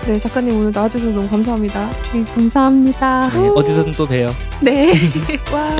네 0.06 0.18
작가님 0.20 0.58
오늘 0.60 0.72
나와주셔서 0.72 1.14
너무 1.14 1.30
감사합니다. 1.30 1.90
네, 2.14 2.24
감사합니다. 2.26 3.30
네. 3.34 3.50
어디서든 3.56 3.94
또 3.96 4.06
봬요. 4.06 4.34
네. 4.62 4.94
와. 5.54 5.76